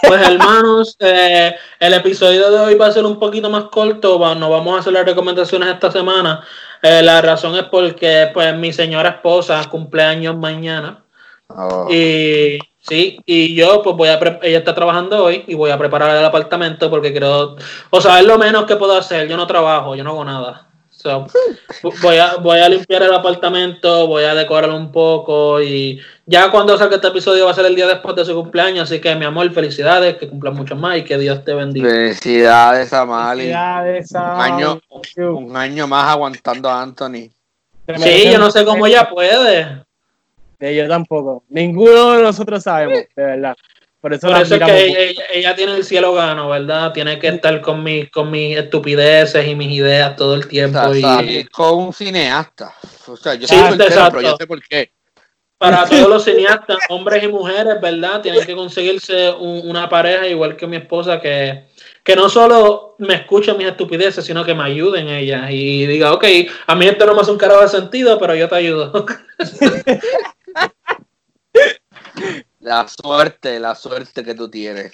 pues 0.02 0.28
hermanos, 0.28 0.96
eh, 1.00 1.56
el 1.78 1.94
episodio 1.94 2.50
de 2.50 2.58
hoy 2.58 2.74
va 2.74 2.88
a 2.88 2.92
ser 2.92 3.04
un 3.04 3.18
poquito 3.18 3.48
más 3.48 3.64
corto, 3.64 4.18
no 4.34 4.50
vamos 4.50 4.76
a 4.76 4.80
hacer 4.80 4.92
las 4.92 5.06
recomendaciones 5.06 5.70
esta 5.70 5.90
semana. 5.90 6.44
Eh, 6.82 7.02
la 7.02 7.22
razón 7.22 7.56
es 7.56 7.64
porque 7.64 8.30
pues 8.34 8.54
mi 8.56 8.72
señora 8.72 9.10
esposa 9.10 9.62
cumpleaños 9.70 10.36
mañana. 10.36 11.02
Oh. 11.48 11.88
Y 11.90 12.58
sí, 12.90 13.18
y 13.24 13.54
yo 13.54 13.80
pues 13.82 13.96
voy 13.96 14.08
a 14.08 14.18
ella 14.42 14.58
está 14.58 14.74
trabajando 14.74 15.24
hoy 15.24 15.44
y 15.46 15.54
voy 15.54 15.70
a 15.70 15.78
preparar 15.78 16.14
el 16.14 16.24
apartamento 16.24 16.90
porque 16.90 17.12
quiero, 17.12 17.56
o 17.88 18.00
sea, 18.00 18.20
es 18.20 18.26
lo 18.26 18.36
menos 18.36 18.64
que 18.64 18.76
puedo 18.76 18.94
hacer, 18.96 19.26
yo 19.28 19.36
no 19.38 19.46
trabajo, 19.46 19.94
yo 19.94 20.04
no 20.04 20.10
hago 20.10 20.24
nada 20.24 20.70
voy, 22.02 22.16
a, 22.18 22.36
voy 22.36 22.58
a 22.58 22.68
limpiar 22.68 23.02
el 23.02 23.14
apartamento, 23.14 24.06
voy 24.06 24.24
a 24.24 24.34
decorarlo 24.34 24.76
un 24.76 24.92
poco 24.92 25.60
y 25.62 26.00
ya 26.26 26.50
cuando 26.50 26.76
salga 26.76 26.96
este 26.96 27.08
episodio 27.08 27.46
va 27.46 27.52
a 27.52 27.54
ser 27.54 27.66
el 27.66 27.74
día 27.74 27.86
después 27.86 28.14
de 28.16 28.24
su 28.24 28.34
cumpleaños, 28.34 28.84
así 28.84 29.00
que 29.00 29.14
mi 29.14 29.24
amor, 29.24 29.50
felicidades, 29.52 30.16
que 30.16 30.28
cumpla 30.28 30.50
mucho 30.50 30.76
más 30.76 30.98
y 30.98 31.04
que 31.04 31.16
Dios 31.16 31.44
te 31.44 31.54
bendiga. 31.54 31.88
Felicidades, 31.88 32.92
Amali. 32.92 33.42
Felicidades, 33.42 34.12
Un 34.12 34.40
año, 34.40 34.80
un 35.16 35.56
año 35.56 35.86
más 35.86 36.10
aguantando 36.10 36.68
a 36.68 36.82
Anthony. 36.82 37.30
Sí, 37.96 38.30
yo 38.30 38.38
no 38.38 38.50
sé 38.50 38.64
cómo 38.64 38.86
ella 38.86 39.08
puede. 39.08 39.84
Yo 40.60 40.88
tampoco. 40.88 41.44
Ninguno 41.48 42.12
de 42.12 42.22
nosotros 42.22 42.62
sabemos, 42.62 43.04
de 43.16 43.24
verdad. 43.24 43.56
Por 44.00 44.14
eso, 44.14 44.34
es 44.34 44.48
que 44.48 45.14
ella, 45.34 45.54
tiene 45.54 45.76
el 45.76 45.84
cielo 45.84 46.14
gano, 46.14 46.48
¿verdad? 46.48 46.92
Tiene 46.92 47.18
que 47.18 47.28
estar 47.28 47.60
con, 47.60 47.82
mis 47.82 48.10
con 48.10 48.30
mis 48.30 48.56
estupideces 48.56 49.46
y 49.46 49.54
mis 49.54 49.70
ideas 49.72 50.16
todo 50.16 50.34
el 50.34 50.48
tiempo. 50.48 50.78
y... 50.94 51.44
con 51.44 51.78
un 51.78 51.92
cineasta. 51.92 52.72
O 53.06 53.16
sea, 53.16 53.34
yo, 53.34 53.46
sí, 53.46 53.54
pero 53.78 54.22
yo 54.22 54.36
sé 54.38 54.46
por 54.46 54.62
qué. 54.66 54.92
Para 55.58 55.84
todos 55.84 56.08
los 56.08 56.24
cineastas, 56.24 56.78
hombres 56.88 57.22
y 57.22 57.28
mujeres, 57.28 57.78
¿verdad? 57.82 58.22
Tienen 58.22 58.46
que 58.46 58.54
conseguirse 58.54 59.30
una 59.32 59.90
pareja 59.90 60.26
igual 60.26 60.56
que 60.56 60.66
mi 60.66 60.78
esposa 60.78 61.20
que, 61.20 61.66
que 62.02 62.16
no 62.16 62.30
solo 62.30 62.96
me 62.98 63.16
escuche 63.16 63.52
mis 63.52 63.66
estupideces, 63.66 64.24
sino 64.24 64.42
que 64.42 64.54
me 64.54 64.62
ayuden 64.62 65.10
ellas 65.10 65.50
y 65.50 65.84
diga, 65.84 66.14
ok, 66.14 66.24
a 66.66 66.74
mí 66.74 66.86
esto 66.86 67.04
no 67.04 67.14
me 67.14 67.20
hace 67.20 67.32
un 67.32 67.36
carajo 67.36 67.60
de 67.60 67.68
sentido, 67.68 68.18
pero 68.18 68.34
yo 68.34 68.48
te 68.48 68.54
ayudo. 68.54 69.04
La 72.60 72.86
suerte, 72.88 73.58
la 73.58 73.74
suerte 73.74 74.22
que 74.22 74.34
tú 74.34 74.50
tienes. 74.50 74.92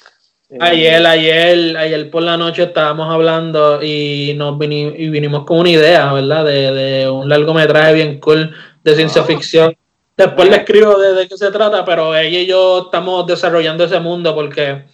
Ayer, 0.61 1.05
ayer, 1.05 1.77
ayer 1.77 2.09
por 2.09 2.23
la 2.23 2.37
noche 2.37 2.63
estábamos 2.63 3.13
hablando 3.13 3.83
y 3.83 4.33
nos 4.37 4.57
vinimos, 4.57 4.95
y 4.97 5.09
vinimos 5.09 5.45
con 5.45 5.59
una 5.59 5.71
idea, 5.71 6.13
¿verdad? 6.13 6.45
De, 6.45 7.11
un 7.11 7.29
largometraje 7.29 7.95
bien 7.95 8.21
cool 8.21 8.55
de 8.85 8.95
ciencia 8.95 9.25
ficción. 9.25 9.77
Después 10.17 10.49
le 10.49 10.57
escribo 10.57 10.97
de, 10.97 11.27
qué 11.27 11.37
se 11.37 11.51
trata, 11.51 11.85
pero 11.85 12.15
ella 12.17 12.39
y 12.39 12.47
yo 12.47 12.85
estamos 12.85 13.27
desarrollando 13.27 13.85
ese 13.85 13.99
mundo 13.99 14.35
porque 14.37 14.85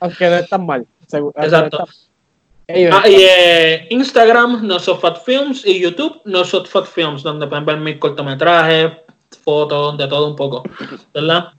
Aunque 0.00 0.28
no 0.28 0.36
es 0.36 0.48
tan 0.50 0.66
mal. 0.66 0.86
Exacto. 1.10 1.88
Ah, 2.68 3.08
y 3.08 3.16
eh, 3.18 3.86
Instagram, 3.88 4.66
No 4.66 4.78
Films, 4.78 5.64
y 5.64 5.80
YouTube, 5.80 6.20
No 6.26 6.44
Films, 6.44 7.22
donde 7.22 7.46
pueden 7.46 7.64
ver 7.64 7.78
mis 7.78 7.96
cortometrajes, 7.96 8.92
fotos, 9.44 9.98
de 9.98 10.08
todo 10.08 10.26
un 10.28 10.36
poco, 10.36 10.62
¿verdad? 11.12 11.52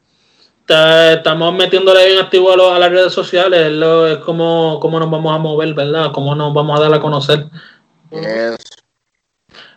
Estamos 0.67 1.53
metiéndole 1.53 2.07
bien 2.07 2.19
activo 2.19 2.51
a, 2.51 2.79
las 2.79 2.89
redes 2.89 3.13
sociales, 3.13 3.71
es 4.11 4.17
como 4.19 4.79
cómo 4.81 4.99
nos 4.99 5.11
vamos 5.11 5.35
a 5.35 5.37
mover, 5.37 5.73
¿verdad? 5.73 6.11
Cómo 6.11 6.33
nos 6.33 6.53
vamos 6.53 6.79
a 6.79 6.83
dar 6.83 6.93
a 6.93 6.99
conocer. 6.99 7.45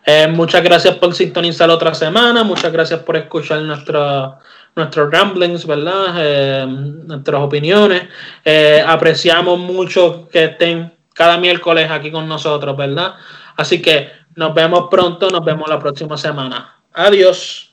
Eh, 0.05 0.27
muchas 0.27 0.63
gracias 0.63 0.95
por 0.95 1.13
sintonizar 1.13 1.69
otra 1.69 1.93
semana, 1.93 2.43
muchas 2.43 2.71
gracias 2.71 3.01
por 3.01 3.15
escuchar 3.15 3.61
nuestra 3.61 4.39
nuestros 4.75 5.11
ramblings, 5.11 5.65
¿verdad? 5.65 6.15
Eh, 6.17 6.65
nuestras 6.67 7.41
opiniones. 7.41 8.03
Eh, 8.43 8.83
apreciamos 8.85 9.59
mucho 9.59 10.27
que 10.31 10.45
estén 10.45 10.93
cada 11.13 11.37
miércoles 11.37 11.89
aquí 11.91 12.11
con 12.11 12.27
nosotros, 12.27 12.75
¿verdad? 12.75 13.15
Así 13.55 13.81
que 13.81 14.09
nos 14.35 14.53
vemos 14.53 14.87
pronto, 14.89 15.29
nos 15.29 15.43
vemos 15.43 15.69
la 15.69 15.79
próxima 15.79 16.17
semana. 16.17 16.75
Adiós. 16.93 17.68